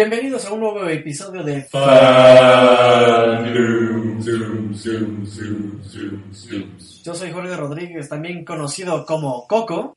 Bienvenidos 0.00 0.46
a 0.46 0.52
un 0.54 0.60
nuevo 0.60 0.88
episodio 0.88 1.42
de 1.42 1.60
Yo 7.04 7.14
soy 7.14 7.30
Jorge 7.30 7.54
Rodríguez, 7.54 8.08
también 8.08 8.42
conocido 8.42 9.04
como 9.04 9.46
Coco. 9.46 9.94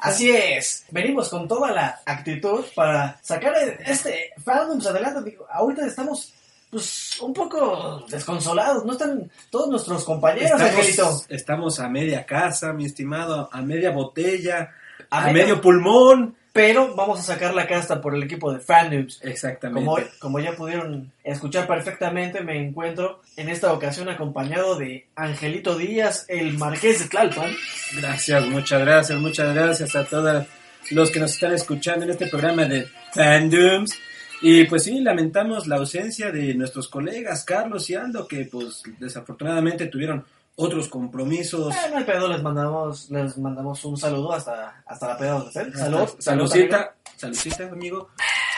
Así 0.00 0.30
es, 0.30 0.84
venimos 0.90 1.30
con 1.30 1.48
toda 1.48 1.72
la 1.72 2.00
actitud 2.04 2.66
para 2.74 3.18
sacar 3.22 3.54
este 3.86 4.34
fandoms 4.44 4.86
adelante. 4.86 5.38
Ahorita 5.48 5.86
estamos 5.86 6.34
pues 6.70 7.18
un 7.20 7.32
poco 7.32 8.04
desconsolados, 8.08 8.84
no 8.84 8.92
están 8.92 9.30
todos 9.50 9.68
nuestros 9.68 10.04
compañeros, 10.04 10.60
Angelito. 10.60 11.22
Estamos, 11.28 11.80
a 11.80 11.88
media 11.88 12.26
casa, 12.26 12.72
mi 12.72 12.84
estimado, 12.84 13.48
a 13.50 13.62
media 13.62 13.90
botella, 13.90 14.70
A 15.10 15.32
medio 15.32 15.60
pulmón. 15.60 16.36
Pero 16.52 16.94
vamos 16.96 17.20
a 17.20 17.22
sacar 17.22 17.54
la 17.54 17.68
casta 17.68 18.00
por 18.00 18.16
el 18.16 18.22
equipo 18.24 18.52
de 18.52 18.58
fandoms. 18.58 19.20
Exactamente. 19.22 19.84
Como, 19.86 19.98
como 20.18 20.40
ya 20.40 20.56
pudieron 20.56 21.12
escuchar 21.22 21.68
perfectamente, 21.68 22.40
me 22.40 22.58
encuentro 22.58 23.22
en 23.36 23.48
esta 23.48 23.72
ocasión 23.72 24.08
acompañado 24.08 24.74
de 24.74 25.06
Angelito 25.14 25.78
Díaz, 25.78 26.24
el 26.28 26.58
marqués 26.58 26.98
de 26.98 27.08
Tlalpan. 27.08 27.54
Gracias, 27.96 28.44
muchas 28.46 28.80
gracias, 28.80 29.20
muchas 29.20 29.54
gracias 29.54 29.94
a 29.94 30.04
todos 30.04 30.46
los 30.90 31.10
que 31.12 31.20
nos 31.20 31.32
están 31.32 31.52
escuchando 31.52 32.04
en 32.06 32.10
este 32.10 32.26
programa 32.26 32.64
de 32.64 32.88
Fandoms. 33.12 33.96
Y 34.40 34.64
pues 34.64 34.84
sí, 34.84 35.00
lamentamos 35.00 35.66
la 35.66 35.76
ausencia 35.76 36.30
de 36.30 36.54
nuestros 36.54 36.88
colegas 36.88 37.44
Carlos 37.44 37.88
y 37.90 37.94
Aldo, 37.94 38.26
que 38.28 38.44
pues 38.44 38.82
desafortunadamente 38.98 39.86
tuvieron 39.86 40.24
otros 40.56 40.88
compromisos. 40.88 41.74
Eh, 41.74 41.78
no 41.90 41.98
hay 41.98 42.04
pedo, 42.04 42.28
les 42.28 42.42
mandamos, 42.42 43.10
les 43.10 43.36
mandamos 43.38 43.84
un 43.84 43.96
saludo 43.96 44.32
hasta, 44.32 44.82
hasta 44.86 45.08
la 45.08 45.18
peda 45.18 45.30
donde. 45.32 45.52
Salud. 45.78 46.08
Saludcita, 46.18 46.94
saludcita, 47.16 47.64
amigo. 47.68 48.10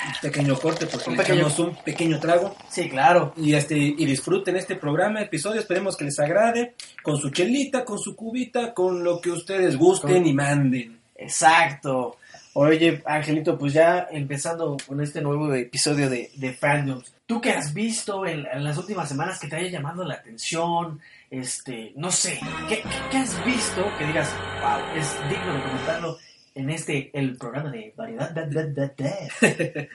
Un 0.06 0.12
pequeño 0.22 0.58
corte 0.58 0.86
porque 0.86 1.10
Un 1.10 1.16
pequeño- 1.16 1.46
un 1.58 1.76
pequeño 1.84 2.18
trago. 2.18 2.56
Sí, 2.70 2.88
claro. 2.88 3.34
Y, 3.36 3.52
este, 3.52 3.76
y 3.76 4.04
disfruten 4.06 4.56
este 4.56 4.76
programa, 4.76 5.20
episodio, 5.20 5.60
esperemos 5.60 5.94
que 5.94 6.04
les 6.06 6.18
agrade, 6.18 6.74
con 7.02 7.18
su 7.18 7.28
chelita, 7.30 7.84
con 7.84 7.98
su 7.98 8.16
cubita, 8.16 8.72
con 8.72 9.04
lo 9.04 9.20
que 9.20 9.30
ustedes 9.30 9.76
gusten 9.76 10.14
Con- 10.14 10.26
y 10.26 10.32
manden. 10.32 10.98
Exacto. 11.16 12.16
Oye, 12.52 13.00
Angelito, 13.06 13.56
pues 13.56 13.72
ya 13.72 14.08
empezando 14.10 14.76
con 14.86 15.00
este 15.00 15.20
nuevo 15.20 15.54
episodio 15.54 16.10
de, 16.10 16.30
de 16.34 16.52
Fandoms, 16.52 17.14
¿tú 17.24 17.40
qué 17.40 17.50
has 17.50 17.72
visto 17.72 18.26
en, 18.26 18.44
en 18.52 18.64
las 18.64 18.76
últimas 18.76 19.08
semanas 19.08 19.38
que 19.38 19.46
te 19.46 19.54
haya 19.54 19.68
llamado 19.68 20.04
la 20.04 20.14
atención? 20.14 21.00
Este, 21.30 21.92
no 21.94 22.10
sé, 22.10 22.40
¿qué, 22.68 22.82
has 23.16 23.44
visto 23.44 23.84
que 23.98 24.06
digas, 24.06 24.34
wow, 24.60 24.80
es 24.96 25.12
digno 25.28 25.54
de 25.54 25.62
comentarlo 25.62 26.18
en 26.56 26.70
este, 26.70 27.10
el 27.12 27.36
programa 27.36 27.70
de 27.70 27.94
variedad? 27.96 28.30
da, 28.32 28.44
da, 28.46 28.64
da, 28.66 28.92
da"? 28.96 29.08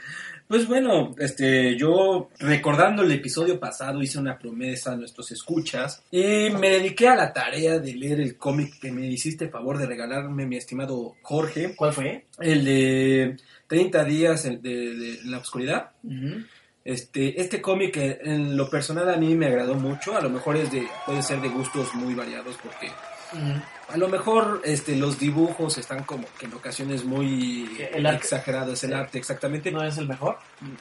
Pues 0.48 0.68
bueno, 0.68 1.16
este, 1.18 1.76
yo 1.76 2.30
recordando 2.38 3.02
el 3.02 3.12
episodio 3.12 3.60
pasado 3.60 4.04
hice 4.04 4.20
una 4.20 4.38
promesa 4.38 4.92
a 4.92 4.96
nuestros 4.96 5.32
escuchas 5.32 6.04
y 6.12 6.50
me 6.52 6.70
dediqué 6.70 7.08
a 7.08 7.16
la 7.16 7.34
tarea 7.34 7.80
de 7.80 7.96
leer 7.96 8.20
el 8.22 8.38
cómic 8.38 8.80
que 8.80 8.92
me 8.92 9.08
hiciste 9.08 9.50
favor 9.50 9.80
de 9.80 9.88
regalarme, 9.88 10.46
mi 10.46 10.58
estimado 10.58 11.16
Jorge, 11.24 11.74
¿Cuál 11.76 11.94
fue? 11.94 12.26
el 12.40 12.64
de 12.64 13.38
30 13.68 14.04
días 14.04 14.46
el 14.46 14.62
de, 14.62 14.96
de 14.96 15.20
la 15.26 15.40
oscuridad. 15.40 15.90
Este, 16.84 17.42
este 17.42 17.60
cómic 17.60 17.98
en 17.98 18.56
lo 18.56 18.70
personal 18.70 19.10
a 19.10 19.18
mí 19.18 19.34
me 19.34 19.48
agradó 19.48 19.74
mucho, 19.74 20.16
a 20.16 20.22
lo 20.22 20.30
mejor 20.30 20.58
es 20.58 20.72
de, 20.72 20.88
puede 21.08 21.24
ser 21.24 21.42
de 21.42 21.50
gustos 21.50 21.96
muy 21.96 22.14
variados 22.14 22.56
porque 22.62 22.92
Ujú. 23.34 23.62
a 23.94 23.98
lo 23.98 24.08
mejor 24.08 24.62
este, 24.64 24.96
los 24.96 25.20
dibujos 25.20 25.78
están 25.78 26.04
como 26.04 26.26
que 26.40 26.46
en 26.46 26.54
ocasiones 26.54 27.04
muy 27.04 27.70
El 27.94 28.06
exagerados, 28.08 28.84
el 28.84 28.94
arte 28.94 29.18
exactamente, 29.18 29.72
¿No 29.72 29.84
es 29.84 29.98
el 29.98 30.08
mejor? 30.08 30.38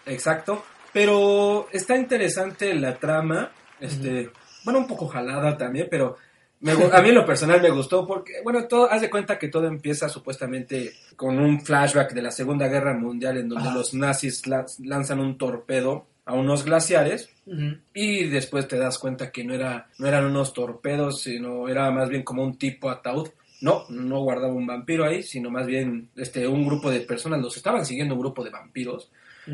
exacto, 0.07 0.65
pero 0.93 1.69
está 1.73 1.97
interesante 1.97 2.75
la 2.75 2.97
trama, 2.97 3.51
este, 3.81 4.31
bueno, 4.65 4.79
un 4.81 4.87
poco 4.87 5.09
jalada 5.09 5.57
también, 5.57 5.89
pero 5.91 6.17
me 6.61 6.73
a 6.73 7.03
mí 7.03 7.09
en 7.11 7.15
lo 7.17 7.27
personal 7.27 7.61
me 7.61 7.69
gustó 7.71 8.07
porque, 8.07 8.35
bueno, 8.43 8.65
todo, 8.67 8.91
haz 8.91 9.03
de 9.03 9.11
cuenta 9.11 9.39
que 9.39 9.49
todo 9.49 9.67
empieza 9.67 10.09
supuestamente 10.09 10.95
con 11.17 11.39
un 11.39 11.61
flashback 11.63 12.13
de 12.15 12.23
la 12.23 12.31
Segunda 12.31 12.69
Guerra 12.69 12.95
Mundial 12.95 13.37
en 13.39 13.49
donde 13.51 13.69
Ajá. 13.69 13.77
los 13.77 13.93
nazis 13.93 14.47
la- 14.47 14.65
lanzan 14.83 15.21
un 15.21 15.37
torpedo 15.37 16.07
a 16.25 16.35
unos 16.35 16.65
glaciares 16.65 17.29
y 17.93 18.25
después 18.25 18.67
te 18.67 18.79
das 18.79 18.99
cuenta 18.99 19.31
que 19.31 19.45
no, 19.45 19.55
era, 19.55 19.89
no 19.99 20.07
eran 20.07 20.25
unos 20.25 20.53
torpedos, 20.55 21.21
sino 21.23 21.69
era 21.69 21.91
más 21.91 22.09
bien 22.09 22.23
como 22.23 22.43
un 22.43 22.57
tipo 22.57 22.91
ataúd. 22.91 23.29
No, 23.61 23.85
no 23.89 24.21
guardaba 24.21 24.53
un 24.53 24.67
vampiro 24.67 25.05
ahí, 25.05 25.23
sino 25.23 25.51
más 25.51 25.67
bien 25.67 26.11
este, 26.17 26.47
un 26.47 26.67
grupo 26.67 26.91
de 26.91 27.01
personas, 27.01 27.41
los 27.41 27.57
estaban 27.57 27.85
siguiendo 27.87 28.15
un 28.15 28.21
grupo 28.21 28.43
de 28.43 28.51
vampiros. 28.51 29.11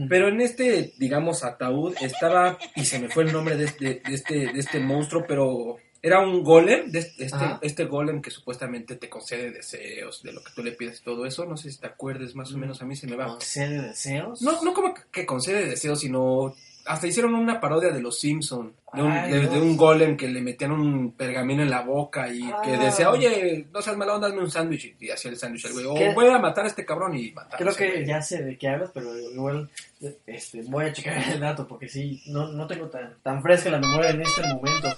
Pero 0.09 0.29
en 0.29 0.41
este, 0.41 0.93
digamos, 0.99 1.43
ataúd 1.43 1.95
estaba, 2.01 2.57
y 2.77 2.85
se 2.85 3.01
me 3.01 3.09
fue 3.09 3.25
el 3.25 3.33
nombre 3.33 3.57
de 3.57 3.65
este, 3.65 4.01
de 4.07 4.15
este, 4.15 4.35
de 4.53 4.61
este 4.61 4.79
monstruo, 4.79 5.25
pero 5.27 5.79
era 6.03 6.21
un 6.21 6.43
golem, 6.43 6.91
de 6.91 7.01
este, 7.01 7.25
este, 7.25 7.37
Ajá. 7.37 7.59
este 7.63 7.85
golem 7.85 8.23
que 8.23 8.31
supuestamente 8.31 8.97
te 8.97 9.09
concede 9.11 9.51
deseos 9.51 10.23
de 10.23 10.33
lo 10.33 10.43
que 10.43 10.53
tú 10.55 10.63
le 10.63 10.73
pides 10.73 11.03
todo 11.03 11.27
eso. 11.27 11.45
No 11.45 11.57
sé 11.57 11.71
si 11.71 11.79
te 11.79 11.87
acuerdes, 11.87 12.35
más 12.35 12.53
o 12.53 12.59
menos 12.59 12.81
a 12.81 12.87
mí 12.87 12.97
se 12.97 13.07
me 13.07 13.17
va. 13.17 13.27
¿Concede 13.27 13.83
deseos? 13.83 14.41
No, 14.43 14.63
no 14.63 14.73
como 14.73 14.95
que 15.11 15.27
concede 15.27 15.67
deseos, 15.67 16.01
sino 16.01 16.55
hasta 16.87 17.07
hicieron 17.07 17.35
una 17.35 17.61
parodia 17.61 17.91
de 17.91 18.01
los 18.01 18.19
Simpson, 18.19 18.73
de 18.95 19.03
un, 19.03 19.13
Ay, 19.13 19.31
de, 19.31 19.47
de 19.49 19.61
un 19.61 19.77
golem 19.77 20.17
que 20.17 20.27
le 20.27 20.41
metían 20.41 20.73
un 20.73 21.13
pergamino 21.13 21.63
en 21.63 21.71
la 21.71 21.83
boca 21.83 22.33
y 22.33 22.41
que 22.41 22.73
Ah. 22.75 22.85
decía, 22.85 23.11
oye, 23.11 23.67
no 23.73 23.83
seas 23.83 23.97
mala 23.99 24.15
onda, 24.15 24.27
hazme 24.29 24.41
un 24.41 24.51
sándwich 24.51 24.97
y 24.99 25.11
hacía 25.11 25.31
el 25.31 25.37
sándwich 25.37 25.67
el 25.67 25.73
güey, 25.75 25.85
o 25.87 26.15
voy 26.15 26.27
a 26.29 26.39
matar 26.39 26.65
a 26.65 26.69
este 26.69 26.85
cabrón 26.87 27.17
y 27.17 27.31
matar. 27.33 27.61
Creo 27.61 27.75
que 27.75 28.05
ya 28.07 28.23
sé 28.23 28.43
de 28.43 28.57
qué 28.57 28.69
hablas, 28.69 28.91
pero 28.95 29.17
igual 29.17 29.69
este, 30.27 30.63
voy 30.63 30.87
a 30.87 30.93
checar 30.93 31.23
el 31.31 31.39
dato 31.41 31.69
porque 31.69 31.89
sí, 31.89 32.23
no, 32.27 32.49
no 32.49 32.67
tengo 32.67 32.89
tan, 32.89 33.15
tan 33.23 33.43
fresca 33.43 33.71
la 33.71 33.79
memoria 33.79 34.11
en 34.11 34.23
este 34.23 34.41
momento. 34.43 34.89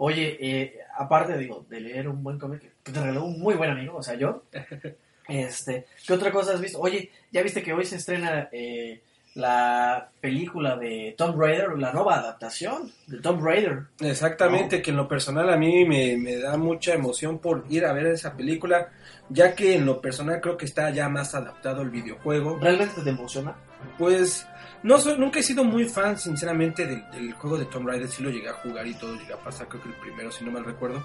Oye, 0.00 0.38
eh, 0.40 0.78
aparte 0.96 1.36
digo, 1.36 1.66
de 1.68 1.80
leer 1.80 2.08
un 2.08 2.22
buen 2.22 2.38
cómic, 2.38 2.62
que 2.84 2.92
te 2.92 3.00
regaló 3.00 3.24
un 3.24 3.40
muy 3.40 3.56
buen 3.56 3.70
amigo, 3.70 3.96
o 3.96 4.02
sea, 4.02 4.14
yo. 4.14 4.44
Este, 5.28 5.84
¿qué 6.06 6.14
otra 6.14 6.32
cosa 6.32 6.54
has 6.54 6.60
visto? 6.62 6.80
Oye, 6.80 7.10
ya 7.30 7.42
viste 7.42 7.62
que 7.62 7.74
hoy 7.74 7.84
se 7.84 7.96
estrena 7.96 8.48
eh, 8.50 9.02
la 9.34 10.08
película 10.22 10.74
de 10.74 11.14
Tomb 11.18 11.38
Raider, 11.38 11.78
la 11.78 11.92
nueva 11.92 12.16
adaptación 12.16 12.90
de 13.06 13.20
Tomb 13.20 13.44
Raider. 13.44 13.82
Exactamente, 14.00 14.80
que 14.80 14.90
en 14.90 14.96
lo 14.96 15.06
personal 15.06 15.50
a 15.50 15.58
mí 15.58 15.84
me, 15.84 16.16
me 16.16 16.38
da 16.38 16.56
mucha 16.56 16.94
emoción 16.94 17.40
por 17.40 17.66
ir 17.68 17.84
a 17.84 17.92
ver 17.92 18.06
esa 18.06 18.34
película, 18.34 18.88
ya 19.28 19.54
que 19.54 19.74
en 19.74 19.84
lo 19.84 20.00
personal 20.00 20.40
creo 20.40 20.56
que 20.56 20.64
está 20.64 20.88
ya 20.88 21.10
más 21.10 21.34
adaptado 21.34 21.82
el 21.82 21.90
videojuego. 21.90 22.56
¿Realmente 22.58 23.02
te 23.02 23.10
emociona? 23.10 23.54
Pues 23.98 24.46
no 24.82 24.98
soy, 24.98 25.18
nunca 25.18 25.40
he 25.40 25.42
sido 25.42 25.64
muy 25.64 25.84
fan, 25.86 26.18
sinceramente, 26.18 26.86
del, 26.86 27.10
del 27.10 27.32
juego 27.34 27.58
de 27.58 27.66
Tomb 27.66 27.86
Raider. 27.88 28.08
Sí 28.08 28.22
lo 28.22 28.30
llegué 28.30 28.48
a 28.48 28.54
jugar 28.54 28.86
y 28.86 28.94
todo 28.94 29.14
llegué 29.16 29.32
a 29.32 29.38
pasar, 29.38 29.68
creo 29.68 29.82
que 29.82 29.88
el 29.88 29.94
primero, 29.96 30.30
si 30.30 30.44
no 30.44 30.50
mal 30.50 30.64
recuerdo. 30.64 31.04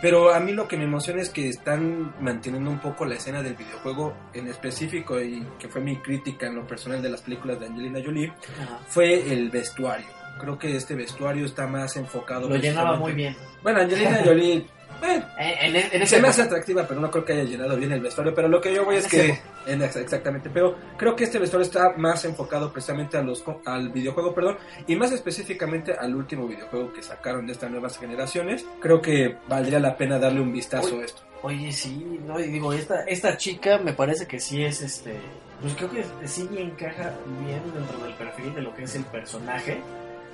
Pero 0.00 0.32
a 0.32 0.40
mí 0.40 0.52
lo 0.52 0.68
que 0.68 0.76
me 0.76 0.84
emociona 0.84 1.22
es 1.22 1.30
que 1.30 1.48
están 1.48 2.14
manteniendo 2.20 2.70
un 2.70 2.78
poco 2.78 3.04
la 3.04 3.16
escena 3.16 3.42
del 3.42 3.54
videojuego 3.54 4.14
en 4.32 4.46
específico 4.48 5.20
y 5.20 5.44
que 5.58 5.68
fue 5.68 5.80
mi 5.80 5.96
crítica 5.96 6.46
en 6.46 6.54
lo 6.56 6.66
personal 6.66 7.02
de 7.02 7.08
las 7.08 7.22
películas 7.22 7.58
de 7.58 7.66
Angelina 7.66 8.00
Jolie, 8.04 8.28
Ajá. 8.62 8.78
fue 8.88 9.32
el 9.32 9.50
vestuario. 9.50 10.06
Creo 10.40 10.58
que 10.58 10.76
este 10.76 10.94
vestuario 10.94 11.44
está 11.46 11.66
más 11.66 11.96
enfocado. 11.96 12.48
Lo 12.48 12.56
llenaba 12.56 12.96
muy 12.96 13.12
bien. 13.12 13.36
Bueno, 13.62 13.80
Angelina 13.80 14.22
Jolie, 14.24 14.66
eh, 15.02 15.22
En, 15.38 15.76
en, 15.76 15.86
en 15.92 16.02
ese 16.02 16.16
se 16.16 16.22
me 16.22 16.28
hace 16.28 16.42
atractiva, 16.42 16.86
pero 16.86 17.00
no 17.00 17.10
creo 17.10 17.24
que 17.24 17.32
haya 17.32 17.44
llenado 17.44 17.76
bien 17.76 17.92
el 17.92 18.00
vestuario. 18.00 18.34
Pero 18.34 18.48
lo 18.48 18.60
que 18.60 18.74
yo 18.74 18.84
voy 18.84 18.96
es 18.96 19.06
que. 19.06 19.38
en- 19.66 19.82
exactamente, 19.82 20.50
pero 20.50 20.76
creo 20.96 21.14
que 21.16 21.24
este 21.24 21.38
vestuario 21.38 21.64
está 21.66 21.94
más 21.96 22.24
enfocado 22.24 22.72
precisamente 22.72 23.16
a 23.16 23.22
los, 23.22 23.42
al 23.66 23.90
videojuego, 23.90 24.34
perdón, 24.34 24.58
y 24.86 24.96
más 24.96 25.12
específicamente 25.12 25.92
al 25.94 26.14
último 26.14 26.46
videojuego 26.46 26.92
que 26.92 27.02
sacaron 27.02 27.46
de 27.46 27.52
estas 27.52 27.70
nuevas 27.70 27.98
generaciones. 27.98 28.64
Creo 28.80 29.00
que 29.02 29.36
valdría 29.48 29.78
la 29.80 29.96
pena 29.96 30.18
darle 30.18 30.40
un 30.40 30.52
vistazo 30.52 31.00
a 31.00 31.04
esto. 31.04 31.22
Oye, 31.42 31.72
sí, 31.72 32.20
no, 32.24 32.38
y 32.38 32.44
digo, 32.44 32.72
esta, 32.72 33.02
esta 33.04 33.36
chica 33.36 33.78
me 33.78 33.92
parece 33.94 34.26
que 34.26 34.38
sí 34.38 34.62
es 34.64 34.80
este. 34.80 35.16
Pues 35.60 35.74
creo 35.74 35.90
que 35.90 36.04
sí 36.26 36.48
encaja 36.56 37.12
bien 37.44 37.60
dentro 37.74 37.98
del 38.04 38.14
perfil 38.14 38.54
de 38.54 38.62
lo 38.62 38.74
que 38.74 38.84
es 38.84 38.94
el 38.94 39.04
personaje, 39.04 39.80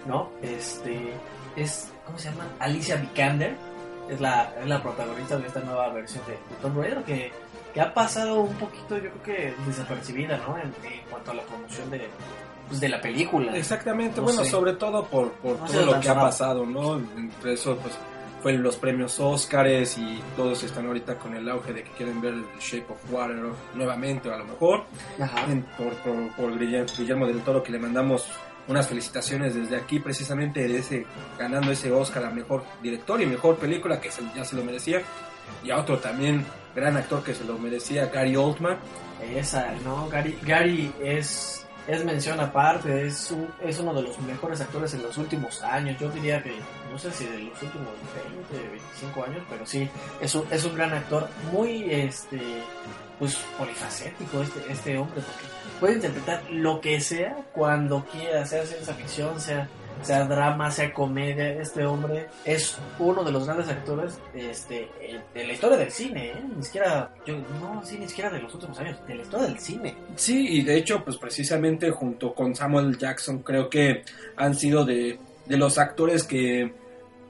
¿no? 0.07 0.31
Este. 0.43 1.13
Es. 1.57 1.91
¿Cómo 2.07 2.19
se 2.19 2.31
llama? 2.31 2.47
Alicia 2.59 2.97
Vikander. 2.97 3.55
Es 4.09 4.21
la, 4.21 4.53
es 4.61 4.67
la 4.67 4.83
protagonista 4.83 5.37
de 5.37 5.47
esta 5.47 5.61
nueva 5.61 5.89
versión 5.91 6.25
de, 6.27 6.33
de 6.33 6.63
Tomb 6.63 6.79
Raider 6.81 7.03
que, 7.05 7.31
que 7.75 7.81
ha 7.81 7.93
pasado 7.93 8.41
un 8.41 8.55
poquito, 8.55 8.97
yo 8.97 9.11
creo 9.11 9.23
que 9.23 9.55
desapercibida, 9.67 10.37
¿no? 10.39 10.57
En, 10.59 10.67
en 10.91 11.01
cuanto 11.11 11.31
a 11.33 11.35
la 11.35 11.43
promoción 11.43 11.91
de, 11.91 12.09
pues, 12.69 12.81
de 12.81 12.89
la 12.89 13.01
película. 13.01 13.57
Exactamente, 13.57 14.17
No 14.17 14.23
bueno, 14.25 14.45
sé. 14.45 14.51
sobre 14.51 14.73
todo 14.75 15.05
por, 15.05 15.31
por 15.33 15.59
No 15.61 15.67
todo 15.67 15.87
lo 15.87 16.01
que 16.01 16.09
ha 16.09 16.15
pasado, 16.19 16.65
¿no? 16.65 16.97
Entre 17.17 17.53
eso, 17.55 17.77
pues, 17.77 17.95
fue 18.43 18.53
los 18.53 18.77
premios 18.77 19.19
Óscares 19.19 19.99
y 19.99 20.23
todos 20.37 20.63
están 20.63 20.87
ahorita 20.87 21.17
con 21.17 21.35
el 21.35 21.49
auge 21.49 21.73
de 21.73 21.83
que 21.83 21.91
quieren 21.91 22.21
ver 22.21 22.35
el 22.35 22.45
Shape 22.61 22.87
of 22.93 23.13
Water 23.13 23.37
nuevamente, 23.75 24.29
o 24.31 24.35
a 24.35 24.39
lo 24.39 24.45
mejor. 24.45 24.85
Ajá. 25.21 25.45
en- 25.51 25.63
por, 25.77 25.93
por, 25.97 26.29
por 26.37 26.59
Guillermo 26.59 27.27
del 27.27 27.41
Toro 27.43 27.63
que 27.63 27.73
le 27.73 27.79
mandamos 27.81 28.29
unas 28.69 28.87
felicitaciones 28.87 29.55
desde 29.55 29.77
aquí 29.77 29.99
precisamente 29.99 30.67
de 30.69 30.79
ese 30.79 31.07
ganando 31.39 31.73
ese 31.73 31.91
Oscar 31.91 32.25
a 32.25 32.31
mejor 32.31 32.65
director 32.83 33.21
y 33.21 33.27
mejor 33.27 33.57
película 33.57 34.01
que 34.01 34.11
ya 34.37 34.45
se 34.45 34.55
lo 34.57 34.63
merecía 34.65 35.03
y 35.65 35.71
a 35.71 35.79
otro 35.79 35.99
también 35.99 36.45
gran 36.75 36.97
actor 36.97 37.23
que 37.25 37.35
se 37.35 37.45
lo 37.45 37.59
merecía 37.59 38.07
Gary 38.07 38.37
Oldman 38.37 38.79
Esa, 39.35 39.73
¿no? 39.85 40.09
Gary, 40.09 40.39
Gary 40.43 40.93
es, 41.03 41.67
es 41.89 42.05
mención 42.05 42.39
aparte, 42.39 43.07
es, 43.07 43.31
un- 43.33 43.49
es 43.65 43.79
uno 43.81 43.93
de 43.95 44.03
los 44.03 44.19
mejores 44.21 44.61
actores 44.61 44.93
en 44.95 45.03
los 45.03 45.17
últimos 45.19 45.61
años. 45.63 45.99
Yo 45.99 46.09
diría 46.11 46.41
que, 46.43 46.53
no 46.93 46.99
sé 46.99 47.11
si 47.11 47.25
de 47.25 47.39
los 47.39 47.61
últimos 47.63 47.89
20, 48.53 48.69
25 48.69 49.25
años, 49.25 49.43
pero 49.51 49.67
sí, 49.67 49.89
es 50.21 50.35
un, 50.37 50.45
es 50.53 50.63
un 50.65 50.75
gran 50.77 50.93
actor, 50.93 51.29
muy, 51.51 51.91
este, 51.91 52.39
pues, 53.19 53.35
polifacético 53.59 54.43
este, 54.43 54.71
este 54.73 54.99
hombre, 54.99 55.21
porque 55.21 55.48
puede 55.81 55.95
interpretar 55.95 56.43
lo 56.51 56.81
que 56.81 57.01
sea 57.01 57.37
cuando 57.53 58.05
quiera, 58.05 58.45
sea 58.47 58.65
ciencia 58.65 58.95
ficción, 58.95 59.41
sea 59.41 59.69
sea 60.03 60.25
drama, 60.25 60.71
sea 60.71 60.93
comedia, 60.93 61.61
este 61.61 61.85
hombre 61.85 62.29
es 62.45 62.77
uno 62.99 63.25
de 63.25 63.33
los 63.33 63.47
grandes 63.47 63.69
actores 63.69 64.19
este, 64.35 64.89
eh, 65.01 65.21
de 65.35 65.47
la 65.47 65.53
historia 65.53 65.77
del 65.77 65.91
cine, 65.91 66.29
¿eh? 66.29 66.45
ni 66.57 66.63
siquiera, 66.63 67.13
yo, 67.27 67.37
no, 67.61 67.83
sí, 67.85 67.99
ni 67.99 68.09
siquiera 68.09 68.31
de 68.31 68.41
los 68.41 68.55
últimos 68.55 68.79
años, 68.79 68.99
de 69.07 69.15
la 69.15 69.23
historia 69.23 69.47
del 69.47 69.59
cine. 69.59 69.95
Sí, 70.17 70.59
y 70.59 70.63
de 70.63 70.77
hecho, 70.77 71.05
pues 71.05 71.17
precisamente 71.17 71.91
junto 71.91 72.35
con 72.35 72.55
Samuel 72.55 72.97
Jackson 72.97 73.43
creo 73.43 73.69
que 73.69 74.05
han 74.37 74.55
sido 74.55 74.85
de, 74.85 75.19
de 75.47 75.57
los 75.57 75.79
actores 75.79 76.25
que 76.25 76.73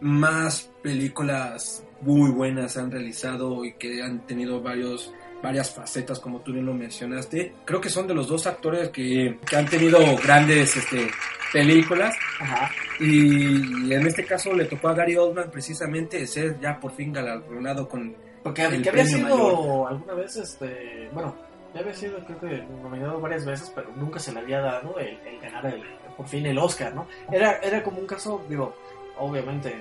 más 0.00 0.71
películas 0.83 1.85
muy 2.00 2.31
buenas 2.31 2.77
han 2.77 2.91
realizado 2.91 3.65
y 3.65 3.73
que 3.75 4.03
han 4.03 4.25
tenido 4.27 4.62
varios 4.62 5.12
varias 5.43 5.73
facetas 5.75 6.19
como 6.20 6.40
tú 6.40 6.52
bien 6.52 6.67
lo 6.67 6.75
mencionaste. 6.75 7.55
Creo 7.64 7.81
que 7.81 7.90
son 7.90 8.06
de 8.06 8.14
los 8.14 8.29
dos 8.29 8.46
actores 8.46 8.90
que, 8.90 9.38
que 9.49 9.56
han 9.56 9.67
tenido 9.67 9.99
grandes 10.23 10.76
este, 10.76 11.08
películas 11.52 12.14
Ajá. 12.40 12.70
y, 13.00 13.93
en 13.93 14.06
este 14.06 14.25
caso 14.25 14.52
le 14.52 14.64
tocó 14.64 14.88
a 14.88 14.94
Gary 14.94 15.17
Oldman 15.17 15.50
precisamente 15.50 16.26
ser 16.26 16.58
ya 16.61 16.79
por 16.79 16.93
fin 16.93 17.12
galardonado 17.12 17.88
con 17.88 18.14
Porque 18.43 18.64
El 18.64 18.82
que 18.82 18.90
había 18.90 19.06
sido 19.06 19.37
mayor. 19.37 19.93
alguna 19.93 20.14
vez, 20.14 20.37
este, 20.37 21.08
bueno, 21.12 21.35
ya 21.75 21.81
había 21.81 21.94
sido 21.94 22.19
creo 22.25 22.40
que 22.40 22.62
nominado 22.82 23.20
varias 23.20 23.44
veces, 23.44 23.73
pero 23.75 23.90
nunca 23.96 24.19
se 24.19 24.32
le 24.32 24.40
había 24.40 24.61
dado 24.61 24.99
el, 24.99 25.19
el 25.26 25.40
ganar 25.40 25.67
el, 25.67 25.82
por 26.17 26.26
fin 26.26 26.46
el 26.46 26.58
Oscar, 26.58 26.94
¿no? 26.94 27.06
Era, 27.31 27.58
era 27.58 27.82
como 27.82 27.99
un 28.00 28.06
caso, 28.06 28.44
digo, 28.49 28.75
obviamente 29.19 29.75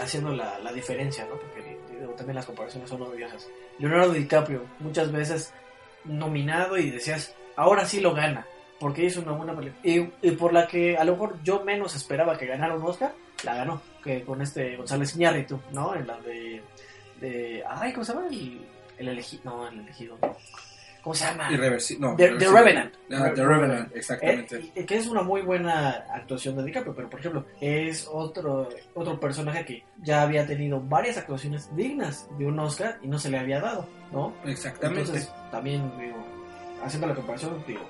haciendo 0.00 0.32
la, 0.32 0.58
la 0.58 0.72
diferencia, 0.72 1.24
¿no? 1.24 1.36
Porque 1.36 1.71
digo, 2.02 2.14
también 2.14 2.36
las 2.36 2.46
comparaciones 2.46 2.88
son 2.88 3.02
odiosas. 3.02 3.48
Leonardo 3.78 4.12
DiCaprio, 4.12 4.62
muchas 4.80 5.10
veces 5.10 5.52
nominado 6.04 6.76
y 6.76 6.90
decías, 6.90 7.34
ahora 7.56 7.84
sí 7.86 8.00
lo 8.00 8.14
gana, 8.14 8.46
porque 8.78 9.04
hizo 9.04 9.20
una 9.20 9.32
buena. 9.32 9.54
Y, 9.82 10.00
por 10.32 10.52
la 10.52 10.66
que 10.66 10.96
a 10.96 11.04
lo 11.04 11.12
mejor 11.12 11.38
yo 11.42 11.64
menos 11.64 11.94
esperaba 11.94 12.36
que 12.36 12.46
ganara 12.46 12.74
un 12.74 12.84
Oscar, 12.84 13.14
la 13.44 13.54
ganó, 13.54 13.80
que 14.02 14.22
con 14.22 14.42
este 14.42 14.76
González 14.76 15.14
Iñárritu, 15.16 15.60
¿no? 15.72 15.94
En 15.94 16.06
la 16.06 16.18
de 16.20 16.62
de 17.22 17.62
ay 17.68 17.92
cómo 17.92 18.04
se 18.04 18.12
llama 18.12 18.26
el, 18.26 18.60
el 18.98 19.08
elegido 19.08 19.42
no 19.44 19.68
el 19.68 19.78
elegido 19.78 20.18
cómo 21.02 21.14
se 21.14 21.24
llama 21.24 21.50
irreversible. 21.52 22.06
No, 22.06 22.16
The- 22.16 22.28
The. 22.36 22.48
Revenant. 22.48 22.94
Ah, 23.12 23.32
The 23.34 23.44
Revenant, 23.44 23.96
exactamente. 23.96 24.70
Eh, 24.74 24.86
que 24.86 24.96
es 24.96 25.06
una 25.06 25.22
muy 25.22 25.42
buena 25.42 25.90
actuación 26.14 26.56
de 26.56 26.64
DiCaprio 26.64 26.94
pero 26.94 27.10
por 27.10 27.20
ejemplo 27.20 27.44
es 27.60 28.08
otro 28.10 28.68
otro 28.94 29.18
personaje 29.20 29.64
que 29.64 29.84
ya 30.02 30.22
había 30.22 30.46
tenido 30.46 30.80
varias 30.80 31.18
actuaciones 31.18 31.68
dignas 31.76 32.28
de 32.38 32.46
un 32.46 32.58
Oscar 32.58 32.98
y 33.02 33.08
no 33.08 33.18
se 33.18 33.30
le 33.30 33.38
había 33.38 33.60
dado 33.60 33.88
no 34.12 34.34
Exactamente. 34.44 35.00
entonces 35.02 35.32
también 35.50 35.90
digo 35.98 36.24
haciendo 36.84 37.06
la 37.08 37.14
comparación 37.14 37.62
digo 37.66 37.82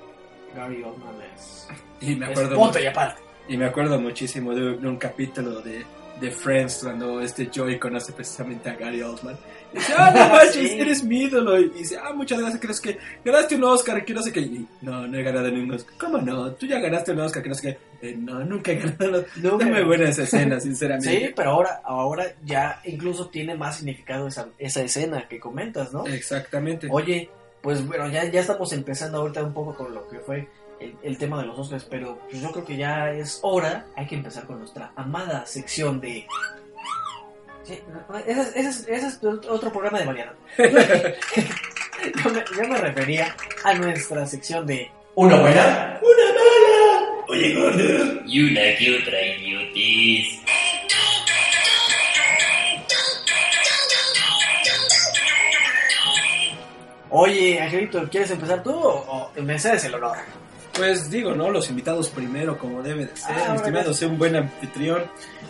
Gary 0.56 0.82
Oldman 0.82 1.14
es, 1.34 1.68
y 2.00 2.14
me 2.16 2.26
acuerdo 2.26 2.56
punto 2.56 2.78
y 2.80 2.86
aparte 2.86 3.20
Y 3.48 3.56
me 3.56 3.64
acuerdo 3.66 3.98
muchísimo 4.00 4.54
de, 4.54 4.76
de 4.76 4.88
un 4.88 4.96
capítulo 4.96 5.60
de, 5.62 5.84
de 6.20 6.30
Friends 6.30 6.80
cuando 6.82 7.20
este 7.20 7.50
Joey 7.54 7.78
conoce 7.78 8.12
precisamente 8.12 8.68
a 8.70 8.74
Gary 8.76 9.02
Oldman. 9.02 9.36
Dice, 9.74 9.92
ah, 9.96 10.10
no 10.14 10.28
manches, 10.34 10.70
Sí. 10.70 10.80
eres 10.80 11.02
mi 11.04 11.22
ídolo. 11.22 11.58
Y 11.60 11.68
dice, 11.70 11.96
ah, 12.02 12.12
muchas 12.12 12.38
gracias, 12.40 12.60
crees 12.60 12.80
que 12.80 12.98
ganaste 13.24 13.56
un 13.56 13.64
Oscar, 13.64 14.04
que 14.04 14.14
no 14.14 14.22
sé 14.22 14.32
qué. 14.32 14.40
Y, 14.40 14.66
no, 14.82 15.06
no 15.06 15.18
he 15.18 15.22
ganado 15.22 15.50
ningún 15.50 15.74
Oscar. 15.74 15.94
¿Cómo 15.98 16.18
no? 16.18 16.52
Tú 16.52 16.66
ya 16.66 16.78
ganaste 16.78 17.12
un 17.12 17.20
Oscar, 17.20 17.42
que 17.42 17.48
no 17.48 17.54
sé 17.54 17.62
qué. 18.00 18.08
"Eh, 18.08 18.16
no, 18.18 18.40
nunca 18.44 18.72
he 18.72 18.76
ganado. 18.76 19.24
No, 19.36 19.52
Está 19.52 19.64
muy 19.64 19.74
pero- 19.74 19.86
buena 19.86 20.08
esa 20.08 20.22
escena, 20.24 20.58
sinceramente. 20.60 21.26
Sí, 21.26 21.32
pero 21.36 21.50
ahora, 21.50 21.80
ahora 21.84 22.26
ya 22.44 22.80
incluso 22.84 23.28
tiene 23.28 23.54
más 23.54 23.76
significado 23.76 24.26
esa, 24.28 24.48
esa 24.58 24.82
escena 24.82 25.26
que 25.28 25.38
comentas, 25.40 25.92
¿no? 25.92 26.06
Exactamente. 26.06 26.88
Oye, 26.90 27.30
pues 27.62 27.86
bueno, 27.86 28.08
ya, 28.08 28.24
ya 28.24 28.40
estamos 28.40 28.72
empezando 28.72 29.18
ahorita 29.18 29.42
un 29.44 29.52
poco 29.54 29.74
con 29.74 29.94
lo 29.94 30.08
que 30.08 30.18
fue 30.18 30.48
el, 30.80 30.96
el 31.04 31.16
tema 31.16 31.40
de 31.40 31.46
los 31.46 31.56
Oscars, 31.56 31.84
pero 31.84 32.18
pues 32.28 32.42
yo 32.42 32.50
creo 32.50 32.64
que 32.64 32.76
ya 32.76 33.12
es 33.12 33.38
hora, 33.42 33.86
hay 33.94 34.06
que 34.08 34.16
empezar 34.16 34.46
con 34.46 34.58
nuestra 34.58 34.90
amada 34.96 35.46
sección 35.46 36.00
de... 36.00 36.26
Sí, 37.64 37.78
ese, 38.26 38.40
es- 38.40 38.56
ese 38.56 38.68
es- 38.68 38.88
ese 38.88 39.06
es 39.06 39.18
otro 39.48 39.70
programa 39.72 39.98
de 40.00 40.06
variedad. 40.06 40.32
yo, 40.58 42.30
me, 42.30 42.44
yo 42.56 42.68
me 42.68 42.78
refería 42.78 43.34
a 43.64 43.74
nuestra 43.74 44.26
sección 44.26 44.66
de... 44.66 44.90
¿Una 45.14 45.38
buena? 45.40 46.00
Oye, 47.28 47.54
gordo. 47.54 48.20
Y 48.26 48.40
una 48.50 48.60
que 48.78 48.98
otra 49.00 49.20
idiotis. 49.26 50.40
Oye, 57.10 57.60
Angelito, 57.60 58.08
¿quieres 58.08 58.30
empezar 58.30 58.62
tú 58.62 58.70
o, 58.72 59.30
o 59.36 59.42
me 59.42 59.58
cedes 59.58 59.84
el 59.84 59.94
honor? 59.94 60.16
Pues 60.76 61.10
digo, 61.10 61.34
¿no? 61.34 61.50
Los 61.50 61.68
invitados 61.68 62.08
primero, 62.08 62.56
como 62.58 62.82
debe 62.82 63.06
de 63.06 63.16
ser. 63.16 63.36
Ah, 63.36 63.54
estimado, 63.56 63.92
sé 63.92 64.06
un 64.06 64.16
buen 64.18 64.34
anfitrión. 64.36 65.02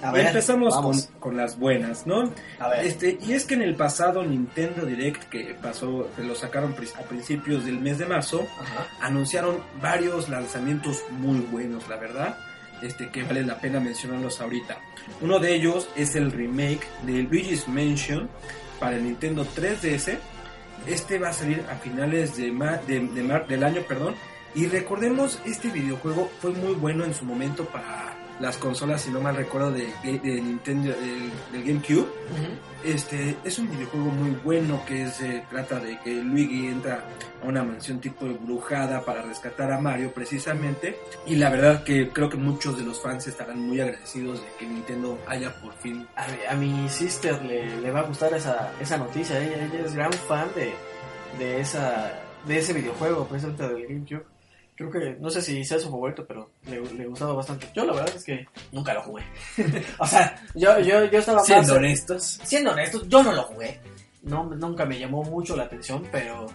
A 0.02 0.10
ver, 0.10 0.26
empezamos 0.26 0.74
con, 1.20 1.36
las 1.36 1.56
buenas, 1.58 2.06
¿no? 2.08 2.32
A 2.58 2.68
ver. 2.68 2.84
Este, 2.86 3.18
y 3.24 3.32
es 3.32 3.44
que 3.44 3.54
en 3.54 3.62
el 3.62 3.76
pasado 3.76 4.24
Nintendo 4.24 4.84
Direct, 4.84 5.24
que 5.28 5.54
pasó, 5.62 6.08
que 6.16 6.24
lo 6.24 6.34
sacaron 6.34 6.72
a 6.98 7.02
principios 7.02 7.64
del 7.64 7.78
mes 7.78 7.98
de 7.98 8.06
marzo, 8.06 8.48
Ajá. 8.60 8.88
anunciaron 9.00 9.58
varios 9.80 10.28
lanzamientos 10.28 11.04
muy 11.10 11.38
buenos, 11.38 11.88
la 11.88 11.96
verdad, 11.98 12.36
este, 12.82 13.10
que 13.10 13.22
vale 13.22 13.44
la 13.44 13.60
pena 13.60 13.78
mencionarlos 13.78 14.40
ahorita. 14.40 14.76
Uno 15.20 15.38
de 15.38 15.54
ellos 15.54 15.88
es 15.94 16.16
el 16.16 16.32
remake 16.32 16.84
de 17.02 17.22
Luigi's 17.22 17.68
Mansion 17.68 18.28
para 18.80 18.96
el 18.96 19.04
Nintendo 19.04 19.46
3DS. 19.46 20.18
Este 20.88 21.20
va 21.20 21.28
a 21.28 21.32
salir 21.32 21.62
a 21.70 21.76
finales 21.76 22.36
de, 22.36 22.50
ma- 22.50 22.78
de- 22.88 22.98
de 23.06 23.22
mar- 23.22 23.46
del 23.46 23.62
año, 23.62 23.82
perdón. 23.86 24.16
Y 24.54 24.66
recordemos, 24.66 25.40
este 25.46 25.68
videojuego 25.68 26.30
fue 26.40 26.50
muy 26.50 26.74
bueno 26.74 27.04
en 27.04 27.14
su 27.14 27.24
momento 27.24 27.64
para 27.64 28.14
las 28.38 28.56
consolas, 28.56 29.02
si 29.02 29.10
no 29.10 29.20
mal 29.20 29.36
recuerdo, 29.36 29.70
de, 29.70 29.92
Nintendo, 30.04 30.90
del, 30.90 31.30
del 31.52 31.64
GameCube. 31.64 32.06
Este 32.84 33.36
es 33.44 33.58
un 33.58 33.70
videojuego 33.70 34.06
muy 34.06 34.30
bueno 34.42 34.84
que 34.84 35.06
se 35.08 35.44
trata 35.48 35.78
de 35.78 35.98
que 36.00 36.10
Luigi 36.14 36.66
entra 36.66 37.04
a 37.42 37.46
una 37.46 37.62
mansión 37.62 38.00
tipo 38.00 38.26
brujada 38.26 39.04
para 39.04 39.22
rescatar 39.22 39.70
a 39.70 39.80
Mario 39.80 40.12
precisamente 40.12 40.98
y 41.24 41.36
la 41.36 41.48
verdad 41.48 41.84
que 41.84 42.08
creo 42.10 42.28
que 42.28 42.36
muchos 42.36 42.76
de 42.76 42.84
los 42.84 43.00
fans 43.00 43.28
estarán 43.28 43.60
muy 43.60 43.80
agradecidos 43.80 44.40
de 44.40 44.48
que 44.58 44.66
Nintendo 44.66 45.18
haya 45.28 45.54
por 45.60 45.72
fin 45.74 46.06
A 46.16 46.26
mi, 46.26 46.36
a 46.48 46.54
mi 46.54 46.88
sister 46.88 47.40
le, 47.44 47.80
le 47.80 47.90
va 47.92 48.00
a 48.00 48.04
gustar 48.04 48.34
esa, 48.34 48.72
esa 48.80 48.96
noticia. 48.96 49.40
Ella, 49.40 49.64
ella 49.64 49.86
es 49.86 49.94
gran 49.94 50.12
fan 50.12 50.48
de, 50.56 50.72
de, 51.38 51.60
esa, 51.60 52.12
de 52.46 52.58
ese 52.58 52.72
videojuego, 52.72 53.26
precisamente 53.28 53.68
del 53.68 53.86
GameCube. 53.86 54.32
Creo 54.74 54.90
que, 54.90 55.16
no 55.20 55.30
sé 55.30 55.42
si 55.42 55.64
sea 55.64 55.78
su 55.78 55.90
favorito, 55.90 56.24
pero 56.26 56.50
le, 56.66 56.80
le 56.80 57.06
gustaba 57.06 57.34
bastante. 57.34 57.68
Yo 57.74 57.84
la 57.84 57.92
verdad 57.92 58.16
es 58.16 58.24
que 58.24 58.46
nunca 58.72 58.94
lo 58.94 59.02
jugué. 59.02 59.22
o 59.98 60.06
sea, 60.06 60.42
yo, 60.54 60.78
yo, 60.80 61.04
yo 61.04 61.18
estaba 61.18 61.40
siendo 61.44 61.68
más... 61.68 61.76
honestos 61.76 62.40
Siendo 62.42 62.72
honesto, 62.72 63.04
yo 63.06 63.22
no 63.22 63.32
lo 63.32 63.42
jugué. 63.42 63.80
No, 64.22 64.44
nunca 64.44 64.86
me 64.86 64.98
llamó 64.98 65.22
mucho 65.24 65.56
la 65.56 65.64
atención, 65.64 66.06
pero 66.10 66.46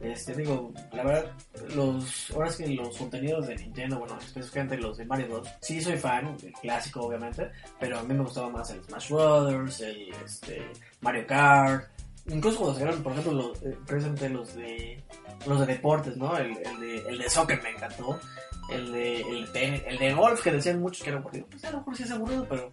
este 0.00 0.34
digo, 0.34 0.72
la 0.92 1.02
verdad, 1.02 1.32
los 1.74 2.30
ahora 2.32 2.48
es 2.48 2.56
que 2.56 2.68
los 2.68 2.96
contenidos 2.96 3.46
de 3.46 3.56
Nintendo, 3.56 3.98
bueno, 3.98 4.18
específicamente 4.18 4.76
los 4.76 4.98
de 4.98 5.04
Mario 5.06 5.28
Bros. 5.28 5.48
Sí 5.60 5.80
soy 5.80 5.96
fan, 5.96 6.36
el 6.42 6.52
clásico 6.52 7.06
obviamente, 7.06 7.50
pero 7.80 7.98
a 7.98 8.02
mí 8.02 8.14
me 8.14 8.22
gustaba 8.22 8.50
más 8.50 8.70
el 8.70 8.82
Smash 8.84 9.10
Brothers, 9.10 9.80
el 9.80 10.12
este, 10.24 10.62
Mario 11.00 11.26
Kart, 11.26 11.88
incluso 12.28 12.58
cuando 12.58 12.78
sacaron, 12.78 13.02
por 13.02 13.12
ejemplo, 13.12 13.32
los, 13.32 13.62
eh, 13.62 13.76
precisamente 13.86 14.28
los 14.28 14.54
de 14.54 15.02
los 15.46 15.60
de 15.60 15.66
deportes, 15.66 16.16
¿no? 16.16 16.36
El, 16.36 16.56
el 16.56 16.80
de 16.80 17.08
el 17.08 17.18
de 17.18 17.30
soccer 17.30 17.62
me 17.62 17.70
encantó. 17.70 18.18
El 18.68 18.90
de, 18.90 19.20
el, 19.20 19.52
de 19.52 19.76
el 19.86 19.96
de 19.98 20.12
golf 20.12 20.42
que 20.42 20.50
decían 20.50 20.80
muchos 20.80 21.04
que 21.04 21.10
era 21.10 21.20
aburrido. 21.20 21.46
Pues 21.48 21.64
a 21.64 21.70
lo 21.70 21.78
mejor 21.78 21.96
sí 21.96 22.02
es 22.02 22.10
aburrido, 22.10 22.46
pero 22.48 22.70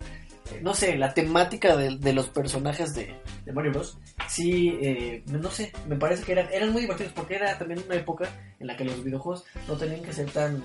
eh, 0.51 0.59
no 0.61 0.73
sé, 0.73 0.97
la 0.97 1.13
temática 1.13 1.75
de, 1.77 1.97
de 1.97 2.13
los 2.13 2.29
personajes 2.29 2.95
de, 2.95 3.15
de 3.45 3.51
Mario 3.53 3.73
Bros. 3.73 3.97
Sí, 4.27 4.75
eh, 4.81 5.23
no 5.27 5.51
sé, 5.51 5.71
me 5.87 5.95
parece 5.95 6.23
que 6.23 6.31
eran, 6.31 6.47
eran 6.51 6.71
muy 6.71 6.81
divertidos 6.81 7.13
porque 7.13 7.35
era 7.35 7.57
también 7.59 7.83
una 7.85 7.95
época 7.95 8.27
en 8.59 8.65
la 8.65 8.75
que 8.75 8.85
los 8.85 9.03
videojuegos 9.03 9.45
no 9.67 9.77
tenían 9.77 10.01
que 10.01 10.13
ser 10.13 10.31
tan 10.31 10.63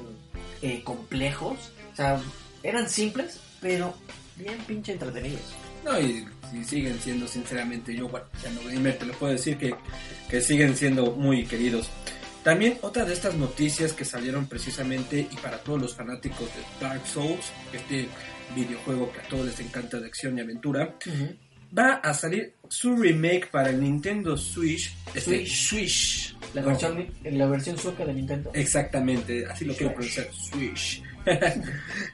eh, 0.62 0.82
complejos. 0.82 1.72
O 1.92 1.96
sea, 1.96 2.18
eran 2.62 2.88
simples, 2.88 3.38
pero 3.60 3.92
bien 4.36 4.56
pinche 4.66 4.92
entretenidos. 4.92 5.54
No 5.84 6.00
y, 6.00 6.26
y 6.52 6.64
siguen 6.64 6.98
siendo 7.00 7.26
sinceramente 7.26 7.94
yo 7.94 8.08
bueno, 8.08 8.26
ya 8.42 8.50
no 8.50 8.60
te 8.92 9.06
lo 9.06 9.12
puedo 9.14 9.32
decir 9.32 9.56
que, 9.56 9.74
que 10.28 10.40
siguen 10.40 10.76
siendo 10.76 11.12
muy 11.12 11.44
queridos 11.44 11.88
También 12.42 12.78
otra 12.82 13.04
de 13.04 13.12
estas 13.12 13.34
noticias 13.34 13.92
que 13.92 14.04
salieron 14.04 14.46
precisamente 14.46 15.26
y 15.30 15.36
para 15.36 15.58
todos 15.58 15.80
los 15.80 15.94
fanáticos 15.94 16.48
de 16.54 16.86
Dark 16.86 17.06
Souls, 17.06 17.46
este 17.72 18.08
videojuego 18.54 19.12
que 19.12 19.20
a 19.20 19.22
todos 19.28 19.46
les 19.46 19.60
encanta 19.60 20.00
de 20.00 20.06
acción 20.06 20.38
y 20.38 20.40
aventura, 20.40 20.96
va 21.76 21.94
a 21.96 22.14
salir 22.14 22.54
su 22.68 22.96
remake 22.96 23.48
para 23.50 23.70
el 23.70 23.80
Nintendo 23.80 24.36
Switch. 24.36 24.94
Este, 25.14 25.46
Switch. 25.46 25.68
Switch. 25.68 26.36
La 26.54 26.62
No, 26.62 26.68
versión, 26.68 27.06
la 27.24 27.46
versión 27.46 27.76
sueca 27.76 28.04
de 28.06 28.14
Nintendo. 28.14 28.50
Exactamente, 28.54 29.44
así 29.46 29.64
lo 29.64 29.74
quiero 29.74 29.92
pronunciar, 29.92 30.28
Switch. 30.32 31.02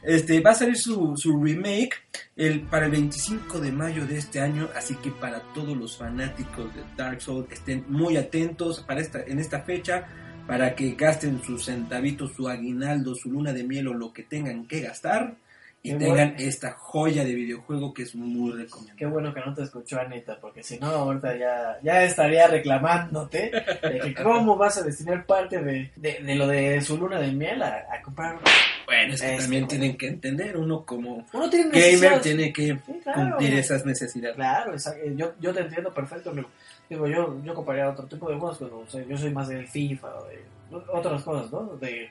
Este, 0.03 0.41
va 0.41 0.51
a 0.51 0.55
salir 0.55 0.77
su, 0.77 1.17
su 1.17 1.43
remake 1.43 1.95
el, 2.37 2.63
para 2.63 2.87
el 2.87 2.93
25 2.93 3.61
de 3.61 3.73
mayo 3.73 4.07
de 4.07 4.19
este 4.19 4.41
año, 4.41 4.69
así 4.75 4.95
que 4.97 5.11
para 5.11 5.41
todos 5.55 5.77
los 5.77 5.97
fanáticos 5.97 6.75
de 6.75 6.83
Dark 6.97 7.21
Souls 7.21 7.51
estén 7.51 7.85
muy 7.89 8.17
atentos 8.17 8.81
para 8.81 9.01
esta, 9.01 9.23
en 9.23 9.39
esta 9.39 9.61
fecha, 9.63 10.07
para 10.47 10.75
que 10.75 10.93
gasten 10.93 11.43
sus 11.43 11.65
centavitos, 11.65 12.33
su 12.35 12.49
aguinaldo, 12.49 13.15
su 13.15 13.31
luna 13.31 13.53
de 13.53 13.65
miel 13.65 13.89
o 13.89 13.95
lo 13.95 14.13
que 14.13 14.25
tengan 14.25 14.67
que 14.67 14.81
gastar 14.81 15.37
y 15.87 15.91
Qué 15.91 15.97
tengan 15.99 16.31
bueno. 16.31 16.35
esta 16.49 16.73
joya 16.73 17.25
de 17.25 17.35
videojuego 17.35 17.93
que 17.93 18.05
es 18.05 18.15
muy 18.15 18.53
recomendable. 18.53 18.99
Qué 18.99 19.05
bueno 19.07 19.35
que 19.35 19.41
no 19.41 19.53
te 19.53 19.63
escuchó 19.65 20.01
Anita, 20.01 20.39
porque 20.41 20.63
si 20.63 20.79
no, 20.79 20.87
ahorita 20.87 21.37
ya, 21.37 21.79
ya 21.83 22.03
estaría 22.05 22.47
reclamándote 22.49 23.51
de 23.83 24.01
que 24.01 24.15
cómo 24.23 24.57
vas 24.57 24.79
a 24.79 24.83
destinar 24.83 25.27
parte 25.27 25.59
de, 25.63 25.91
de, 25.97 26.21
de 26.23 26.35
lo 26.37 26.47
de 26.47 26.81
su 26.81 26.97
luna 26.97 27.21
de 27.21 27.33
miel 27.33 27.63
a, 27.63 27.85
a 27.93 28.01
comprar. 28.03 28.39
Bueno, 28.87 29.13
es 29.15 29.21
que 29.21 29.27
Este, 29.33 29.43
también 29.43 29.63
bueno. 29.65 29.69
tienen 29.69 29.97
que 29.99 30.07
entender, 30.09 30.57
uno 30.57 30.85
como 30.87 31.27
Uno 31.33 31.51
tiene 31.51 31.71
gamer 31.71 32.21
tiene 32.21 32.53
que 32.53 32.79
Sí, 32.87 33.01
claro. 33.03 33.21
cumplir 33.31 33.55
esas 33.59 33.85
necesidades. 33.85 34.37
Claro, 34.37 34.73
exacto. 34.73 35.01
Yo, 35.17 35.33
yo 35.41 35.53
te 35.53 35.61
entiendo 35.61 35.93
perfecto, 35.93 36.31
amigo. 36.31 36.49
Digo, 36.89 37.07
yo, 37.07 37.43
yo 37.45 37.55
compraría 37.55 37.91
otro 37.91 38.07
tipo 38.07 38.29
de 38.31 38.37
juegos, 38.39 38.57
pero 38.59 38.79
o 38.81 38.87
sea, 38.89 39.03
yo 39.07 39.17
soy 39.19 39.31
más 39.33 39.49
del 39.49 39.67
FIFA 39.69 40.09
de 40.31 40.77
otras 40.93 41.23
cosas, 41.23 41.53
¿no? 41.53 41.77
De, 41.77 42.09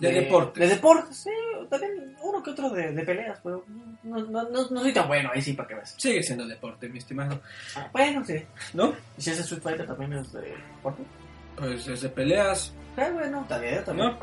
De 0.00 0.12
deportes. 0.12 0.68
De 0.68 0.74
deportes, 0.74 1.16
sí. 1.16 1.30
También 1.68 2.16
uno 2.22 2.42
que 2.42 2.50
otro 2.50 2.70
de, 2.70 2.92
de 2.92 3.02
peleas, 3.02 3.38
pero 3.42 3.64
no, 4.02 4.18
no, 4.18 4.48
no, 4.48 4.68
no 4.70 4.80
soy 4.80 4.92
tan 4.92 5.06
bueno 5.06 5.30
ahí 5.32 5.42
sí, 5.42 5.52
para 5.52 5.68
que 5.68 5.74
veas. 5.74 5.94
Sigue 5.96 6.22
siendo 6.22 6.46
deporte, 6.46 6.88
mi 6.88 6.98
estimado. 6.98 7.40
Ah, 7.76 7.88
bueno, 7.92 8.24
sí. 8.24 8.42
¿No? 8.74 8.94
¿Y 9.16 9.22
si 9.22 9.30
ese 9.30 9.42
Street 9.42 9.62
Fighter 9.62 9.86
también 9.86 10.14
es 10.14 10.32
de 10.32 10.40
deporte? 10.40 11.02
Pues 11.56 11.86
es 11.86 12.00
de 12.00 12.08
peleas, 12.08 12.72
Ah, 12.96 13.08
bueno, 13.12 13.44
también, 13.48 13.84
también. 13.84 14.08
¿no? 14.08 14.18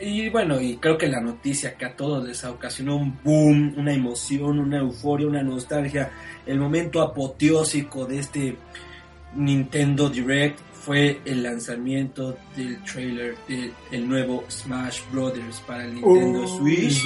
Y 0.00 0.28
bueno, 0.30 0.60
y 0.60 0.76
creo 0.76 0.96
que 0.96 1.08
la 1.08 1.20
noticia 1.20 1.76
que 1.76 1.84
a 1.84 1.96
todos 1.96 2.26
les 2.26 2.44
ocasionó 2.44 2.96
un 2.96 3.18
boom, 3.22 3.74
una 3.76 3.92
emoción, 3.92 4.60
una 4.60 4.78
euforia, 4.78 5.26
una 5.26 5.42
nostalgia, 5.42 6.10
el 6.46 6.58
momento 6.58 7.02
apoteósico 7.02 8.06
de 8.06 8.18
este 8.20 8.56
Nintendo 9.34 10.08
Direct 10.08 10.58
fue 10.88 11.20
el 11.26 11.42
lanzamiento 11.42 12.38
del 12.56 12.82
trailer 12.82 13.36
del 13.46 14.08
nuevo 14.08 14.42
Smash 14.48 15.00
Brothers 15.12 15.60
para 15.66 15.84
el 15.84 15.96
Nintendo 15.96 16.46
Switch 16.48 17.02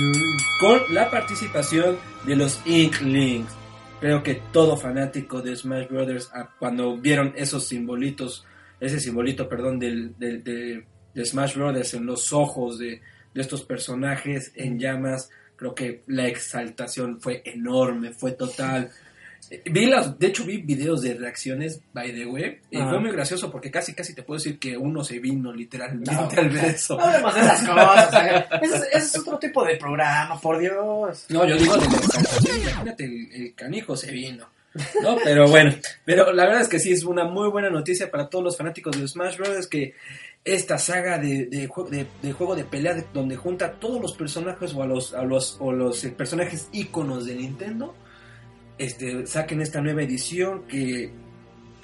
con 0.61 0.95
la 0.95 1.11
participación 1.11 1.99
de 2.25 2.37
los 2.37 2.61
Inklings. 2.65 3.51
Creo 3.99 4.23
que 4.23 4.41
todo 4.53 4.77
fanático 4.77 5.43
de 5.43 5.57
Smash 5.57 5.89
Brothers, 5.89 6.31
ah, 6.33 6.49
cuando 6.61 6.97
vieron 6.97 7.33
esos 7.37 7.67
simbolitos, 7.67 8.45
ese 8.79 9.01
simbolito, 9.01 9.49
perdón, 9.49 9.81
del, 9.81 10.17
del- 10.17 10.45
de, 10.45 10.85
de 11.13 11.25
Smash 11.27 11.57
Brothers 11.57 11.95
en 11.95 12.07
los 12.07 12.33
ojos 12.33 12.79
de, 12.79 13.01
de 13.35 13.41
estos 13.41 13.65
personajes 13.65 14.53
en 14.55 14.79
llamas, 14.79 15.29
creo 15.57 15.75
que 15.75 16.05
la 16.07 16.29
exaltación 16.29 17.21
fue 17.21 17.43
enorme, 17.45 18.13
fue 18.13 18.31
total. 18.31 18.93
Vi 19.67 19.85
las, 19.87 20.19
de 20.19 20.29
hecho 20.29 20.45
vi 20.45 20.59
videos 20.59 21.03
de 21.03 21.13
reacciones 21.15 21.81
by 21.93 22.11
the 22.15 22.25
way 22.27 22.59
y 22.71 22.79
Ajá. 22.79 22.89
fue 22.91 23.01
muy 23.01 23.11
gracioso 23.11 23.51
porque 23.51 23.71
casi 23.71 23.93
casi 23.93 24.15
te 24.15 24.23
puedo 24.23 24.39
decir 24.39 24.59
que 24.59 24.79
uno 24.79 25.05
se 25.05 25.19
vino 25.19 25.53
literalmente 25.53 26.11
No, 26.11 26.29
al 26.35 26.49
ver 26.49 26.65
eso. 26.67 26.97
No 26.97 27.05
hablemos 27.05 27.35
de 27.35 27.41
esas 27.43 27.61
cosas. 27.69 28.15
ese, 28.63 28.75
es- 28.77 28.83
ese 28.83 28.97
es 28.97 29.19
otro 29.19 29.39
tipo 29.39 29.63
de 29.65 29.77
programa, 29.77 30.41
por 30.41 30.59
Dios. 30.59 31.27
No, 31.29 31.47
yo 31.47 31.57
digo 31.57 31.77
de 31.77 31.87
la 31.87 32.59
imagínate, 32.59 33.05
el, 33.05 33.29
el 33.33 33.55
canijo 33.55 33.97
se 33.97 34.11
vino. 34.11 34.47
No, 35.03 35.19
pero 35.23 35.47
bueno, 35.49 35.75
pero 36.07 36.33
la 36.33 36.47
verdad 36.47 36.63
es 36.63 36.69
que 36.69 36.79
sí 36.79 36.93
es 36.93 37.05
una 37.05 37.25
muy 37.25 37.51
buena 37.51 37.69
noticia 37.69 38.11
para 38.11 38.31
todos 38.31 38.43
los 38.43 38.57
fanáticos 38.57 38.99
de 38.99 39.07
Smash 39.07 39.37
Bros. 39.37 39.67
que 39.67 39.93
esta 40.47 40.79
saga 40.79 41.19
de, 41.19 41.45
de, 41.47 41.69
de- 41.91 42.07
de 42.23 42.33
juego 42.33 42.57
de 42.57 42.65
pelea 42.65 42.95
de- 42.95 43.05
donde 43.13 43.37
junta 43.37 43.67
a 43.67 43.73
todos 43.73 44.01
los 44.01 44.15
personajes 44.15 44.73
o 44.73 44.83
a 44.83 44.87
los, 44.87 45.13
a 45.13 45.25
los, 45.25 45.59
o 45.61 45.73
los 45.73 46.01
personajes 46.17 46.69
íconos 46.73 47.27
de 47.27 47.35
Nintendo, 47.35 47.95
este, 48.85 49.27
saquen 49.27 49.61
esta 49.61 49.81
nueva 49.81 50.03
edición 50.03 50.63
que, 50.67 51.11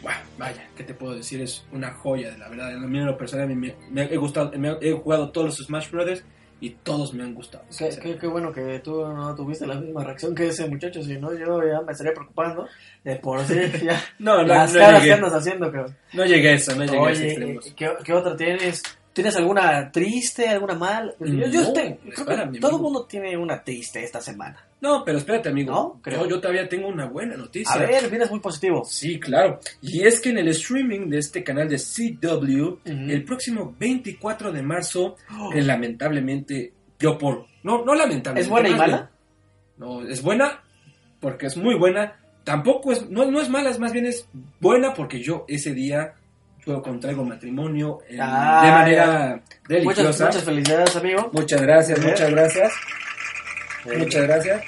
buah, 0.02 0.14
vaya, 0.38 0.68
¿qué 0.76 0.84
te 0.84 0.94
puedo 0.94 1.14
decir? 1.14 1.40
Es 1.40 1.66
una 1.72 1.92
joya, 1.94 2.30
de 2.30 2.38
la 2.38 2.48
verdad. 2.48 2.74
A 2.76 2.78
mí 2.86 2.98
en 2.98 3.06
lo 3.06 3.16
personal 3.18 3.48
me, 3.54 3.74
me 3.90 4.02
he 4.04 4.16
gustado, 4.16 4.52
me 4.58 4.76
he 4.80 4.92
jugado 4.92 5.30
todos 5.30 5.46
los 5.58 5.66
Smash 5.66 5.90
Brothers 5.90 6.24
y 6.60 6.70
todos 6.70 7.14
me 7.14 7.22
han 7.22 7.34
gustado. 7.34 7.64
Qué, 7.78 7.88
qué- 8.02 8.16
qué 8.18 8.26
bueno 8.26 8.52
que 8.52 8.80
tú 8.80 9.06
no 9.06 9.32
tuviste 9.36 9.64
la 9.66 9.76
misma 9.76 10.02
reacción 10.02 10.34
que 10.34 10.48
ese 10.48 10.66
muchacho, 10.68 11.00
si 11.02 11.16
no 11.16 11.32
yo 11.32 11.62
ya 11.64 11.80
me 11.82 11.92
estaría 11.92 12.12
preocupando 12.12 12.66
de 13.04 13.14
por 13.16 13.44
sí 13.44 13.54
ya 13.84 14.02
No, 14.18 14.38
no, 14.38 14.42
las 14.42 14.72
no 14.74 14.80
caras 14.80 14.94
que 15.02 15.06
llegué. 15.06 15.14
andas 15.14 15.34
haciendo, 15.34 15.70
cabrón. 15.70 15.96
No 16.12 16.24
llegué 16.24 16.48
a 16.48 16.52
eso, 16.54 16.74
no 16.74 16.84
llegué 16.84 16.98
a 16.98 17.10
ese 17.12 17.22
Oye, 17.22 17.30
extremo. 17.30 17.60
¿qué, 17.76 17.90
qué 18.04 18.12
otra 18.12 18.36
tienes? 18.36 18.82
¿Tienes 19.18 19.34
alguna 19.36 19.90
triste, 19.90 20.48
alguna 20.48 20.74
mal? 20.74 21.12
Yo, 21.18 21.26
yo 21.48 21.62
No, 21.62 21.72
tengo- 21.72 21.96
creo 21.98 22.14
espérame, 22.14 22.52
que 22.52 22.60
todo 22.60 22.76
el 22.76 22.82
mundo 22.82 23.04
tiene 23.06 23.36
una 23.36 23.64
triste 23.64 24.04
esta 24.04 24.20
semana. 24.20 24.64
No, 24.80 25.04
pero 25.04 25.18
espérate, 25.18 25.48
amigo. 25.48 25.72
No, 25.72 26.00
creo. 26.00 26.20
Yo, 26.22 26.28
yo 26.28 26.40
todavía 26.40 26.68
tengo 26.68 26.86
una 26.86 27.06
buena 27.06 27.36
noticia. 27.36 27.74
A 27.74 27.78
ver, 27.78 28.08
vienes 28.08 28.30
muy 28.30 28.38
positivo. 28.38 28.84
Sí, 28.84 29.18
claro. 29.18 29.58
Y 29.82 30.06
es 30.06 30.20
que 30.20 30.30
en 30.30 30.38
el 30.38 30.46
streaming 30.48 31.08
de 31.10 31.18
este 31.18 31.42
canal 31.42 31.68
de 31.68 31.78
CW, 31.78 32.78
el 32.84 33.24
próximo 33.24 33.74
24 33.76 34.52
de 34.52 34.62
marzo, 34.62 35.16
Oh. 35.36 35.50
que 35.52 35.62
lamentablemente, 35.62 36.72
yo 37.00 37.18
por... 37.18 37.46
No, 37.64 37.84
no 37.84 37.94
lamentablemente. 37.96 38.40
¿Es 38.42 38.48
buena 38.48 38.68
y 38.68 38.74
mala? 38.74 39.10
no, 39.78 40.02
es 40.08 40.22
buena 40.22 40.62
porque 41.18 41.46
es 41.46 41.56
muy 41.56 41.74
buena. 41.74 42.20
Tampoco 42.44 42.92
es... 42.92 43.10
No, 43.10 43.28
no 43.28 43.40
es 43.40 43.48
mala, 43.48 43.70
es 43.70 43.80
más 43.80 43.92
bien 43.92 44.06
es 44.06 44.28
buena 44.60 44.94
porque 44.94 45.20
yo 45.20 45.44
ese 45.48 45.74
día 45.74 46.14
yo 46.68 46.82
contraigo 46.82 47.24
matrimonio 47.24 47.98
eh, 48.08 48.18
Ah, 48.20 48.62
de 48.64 48.70
manera 48.72 49.42
religiosa. 49.64 50.02
Muchas, 50.02 50.20
muchas 50.20 50.44
felicidades, 50.44 50.96
amigo. 50.96 51.30
Muchas 51.32 51.60
gracias, 51.62 52.00
muchas 52.00 52.30
gracias. 52.30 52.72
Muchas 53.98 54.22
gracias. 54.26 54.62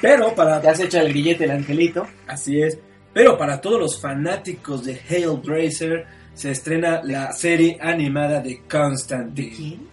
Pero 0.00 0.34
para 0.34 0.62
Ya 0.62 0.74
se 0.74 0.84
echa 0.84 1.00
el 1.02 1.12
billete 1.12 1.44
el 1.44 1.50
angelito. 1.50 2.06
así 2.26 2.60
es, 2.62 2.78
pero 3.12 3.36
para 3.36 3.60
todos 3.60 3.80
los 3.80 4.00
fanáticos 4.00 4.84
de 4.84 4.94
Hellblazer 5.08 6.06
se 6.34 6.52
estrena 6.52 7.00
la 7.02 7.32
serie 7.32 7.78
animada 7.80 8.40
de 8.40 8.62
Constantine. 8.70 9.54
quién? 9.56 9.88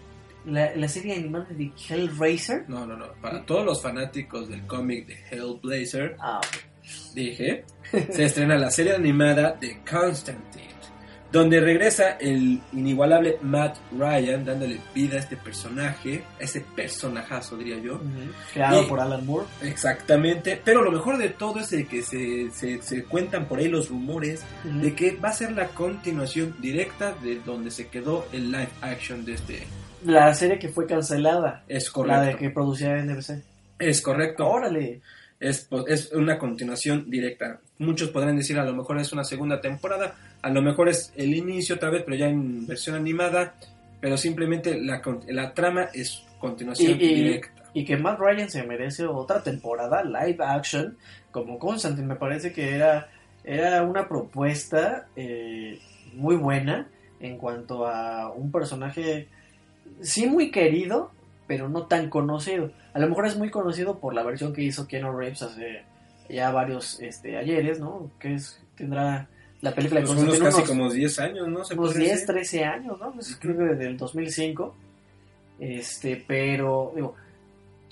La, 0.46 0.76
la 0.76 0.88
serie 0.88 1.16
animada 1.16 1.48
de 1.50 1.72
Hellraiser. 1.90 2.66
No, 2.68 2.86
no, 2.86 2.96
no, 2.96 3.08
para 3.20 3.44
todos 3.44 3.66
los 3.66 3.82
fanáticos 3.82 4.48
del 4.48 4.62
cómic 4.68 5.08
de 5.08 5.16
Hellblazer, 5.32 6.16
Ah, 6.20 6.40
dije, 7.16 7.64
se 8.12 8.26
estrena 8.26 8.56
la 8.56 8.70
serie 8.70 8.94
animada 8.94 9.54
de 9.60 9.80
Constantine, 9.90 10.68
donde 11.32 11.60
regresa 11.60 12.12
el 12.20 12.62
inigualable 12.74 13.38
Matt 13.42 13.78
Ryan 13.92 14.46
dándole 14.46 14.80
vida 14.94 15.18
a 15.18 15.20
este 15.20 15.36
personaje, 15.36 16.24
a 16.40 16.44
este 16.44 16.62
personajazo 16.62 17.58
diría 17.58 17.78
yo. 17.80 18.00
creado 18.54 18.88
por 18.88 19.00
Alan 19.00 19.26
Moore. 19.26 19.48
Exactamente, 19.62 20.62
pero 20.64 20.82
lo 20.84 20.92
mejor 20.92 21.18
de 21.18 21.30
todo 21.30 21.60
es 21.60 21.70
de 21.72 21.86
que 21.88 22.02
se, 22.02 22.50
se, 22.52 22.82
se 22.82 23.04
cuentan 23.04 23.46
por 23.48 23.60
ahí 23.60 23.68
los 23.68 23.90
rumores 23.90 24.44
de 24.64 24.94
que 24.96 25.16
va 25.18 25.30
a 25.30 25.34
ser 25.34 25.52
la 25.52 25.68
continuación 25.68 26.56
directa 26.60 27.14
de 27.24 27.40
donde 27.40 27.72
se 27.72 27.88
quedó 27.88 28.26
el 28.32 28.52
live 28.52 28.70
action 28.82 29.26
de 29.26 29.34
este. 29.34 29.64
La 30.06 30.34
serie 30.36 30.60
que 30.60 30.70
fue 30.70 30.86
cancelada. 30.86 31.64
Es 31.68 31.86
La 31.86 32.22
de 32.22 32.32
correcto. 32.32 32.38
que 32.38 32.50
producía 32.52 32.96
NBC. 33.04 33.42
Es 33.80 34.02
correcto. 34.02 34.48
Órale. 34.48 35.02
Es, 35.40 35.68
es 35.88 36.12
una 36.14 36.38
continuación 36.38 37.10
directa. 37.10 37.60
Muchos 37.80 38.10
podrán 38.10 38.38
decir 38.38 38.58
a 38.58 38.64
lo 38.64 38.74
mejor 38.74 39.00
es 39.00 39.12
una 39.12 39.24
segunda 39.26 39.60
temporada, 39.60 40.16
a 40.46 40.50
lo 40.50 40.62
mejor 40.62 40.90
es 40.90 41.12
el 41.16 41.34
inicio 41.34 41.76
otra 41.76 41.90
vez, 41.90 42.04
pero 42.04 42.16
ya 42.18 42.28
en 42.30 42.68
versión 42.68 42.96
animada, 42.96 43.56
pero 44.00 44.16
simplemente 44.18 44.80
la, 44.80 45.02
la 45.28 45.54
trama 45.54 45.90
es 45.94 46.24
continuación 46.40 46.92
Y- 47.00 47.04
y- 47.04 47.16
directa. 47.16 47.48
Y 47.74 47.84
que 47.84 47.98
Matt 47.98 48.20
Ryan 48.20 48.50
se 48.50 48.64
merece 48.64 49.06
otra 49.06 49.42
temporada 49.44 50.04
live 50.04 50.38
action 50.46 50.98
como 51.32 51.60
Constantine. 51.60 52.08
Me 52.08 52.16
parece 52.16 52.54
que 52.54 52.74
era, 52.76 53.10
era 53.44 53.84
una 53.84 54.08
propuesta 54.08 55.08
eh, 55.16 55.80
muy 56.14 56.36
buena 56.38 56.88
en 57.20 57.38
cuanto 57.38 57.86
a 57.88 58.32
un 58.32 58.52
personaje 58.52 59.28
sí 60.02 60.28
muy 60.28 60.52
querido, 60.52 61.12
pero 61.48 61.68
no 61.68 61.88
tan 61.88 62.10
conocido. 62.10 62.72
A 62.94 63.00
lo 63.00 63.10
mejor 63.10 63.26
es 63.28 63.36
muy 63.36 63.50
conocido 63.50 64.00
por 64.00 64.14
la 64.14 64.24
versión 64.24 64.54
que 64.54 64.62
hizo 64.62 64.88
Keanu 64.88 65.12
Reeves 65.18 65.42
hace 65.42 65.82
ya 66.30 66.52
varios 66.52 67.00
este, 67.02 67.36
ayeres, 67.38 67.80
¿no? 67.82 68.10
Que 68.20 68.36
es, 68.36 68.62
tendrá 68.78 69.28
la 69.62 69.74
película 69.74 70.02
de 70.02 70.08
Pues 70.08 70.20
unos 70.20 70.40
casi 70.40 70.58
unos- 70.58 70.68
como 70.70 70.92
10 70.92 71.20
años, 71.20 71.48
¿no? 71.48 71.64
Se 71.66 71.74
unos 71.74 71.88
podría 71.90 72.08
10, 72.10 72.12
decir. 72.22 72.28
13 72.36 72.64
años, 72.66 73.00
¿no? 73.00 73.12
Pues 73.14 73.36
creo 73.40 73.58
que 73.58 73.64
desde 73.64 73.88
el 73.88 73.98
2005. 73.98 74.76
Este, 75.60 76.24
pero, 76.28 76.92
digo, 76.96 77.16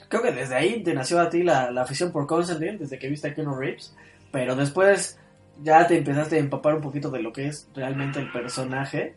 creo 0.10 0.22
que 0.22 0.32
desde 0.32 0.56
ahí 0.56 0.84
te 0.84 0.94
nació 0.94 1.20
a 1.22 1.30
ti 1.30 1.44
la, 1.44 1.72
la 1.72 1.84
afición 1.84 2.12
por 2.12 2.28
Constantine, 2.28 2.78
desde 2.78 3.00
que 3.00 3.08
viste 3.10 3.30
a 3.30 3.34
Keanu 3.34 3.56
Reeves. 3.56 3.94
Pero 4.32 4.56
después 4.56 5.18
ya 5.64 5.88
te 5.88 5.98
empezaste 5.98 6.36
a 6.36 6.40
empapar 6.40 6.76
un 6.76 6.82
poquito 6.82 7.10
de 7.10 7.22
lo 7.22 7.32
que 7.32 7.48
es 7.48 7.68
realmente 7.76 8.20
el 8.20 8.32
personaje. 8.32 9.16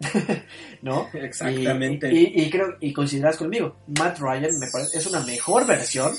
¿no? 0.82 1.08
Exactamente. 1.12 2.12
Y, 2.12 2.18
y- 2.34 2.42
y 2.44 2.50
creo, 2.50 2.76
y 2.80 2.92
coincidirás 2.92 3.36
conmigo, 3.36 3.74
Matt 3.98 4.18
Ryan 4.20 4.56
me 4.60 4.68
parece, 4.70 4.96
es 4.98 5.06
una 5.06 5.20
mejor 5.20 5.66
versión 5.66 6.12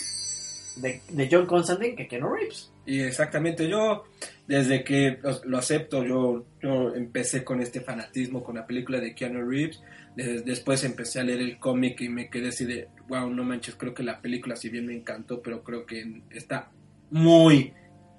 de, 0.77 1.01
de 1.09 1.29
John 1.31 1.45
Constantine 1.45 1.95
que 1.95 2.07
Keanu 2.07 2.33
Reeves. 2.33 2.69
Y 2.85 2.99
exactamente, 3.01 3.69
yo 3.69 4.03
desde 4.49 4.83
que 4.83 5.19
os- 5.23 5.45
lo 5.45 5.59
acepto, 5.59 6.03
yo, 6.03 6.43
yo 6.61 6.95
empecé 6.95 7.43
con 7.43 7.61
este 7.61 7.81
fanatismo 7.81 8.43
con 8.43 8.55
la 8.55 8.65
película 8.65 8.99
de 8.99 9.13
Keanu 9.13 9.47
Reeves, 9.47 9.79
des- 10.15 10.43
después 10.43 10.83
empecé 10.83 11.19
a 11.19 11.23
leer 11.23 11.39
el 11.39 11.59
cómic 11.59 12.01
y 12.01 12.09
me 12.09 12.29
quedé 12.31 12.49
así 12.49 12.65
de, 12.65 12.87
wow, 13.07 13.29
no 13.29 13.43
manches, 13.43 13.75
creo 13.75 13.93
que 13.93 14.01
la 14.01 14.19
película 14.19 14.55
si 14.55 14.69
bien 14.69 14.87
me 14.87 14.93
encantó, 14.95 15.39
pero 15.41 15.63
creo 15.63 15.85
que 15.85 16.23
está 16.31 16.71
muy, 17.11 17.71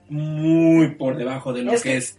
muy 0.09 0.95
por 0.95 1.17
debajo 1.17 1.53
de 1.53 1.63
lo 1.63 1.73
Es 1.73 1.83
que, 1.83 1.91
que- 1.91 1.97
es 1.97 2.19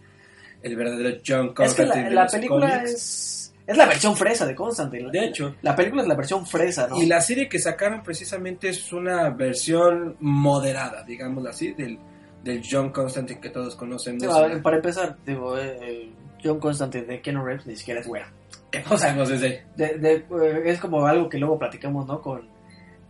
el 0.62 0.76
verdadero 0.76 1.16
John 1.26 1.46
Es 1.46 1.48
que 1.48 1.54
Constantine 1.54 2.02
la, 2.02 2.08
de 2.10 2.14
la 2.14 2.22
los 2.24 2.32
película 2.32 2.70
cómics. 2.76 2.92
es, 2.92 3.54
es 3.66 3.76
la 3.78 3.86
versión 3.86 4.16
fresa 4.16 4.46
de 4.46 4.54
Constantine. 4.54 5.10
De 5.10 5.24
hecho. 5.24 5.56
La 5.62 5.74
película 5.74 6.02
es 6.02 6.08
la 6.08 6.14
versión 6.16 6.46
fresa, 6.46 6.86
¿no? 6.86 7.00
Y 7.02 7.06
la 7.06 7.20
serie 7.22 7.48
que 7.48 7.58
sacaron 7.58 8.02
precisamente 8.02 8.68
es 8.68 8.92
una 8.92 9.30
versión 9.30 10.16
moderada, 10.20 11.02
digámoslo 11.02 11.48
así, 11.48 11.72
del, 11.72 11.98
del 12.42 12.62
John 12.68 12.90
Constantine 12.90 13.40
que 13.40 13.50
todos 13.50 13.76
conocemos. 13.76 14.20
Digo, 14.22 14.34
a 14.34 14.46
ver, 14.46 14.62
para 14.62 14.76
empezar, 14.76 15.16
digo, 15.24 15.56
eh, 15.58 15.78
el 15.82 16.12
John 16.42 16.58
Constantine 16.60 17.04
de 17.04 17.20
Keanu 17.20 17.44
Reeves 17.44 17.66
ni 17.66 17.76
siquiera 17.76 18.00
es 18.00 18.06
bueno. 18.08 18.26
O 18.86 18.96
sea, 18.96 19.10
Sabemos 19.10 19.28
desde 19.28 19.64
de- 19.76 19.98
de- 19.98 20.14
eh, 20.14 20.62
es 20.64 20.80
como 20.80 21.06
algo 21.06 21.28
que 21.28 21.38
luego 21.38 21.58
platicamos, 21.58 22.06
¿no? 22.06 22.20
Con, 22.22 22.42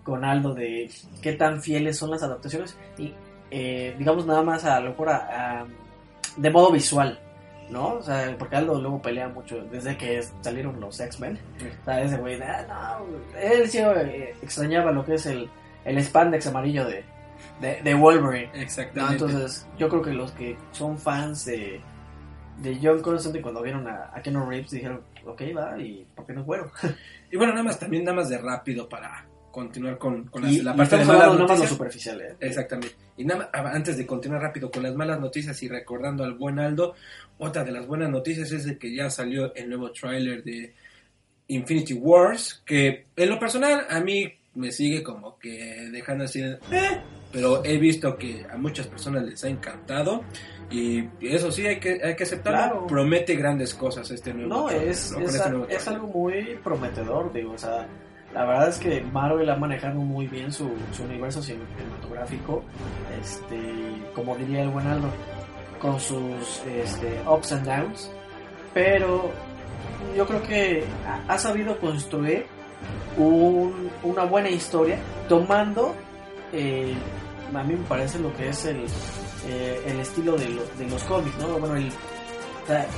con 0.03 0.25
Aldo 0.25 0.55
de 0.55 0.91
qué 1.23 1.33
tan 1.35 1.63
fieles 1.63 1.97
son 1.97 2.11
las 2.11 2.23
adaptaciones 2.25 2.77
y, 2.99 3.15
eh, 3.51 3.95
digamos, 3.97 4.27
nada 4.27 4.43
más 4.43 4.65
a 4.65 4.81
lo 4.81 4.91
mejor 4.91 5.11
a- 5.11 5.61
a- 5.61 5.67
de 6.37 6.51
modo 6.51 6.73
visual, 6.73 7.21
¿no? 7.71 7.95
O 7.95 8.03
sea, 8.03 8.35
porque 8.39 8.57
Aldo 8.57 8.81
luego 8.81 9.01
pelea 9.01 9.29
mucho 9.29 9.63
desde 9.71 9.97
que 9.97 10.21
salieron 10.41 10.81
los 10.81 10.99
X-Men. 10.99 11.39
O 11.81 11.85
sea, 11.85 12.03
ese 12.03 12.17
güey, 12.17 12.41
ah, 12.43 12.67
no, 13.01 13.39
él 13.39 13.69
sí 13.71 13.79
eh, 13.79 14.35
extrañaba 14.43 14.91
lo 14.91 15.05
que 15.05 15.15
es 15.15 15.27
el, 15.27 15.49
el 15.85 16.03
spandex 16.03 16.49
amarillo 16.49 16.85
de, 16.87 17.05
de, 17.63 17.81
de 17.83 17.95
Wolverine. 17.95 18.51
¿no? 18.55 18.61
Exactamente. 18.61 19.25
Entonces, 19.25 19.67
yo 19.79 19.89
creo 19.89 20.03
que 20.03 20.13
los 20.13 20.33
que 20.33 20.57
son 20.73 20.99
fans 20.99 21.47
de, 21.47 21.81
de 22.61 22.79
John 22.83 23.01
Constantine 23.01 23.41
cuando 23.43 23.63
vieron 23.63 23.87
a, 23.89 24.11
a 24.15 24.21
Keanu 24.21 24.45
Reeves 24.49 24.71
dijeron, 24.73 25.01
ok, 25.25 25.41
va, 25.57 25.79
y 25.79 26.07
¿por 26.15 26.27
qué 26.27 26.33
no 26.35 26.41
es 26.43 26.47
bueno? 26.49 26.71
Y 27.31 27.37
bueno, 27.37 27.53
nada 27.53 27.65
más, 27.65 27.79
también 27.79 28.05
nada 28.05 28.17
más 28.17 28.29
de 28.29 28.37
rápido 28.39 28.89
para 28.89 29.25
continuar 29.51 29.99
con, 29.99 30.25
con 30.29 30.43
las- 30.43 30.53
Y, 30.53 30.63
la 30.63 30.75
parte 30.75 30.97
de 30.97 31.05
malas 31.05 31.23
hablando 31.25 31.43
nada 31.45 31.49
más 31.49 31.59
lo 31.59 31.65
noticias. 31.65 31.71
superficial, 31.71 32.21
¿eh? 32.23 32.37
Exactamente. 32.41 32.95
Y 33.19 33.25
nada 33.25 33.41
más, 33.41 33.49
ah, 33.53 33.71
antes 33.75 33.97
de 33.99 34.07
continuar 34.07 34.41
rápido 34.43 34.71
con 34.71 34.83
las 34.83 34.95
malas 34.95 35.21
noticias 35.21 35.63
y 35.63 35.69
recordando 35.69 36.25
al 36.25 36.35
buen 36.35 36.59
Aldo, 36.59 36.95
otra 37.39 37.63
de 37.63 37.71
las 37.73 37.87
buenas 37.87 38.09
noticias 38.11 38.51
es 38.53 38.65
de 38.65 38.79
que 38.79 38.95
ya 38.95 39.11
salió 39.11 39.55
el 39.55 39.69
nuevo 39.69 39.93
tráiler 39.93 40.43
de 40.43 40.75
Infinity 41.49 41.93
Wars, 41.95 42.63
que 42.65 43.07
en 43.15 43.29
lo 43.29 43.39
personal 43.39 43.87
a 43.91 44.01
mí 44.01 44.33
me 44.55 44.73
sigue 44.73 45.03
como 45.03 45.39
que 45.39 45.89
dejando 45.91 46.25
así, 46.25 46.41
de, 46.41 46.53
"Eh", 46.71 47.01
pero 47.33 47.65
he 47.65 47.79
visto 47.79 48.17
que 48.17 48.47
a 48.51 48.57
muchas 48.57 48.87
personas 48.87 49.25
les 49.25 49.43
ha 49.45 49.49
encantado 49.49 50.23
y 50.71 51.09
eso 51.21 51.51
sí 51.51 51.67
hay 51.67 51.81
que, 51.81 52.01
hay 52.03 52.15
que 52.15 52.23
aceptarlo. 52.25 52.59
Claro. 52.59 52.87
Promete 52.87 53.35
grandes 53.37 53.75
cosas 53.75 54.11
este 54.11 54.33
nuevo 54.35 54.49
No, 54.49 54.71
es, 54.71 55.13
¿no? 55.13 55.21
Es, 55.21 55.35
este 55.35 55.51
nuevo 55.51 55.67
es 55.69 55.89
algo 55.89 56.07
muy 56.09 56.59
prometedor, 56.63 57.33
digo, 57.33 57.53
o 57.53 57.59
sea, 57.59 57.87
la 58.35 58.45
verdad 58.47 58.69
es 58.69 58.79
que 58.79 59.01
Marvel 59.03 59.49
ha 59.51 59.57
manejado 59.57 59.97
muy 60.01 60.27
bien 60.27 60.51
su, 60.53 60.71
su 60.93 61.03
universo 61.05 61.43
cinematográfico, 61.43 62.63
este, 63.21 63.59
como 64.15 64.37
diría 64.37 64.63
el 64.63 64.71
buen 64.71 64.87
Aldo, 64.87 65.09
con 65.81 65.99
sus 66.01 66.63
este, 66.67 67.21
ups 67.29 67.53
and 67.53 67.67
downs, 67.67 68.11
pero 68.73 69.31
yo 70.17 70.27
creo 70.27 70.43
que 70.43 70.85
ha, 71.07 71.35
ha 71.35 71.39
sabido 71.39 71.79
construir 71.79 72.47
un- 73.19 73.91
una 74.03 74.25
buena 74.25 74.49
historia 74.49 74.97
tomando, 75.29 75.95
eh, 76.53 76.95
a 77.55 77.63
mí 77.63 77.75
me 77.75 77.85
parece 77.87 78.19
lo 78.19 78.35
que 78.37 78.49
es 78.49 78.65
el, 78.65 78.85
eh, 79.47 79.83
el 79.87 80.01
estilo 80.01 80.37
de, 80.37 80.49
lo- 80.49 80.65
de 80.79 80.87
los 80.89 81.03
cómics, 81.05 81.37
¿no? 81.39 81.59
Bueno, 81.59 81.77
el, 81.77 81.93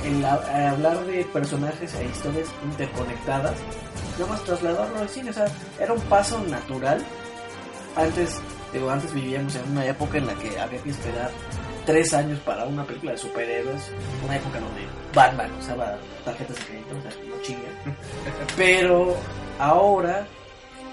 el 0.03 0.25
ha- 0.25 0.69
hablar 0.71 1.05
de 1.05 1.23
personajes 1.25 1.93
e 1.95 2.05
historias 2.05 2.47
interconectadas, 2.63 3.53
nada 4.19 4.31
más 4.31 4.43
trasladarlo 4.43 4.99
al 4.99 5.09
cine, 5.09 5.29
o 5.29 5.33
sea, 5.33 5.45
era 5.79 5.93
un 5.93 6.01
paso 6.01 6.39
natural. 6.49 7.03
Antes, 7.95 8.39
digo, 8.73 8.89
antes 8.89 9.13
vivíamos 9.13 9.55
en 9.55 9.71
una 9.71 9.85
época 9.85 10.17
en 10.17 10.27
la 10.27 10.33
que 10.35 10.59
había 10.59 10.81
que 10.83 10.89
esperar 10.89 11.31
tres 11.85 12.13
años 12.13 12.39
para 12.39 12.65
una 12.65 12.83
película 12.83 13.13
de 13.13 13.17
superhéroes, 13.17 13.91
una 14.25 14.35
época 14.35 14.59
donde 14.59 14.81
Batman 15.13 15.51
usaba 15.59 15.97
tarjetas 16.25 16.57
de 16.57 16.63
crédito, 16.65 16.97
o 16.97 17.01
sea, 17.01 17.11
no 17.29 17.41
chingan. 17.41 17.73
Pero 18.57 19.15
ahora, 19.59 20.27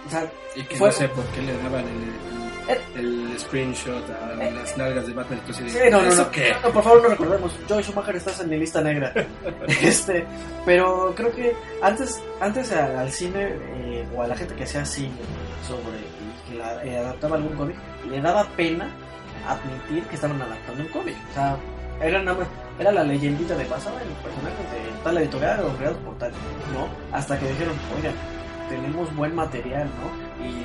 o 0.06 0.10
sea, 0.10 0.30
Y 0.54 0.62
que 0.64 0.76
fue- 0.76 0.88
no 0.88 0.94
sé 0.94 1.08
por 1.08 1.24
qué 1.26 1.42
le 1.42 1.54
daban 1.58 1.84
el, 1.88 2.41
el, 2.68 3.30
el 3.32 3.38
screenshot 3.38 4.08
a 4.10 4.42
Eh. 4.44 4.50
las 4.52 4.76
nalgas 4.76 5.06
de 5.06 5.12
Batman. 5.12 5.38
Entonces, 5.40 5.72
Sí, 5.72 5.78
no, 5.90 6.02
no, 6.02 6.08
¿eso 6.08 6.22
no, 6.24 6.30
qué? 6.30 6.54
no, 6.62 6.70
por 6.70 6.82
favor 6.84 7.02
no 7.02 7.08
recordemos. 7.10 7.52
Joy 7.68 7.82
Schumacher 7.82 8.16
estás 8.16 8.40
en 8.40 8.48
mi 8.50 8.58
lista 8.58 8.80
negra. 8.80 9.12
este, 9.82 10.24
pero 10.64 11.12
creo 11.16 11.32
que 11.32 11.54
antes, 11.82 12.20
antes 12.40 12.72
al 12.72 13.10
cine 13.10 13.48
eh, 13.76 14.06
o 14.14 14.22
a 14.22 14.26
la 14.28 14.36
gente 14.36 14.54
que 14.54 14.64
hacía 14.64 14.84
cine 14.84 15.12
sobre 15.66 15.98
y 15.98 16.50
que 16.52 16.58
la- 16.58 16.84
eh, 16.84 16.98
adaptaba 16.98 17.36
algún 17.36 17.56
cómic, 17.56 17.76
le 18.08 18.20
daba 18.20 18.44
pena 18.56 18.88
admitir 19.48 20.04
que 20.04 20.14
estaban 20.14 20.40
adaptando 20.40 20.82
un 20.82 20.88
cómic. 20.88 21.16
O 21.30 21.34
sea, 21.34 21.56
era 22.00 22.22
nada 22.22 22.38
más, 22.38 22.48
era 22.78 22.90
la 22.92 23.04
leyendita 23.04 23.54
de 23.54 23.64
pasaba 23.64 24.00
en 24.02 24.08
los 24.08 24.18
personajes 24.18 24.58
de 24.72 25.02
tal 25.04 25.18
editorial 25.18 25.60
o 25.64 25.76
creados 25.76 25.98
por 25.98 26.18
tal, 26.18 26.30
¿no? 26.74 26.88
Hasta 27.16 27.38
que 27.38 27.46
dijeron, 27.48 27.74
oigan, 27.96 28.14
tenemos 28.68 29.14
buen 29.14 29.34
material, 29.34 29.86
¿no? 30.00 30.44
Y 30.44 30.64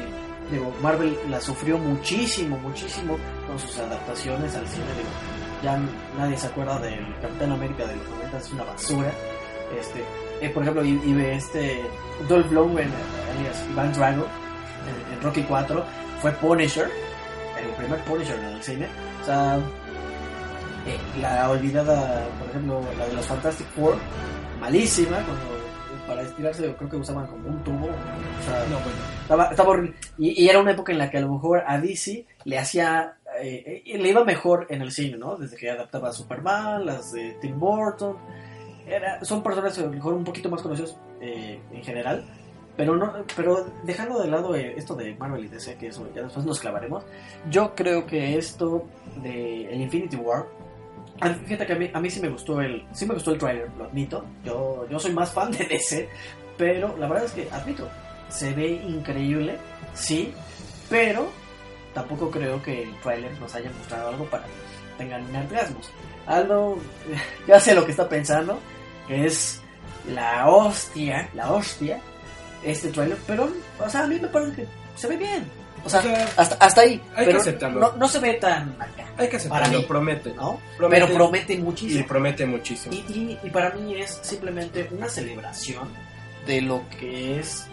Marvel 0.82 1.18
la 1.30 1.42
sufrió 1.42 1.78
muchísimo, 1.78 2.58
muchísimo 2.60 3.18
con 3.48 3.60
sus 3.60 3.78
adaptaciones 3.80 4.56
al 4.56 4.68
cine. 4.68 4.86
Digo, 4.98 5.10
ya 5.64 5.80
nadie 6.18 6.38
se 6.38 6.48
acuerda 6.48 6.80
del 6.80 7.06
Capitán 7.22 7.52
América 7.52 7.86
de 7.86 7.96
los 7.96 8.08
90, 8.10 8.38
es 8.38 8.52
una 8.54 8.64
basura. 8.64 9.12
Este, 9.78 10.04
eh, 10.42 10.50
por 10.50 10.64
ejemplo, 10.64 10.86
y, 10.86 11.14
ve 11.14 11.36
este 11.36 11.82
Dolph 12.30 12.52
Lundgren, 12.52 12.90
alias 13.36 13.66
Ivan 13.72 13.94
Drago, 13.94 14.26
en, 14.88 15.14
en 15.14 15.22
Rocky 15.22 15.44
4, 15.44 15.84
fue 16.22 16.32
Punisher, 16.34 16.90
el 17.60 17.70
primer 17.76 18.00
Punisher 18.06 18.40
en 18.40 18.46
el 18.46 18.64
cine. 18.64 18.88
O 19.22 19.26
sea, 19.26 19.60
eh, 20.88 20.98
la 21.20 21.50
olvidada, 21.50 22.28
por 22.40 22.50
ejemplo, 22.50 22.82
la 22.98 23.08
de 23.08 23.14
los 23.14 23.26
Fantastic 23.26 23.68
Four, 23.76 23.98
malísima, 24.62 25.18
cuando 25.18 25.67
para 26.08 26.22
estirarse 26.22 26.74
creo 26.76 26.90
que 26.90 26.96
usaban 26.98 27.28
como 27.28 27.50
un 27.50 27.64
tubo. 27.64 27.86
O 27.88 28.44
sea, 28.46 28.60
No, 28.70 28.78
bueno. 28.80 28.98
estaba, 29.22 29.46
estaba 29.50 29.70
horrible. 29.70 29.94
Y, 30.18 30.44
y 30.44 30.50
era 30.50 30.60
una 30.60 30.72
época 30.72 30.92
en 30.92 30.98
la 30.98 31.10
que 31.10 31.18
a 31.18 31.22
lo 31.22 31.32
mejor 31.34 31.64
a 31.68 31.80
DC 31.80 32.26
le 32.46 32.58
hacía. 32.58 33.18
eh, 33.42 33.84
eh, 33.86 33.98
le 33.98 34.10
iba 34.10 34.24
mejor 34.24 34.66
en 34.70 34.82
el 34.82 34.92
cine, 34.92 35.18
¿no? 35.18 35.36
Desde 35.36 35.58
que 35.58 35.70
adaptaba 35.70 36.10
a 36.10 36.14
Superman, 36.14 36.86
las 36.86 37.12
de 37.12 37.38
Tim 37.42 37.60
Burton. 37.60 38.16
Era, 38.88 39.24
son 39.26 39.44
personas 39.44 39.78
a 39.78 39.82
lo 39.82 39.90
mejor 39.92 40.14
un 40.14 40.24
poquito 40.24 40.50
más 40.50 40.62
conocidos 40.62 40.98
eh, 41.22 41.60
en 41.72 41.84
general. 41.84 42.24
Pero 42.78 42.96
no, 42.96 43.12
pero 43.36 43.66
dejando 43.84 44.20
de 44.22 44.28
lado 44.28 44.56
eh, 44.56 44.76
esto 44.78 44.96
de 44.96 45.16
Marvel 45.16 45.44
y 45.46 45.48
DC, 45.48 45.78
que 45.78 45.88
eso 45.88 46.08
ya 46.16 46.22
después 46.22 46.46
nos 46.46 46.60
clavaremos, 46.60 47.04
yo 47.50 47.74
creo 47.74 48.06
que 48.06 48.38
esto 48.38 48.86
de 49.24 49.66
el 49.74 49.82
Infinity 49.82 50.16
War, 50.16 50.46
fíjate 51.46 51.66
que 51.66 51.92
a 51.94 52.00
mí, 52.00 52.10
sí 52.10 52.20
me 52.20 52.30
gustó 52.30 52.62
el, 52.62 52.86
sí 52.92 53.06
me 53.06 53.14
gustó 53.14 53.32
el 53.32 53.38
trailer, 53.38 53.70
lo 53.78 53.86
admito. 53.86 54.26
Yo, 54.44 54.88
yo 54.90 55.00
soy 55.00 55.14
más 55.14 55.32
fan 55.32 55.52
de 55.58 55.66
DC, 55.66 56.10
pero 56.58 56.96
la 56.98 57.08
verdad 57.08 57.26
es 57.26 57.32
que 57.32 57.48
admito, 57.52 57.88
se 58.30 58.54
ve 58.54 58.68
increíble, 58.68 59.58
sí, 59.94 60.34
pero 60.90 61.30
tampoco 61.94 62.30
creo 62.30 62.62
que 62.62 62.84
el 62.84 62.96
trailer 63.02 63.32
nos 63.40 63.54
haya 63.56 63.72
mostrado 63.72 64.10
algo 64.10 64.26
para 64.26 64.44
que 64.44 64.52
tengan 64.98 65.36
orgasmos. 65.36 65.92
Algo, 66.26 66.80
ya 67.48 67.60
sé 67.60 67.74
lo 67.74 67.86
que 67.86 67.92
está 67.92 68.08
pensando, 68.08 68.60
es 69.10 69.62
la 70.14 70.48
hostia, 70.48 71.30
la 71.34 71.52
hostia, 71.52 72.00
este 72.64 72.90
trailer, 72.90 73.18
pero, 73.26 73.50
o 73.80 73.90
sea, 73.90 74.04
a 74.04 74.08
mí 74.08 74.20
me 74.20 74.28
parece 74.28 74.56
que 74.56 74.68
se 74.96 75.08
ve 75.08 75.18
bien. 75.18 75.57
O 75.88 75.90
sea, 75.90 76.00
O 76.00 76.04
sea, 76.04 76.30
hasta, 76.38 76.56
hasta 76.64 76.82
ahí. 76.82 77.02
hay 77.16 77.26
que 77.26 77.32
pero 77.32 77.40
aceptarlo. 77.42 77.80
No, 77.80 77.98
no 77.98 78.08
se 78.08 78.20
ve 78.20 78.34
tan 78.36 78.76
acá, 78.80 79.06
Hay 79.18 79.28
que 79.30 79.38
aceptarlo, 79.38 79.80
mí. 79.80 79.86
promete. 79.88 80.34
¿no? 80.34 80.60
Promete. 80.78 81.02
Pero 81.06 81.14
promete 81.16 81.54
Y 81.54 81.58
muchísimo. 81.58 82.06
promete 82.08 82.46
muchísimo. 82.46 82.94
Y, 82.94 82.98
y- 83.12 83.40
y 83.44 83.50
para 83.50 83.72
mí 83.72 83.96
es 83.96 84.20
simplemente 84.22 84.88
una 84.92 85.10
celebración 85.10 85.88
de 86.46 86.62
lo 86.62 86.84
que 87.00 87.40
es 87.40 87.68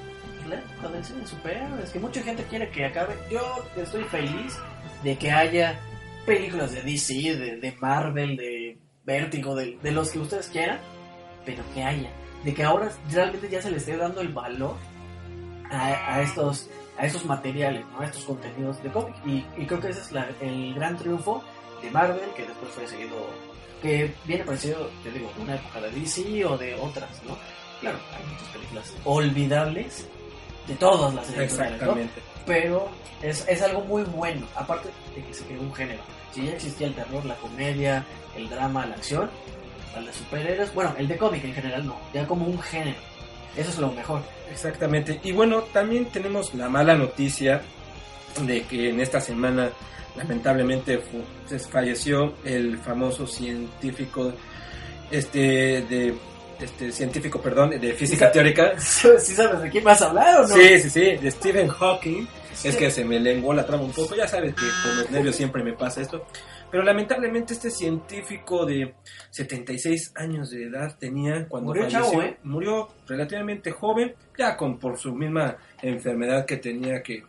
la 0.48 0.57
época 0.57 0.88
del 0.88 1.05
cine 1.05 1.27
superhéroes. 1.27 1.90
Que 1.90 1.98
mucha 1.98 2.22
gente 2.22 2.44
quiere 2.44 2.68
que 2.70 2.85
acabe. 2.87 3.14
Yo 3.31 3.40
estoy 3.77 4.05
feliz 4.05 4.57
de 5.03 5.16
que 5.18 5.31
haya 5.31 5.79
películas 6.27 6.72
de 6.72 6.83
DC, 6.83 7.14
de, 7.37 7.57
de 7.57 7.77
Marvel, 7.81 8.37
de 8.37 8.79
Vértigo, 9.05 9.55
de, 9.55 9.79
de 9.83 9.90
los 9.92 10.11
que 10.11 10.18
ustedes 10.18 10.48
quieran, 10.48 10.79
pero 11.44 11.62
que 11.74 11.83
haya. 11.83 12.11
De 12.44 12.53
que 12.55 12.62
ahora 12.64 12.90
realmente 13.11 13.48
ya 13.50 13.61
se 13.62 13.70
le 13.70 13.77
esté 13.79 13.96
dando 13.96 14.20
el 14.22 14.29
valor 14.29 14.77
a, 15.70 16.14
a 16.16 16.22
estos 16.22 16.68
a 16.98 17.07
estos 17.07 17.24
materiales, 17.24 17.85
¿no? 17.92 18.00
a 18.00 18.07
estos 18.07 18.24
contenidos 18.24 18.83
de 18.83 18.90
cómic. 18.90 19.14
Y, 19.26 19.44
y 19.57 19.66
creo 19.66 19.80
que 19.80 19.88
ese 19.90 20.00
es 20.00 20.12
la- 20.12 20.28
el 20.40 20.74
gran 20.74 20.96
triunfo 20.96 21.42
de 21.83 21.90
Marvel, 21.90 22.30
que 22.37 22.42
después 22.46 22.70
fue 22.72 22.87
seguido, 22.87 23.16
que 23.83 24.14
viene 24.24 24.44
parecido, 24.44 24.88
te 25.02 25.11
digo, 25.11 25.30
de 25.37 25.42
una 25.42 25.54
época 25.57 25.80
de 25.80 25.90
DC 25.90 26.44
o 26.44 26.57
de 26.57 26.74
otras, 26.76 27.11
¿no? 27.26 27.37
Claro, 27.80 27.98
hay 28.16 28.24
muchas 28.33 28.48
películas 28.48 28.94
olvidables 29.04 30.09
de 30.66 30.74
todas 30.76 31.14
las 31.14 31.28
editoriales, 31.57 31.80
¿no? 31.83 31.94
Pero 32.46 32.88
es, 33.22 33.46
es 33.48 33.62
algo 33.62 33.80
muy 33.83 34.02
bueno, 34.04 34.46
aparte 34.54 34.88
de 35.14 35.22
que 35.24 35.35
se 35.35 35.44
creó 35.44 35.61
un 35.61 35.74
género. 35.74 36.02
Si 36.33 36.44
ya 36.46 36.52
existía 36.52 36.87
el 36.87 36.94
terror, 36.94 37.24
la 37.26 37.35
comedia, 37.37 38.04
el 38.37 38.48
drama, 38.48 38.87
la 38.87 38.94
acción, 38.96 39.30
el 39.96 40.07
de 40.07 40.12
superhéroes, 40.12 40.74
bueno, 40.74 40.94
el 40.98 41.07
de 41.09 41.16
cómic 41.16 41.44
en 41.44 41.54
general 41.54 41.87
no, 41.87 41.96
ya 42.12 42.26
como 42.26 42.46
un 42.46 42.61
género. 42.61 42.96
Eso 43.56 43.70
es 43.70 43.78
lo 43.78 43.92
mejor. 43.92 44.22
Exactamente. 44.50 45.20
Y 45.22 45.32
bueno, 45.32 45.62
también 45.72 46.06
tenemos 46.06 46.54
la 46.54 46.68
mala 46.68 46.94
noticia 46.94 47.62
de 48.46 48.62
que 48.62 48.90
en 48.90 49.00
esta 49.00 49.20
semana 49.20 49.70
lamentablemente 50.16 51.00
pues, 51.48 51.66
falleció 51.68 52.34
el 52.44 52.78
famoso 52.78 53.26
científico 53.26 54.32
este 55.10 55.82
de 55.82 56.14
este 56.60 56.92
científico, 56.92 57.40
perdón, 57.40 57.70
de 57.70 57.92
física 57.94 58.30
teórica. 58.30 58.74
¿Sí 58.78 59.34
sabes 59.34 59.60
de 59.60 59.70
quién 59.70 59.84
vas 59.84 60.00
a 60.02 60.08
hablar 60.08 60.40
o 60.40 60.48
no? 60.48 60.54
Sí, 60.54 60.78
sí, 60.78 60.90
sí, 60.90 61.16
de 61.16 61.30
Stephen 61.30 61.68
Hawking. 61.68 62.26
Es 62.62 62.76
que 62.76 62.90
se 62.90 63.04
me 63.04 63.18
lenguó 63.18 63.52
la 63.52 63.66
trama 63.66 63.82
un 63.82 63.92
poco, 63.92 64.14
ya 64.14 64.28
sabes 64.28 64.54
que 64.54 64.60
con 64.60 64.98
los 64.98 65.10
nervios 65.10 65.36
siempre 65.36 65.62
me 65.62 65.72
pasa 65.72 66.00
esto. 66.00 66.24
Pero 66.74 66.82
lamentablemente 66.82 67.52
este 67.54 67.70
científico 67.70 68.66
de 68.66 68.96
76 69.30 70.10
años 70.16 70.50
de 70.50 70.64
edad 70.64 70.98
tenía 70.98 71.46
cuando 71.46 71.68
Murió 71.68 71.84
falleció, 71.84 72.10
chavo, 72.10 72.22
¿eh? 72.24 72.37
murió 72.42 72.88
relativamente 73.06 73.70
joven, 73.70 74.12
ya 74.37 74.56
con 74.56 74.76
por 74.80 74.98
su 74.98 75.14
misma 75.14 75.56
enfermedad 75.80 76.44
que 76.44 76.56
tenía 76.56 77.00
que 77.00 77.22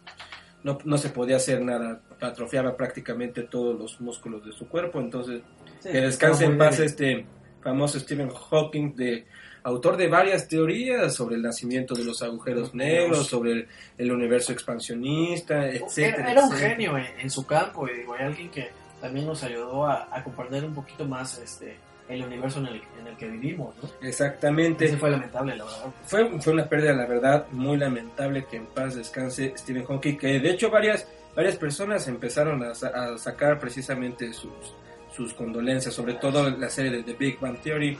no, 0.63 0.79
no 0.83 0.97
se 0.97 1.09
podía 1.09 1.35
hacer 1.35 1.61
nada, 1.61 2.01
atrofiaba 2.21 2.75
prácticamente 2.75 3.43
todos 3.43 3.77
los 3.77 4.01
músculos 4.01 4.43
de 4.43 4.51
su 4.51 4.67
cuerpo, 4.67 4.99
entonces 4.99 5.43
Sí, 5.79 5.89
que 5.91 6.01
descanse 6.01 6.45
en 6.45 6.57
paz 6.57 6.77
bien. 6.77 6.89
este 6.89 7.25
famoso 7.61 7.99
Stephen 7.99 8.31
Hawking, 8.31 8.95
de, 8.95 9.27
autor 9.61 9.95
de 9.97 10.07
varias 10.07 10.47
teorías 10.47 11.13
sobre 11.13 11.35
el 11.35 11.43
nacimiento 11.43 11.93
de 11.93 12.03
los 12.03 12.23
agujeros 12.23 12.73
negros, 12.73 13.27
sobre 13.27 13.51
el, 13.51 13.67
el 13.99 14.11
universo 14.11 14.53
expansionista, 14.53 15.67
etcétera. 15.69 16.23
Era, 16.23 16.31
era 16.31 16.45
un 16.45 16.51
etcétera. 16.51 16.69
genio 16.71 16.97
en, 16.97 17.19
en 17.19 17.29
su 17.29 17.45
campo 17.45 17.87
y 17.87 17.99
digo, 17.99 18.15
hay 18.15 18.25
alguien 18.25 18.49
que 18.49 18.84
también 19.05 19.27
nos 19.27 19.43
ayudó 19.43 19.85
a, 19.85 20.07
a 20.11 20.23
comprender 20.23 20.65
un 20.65 20.73
poquito 20.73 21.05
más 21.05 21.37
este 21.37 21.77
el 22.09 22.23
universo 22.23 22.57
en 22.59 22.67
el, 22.67 22.81
en 22.99 23.07
el 23.07 23.17
que 23.17 23.27
vivimos, 23.27 23.75
¿no? 23.81 24.07
Exactamente. 24.07 24.85
Ese 24.85 24.97
fue 24.97 25.11
lamentable, 25.11 25.55
la 25.55 25.63
verdad. 25.63 25.85
Fue, 26.05 26.41
fue 26.41 26.53
una 26.53 26.65
pérdida, 26.65 26.93
la 26.93 27.05
verdad, 27.05 27.45
muy 27.51 27.77
lamentable 27.77 28.45
que 28.45 28.57
en 28.57 28.65
paz 28.65 28.95
descanse 28.95 29.53
Stephen 29.57 29.85
Hawking, 29.85 30.17
que 30.17 30.39
de 30.39 30.49
hecho 30.49 30.71
varias, 30.71 31.07
varias 31.35 31.55
personas 31.55 32.07
empezaron 32.07 32.63
a, 32.63 32.71
a 32.71 33.17
sacar 33.19 33.59
precisamente 33.59 34.33
sus, 34.33 34.73
sus 35.15 35.33
condolencias, 35.35 35.93
sobre 35.93 36.15
todo 36.15 36.49
la 36.49 36.69
serie 36.69 36.91
de 36.91 37.03
The 37.03 37.13
Big 37.13 37.39
Bang 37.39 37.57
Theory, 37.59 37.97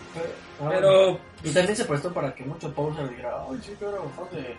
pero 0.70 1.20
Y 1.44 1.52
también 1.52 1.76
se 1.76 1.86
prestó 1.86 2.12
para 2.12 2.34
que 2.34 2.44
mucho 2.46 2.74
poser 2.74 3.10
dijera, 3.10 3.44
ay, 3.48 3.60
sí, 3.64 3.76
fan 3.80 4.28
de 4.32 4.56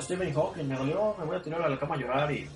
Stephen 0.00 0.34
Hawking, 0.34 0.68
me 0.68 0.76
dolió, 0.76 1.14
me 1.18 1.24
voy 1.24 1.36
a 1.36 1.42
tirar 1.42 1.62
a 1.62 1.68
la 1.70 1.78
cama 1.78 1.94
a 1.94 1.98
llorar 1.98 2.32
y... 2.32 2.46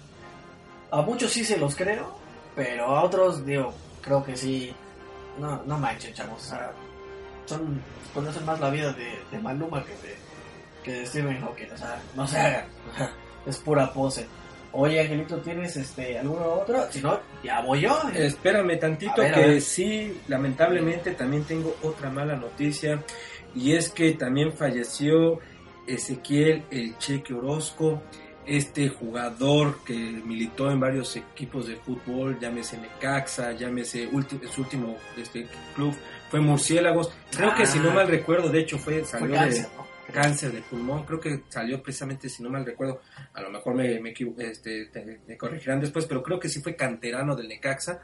A 0.90 1.02
muchos 1.02 1.32
sí 1.32 1.44
se 1.44 1.56
los 1.56 1.74
creo, 1.74 2.23
pero 2.54 2.86
a 2.86 3.02
otros, 3.02 3.44
digo, 3.44 3.74
creo 4.00 4.24
que 4.24 4.36
sí... 4.36 4.74
No, 5.38 5.62
no 5.64 5.78
manchen, 5.78 6.14
chavos, 6.14 6.40
o 6.42 6.50
sea, 6.50 6.72
son... 7.46 7.80
Conocen 8.12 8.44
más 8.44 8.60
la 8.60 8.70
vida 8.70 8.92
de, 8.92 9.18
de 9.30 9.38
Maluma 9.40 9.84
que 9.84 9.92
de, 9.92 10.14
que 10.84 10.92
de 10.92 11.06
Stephen 11.06 11.40
Hawking, 11.40 11.72
o 11.74 11.76
sea, 11.76 12.00
no 12.14 12.28
se 12.28 12.38
hagan, 12.38 12.66
es 13.46 13.58
pura 13.58 13.92
pose. 13.92 14.26
Oye, 14.76 15.00
Angelito, 15.00 15.38
¿tienes 15.38 15.76
este 15.76 16.18
alguno 16.18 16.46
otro? 16.46 16.90
Si 16.90 17.00
no, 17.00 17.18
ya 17.44 17.60
voy 17.60 17.82
yo. 17.82 17.96
Espérame 18.12 18.76
tantito 18.78 19.22
ver, 19.22 19.32
que 19.32 19.60
sí, 19.60 20.20
lamentablemente 20.26 21.12
también 21.12 21.44
tengo 21.44 21.76
otra 21.82 22.10
mala 22.10 22.34
noticia 22.34 23.00
y 23.54 23.72
es 23.74 23.88
que 23.88 24.12
también 24.14 24.52
falleció 24.52 25.38
Ezequiel 25.86 26.64
el 26.72 26.98
Cheque 26.98 27.34
Orozco, 27.34 28.02
este 28.46 28.88
jugador 28.88 29.78
que 29.84 29.94
militó 29.94 30.70
en 30.70 30.78
varios 30.80 31.16
equipos 31.16 31.66
de 31.66 31.76
fútbol, 31.76 32.38
llámese 32.40 32.78
Necaxa, 32.78 33.52
llámese 33.52 34.08
su 34.52 34.60
último 34.62 34.96
este, 35.16 35.46
club 35.74 35.94
fue 36.30 36.40
Murciélagos. 36.40 37.12
Creo 37.36 37.54
que 37.54 37.64
si 37.66 37.78
no 37.78 37.90
Ah. 37.90 37.94
mal 37.94 38.08
recuerdo, 38.08 38.48
de 38.50 38.60
hecho 38.60 38.78
fue 38.78 39.00
Fue 39.00 39.20
salió 39.20 39.34
cáncer, 39.34 39.66
de 39.66 39.76
¿no? 39.76 39.86
cáncer 40.12 40.52
de 40.52 40.60
pulmón, 40.62 41.04
creo 41.04 41.20
que 41.20 41.40
salió 41.48 41.82
precisamente, 41.82 42.28
si 42.28 42.42
no 42.42 42.50
mal 42.50 42.64
recuerdo, 42.66 43.00
a 43.32 43.40
lo 43.40 43.50
mejor 43.50 43.74
me, 43.74 43.98
me, 44.00 44.12
este, 44.38 44.86
te- 44.86 45.20
me 45.26 45.36
corregirán 45.38 45.80
después, 45.80 46.04
pero 46.06 46.22
creo 46.22 46.38
que 46.38 46.48
sí 46.48 46.60
fue 46.60 46.76
canterano 46.76 47.34
del 47.36 47.48
Necaxa, 47.48 48.00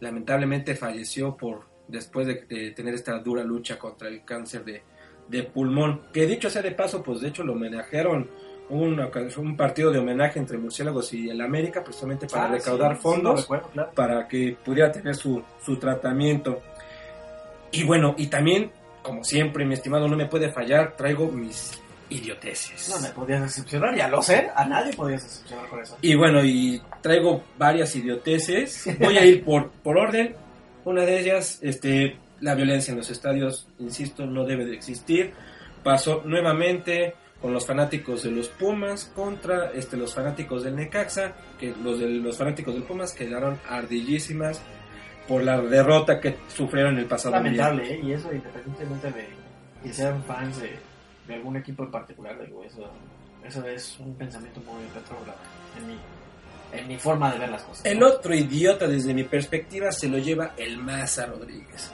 lamentablemente 0.00 0.74
falleció 0.76 1.36
por 1.36 1.68
después 1.88 2.26
de, 2.26 2.44
de 2.48 2.70
tener 2.70 2.94
esta 2.94 3.18
dura 3.18 3.42
lucha 3.42 3.78
contra 3.78 4.08
el 4.08 4.24
cáncer 4.24 4.64
de, 4.64 4.82
de 5.28 5.42
pulmón, 5.42 6.02
que 6.12 6.26
dicho 6.26 6.48
sea 6.48 6.62
de 6.62 6.70
paso, 6.72 7.02
pues 7.02 7.20
de 7.20 7.28
hecho 7.28 7.42
lo 7.42 7.52
homenajearon 7.54 8.30
una- 8.70 9.08
un 9.38 9.56
partido 9.56 9.90
de 9.90 9.98
homenaje 9.98 10.38
entre 10.38 10.56
Murciélagos 10.58 11.12
y 11.12 11.28
el 11.28 11.40
América, 11.40 11.82
precisamente 11.84 12.26
para 12.26 12.44
Ah, 12.44 12.48
recaudar 12.52 12.96
sí, 12.96 13.02
fondos 13.02 13.34
lo 13.34 13.40
recuerdo, 13.42 13.68
claro. 13.70 13.90
para 13.94 14.26
que 14.28 14.56
pudiera 14.64 14.90
tener 14.90 15.14
su, 15.14 15.42
su 15.64 15.76
tratamiento. 15.78 16.62
Y 17.72 17.84
bueno, 17.84 18.14
y 18.18 18.26
también, 18.28 18.70
como 19.02 19.22
siempre, 19.24 19.64
mi 19.64 19.74
estimado, 19.74 20.08
no 20.08 20.16
me 20.16 20.26
puede 20.26 20.50
fallar, 20.52 20.96
traigo 20.96 21.26
mis 21.30 21.80
idioteces. 22.08 22.88
No 22.88 23.00
me 23.00 23.14
podías 23.14 23.42
decepcionar, 23.42 23.94
ya 23.96 24.08
lo 24.08 24.20
sé, 24.22 24.50
a 24.54 24.64
nadie 24.66 24.92
podías 24.94 25.22
decepcionar 25.22 25.68
con 25.68 25.80
eso. 25.80 25.96
Y 26.02 26.14
bueno, 26.16 26.44
y 26.44 26.82
traigo 27.00 27.42
varias 27.56 27.94
idioteces. 27.94 28.88
Voy 28.98 29.16
a 29.16 29.24
ir 29.24 29.44
por, 29.44 29.70
por 29.70 29.96
orden. 29.96 30.34
Una 30.84 31.02
de 31.04 31.20
ellas, 31.20 31.58
este, 31.62 32.16
la 32.40 32.54
violencia 32.54 32.90
en 32.92 32.98
los 32.98 33.10
estadios, 33.10 33.68
insisto, 33.78 34.26
no 34.26 34.44
debe 34.44 34.64
de 34.64 34.74
existir. 34.74 35.32
Pasó 35.84 36.22
nuevamente 36.24 37.14
con 37.40 37.52
los 37.52 37.66
fanáticos 37.66 38.22
de 38.22 38.30
los 38.30 38.48
Pumas 38.48 39.10
contra 39.14 39.70
este, 39.72 39.96
los 39.96 40.14
fanáticos 40.14 40.64
del 40.64 40.76
Necaxa, 40.76 41.34
que 41.58 41.74
los, 41.82 41.98
de, 41.98 42.08
los 42.08 42.36
fanáticos 42.36 42.74
del 42.74 42.82
Pumas 42.82 43.12
quedaron 43.12 43.58
ardillísimas 43.68 44.60
por 45.26 45.42
la 45.42 45.60
derrota 45.60 46.20
que 46.20 46.36
sufrieron 46.48 46.98
el 46.98 47.06
pasado 47.06 47.36
Lamentable, 47.36 47.82
viernes. 47.82 48.04
¿eh? 48.04 48.08
Y 48.08 48.12
eso 48.12 48.32
independientemente 48.32 49.12
de 49.12 49.28
que 49.82 49.92
sean 49.92 50.22
fans 50.24 50.60
de, 50.60 50.78
de 51.26 51.34
algún 51.34 51.56
equipo 51.56 51.84
en 51.84 51.90
particular, 51.90 52.38
digo, 52.44 52.62
eso, 52.64 52.90
eso 53.46 53.66
es 53.66 53.98
un 54.00 54.14
pensamiento 54.14 54.60
muy 54.60 54.82
retrógrado 54.94 55.38
en 55.78 55.86
mi, 55.86 55.98
en 56.72 56.88
mi 56.88 56.98
forma 56.98 57.32
de 57.32 57.38
ver 57.38 57.48
las 57.48 57.62
cosas. 57.62 57.86
El 57.86 58.00
¿no? 58.00 58.08
otro 58.08 58.34
idiota, 58.34 58.86
desde 58.86 59.14
mi 59.14 59.24
perspectiva, 59.24 59.90
se 59.92 60.08
lo 60.08 60.18
lleva 60.18 60.52
el 60.56 60.76
Maza 60.76 61.26
Rodríguez. 61.26 61.90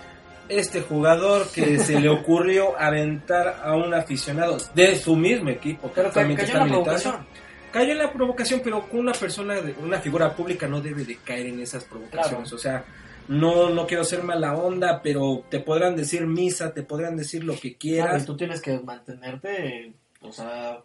Este 0.49 0.81
jugador 0.83 1.51
que 1.51 1.79
se 1.81 1.99
le 2.01 2.09
ocurrió 2.09 2.79
aventar 2.79 3.61
a 3.63 3.75
un 3.75 3.93
aficionado 3.95 4.59
de 4.75 4.97
su 4.97 5.17
mismo 5.17 5.51
equipo, 5.51 5.89
que 5.89 5.95
Pero 5.95 6.03
ca- 6.05 6.09
actualmente 6.09 6.45
está 6.45 6.65
militando. 6.65 7.27
Cayó 7.73 7.93
en 7.93 7.99
la 7.99 8.13
provocación, 8.13 8.61
pero 8.65 8.89
con 8.89 9.01
una 9.01 9.13
persona, 9.13 9.55
de- 9.61 9.75
una 9.83 9.99
figura 10.01 10.35
pública 10.35 10.67
no 10.67 10.81
debe 10.81 11.05
de 11.05 11.17
caer 11.17 11.47
en 11.47 11.61
esas 11.61 11.85
provocaciones. 11.85 12.49
Claro. 12.51 12.57
O 12.57 12.59
sea, 12.59 12.85
no, 13.29 13.69
no 13.71 13.87
quiero 13.87 14.05
ser 14.05 14.23
mala 14.23 14.55
onda, 14.55 15.03
pero 15.03 15.45
te 15.51 15.61
podrán 15.61 15.97
decir 15.97 16.27
misa, 16.27 16.73
te 16.73 16.83
podrán 16.85 17.17
decir 17.17 17.43
lo 17.45 17.55
que 17.55 17.77
Claro, 17.77 17.79
quieras. 17.79 18.23
y 18.23 18.27
tú 18.27 18.37
tienes 18.37 18.63
que 18.63 18.79
mantenerte, 18.79 19.93
o 20.21 20.33
sea, 20.33 20.79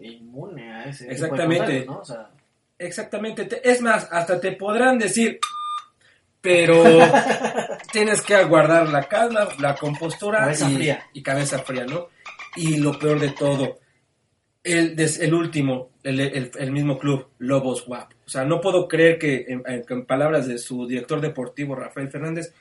inmune 0.00 0.70
a 0.72 0.84
ese 0.84 1.06
tipo 1.06 1.08
de 1.08 1.14
Exactamente. 1.14 1.56
comentarios, 1.64 1.86
¿no? 1.86 1.98
O 2.00 2.04
sea, 2.04 2.30
Exactamente. 2.78 3.44
te- 3.46 3.68
es 3.68 3.80
más, 3.80 4.06
hasta 4.12 4.38
te 4.40 4.52
podrán 4.52 4.98
decir, 4.98 5.40
pero 6.40 6.82
tienes 7.92 8.22
que 8.22 8.34
aguardar 8.34 8.88
la 8.88 9.04
calma, 9.08 9.48
la 9.58 9.74
compostura 9.74 10.40
Cabeza 10.40 10.70
y, 10.70 10.74
fría. 10.76 11.06
y 11.12 11.22
cabeza 11.22 11.58
fría, 11.60 11.84
¿no? 11.84 12.08
Y 12.56 12.76
lo 12.78 12.98
peor 12.98 13.20
de 13.20 13.30
todo, 13.30 13.78
el, 14.64 14.98
el 14.98 15.34
último, 15.34 15.90
el, 16.02 16.20
el- 16.20 16.50
el 16.58 16.72
mismo 16.72 16.98
club, 16.98 17.28
Lobos 17.38 17.86
WAP. 17.86 18.12
O 18.26 18.28
sea, 18.28 18.44
no 18.44 18.60
puedo 18.60 18.88
creer 18.88 19.18
que 19.18 19.46
en, 19.48 20.04
palabras 20.06 20.46
de 20.46 20.58
su 20.58 20.86
director 20.86 21.20
deportivo, 21.20 21.74
Rafael 21.74 22.10
Fernández, 22.10 22.52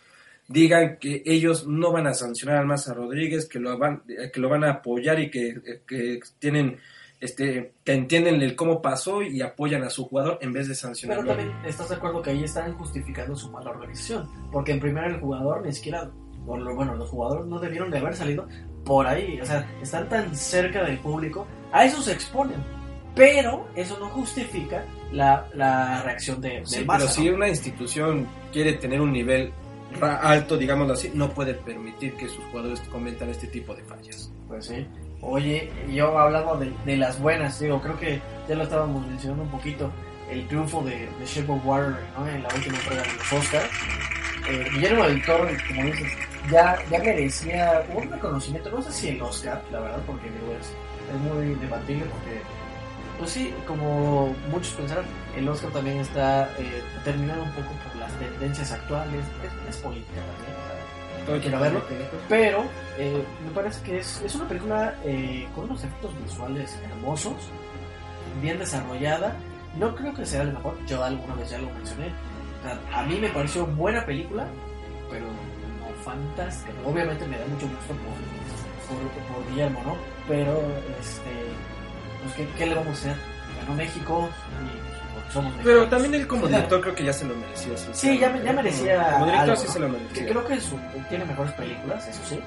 digan 0.47 0.97
que 0.97 1.23
ellos 1.25 1.67
no 1.67 1.91
van 1.91 2.07
a 2.07 2.13
sancionar 2.13 2.57
al 2.57 2.65
Maza 2.67 2.93
Rodríguez, 2.93 3.47
que 3.47 3.59
lo 3.59 3.77
van, 3.77 4.03
que 4.05 4.39
lo 4.39 4.47
van 4.49 4.63
a 4.63 4.71
apoyar 4.71 5.19
y 5.19 5.29
que, 5.29 5.81
que 5.85 6.19
tienen 6.39 6.79
este 7.19 7.73
que 7.83 7.93
entienden 7.93 8.41
el 8.41 8.55
cómo 8.55 8.81
pasó 8.81 9.21
y 9.21 9.41
apoyan 9.41 9.83
a 9.83 9.89
su 9.89 10.05
jugador 10.07 10.37
en 10.41 10.53
vez 10.53 10.67
de 10.67 10.73
pero 10.73 10.81
sancionarlo. 10.81 11.25
también 11.25 11.51
estás 11.65 11.89
de 11.89 11.95
acuerdo 11.95 12.21
que 12.21 12.29
ahí 12.31 12.43
están 12.43 12.73
justificando 12.73 13.35
su 13.35 13.51
mala 13.51 13.71
organización, 13.71 14.29
porque 14.51 14.71
en 14.71 14.79
primera 14.79 15.07
el 15.07 15.19
jugador 15.19 15.65
ni 15.65 15.73
siquiera, 15.73 16.09
bueno, 16.45 16.95
los 16.95 17.09
jugadores 17.09 17.45
no 17.47 17.59
debieron 17.59 17.89
de 17.91 17.97
haber 17.97 18.15
salido 18.15 18.47
por 18.85 19.07
ahí, 19.07 19.39
o 19.41 19.45
sea, 19.45 19.67
están 19.81 20.07
tan 20.09 20.35
cerca 20.35 20.83
del 20.83 20.97
público, 20.99 21.45
a 21.71 21.85
eso 21.85 22.01
se 22.01 22.13
exponen, 22.13 22.63
pero 23.15 23.67
eso 23.75 23.97
no 23.99 24.09
justifica 24.09 24.85
la, 25.11 25.47
la 25.53 26.03
reacción 26.03 26.39
de, 26.39 26.61
Sí, 26.65 26.85
Maza, 26.85 26.99
pero 26.99 27.09
¿no? 27.09 27.15
si 27.15 27.29
una 27.29 27.49
institución 27.49 28.27
quiere 28.53 28.73
tener 28.73 29.01
un 29.01 29.11
nivel 29.11 29.51
alto, 30.01 30.57
digámoslo 30.57 30.93
así, 30.93 31.11
no 31.13 31.29
puede 31.29 31.53
permitir 31.53 32.13
que 32.15 32.27
sus 32.27 32.43
jugadores 32.45 32.79
cometan 32.91 33.29
este 33.29 33.47
tipo 33.47 33.73
de 33.73 33.83
fallas. 33.83 34.31
Pues 34.47 34.67
sí. 34.67 34.85
Oye, 35.21 35.71
yo 35.89 36.17
hablando 36.17 36.57
de, 36.57 36.71
de 36.85 36.97
las 36.97 37.19
buenas, 37.19 37.59
digo, 37.59 37.81
creo 37.81 37.99
que 37.99 38.21
ya 38.47 38.55
lo 38.55 38.63
estábamos 38.63 39.05
mencionando 39.07 39.43
un 39.43 39.49
poquito, 39.49 39.91
el 40.29 40.47
triunfo 40.47 40.81
de, 40.83 41.09
de 41.19 41.25
Shape 41.25 41.51
of 41.51 41.65
Water 41.65 41.95
¿no? 42.17 42.27
en 42.27 42.43
la 42.43 42.49
última 42.53 42.77
entrega 42.77 43.01
de 43.01 43.13
los 43.13 43.33
Oscars. 43.33 43.69
Eh, 44.49 44.65
Guillermo 44.73 45.03
del 45.05 45.25
Toro, 45.25 45.47
como 45.67 45.83
dices, 45.83 46.07
ya, 46.51 46.77
ya 46.89 46.99
merecía 46.99 47.83
un 47.93 48.09
reconocimiento, 48.09 48.69
no 48.69 48.81
sé 48.81 48.91
si 48.91 49.09
el 49.09 49.21
Oscar, 49.21 49.61
la 49.71 49.79
verdad, 49.79 50.01
porque 50.05 50.29
digo, 50.29 50.53
es, 50.53 50.67
es 51.13 51.19
muy 51.19 51.55
debatible 51.55 52.05
porque, 52.05 52.41
pues 53.17 53.31
sí, 53.31 53.53
como 53.65 54.35
muchos 54.49 54.73
pensaron, 54.73 55.05
el 55.35 55.49
Oscar 55.49 55.71
también 55.71 55.97
está 55.97 56.49
eh, 56.57 56.83
determinado 56.97 57.43
un 57.43 57.51
poco 57.51 57.71
por 57.83 57.95
las 57.99 58.11
tendencias 58.19 58.71
actuales, 58.71 59.25
es, 59.43 59.75
es 59.75 59.81
política 59.81 60.21
también, 60.21 60.66
Todo 61.27 61.39
quiero 61.41 61.59
verlo. 61.59 61.83
pero 62.29 62.63
eh, 62.97 63.23
me 63.43 63.51
parece 63.51 63.83
que 63.83 63.97
es, 63.99 64.21
es 64.21 64.33
una 64.35 64.47
película 64.47 64.95
eh, 65.03 65.45
con 65.53 65.65
unos 65.65 65.83
efectos 65.83 66.11
visuales 66.23 66.79
hermosos, 66.89 67.35
bien 68.41 68.57
desarrollada, 68.57 69.35
no 69.77 69.93
creo 69.93 70.13
que 70.13 70.25
sea 70.25 70.43
el 70.43 70.53
mejor, 70.53 70.77
yo 70.87 71.03
alguna 71.03 71.35
vez 71.35 71.49
ya 71.49 71.59
lo 71.59 71.69
mencioné, 71.69 72.07
O 72.59 72.63
sea, 72.63 72.79
a 72.99 73.03
mí 73.03 73.19
me 73.19 73.29
pareció 73.29 73.65
buena 73.65 74.05
película, 74.05 74.47
pero 75.11 75.25
no 75.25 76.03
fantástica. 76.03 76.73
Obviamente 76.85 77.27
me 77.27 77.37
da 77.37 77.45
mucho 77.45 77.67
gusto 77.67 77.93
por, 77.93 78.97
por, 78.97 79.35
por 79.35 79.51
Guillermo, 79.51 79.81
¿no? 79.85 79.97
Pero, 80.29 80.61
este, 80.99 81.31
pues, 82.23 82.35
¿qué, 82.35 82.47
qué 82.57 82.65
le 82.67 82.75
vamos 82.75 82.89
a 82.89 82.91
hacer? 82.93 83.15
Ganó 83.59 83.75
México 83.75 84.29
y 84.63 84.86
somos 85.31 85.53
Pero 85.63 85.87
también 85.87 86.13
él 86.15 86.27
como 86.27 86.47
director 86.47 86.81
creo 86.81 86.95
que 86.95 87.03
ya 87.03 87.13
se 87.13 87.25
lo 87.25 87.35
merecía. 87.35 87.77
Sí, 87.93 88.17
ya, 88.17 88.29
me- 88.29 88.43
ya 88.43 88.53
merecía. 88.53 89.11
Como 89.13 89.25
director 89.25 89.49
algo, 89.49 89.55
sí 89.61 89.67
se 89.67 89.79
lo 89.79 89.85
Que 89.87 89.91
merecía. 89.93 90.27
creo 90.27 90.45
que 90.47 90.61
su- 90.61 90.79
tiene 91.09 91.25
mejores 91.25 91.51
películas, 91.53 92.07
eso 92.07 92.21
sí, 92.27 92.39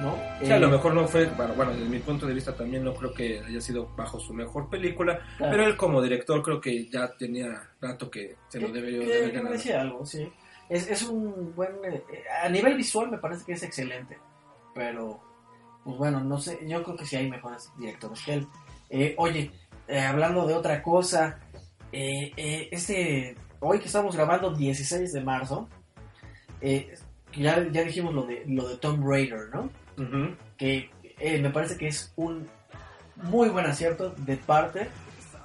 ¿no? 0.00 0.16
Sí, 0.42 0.50
a 0.52 0.58
lo 0.58 0.68
Eh, 0.68 0.70
mejor 0.70 0.94
no 0.94 1.06
fue, 1.08 1.26
bueno, 1.26 1.54
bueno, 1.54 1.72
desde 1.72 1.84
mi 1.88 1.98
punto 1.98 2.26
de 2.26 2.34
vista 2.34 2.54
también 2.54 2.84
no 2.84 2.94
creo 2.94 3.12
que 3.14 3.40
haya 3.46 3.60
sido 3.60 3.88
bajo 3.96 4.18
su 4.20 4.32
mejor 4.34 4.68
película, 4.70 5.20
claro. 5.36 5.52
pero 5.52 5.66
él 5.66 5.76
como 5.76 6.00
director 6.02 6.42
creo 6.42 6.60
que 6.60 6.86
ya 6.88 7.10
tenía 7.16 7.62
rato 7.80 8.10
que 8.10 8.36
se 8.48 8.60
lo 8.60 8.68
Que- 8.68 8.72
debió 8.80 9.00
que- 9.00 9.06
de 9.06 9.12
haber 9.16 9.24
que 9.30 9.36
ganado. 9.36 9.50
merecía 9.50 9.80
algo, 9.80 10.04
sí. 10.06 10.32
Es, 10.68 10.88
es 10.88 11.02
un 11.02 11.54
buen. 11.54 11.72
eh, 11.84 12.02
a 12.42 12.48
nivel 12.48 12.74
visual 12.76 13.10
me 13.10 13.18
parece 13.18 13.44
que 13.44 13.52
es 13.52 13.62
excelente. 13.62 14.16
Pero, 14.74 15.20
pues 15.84 15.98
bueno, 15.98 16.20
no 16.20 16.38
sé. 16.38 16.58
Yo 16.66 16.82
creo 16.82 16.96
que 16.96 17.04
sí 17.04 17.16
hay 17.16 17.28
mejores 17.28 17.70
directores 17.76 18.22
que 18.22 18.32
él. 18.34 18.46
Eh, 18.88 19.14
oye, 19.18 19.50
eh, 19.86 20.00
hablando 20.00 20.46
de 20.46 20.54
otra 20.54 20.82
cosa. 20.82 21.38
Eh, 21.92 22.32
eh, 22.36 22.68
este. 22.70 23.36
Hoy 23.60 23.78
que 23.78 23.86
estamos 23.86 24.16
grabando 24.16 24.52
16 24.54 25.12
de 25.12 25.20
marzo. 25.20 25.68
eh, 26.60 26.94
ya, 27.36 27.66
ya 27.70 27.82
dijimos 27.84 28.12
lo 28.14 28.26
de, 28.26 28.42
lo 28.46 28.68
de 28.68 28.76
Tom 28.76 29.02
Raider, 29.08 29.48
¿no? 29.54 29.70
Ujú. 29.98 30.34
que 30.56 30.90
eh, 31.18 31.40
me 31.40 31.50
parece 31.50 31.76
que 31.76 31.86
es 31.88 32.12
un 32.16 32.46
muy 33.16 33.50
buen 33.50 33.66
acierto 33.66 34.10
de 34.10 34.36
parte 34.36 34.88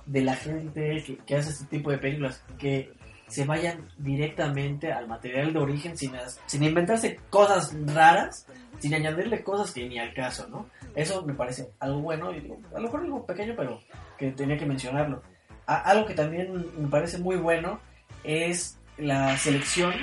de 0.05 0.21
la 0.21 0.35
gente 0.35 1.03
que, 1.05 1.17
que 1.17 1.35
hace 1.35 1.51
este 1.51 1.65
tipo 1.65 1.91
de 1.91 1.97
películas, 1.97 2.43
que 2.57 2.91
se 3.27 3.45
vayan 3.45 3.87
directamente 3.97 4.91
al 4.91 5.07
material 5.07 5.51
de 5.53 5.59
origen 5.59 5.97
sin, 5.97 6.13
sin 6.45 6.63
inventarse 6.63 7.19
cosas 7.29 7.75
raras, 7.85 8.47
sin 8.79 8.93
añadirle 8.93 9.43
cosas 9.43 9.71
que 9.73 9.87
ni 9.87 9.99
al 9.99 10.13
caso, 10.13 10.47
¿no? 10.47 10.69
Eso 10.95 11.23
me 11.25 11.33
parece 11.33 11.69
algo 11.79 12.01
bueno, 12.01 12.33
y 12.33 12.39
digo, 12.39 12.57
a 12.73 12.77
lo 12.79 12.83
mejor 12.83 13.01
algo 13.01 13.25
pequeño, 13.25 13.53
pero 13.55 13.79
que 14.17 14.31
tenía 14.31 14.57
que 14.57 14.65
mencionarlo. 14.65 15.21
Algo 15.67 16.05
que 16.05 16.13
también 16.13 16.65
me 16.77 16.87
parece 16.87 17.17
muy 17.17 17.35
bueno 17.35 17.79
es 18.23 18.77
la 18.97 19.37
selección 19.37 19.93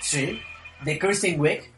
sí, 0.00 0.40
de 0.82 0.98
Kristen 0.98 1.40
Wiig, 1.40 1.70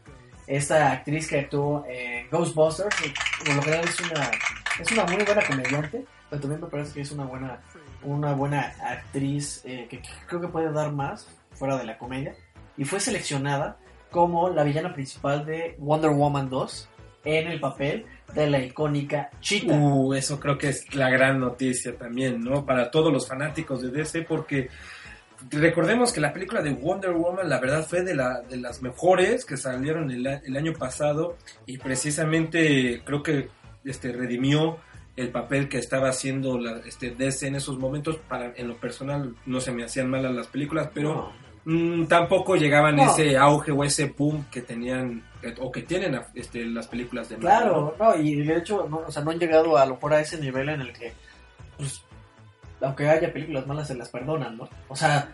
esta 0.47 0.91
actriz 0.91 1.27
que 1.27 1.39
actuó 1.39 1.85
en 1.87 2.29
Ghostbusters, 2.29 2.95
por 3.39 3.55
lo 3.55 3.61
general 3.61 3.85
es 3.87 3.99
una, 3.99 4.31
es 4.79 4.91
una 4.91 5.05
muy 5.05 5.23
buena 5.23 5.45
comediante, 5.45 6.05
pero 6.29 6.41
también 6.41 6.61
me 6.61 6.67
parece 6.67 6.93
que 6.93 7.01
es 7.01 7.11
una 7.11 7.25
buena, 7.25 7.59
una 8.03 8.33
buena 8.33 8.73
actriz 8.81 9.61
eh, 9.65 9.87
que 9.89 10.01
creo 10.27 10.41
que 10.41 10.47
puede 10.47 10.71
dar 10.71 10.91
más 10.91 11.27
fuera 11.51 11.77
de 11.77 11.85
la 11.85 11.97
comedia, 11.97 12.35
y 12.77 12.85
fue 12.85 12.99
seleccionada 12.99 13.77
como 14.09 14.49
la 14.49 14.63
villana 14.63 14.93
principal 14.93 15.45
de 15.45 15.75
Wonder 15.77 16.11
Woman 16.11 16.49
2 16.49 16.89
en 17.23 17.47
el 17.47 17.59
papel 17.59 18.05
de 18.33 18.49
la 18.49 18.59
icónica 18.59 19.29
Cheetah. 19.39 19.75
Uh, 19.75 20.13
eso 20.13 20.39
creo 20.39 20.57
que 20.57 20.69
es 20.69 20.93
la 20.95 21.09
gran 21.09 21.39
noticia 21.39 21.95
también, 21.95 22.43
¿no? 22.43 22.65
Para 22.65 22.89
todos 22.89 23.11
los 23.11 23.27
fanáticos 23.27 23.81
de 23.81 23.89
DC, 23.89 24.23
porque 24.23 24.69
recordemos 25.49 26.13
que 26.13 26.21
la 26.21 26.33
película 26.33 26.61
de 26.61 26.71
Wonder 26.71 27.11
Woman, 27.11 27.49
la 27.49 27.59
verdad, 27.59 27.85
fue 27.87 28.03
de, 28.03 28.15
la, 28.15 28.41
de 28.41 28.57
las 28.57 28.81
mejores 28.81 29.45
que 29.45 29.57
salieron 29.57 30.11
el, 30.11 30.25
el 30.25 30.57
año 30.57 30.73
pasado 30.73 31.37
y 31.65 31.77
precisamente 31.77 33.01
creo 33.03 33.21
que 33.23 33.49
este, 33.83 34.11
redimió 34.11 34.77
el 35.15 35.29
papel 35.29 35.67
que 35.67 35.77
estaba 35.77 36.09
haciendo 36.09 36.57
la, 36.57 36.79
este, 36.85 37.11
DC 37.11 37.47
en 37.47 37.55
esos 37.55 37.77
momentos. 37.77 38.17
Para, 38.17 38.53
en 38.55 38.67
lo 38.67 38.77
personal, 38.77 39.35
no 39.45 39.59
se 39.59 39.71
me 39.71 39.83
hacían 39.83 40.09
malas 40.09 40.33
las 40.33 40.47
películas, 40.47 40.89
pero 40.93 41.13
No. 41.13 41.40
Mm, 41.65 42.05
tampoco 42.05 42.55
llegaban 42.55 42.95
No. 42.95 43.03
ese 43.11 43.37
auge 43.37 43.71
o 43.71 43.83
ese 43.83 44.05
boom 44.05 44.45
que 44.51 44.61
tenían 44.61 45.23
o 45.59 45.71
que 45.71 45.81
tienen 45.81 46.19
este, 46.35 46.63
las 46.65 46.87
películas 46.87 47.27
de 47.29 47.37
Marvel, 47.37 47.67
¿no? 47.71 47.93
Claro, 47.95 48.15
no, 48.15 48.21
y 48.21 48.43
de 48.43 48.57
hecho, 48.57 48.87
no, 48.89 48.97
o 49.07 49.11
sea, 49.11 49.23
no 49.23 49.31
han 49.31 49.39
llegado 49.39 49.75
a 49.77 49.85
lo 49.87 49.95
mejor 49.95 50.13
a 50.13 50.19
ese 50.21 50.37
nivel 50.39 50.69
en 50.69 50.81
el 50.81 50.93
que, 50.93 51.13
pues, 51.77 52.03
aunque 52.79 53.09
haya 53.09 53.33
películas 53.33 53.65
malas, 53.65 53.87
se 53.87 53.95
las 53.95 54.09
perdonan, 54.09 54.55
¿no? 54.57 54.69
O 54.87 54.95
sea, 54.95 55.29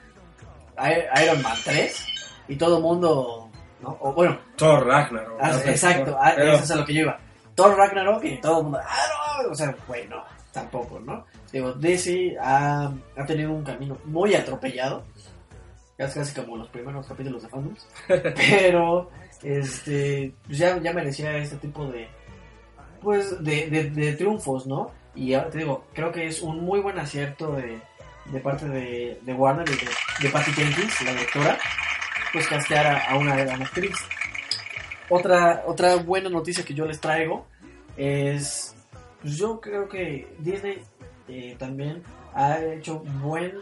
Iron 1.24 1.42
Man 1.42 1.58
3 1.64 2.08
y 2.48 2.56
todo 2.56 2.80
mundo, 2.80 3.50
¿no? 3.82 3.98
O 4.00 4.14
bueno, 4.14 4.38
Thor 4.56 4.86
Ragnarok. 4.86 5.40
ah, 5.42 5.60
exacto, 5.66 6.18
ah, 6.22 6.34
Pero- 6.36 6.54
eso 6.54 6.64
es 6.64 6.72
a 6.72 6.76
lo 6.78 6.86
que 6.86 6.94
yo 6.94 7.02
iba. 7.02 7.20
Thor 7.56 7.76
Ragnarok 7.76 8.24
y 8.24 8.38
todo 8.40 8.60
el 8.60 8.64
mundo, 8.64 8.80
ah, 8.82 9.42
no, 9.44 9.52
o 9.52 9.56
sea, 9.56 9.76
bueno, 9.88 10.24
tampoco, 10.54 11.00
¿no? 11.00 11.26
Digo, 11.52 11.74
DC 11.74 12.38
ha, 12.42 12.92
ha 13.18 13.26
tenido 13.26 13.52
un 13.52 13.64
camino 13.64 13.98
muy 14.06 14.36
atropellado, 14.36 15.04
casi, 15.98 16.20
casi 16.20 16.34
como 16.40 16.58
los 16.58 16.68
primeros 16.70 17.08
capítulos 17.08 17.44
de 17.44 17.50
Fandoms, 17.50 17.88
pero 18.08 19.10
este 19.44 20.34
pues 20.46 20.58
ya, 20.58 20.78
ya 20.82 20.94
merecía 20.94 21.36
este 21.38 21.58
tipo 21.58 21.86
de 21.88 22.08
pues 23.02 23.44
de, 23.44 23.70
de- 23.70 23.90
de 23.92 24.14
triunfos, 24.14 24.66
¿no? 24.68 24.92
Y 25.16 25.34
ahora 25.34 25.50
te 25.50 25.60
digo, 25.60 25.86
creo 25.94 26.12
que 26.12 26.28
es 26.28 26.42
un 26.42 26.64
muy 26.64 26.80
buen 26.80 27.00
acierto 27.00 27.54
de, 27.54 27.80
de 28.26 28.40
parte 28.40 28.68
de, 28.68 29.20
de 29.24 29.34
Warner 29.34 29.68
y 29.68 29.72
de, 29.74 29.88
de 30.22 30.30
Patty 30.30 30.52
Jenkins, 30.52 31.02
la 31.02 31.12
directora, 31.14 31.58
pues 32.34 32.48
castear 32.48 33.04
a, 33.08 33.16
una 33.18 33.36
gran 33.36 33.62
actriz. 33.62 33.96
Otra, 35.10 35.64
otra 35.66 35.96
buena 35.96 36.30
noticia 36.30 36.66
que 36.66 36.74
yo 36.74 36.86
les 36.86 37.00
traigo 37.00 37.48
es, 37.96 38.76
pues 39.22 39.38
yo 39.38 39.60
creo 39.62 39.88
que 39.88 40.28
Disney 40.40 40.82
eh, 41.28 41.56
también 41.58 42.04
ha 42.34 42.60
hecho 42.60 43.00
buen, 43.22 43.54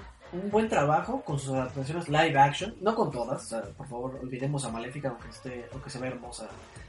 un 0.43 0.51
buen 0.51 0.69
trabajo 0.69 1.21
con 1.21 1.39
sus 1.39 1.51
adaptaciones 1.51 2.09
live 2.09 2.37
action, 2.37 2.75
no 2.81 2.95
con 2.95 3.11
todas, 3.11 3.43
o 3.43 3.47
sea, 3.47 3.61
por 3.61 3.87
favor 3.87 4.19
olvidemos 4.21 4.65
a 4.65 4.69
Maléfica 4.69 5.09
aunque, 5.09 5.29
esté, 5.29 5.65
aunque 5.71 5.89
se 5.89 5.99
ve 5.99 6.07
hermosa 6.07 6.47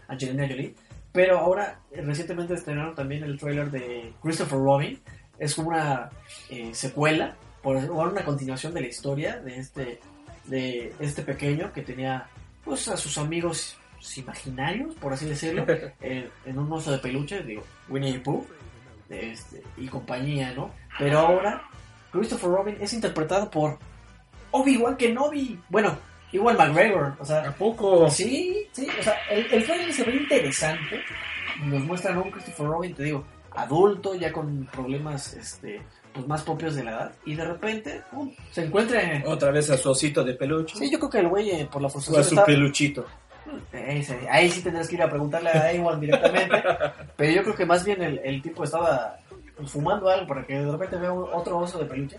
Angelina 0.09 0.47
Jolie, 0.49 0.75
pero 1.13 1.39
ahora 1.39 1.81
eh, 1.91 2.03
recientemente 2.03 2.55
estrenaron 2.55 2.95
también 2.95 3.25
el 3.25 3.39
trailer 3.39 3.71
de 3.71 4.13
Christopher 4.23 4.59
Robin, 4.59 5.01
es 5.39 5.55
como 5.55 5.69
una 5.69 6.11
eh, 6.51 6.75
secuela, 6.75 7.37
por 7.63 7.77
o 7.77 8.11
una 8.11 8.25
continuación 8.25 8.73
de 8.75 8.81
la 8.83 8.87
historia 8.87 9.39
de 9.39 9.59
este, 9.59 10.01
de 10.45 10.95
este 11.01 11.23
pequeño 11.23 11.73
que 11.73 11.83
tenía 11.83 12.29
pues 12.65 12.89
a 12.89 12.97
sus 12.97 13.19
amigos 13.19 13.77
imaginarios, 14.17 14.95
por 14.97 15.13
así 15.13 15.27
decirlo, 15.27 15.67
en, 16.01 16.29
en 16.45 16.59
un 16.59 16.73
oso 16.73 16.93
de 16.93 16.99
peluche, 16.99 17.43
digo, 17.43 17.65
Winnie 17.89 18.13
the 18.13 18.21
Pooh, 18.21 18.47
este, 19.09 19.63
y 19.77 19.87
compañía, 19.89 20.53
¿no? 20.55 20.71
Pero 20.99 21.19
ahora, 21.21 21.63
Christopher 22.19 22.51
Robin 22.51 22.77
es 22.81 22.93
interpretado 22.93 23.51
por 23.51 23.79
Obi-Wan 24.51 24.97
Kenobi. 24.97 25.59
Bueno, 25.69 25.97
igual 26.33 26.57
McGregor, 26.57 27.15
o 27.19 27.25
sea, 27.25 27.49
¿A 27.49 27.53
poco? 27.53 28.09
Sí, 28.11 28.67
sí, 28.73 28.87
o 28.99 29.03
sea, 29.03 29.15
el, 29.31 29.47
el 29.53 29.65
trailer 29.65 29.93
se 29.93 30.05
ve 30.05 30.17
interesante. 30.17 31.01
Nos 31.65 31.83
muestran 31.85 32.19
a 32.19 32.21
un 32.23 32.31
Christopher 32.31 32.67
Robin, 32.67 32.95
te 32.95 33.03
digo, 33.05 33.25
adulto, 33.55 34.15
ya 34.15 34.31
con 34.33 34.67
problemas 34.67 35.33
este, 35.35 35.81
pues 36.13 36.27
más 36.27 36.43
propios 36.43 36.75
de 36.75 36.85
la 36.85 36.91
edad. 36.91 37.13
Y 37.25 37.35
de 37.35 37.45
repente, 37.45 38.03
pum, 38.11 38.31
se 38.51 38.65
encuentra 38.65 39.01
en... 39.03 39.27
Otra 39.27 39.51
vez 39.51 39.71
a 39.71 39.77
su 39.79 39.91
osito 39.91 40.23
de 40.25 40.35
peluche. 40.35 40.77
Sí, 40.77 40.91
yo 40.91 40.99
creo 40.99 41.11
que 41.11 41.19
el 41.21 41.29
güey, 41.29 41.51
eh, 41.51 41.69
por 41.71 41.81
la 41.81 41.87
o 41.87 41.89
a 41.89 41.93
frustración, 41.93 42.25
su 42.25 42.35
está- 42.35 42.45
peluchito. 42.45 43.07
Ese, 43.73 44.29
ahí 44.29 44.51
sí 44.51 44.61
tendrás 44.61 44.89
que 44.89 44.97
ir 44.97 45.03
a 45.03 45.09
preguntarle 45.09 45.51
a 45.51 45.73
Ewan 45.73 46.01
directamente. 46.01 46.63
pero 47.17 47.33
yo 47.33 47.43
creo 47.45 47.55
que 47.55 47.65
más 47.65 47.85
bien 47.85 48.03
el, 48.03 48.19
el 48.25 48.43
tipo 48.43 48.65
estaba 48.65 49.17
fumando 49.67 50.09
algo 50.11 50.27
para 50.27 50.45
que 50.45 50.55
de 50.59 50.71
repente 50.71 50.97
vea 50.97 51.13
otro 51.13 51.59
oso 51.59 51.79
de 51.79 51.87
peluche. 51.87 52.19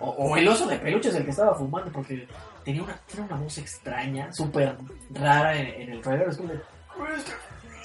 O, 0.00 0.08
o 0.10 0.36
el 0.36 0.48
oso 0.48 0.66
de 0.66 0.76
peluche 0.78 1.10
es 1.10 1.14
el 1.14 1.24
que 1.24 1.30
estaba 1.30 1.54
fumando 1.54 1.92
porque 1.92 2.26
tenía 2.64 2.82
una, 2.82 2.96
tiene 3.06 3.26
una 3.26 3.36
voz 3.36 3.56
extraña, 3.58 4.32
súper 4.32 4.76
rara 5.10 5.56
en, 5.56 5.82
en 5.82 5.90
el 5.92 6.00
trailer. 6.00 6.28
Es 6.28 6.36
como 6.36 6.48
de, 6.52 6.60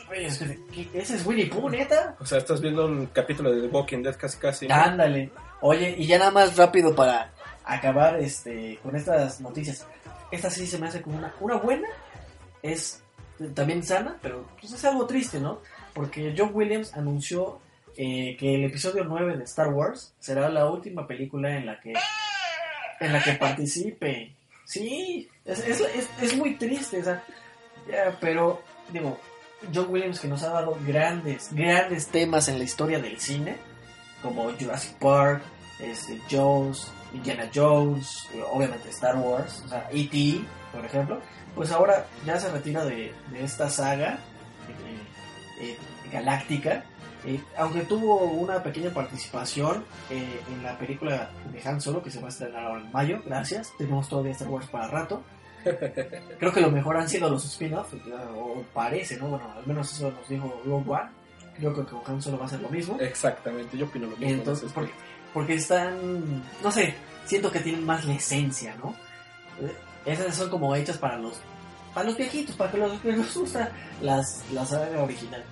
"Güey, 0.07 0.25
es 0.25 0.37
que- 0.39 0.59
¿qué- 0.71 0.89
¿Ese 0.99 1.15
es 1.17 1.25
Winnie 1.25 1.45
Pooh, 1.47 1.69
neta? 1.69 2.15
O 2.19 2.25
sea, 2.25 2.37
estás 2.39 2.59
viendo 2.61 2.85
un 2.85 3.07
capítulo 3.07 3.51
de 3.53 3.61
The 3.61 3.67
Walking 3.67 4.01
Dead 4.03 4.15
casi 4.15 4.37
casi. 4.39 4.67
¿no? 4.67 4.73
Ándale. 4.75 5.31
Oye, 5.61 5.93
y 5.97 6.07
ya 6.07 6.17
nada 6.17 6.31
más 6.31 6.55
rápido 6.57 6.95
para 6.95 7.31
acabar 7.65 8.17
este 8.19 8.79
con 8.81 8.95
estas 8.95 9.41
noticias. 9.41 9.85
Esta 10.31 10.49
sí 10.49 10.65
se 10.65 10.77
me 10.79 10.87
hace 10.87 11.01
como 11.01 11.17
una, 11.17 11.33
una 11.39 11.55
buena. 11.55 11.87
Es 12.63 13.03
también 13.53 13.83
sana, 13.83 14.17
pero 14.21 14.45
pues 14.59 14.73
es 14.73 14.83
algo 14.85 15.05
triste, 15.05 15.39
¿no? 15.39 15.59
Porque 15.93 16.33
John 16.37 16.51
Williams 16.53 16.93
anunció 16.95 17.59
eh, 17.97 18.37
que 18.39 18.55
el 18.55 18.65
episodio 18.65 19.03
9 19.03 19.37
de 19.37 19.43
Star 19.43 19.69
Wars 19.69 20.13
será 20.19 20.49
la 20.49 20.69
última 20.69 21.07
película 21.07 21.55
en 21.55 21.65
la 21.65 21.79
que 21.79 21.93
en 22.99 23.13
la 23.13 23.21
que 23.21 23.33
participe. 23.33 24.33
Sí, 24.65 25.29
es, 25.45 25.59
es, 25.59 26.09
es, 26.21 26.35
muy 26.35 26.55
triste. 26.55 26.99
O 26.99 27.03
sea, 27.03 27.23
Ya, 27.89 28.17
pero, 28.19 28.61
digo, 28.91 29.19
John 29.73 29.87
Williams 29.89 30.19
que 30.19 30.27
nos 30.27 30.43
ha 30.43 30.49
dado 30.49 30.77
grandes, 30.85 31.53
grandes 31.53 32.07
temas 32.07 32.47
en 32.47 32.57
la 32.57 32.65
historia 32.65 32.99
del 32.99 33.19
cine, 33.19 33.57
como 34.21 34.51
Jurassic 34.51 34.93
Park, 34.97 35.41
este, 35.79 36.19
Jones, 36.29 36.91
Indiana 37.13 37.49
Jones, 37.53 38.27
eh, 38.33 38.43
obviamente 38.51 38.89
Star 38.89 39.15
Wars, 39.15 39.63
o 39.65 39.69
sea, 39.69 39.87
E.T., 39.91 40.41
por 40.71 40.85
ejemplo, 40.85 41.21
pues 41.55 41.71
ahora 41.71 42.05
ya 42.25 42.39
se 42.39 42.51
retira 42.51 42.85
de, 42.85 43.13
de 43.31 43.43
esta 43.43 43.69
saga 43.69 44.19
eh, 44.67 45.65
eh, 45.65 45.77
galáctica, 46.11 46.83
eh, 47.27 47.43
aunque 47.57 47.81
tuvo 47.81 48.23
una 48.23 48.63
pequeña 48.63 48.89
participación 48.91 49.83
eh, 50.09 50.39
en 50.49 50.63
la 50.63 50.77
película 50.79 51.29
de 51.51 51.61
Han 51.67 51.81
Solo 51.81 52.01
que 52.01 52.09
se 52.09 52.21
va 52.21 52.27
a 52.27 52.29
estrenar 52.29 52.63
ahora 52.63 52.81
en 52.81 52.91
mayo, 52.93 53.21
gracias, 53.25 53.73
tenemos 53.77 54.07
todavía 54.07 54.31
Star 54.31 54.47
Wars 54.47 54.67
para 54.67 54.87
rato. 54.87 55.21
Creo 56.39 56.53
que 56.53 56.61
lo 56.61 56.71
mejor 56.71 56.95
han 56.95 57.09
sido 57.09 57.29
los 57.29 57.43
spin-offs, 57.43 57.95
o 58.33 58.63
parece, 58.73 59.17
¿no? 59.17 59.27
Bueno, 59.27 59.51
al 59.53 59.67
menos 59.67 59.91
eso 59.91 60.09
nos 60.09 60.29
dijo 60.29 60.61
Rogue 60.65 60.89
One. 60.89 61.09
Creo 61.57 61.73
que 61.75 61.83
con 61.83 62.01
Han 62.05 62.21
Solo 62.21 62.39
va 62.39 62.45
a 62.45 62.49
ser 62.49 62.61
lo 62.61 62.69
mismo. 62.69 62.97
Exactamente, 62.97 63.77
yo 63.77 63.87
opino 63.87 64.07
lo 64.07 64.15
mismo. 64.15 64.35
Entonces, 64.35 64.71
porque, 64.71 64.93
porque 65.33 65.55
están, 65.55 66.43
no 66.63 66.71
sé, 66.71 66.95
siento 67.25 67.51
que 67.51 67.59
tienen 67.59 67.85
más 67.85 68.05
la 68.05 68.13
esencia, 68.13 68.73
¿no? 68.75 68.95
Eh, 69.61 69.75
Esas 70.05 70.33
son 70.33 70.49
como 70.49 70.73
hechas 70.73 70.97
para 70.97 71.17
los 71.17 71.41
para 71.93 72.09
los 72.09 72.17
viejitos, 72.17 72.55
para 72.55 72.71
que 72.71 72.77
los 72.77 73.01
que 73.01 73.11
les 73.11 73.35
gusta 73.35 73.71
las, 74.01 74.45
la 74.53 74.65
saga 74.65 75.01
original. 75.01 75.43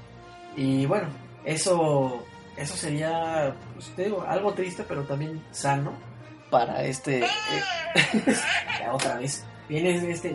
Y 0.55 0.85
bueno, 0.85 1.07
eso 1.45 2.25
eso 2.57 2.75
sería, 2.77 3.53
pues, 3.73 3.95
digo, 3.97 4.23
algo 4.27 4.53
triste, 4.53 4.83
pero 4.87 5.03
también 5.03 5.43
sano 5.51 5.93
para 6.49 6.83
este... 6.83 7.23
eh, 7.23 7.29
ya 8.79 8.93
otra 8.93 9.17
vez. 9.17 9.45
Viene 9.67 9.95
este, 10.09 10.33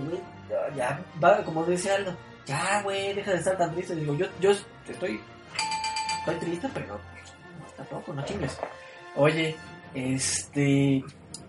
ya, 0.77 1.03
va, 1.23 1.42
como 1.44 1.64
decía 1.64 1.94
Aldo, 1.94 2.14
ya, 2.44 2.83
güey, 2.83 3.14
deja 3.14 3.31
de 3.31 3.38
estar 3.38 3.57
tan 3.57 3.73
triste. 3.73 3.94
Digo, 3.94 4.14
yo, 4.14 4.27
yo 4.40 4.51
estoy, 4.51 5.20
estoy 6.18 6.35
triste, 6.40 6.68
pero 6.75 6.88
no, 6.88 7.66
tampoco, 7.77 8.12
no 8.12 8.25
chingues. 8.25 8.59
Oye, 9.16 9.57
este, 9.94 11.03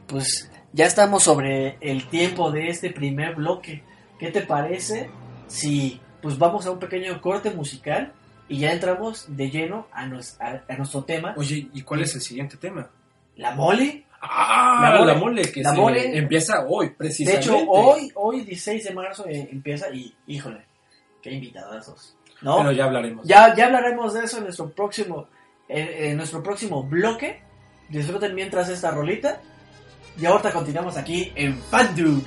pues 0.07 0.49
ya 0.71 0.85
estamos 0.85 1.23
sobre 1.23 1.77
el 1.81 2.07
tiempo 2.07 2.51
de 2.51 2.69
este 2.69 2.91
primer 2.91 3.35
bloque. 3.35 3.83
¿Qué 4.19 4.31
te 4.31 4.41
parece 4.41 5.09
si 5.47 5.99
pues 6.21 6.37
vamos 6.37 6.67
a 6.67 6.71
un 6.71 6.79
pequeño 6.79 7.19
corte 7.19 7.49
musical 7.49 8.13
y 8.51 8.59
ya 8.59 8.71
entramos 8.73 9.25
de 9.35 9.49
lleno 9.49 9.87
a, 9.91 10.05
nos- 10.05 10.39
a- 10.41 10.63
a 10.67 10.75
nuestro 10.77 11.03
tema? 11.03 11.33
Oye, 11.37 11.69
¿y 11.73 11.81
cuál 11.81 12.01
es 12.01 12.13
el 12.15 12.21
siguiente 12.21 12.57
tema? 12.57 12.89
La 13.37 13.55
mole. 13.55 14.05
Ah, 14.21 14.79
La 14.83 14.91
la 14.91 14.99
mole. 14.99 15.15
mole, 15.15 15.51
que 15.51 15.63
La 15.63 15.71
se 15.71 15.77
mole. 15.77 16.17
empieza 16.17 16.65
hoy, 16.67 16.89
De 16.89 16.93
precisamente. 16.95 17.45
hecho, 17.45 17.57
hoy, 17.69 18.11
hoy 18.15 18.41
16 18.41 18.83
de 18.83 18.93
marzo 18.93 19.25
eh, 19.27 19.49
empieza 19.51 19.89
y, 19.93 20.13
híjole, 20.27 20.61
qué 21.21 21.31
invitadazos. 21.31 22.15
¿No? 22.41 22.57
Pero 22.57 22.71
ya 22.71 22.85
hablaremos. 22.85 23.25
Ya, 23.27 23.55
ya 23.55 23.65
hablaremos 23.67 24.13
de 24.13 24.25
eso 24.25 24.37
en 24.37 24.43
nuestro 24.43 24.69
próximo, 24.71 25.27
en, 25.67 25.87
en 26.11 26.17
nuestro 26.17 26.43
próximo 26.43 26.83
bloque. 26.83 27.41
Disfruten 27.89 28.33
mientras 28.35 28.69
esta 28.69 28.91
rolita. 28.91 29.41
Y 30.19 30.25
ahorita 30.25 30.51
continuamos 30.51 30.97
aquí 30.97 31.31
en 31.35 31.57
Fandom. 31.57 32.21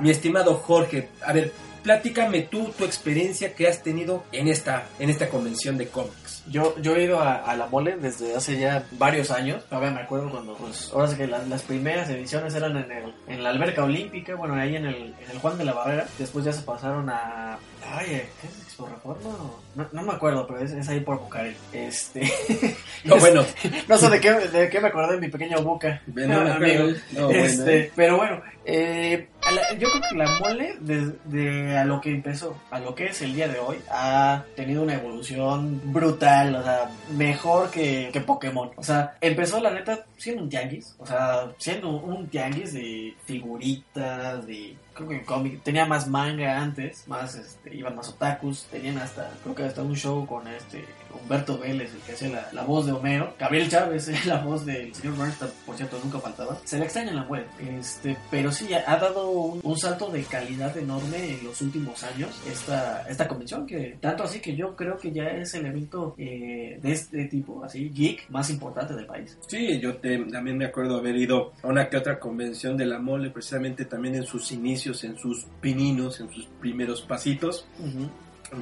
Mi 0.00 0.10
estimado 0.10 0.54
Jorge, 0.56 1.08
a 1.24 1.32
ver, 1.32 1.52
platícame 1.82 2.42
tú 2.42 2.72
tu 2.76 2.84
experiencia 2.84 3.54
que 3.54 3.68
has 3.68 3.82
tenido 3.82 4.24
en 4.32 4.48
esta, 4.48 4.88
en 4.98 5.08
esta 5.08 5.28
convención 5.28 5.78
de 5.78 5.88
cómics. 5.88 6.42
Yo, 6.50 6.74
yo 6.80 6.96
he 6.96 7.04
ido 7.04 7.20
a, 7.20 7.34
a 7.34 7.56
la 7.56 7.66
mole 7.66 7.96
desde 7.96 8.34
hace 8.34 8.58
ya 8.58 8.84
varios 8.92 9.30
años. 9.30 9.64
Todavía 9.66 9.90
me 9.90 10.00
acuerdo 10.00 10.30
cuando, 10.30 10.54
pues, 10.54 10.90
ahora 10.92 11.08
sí 11.08 11.16
que 11.16 11.26
las, 11.26 11.46
las 11.46 11.62
primeras 11.62 12.08
ediciones 12.08 12.54
eran 12.54 12.76
en, 12.76 12.90
el, 12.90 13.14
en 13.28 13.42
la 13.44 13.50
alberca 13.50 13.84
olímpica, 13.84 14.34
bueno, 14.34 14.54
ahí 14.54 14.74
en 14.74 14.86
el, 14.86 15.14
en 15.22 15.30
el 15.30 15.38
Juan 15.38 15.58
de 15.58 15.64
la 15.64 15.74
Barrera. 15.74 16.08
Después 16.18 16.44
ya 16.44 16.52
se 16.52 16.62
pasaron 16.62 17.08
a. 17.10 17.58
Ay, 17.90 18.06
¿qué 18.40 18.46
es 18.46 18.58
Expo 18.62 18.86
Reforma? 18.86 19.30
No, 19.74 19.88
no 19.92 20.02
me 20.02 20.12
acuerdo, 20.12 20.46
pero 20.46 20.60
es, 20.60 20.72
es 20.72 20.88
ahí 20.88 21.00
por 21.00 21.18
Bucareli. 21.20 21.56
Este. 21.72 22.30
No, 23.04 23.16
bueno, 23.16 23.44
no 23.88 23.96
sé 23.96 24.10
de 24.10 24.20
qué, 24.20 24.32
de 24.32 24.68
qué 24.68 24.80
me 24.80 24.88
acordé 24.88 25.14
de 25.14 25.20
mi 25.20 25.28
pequeño 25.28 25.62
buca. 25.62 26.02
no 26.08 26.24
acuerdo. 26.24 26.52
amigo. 26.54 26.98
No, 27.12 27.26
bueno, 27.26 27.40
Este, 27.44 27.78
¿eh? 27.78 27.92
pero 27.94 28.16
bueno, 28.16 28.42
eh, 28.64 29.28
la- 29.52 29.78
yo 29.78 29.88
creo 29.88 30.02
que 30.10 30.16
la 30.16 30.38
mole, 30.40 30.76
desde 30.80 31.78
a 31.78 31.84
lo 31.84 32.00
que 32.00 32.10
empezó, 32.10 32.58
a 32.72 32.80
lo 32.80 32.94
que 32.96 33.06
es 33.06 33.22
el 33.22 33.34
día 33.34 33.46
de 33.46 33.60
hoy, 33.60 33.78
ha 33.88 34.42
tenido 34.56 34.82
una 34.82 34.94
evolución 34.94 35.80
brutal, 35.92 36.56
o 36.56 36.62
sea, 36.64 36.90
mejor 37.16 37.70
que, 37.70 38.10
que 38.12 38.20
Pokémon. 38.20 38.70
O 38.76 38.82
sea, 38.82 39.16
empezó 39.20 39.60
la 39.60 39.70
neta 39.70 40.04
siendo 40.16 40.42
un 40.42 40.48
tianguis, 40.50 40.96
o 40.98 41.06
sea, 41.06 41.52
siendo 41.56 41.90
un 41.90 42.26
tianguis 42.28 42.72
de 42.72 43.14
figuritas, 43.24 44.44
de 44.46 44.76
creo 44.98 45.08
que 45.10 45.24
cómic, 45.24 45.62
tenía 45.62 45.86
más 45.86 46.08
manga 46.08 46.60
antes, 46.60 47.06
más 47.06 47.36
este, 47.36 47.74
iban 47.74 47.94
más 47.94 48.08
otakus, 48.08 48.64
tenían 48.64 48.98
hasta, 48.98 49.30
creo 49.42 49.54
que 49.54 49.62
hasta 49.62 49.82
un 49.82 49.94
show 49.94 50.26
con 50.26 50.48
este 50.48 50.84
Humberto 51.12 51.58
Vélez, 51.58 51.92
el 51.94 52.00
que 52.00 52.12
hacía 52.12 52.28
la, 52.28 52.48
la 52.52 52.62
voz 52.64 52.86
de 52.86 52.92
Homero, 52.92 53.34
Gabriel 53.38 53.68
Chávez, 53.68 54.08
eh, 54.08 54.16
la 54.26 54.42
voz 54.42 54.64
del 54.66 54.94
señor 54.94 55.16
Bernstein, 55.18 55.50
por 55.66 55.76
cierto, 55.76 55.98
nunca 56.02 56.18
faltaba. 56.20 56.58
Se 56.64 56.78
le 56.78 56.84
extraña 56.84 57.10
en 57.10 57.16
la 57.16 57.22
web, 57.24 57.46
este, 57.78 58.16
pero 58.30 58.50
sí, 58.52 58.68
ha 58.74 58.96
dado 58.96 59.30
un, 59.30 59.60
un 59.62 59.78
salto 59.78 60.10
de 60.10 60.22
calidad 60.22 60.76
enorme 60.76 61.34
en 61.38 61.44
los 61.44 61.60
últimos 61.62 62.02
años 62.04 62.30
esta, 62.50 63.02
esta 63.08 63.26
convención, 63.28 63.66
que 63.66 63.96
tanto 64.00 64.24
así 64.24 64.40
que 64.40 64.54
yo 64.56 64.74
creo 64.76 64.96
que 64.96 65.12
ya 65.12 65.24
es 65.28 65.54
el 65.54 65.66
evento 65.66 66.14
eh, 66.18 66.78
de 66.82 66.92
este 66.92 67.24
tipo, 67.26 67.64
así, 67.64 67.90
geek, 67.90 68.28
más 68.30 68.50
importante 68.50 68.94
del 68.94 69.06
país. 69.06 69.36
Sí, 69.46 69.78
yo 69.80 69.96
te- 69.96 70.18
también 70.26 70.56
me 70.58 70.66
acuerdo 70.66 70.96
haber 70.98 71.16
ido 71.16 71.52
a 71.62 71.68
una 71.68 71.88
que 71.88 71.96
otra 71.96 72.18
convención 72.18 72.76
de 72.76 72.86
la 72.86 72.98
mole, 72.98 73.30
precisamente 73.30 73.84
también 73.84 74.14
en 74.14 74.24
sus 74.24 74.52
inicios, 74.52 75.04
en 75.04 75.16
sus 75.18 75.46
pininos, 75.60 76.20
en 76.20 76.30
sus 76.32 76.46
primeros 76.60 77.02
pasitos. 77.02 77.66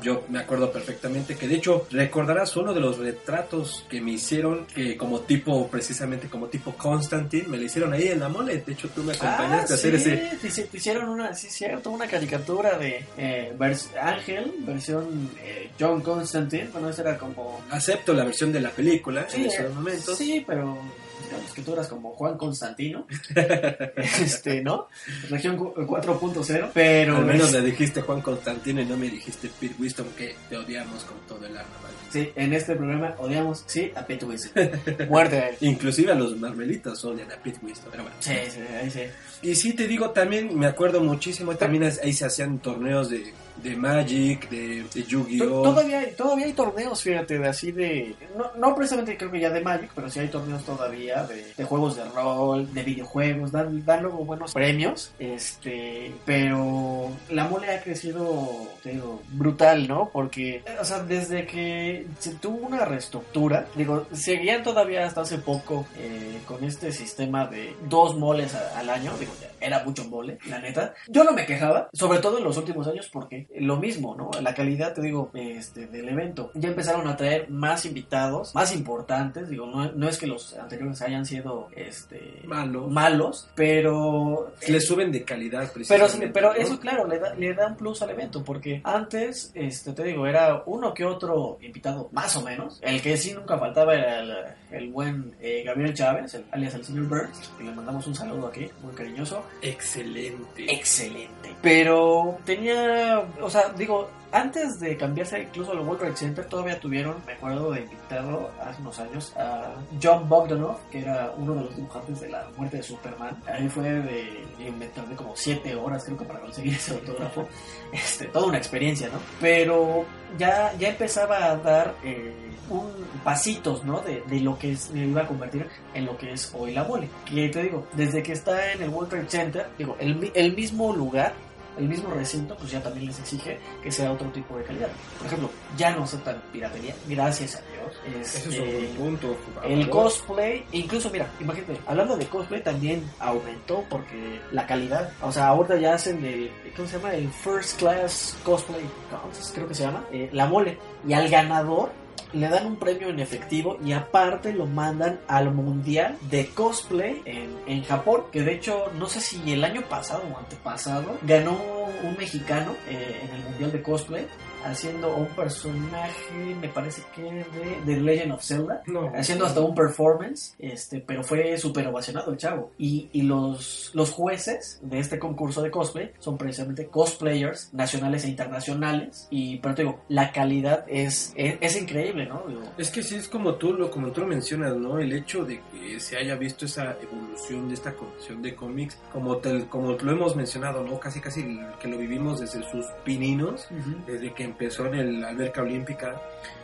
Yo 0.03 0.25
me 0.29 0.39
acuerdo 0.41 0.73
perfectamente 0.73 1.37
que 1.37 1.47
de 1.49 1.55
hecho 1.57 1.87
recordarás 1.91 2.57
uno 2.57 2.75
de 2.75 2.81
los 2.81 2.99
retratos 2.99 3.85
que 3.89 4.01
me 4.01 4.13
hicieron 4.13 4.67
que 4.67 4.97
como 4.97 5.21
tipo, 5.21 5.69
precisamente 5.69 6.29
como 6.29 6.47
tipo 6.49 6.73
Constantine, 6.75 7.47
me 7.49 7.57
lo 7.57 7.65
hicieron 7.65 7.93
ahí 7.93 8.09
en 8.09 8.21
la 8.21 8.29
mole. 8.29 8.59
De 8.67 8.73
hecho 8.73 8.89
tú 8.89 9.03
me 9.03 9.13
acompañaste 9.13 9.73
a 9.73 9.77
hacer 9.77 9.95
Ah, 9.95 9.99
sí, 9.99 10.11
ese... 10.11 10.37
Te, 10.41 10.49
hici- 10.49 10.69
te 10.69 10.77
hicieron 10.79 11.09
una, 11.09 11.35
sí, 11.35 11.49
cierto, 11.51 11.91
una 11.91 12.07
caricatura 12.07 12.77
de 12.79 13.05
eh, 13.17 13.55
vers- 13.59 13.97
Ángel, 14.01 14.53
versión 14.59 15.31
eh, 15.43 15.71
John 15.79 16.01
Constantine. 16.03 16.69
Bueno, 16.73 16.91
esa 16.91 17.03
era 17.03 17.17
como. 17.19 17.63
Acepto 17.71 18.13
la 18.13 18.25
versión 18.25 18.53
de 18.53 18.61
la 18.61 18.71
película 18.71 19.27
Sí, 19.29 19.43
en 19.43 19.47
esos 19.47 19.75
momentos. 19.75 20.19
Sí, 20.19 20.43
pero 20.47 20.79
digamos 21.25 21.53
que 21.53 21.63
tú 21.63 21.73
eras 21.73 21.89
como 21.89 22.11
Juan 22.15 22.37
Constantino. 22.37 23.07
este, 23.97 24.63
¿no? 24.63 24.89
Región 25.31 25.57
cu- 25.57 25.75
4.0. 25.75 26.71
Pero. 26.75 27.17
Al 27.17 27.25
menos 27.25 27.53
le 27.53 27.61
dijiste 27.63 28.03
Juan 28.03 28.21
Constantino 28.21 28.81
y 28.81 28.85
no 28.87 28.97
me 28.97 29.09
dijiste 29.09 29.51
Pete 29.61 29.75
Wisdom 29.79 30.07
que 30.17 30.35
te 30.49 30.57
odiamos 30.57 31.05
con 31.05 31.19
todo 31.27 31.47
el 31.47 31.57
alma. 31.57 31.71
¿vale? 31.83 31.95
Sí, 32.11 32.31
en 32.37 32.53
este 32.53 32.77
programa 32.77 33.15
odiamos, 33.19 33.65
sí, 33.67 33.93
a 33.95 34.07
Pete 34.07 34.25
Wilson. 34.25 34.53
Muerte 35.09 35.37
a 35.39 35.49
él. 35.51 35.57
Inclusive 35.61 36.13
a 36.13 36.15
los 36.15 36.37
marmelitas 36.37 37.05
odian 37.05 37.31
a 37.33 37.37
Pete 37.37 37.59
Wisdom, 37.63 37.89
pero 37.91 38.05
bueno. 38.05 38.17
Sí, 38.21 38.35
sí, 38.51 38.61
ahí 38.81 38.91
sí. 38.91 39.03
Y 39.43 39.55
sí, 39.55 39.73
te 39.75 39.87
digo, 39.87 40.11
también 40.11 40.57
me 40.59 40.67
acuerdo 40.67 41.01
muchísimo, 41.01 41.57
también 41.57 41.85
ahí 42.03 42.13
se 42.13 42.25
hacían 42.25 42.59
torneos 42.61 43.11
de, 43.11 43.33
de 43.63 43.77
Magic, 43.77 44.49
de, 44.49 44.85
de 44.93 45.03
Yu-Gi-Oh! 45.03 45.63
Todavía 45.63 46.01
hay, 46.01 46.13
todavía 46.13 46.47
hay 46.47 46.53
torneos, 46.53 47.03
fíjate, 47.03 47.39
de 47.39 47.49
así 47.49 47.73
de... 47.73 48.15
No, 48.37 48.51
no 48.57 48.75
precisamente 48.75 49.17
creo 49.17 49.31
que 49.31 49.41
ya 49.41 49.51
de 49.51 49.61
Magic, 49.61 49.91
pero 49.95 50.11
sí 50.11 50.21
hay 50.21 50.29
torneos 50.29 50.65
todavía 50.65 51.25
de, 51.25 51.65
juegos 51.65 51.97
de 51.97 52.05
rol, 52.05 52.73
de 52.73 52.83
videojuegos, 52.83 53.53
dan, 53.53 53.85
dan 53.85 54.03
luego 54.03 54.25
buenos 54.25 54.53
premios, 54.53 55.13
este... 55.19 56.13
Pero 56.25 57.11
la 57.31 57.49
mole 57.49 57.71
ha 57.71 57.83
crecido, 57.83 58.69
te 58.83 58.91
digo, 58.91 59.23
brutal, 59.31 59.89
¿no? 59.89 60.11
Porque, 60.13 60.63
o 60.81 60.85
sea, 60.85 61.01
desde 61.01 61.47
que 61.47 62.07
se 62.19 62.35
tuvo 62.35 62.67
una 62.67 62.85
reestructura, 62.85 63.67
digo, 63.75 64.07
seguían 64.13 64.63
todavía 64.63 65.07
hasta 65.07 65.23
hace 65.23 65.39
poco 65.39 65.87
eh, 65.99 66.41
con 66.47 66.65
este 66.65 66.93
sistema 66.93 67.47
de 67.47 67.75
dos 67.89 68.17
moles 68.17 68.55
al 68.55 68.91
año, 68.91 69.13
digo, 69.19 69.33
ya 69.41 69.49
era 69.61 69.83
mucho 69.85 70.05
mole, 70.05 70.39
la 70.49 70.59
neta. 70.59 70.95
Yo 71.09 71.25
no 71.25 71.33
me 71.33 71.47
quejaba, 71.47 71.89
sobre 71.93 72.19
todo 72.21 72.39
en 72.39 72.45
los 72.45 72.57
últimos 72.57 72.87
años, 72.87 73.09
porque 73.13 73.46
lo 73.59 73.77
mismo, 73.79 74.15
¿no? 74.15 74.31
La 74.43 74.55
calidad, 74.55 74.93
te 74.93 75.01
digo, 75.01 75.31
este, 75.35 75.87
del 75.87 76.09
evento. 76.11 76.51
Ya 76.55 76.69
empezaron 76.69 77.09
a 77.09 77.17
traer 77.17 77.49
más 77.51 77.87
invitados, 77.87 78.55
más 78.55 78.75
importantes, 78.75 79.49
digo, 79.49 79.67
no, 79.67 79.91
no 79.93 80.09
es 80.09 80.19
que 80.19 80.27
los 80.27 80.55
anteriores 80.59 81.01
hayan 81.03 81.25
sido, 81.25 81.69
este, 81.75 82.41
Malos. 82.45 82.91
malos, 82.91 83.49
pero... 83.55 84.53
Le 84.69 84.81
suben 84.81 85.11
de 85.11 85.25
calidad, 85.25 85.61
Pero, 85.61 85.73
precisamente. 85.73 86.29
pero 86.29 86.49
¿no? 86.51 86.55
eso, 86.55 86.79
claro, 86.79 87.07
le 87.07 87.19
da, 87.19 87.35
le 87.35 87.55
da 87.55 87.69
un 87.69 87.77
plus 87.77 88.03
al 88.03 88.11
evento, 88.11 88.45
porque 88.45 88.81
antes, 88.85 89.51
este, 89.55 89.93
te 89.93 90.05
digo, 90.05 90.27
era 90.27 90.63
uno 90.67 90.93
que 90.93 91.05
otro 91.05 91.59
invitado, 91.63 92.09
más 92.13 92.37
o 92.37 92.43
menos. 92.43 92.79
El 92.83 93.01
que 93.01 93.17
sí 93.17 93.33
nunca 93.33 93.59
faltaba 93.59 93.95
era 93.95 94.21
el, 94.21 94.35
el 94.71 94.91
buen 94.91 95.35
eh, 95.41 95.63
Gabriel 95.65 95.95
Chávez, 95.95 96.35
el- 96.35 96.45
alias 96.51 96.75
el 96.75 96.85
señor 96.85 97.09
Burns, 97.09 97.51
que 97.57 97.65
le 97.65 97.73
mandamos 97.73 98.07
un 98.07 98.15
saludo 98.15 98.49
aquí, 98.49 98.69
muy 98.83 98.93
cariñoso. 98.95 99.43
Excelente. 99.63 100.65
Excelente. 100.73 101.55
Pero 101.63 102.39
tenía, 102.45 103.23
o 103.41 103.51
sea, 103.51 103.69
digo, 103.77 104.09
antes 104.33 104.81
de 104.81 104.97
cambiarse 104.97 105.43
incluso 105.43 105.73
al 105.73 105.81
World 105.81 106.01
Trade 106.01 106.17
Center, 106.17 106.45
todavía 106.47 106.79
tuvieron, 106.79 107.17
me 107.27 107.35
acuerdo 107.35 107.73
de 107.73 107.81
invitado 107.81 108.51
hace 108.61 108.81
unos 108.81 108.99
años 108.99 109.33
a 109.37 109.75
John 110.03 110.29
Bogdanov, 110.29 110.79
que 110.91 111.01
era 111.01 111.33
uno 111.37 111.55
de 111.55 111.63
los 111.63 111.77
dibujantes 111.77 112.21
de 112.21 112.29
la 112.29 112.49
muerte 112.57 112.79
de 112.79 112.83
Superman. 112.83 113.37
Ahí 113.47 113.69
fue 113.69 113.85
de 113.85 114.45
inventar 114.59 115.07
de 115.09 115.17
como 115.17 115.35
7 115.35 115.75
horas, 115.77 116.05
creo 116.05 116.19
que 116.19 116.25
para 116.25 116.41
conseguir 116.41 116.75
ese 116.75 116.93
autógrafo. 116.93 117.47
Este, 117.93 118.27
toda 118.27 118.47
una 118.47 118.59
experiencia, 118.59 119.09
¿no? 119.09 119.19
Pero 119.41 120.05
ya, 120.37 120.73
ya 120.77 120.89
empezaba 120.89 121.45
a 121.45 121.57
dar 121.57 121.95
eh, 122.03 122.35
un 122.69 122.91
pasitos, 123.23 123.85
¿no? 123.85 124.01
De, 124.01 124.23
de 124.29 124.41
lo 124.41 124.59
que 124.59 124.77
se 124.77 124.99
iba 124.99 125.23
a 125.23 125.27
convertir 125.27 125.69
en 125.95 126.05
lo 126.05 126.17
que 126.17 126.33
es 126.33 126.53
hoy 126.55 126.73
la 126.73 126.85
mole. 126.85 127.09
Que 127.25 127.49
te 127.49 127.63
digo, 127.63 127.87
desde 127.93 128.23
que 128.23 128.33
está 128.33 128.73
en 128.73 128.83
el 128.83 128.91
World 128.91 129.11
Trade 129.11 129.29
Center, 129.29 129.67
digo, 129.79 129.97
el, 129.99 130.31
el 130.35 130.55
mismo 130.55 130.95
lugar, 130.95 131.35
el 131.77 131.89
mismo 131.89 132.11
recinto, 132.11 132.57
pues 132.57 132.71
ya 132.71 132.83
también 132.83 133.07
les 133.07 133.19
exige 133.19 133.59
que 133.83 133.91
sea 133.93 134.13
otro 134.13 134.29
tipo 134.31 134.57
de 134.57 134.65
calidad. 134.65 134.89
Por 135.19 135.27
ejemplo, 135.27 135.51
ya 135.77 135.95
no 135.95 136.05
aceptan 136.05 136.43
piratería, 136.53 136.95
gracias 137.09 137.57
a 137.57 137.61
Dios. 137.61 138.23
Ese 138.23 138.39
es 138.39 138.47
Este, 138.47 138.91
un 138.99 139.17
punto. 139.17 139.37
el 139.65 139.89
cosplay, 139.91 140.65
incluso 140.73 141.11
mira, 141.11 141.31
imagínate, 141.41 141.79
hablando 141.87 142.17
de 142.17 142.27
cosplay 142.27 142.63
también 142.63 143.05
aumentó 143.19 143.85
porque 143.89 144.41
la 144.53 144.67
calidad, 144.67 145.11
o 145.23 145.31
sea, 145.33 145.49
ahorita 145.49 145.77
ya 145.77 145.95
hacen 145.95 146.25
el, 146.25 146.51
¿cómo 146.75 146.89
se 146.89 146.97
llama? 146.97 147.15
El 147.15 147.29
First 147.31 147.79
Class 147.79 148.37
Cosplay 148.45 148.83
Contest, 149.11 149.55
creo 149.55 149.69
que 149.69 149.75
se 149.75 149.83
llama, 149.85 150.05
eh, 150.13 150.29
la 150.33 150.47
mole. 150.47 150.79
Y 151.07 151.13
al 151.13 151.29
ganador 151.29 151.91
le 152.33 152.49
dan 152.49 152.67
un 152.67 152.77
premio 152.77 153.09
en 153.09 153.21
efectivo 153.21 153.79
y 153.85 153.93
aparte 153.93 154.53
lo 154.53 154.67
mandan 154.67 155.21
al 155.29 155.53
Mundial 155.53 156.17
de 156.31 156.49
Cosplay 156.49 157.23
en, 157.25 157.57
en 157.67 157.85
Japón, 157.85 158.25
que 158.33 158.43
de 158.43 158.55
hecho, 158.55 158.91
no 158.99 159.07
sé 159.09 159.21
si 159.21 159.53
el 159.53 159.65
año 159.65 159.83
pasado 159.89 160.23
o 160.33 160.39
antepasado, 160.39 161.19
ganó 161.23 161.57
un 162.03 162.17
mexicano 162.17 162.75
eh, 162.89 163.21
en 163.23 163.35
el 163.35 163.43
Mundial 163.45 163.73
de 163.73 163.83
Cosplay 163.83 164.27
haciendo 164.71 165.15
un 165.17 165.27
personaje, 165.29 166.55
me 166.61 166.69
parece 166.69 167.03
que 167.15 167.23
de, 167.23 167.81
de 167.85 168.01
Legend 168.01 168.33
of 168.33 168.43
Zelda. 168.45 168.83
No. 168.87 169.11
Haciendo 169.15 169.47
hasta 169.47 169.61
un 169.61 169.75
performance, 169.75 170.55
este, 170.59 171.01
pero 171.01 171.23
fue 171.23 171.57
súper 171.59 171.87
ovacionado 171.89 172.31
el 172.31 172.37
chavo. 172.37 172.73
Y, 172.79 173.09
y 173.13 173.23
los, 173.23 173.91
los 173.95 174.11
jueces 174.11 174.79
de 174.83 174.99
este 174.99 175.19
concurso 175.19 175.63
de 175.63 175.71
cosplay 175.71 176.13
son 176.19 176.37
precisamente 176.39 176.87
cosplayers 176.87 177.73
nacionales 177.73 178.25
e 178.25 178.29
internacionales. 178.29 179.29
Y, 179.31 179.59
pero 179.59 179.75
te 179.75 179.83
digo, 179.83 180.01
la 180.09 180.33
calidad 180.33 180.85
es, 180.89 181.33
es, 181.37 181.57
es 181.61 181.81
increíble, 181.81 182.27
¿no? 182.27 182.43
Digo, 182.49 182.63
Es 182.79 182.91
que 182.91 183.03
sí 183.03 183.17
es 183.17 183.29
como 183.29 183.55
tú 183.55 183.73
lo 183.73 183.91
como 183.91 184.11
tú 184.13 184.21
lo 184.23 184.27
mencionas, 184.27 184.77
¿no? 184.77 184.99
El 184.99 185.13
hecho 185.13 185.45
de 185.45 185.61
que 185.73 186.01
se 186.01 186.17
haya 186.17 186.35
visto 186.37 186.65
esa 186.67 186.97
evolución 187.03 187.69
de 187.69 187.75
esta 187.75 187.93
colección 187.95 188.43
de 188.43 188.55
cómics, 188.55 188.99
como 189.13 189.37
te- 189.39 189.67
como 189.67 189.93
lo 189.93 190.13
hemos 190.13 190.37
mencionado, 190.37 190.83
¿no? 190.83 190.99
Casi 190.99 191.21
casi 191.21 191.59
que 191.81 191.89
lo 191.89 191.97
vivimos 191.99 192.41
desde 192.41 192.63
sus 192.71 192.85
pininos, 193.05 193.69
desde 194.07 194.33
que 194.35 194.45
empezó 194.57 194.87
en 194.87 194.95
el 194.95 195.25
alberca 195.25 195.63
olímpica, 195.63 196.21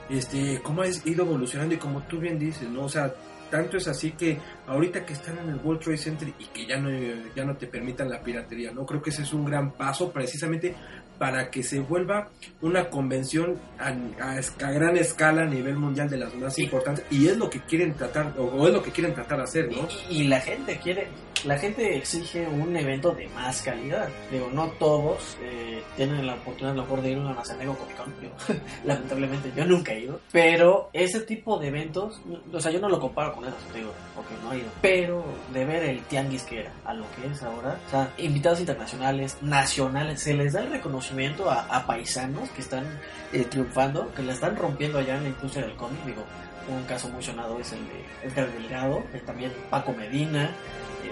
este, 0.09 0.61
cómo 0.63 0.83
ha 0.83 0.89
ido 0.89 1.25
evolucionando 1.25 1.75
y 1.75 1.79
como 1.79 2.03
tú 2.03 2.19
bien 2.19 2.39
dices, 2.39 2.69
¿no? 2.69 2.85
O 2.85 2.89
sea, 2.89 3.13
tanto 3.51 3.77
es 3.77 3.87
así 3.87 4.13
que 4.13 4.39
ahorita 4.67 5.05
que 5.05 5.13
están 5.13 5.39
en 5.39 5.51
el 5.51 5.57
World 5.57 5.83
Trade 5.83 5.99
Center 5.99 6.29
y 6.39 6.47
que 6.47 6.67
ya 6.67 6.79
no, 6.79 6.89
ya 7.37 7.45
no 7.45 7.55
te 7.55 7.67
permitan 7.67 8.09
la 8.09 8.23
piratería, 8.23 8.73
¿no? 8.73 8.87
Creo 8.87 9.03
que 9.03 9.11
ese 9.11 9.23
es 9.23 9.33
un 9.35 9.45
gran 9.45 9.73
paso 9.73 10.11
precisamente 10.11 10.75
para 11.19 11.51
que 11.51 11.63
se 11.63 11.81
vuelva 11.81 12.31
una 12.63 12.89
convención 12.89 13.61
a, 13.79 13.89
a 13.89 14.39
a 14.39 14.71
gran 14.73 14.97
escala 14.97 15.43
a 15.43 15.47
nivel 15.47 15.77
mundial 15.77 16.09
de 16.09 16.17
las 16.17 16.35
más 16.35 16.59
importantes 16.59 17.05
y 17.11 17.29
es 17.29 17.37
lo 17.37 17.51
que 17.51 17.61
quieren 17.61 17.93
tratar 17.93 18.35
o, 18.39 18.45
o 18.45 18.67
es 18.67 18.73
lo 18.73 18.83
que 18.83 18.91
quieren 18.91 19.15
tratar 19.15 19.39
de 19.39 19.45
hacer, 19.45 19.71
¿no? 19.71 19.87
Y, 20.09 20.23
y 20.23 20.29
la 20.29 20.41
gente 20.41 20.81
quiere, 20.83 21.09
la 21.45 21.59
gente 21.59 21.97
exige 21.97 22.47
un 22.47 22.77
evento 22.77 23.13
de 23.13 23.29
más 23.29 23.63
calidad. 23.63 24.09
Digo, 24.31 24.51
no 24.53 24.69
todos 24.73 25.37
eh, 25.41 25.83
tienen 25.97 26.27
la 26.27 26.35
oportunidad 26.35 26.73
a 26.73 26.77
lo 26.77 26.83
mejor 26.83 27.03
de 27.03 27.11
ir 27.11 27.19
a 27.19 27.21
una 27.21 27.45
San 27.45 27.59
Diego 27.59 27.77
Comic 27.77 27.97
Con. 27.97 28.21
Digo, 28.21 28.35
lamentablemente 28.85 29.53
yo 29.57 29.65
nunca 29.65 29.93
he 29.93 30.01
ido. 30.01 30.21
Pero 30.31 30.91
ese 30.93 31.21
tipo 31.21 31.59
de 31.59 31.69
eventos, 31.69 32.21
o 32.53 32.61
sea, 32.61 32.71
yo 32.71 32.81
no 32.81 32.89
lo 32.89 33.01
comparo 33.01 33.35
con 33.35 33.45
esos, 33.45 33.75
digo, 33.75 33.93
porque 34.15 34.35
no 34.43 34.53
he 34.53 34.59
ido. 34.59 34.69
Pero 34.81 35.25
de 35.53 35.65
ver 35.65 35.85
el 35.85 36.03
tianguis 36.05 36.45
que 36.45 36.61
era 36.61 36.73
a 36.85 36.95
lo 36.95 37.05
que 37.13 37.27
es 37.27 37.43
ahora, 37.43 37.79
o 37.87 37.91
sea, 37.91 38.13
invitados 38.19 38.61
internacionales, 38.61 39.37
nacionales, 39.41 40.21
se 40.21 40.35
les 40.35 40.53
da 40.53 40.61
el 40.61 40.71
reconocimiento 40.71 41.51
a, 41.51 41.63
a 41.63 41.87
paisanos 41.87 42.49
que 42.51 42.61
están 42.61 42.85
eh, 43.33 43.45
triunfando, 43.45 44.13
que 44.15 44.23
la 44.23 44.33
están 44.33 44.57
rompiendo 44.57 44.99
allá 44.99 45.17
en 45.17 45.25
la 45.25 45.29
industria 45.31 45.67
del 45.67 45.77
cómic. 45.77 46.05
Digo, 46.05 46.25
un 46.69 46.85
caso 46.85 47.09
muy 47.09 47.23
sonado 47.23 47.59
es 47.59 47.73
el 47.73 47.81
de 47.87 48.29
Edgar 48.29 48.53
Delgado, 48.53 49.03
eh, 49.13 49.23
también 49.25 49.53
Paco 49.71 49.93
Medina, 49.93 50.51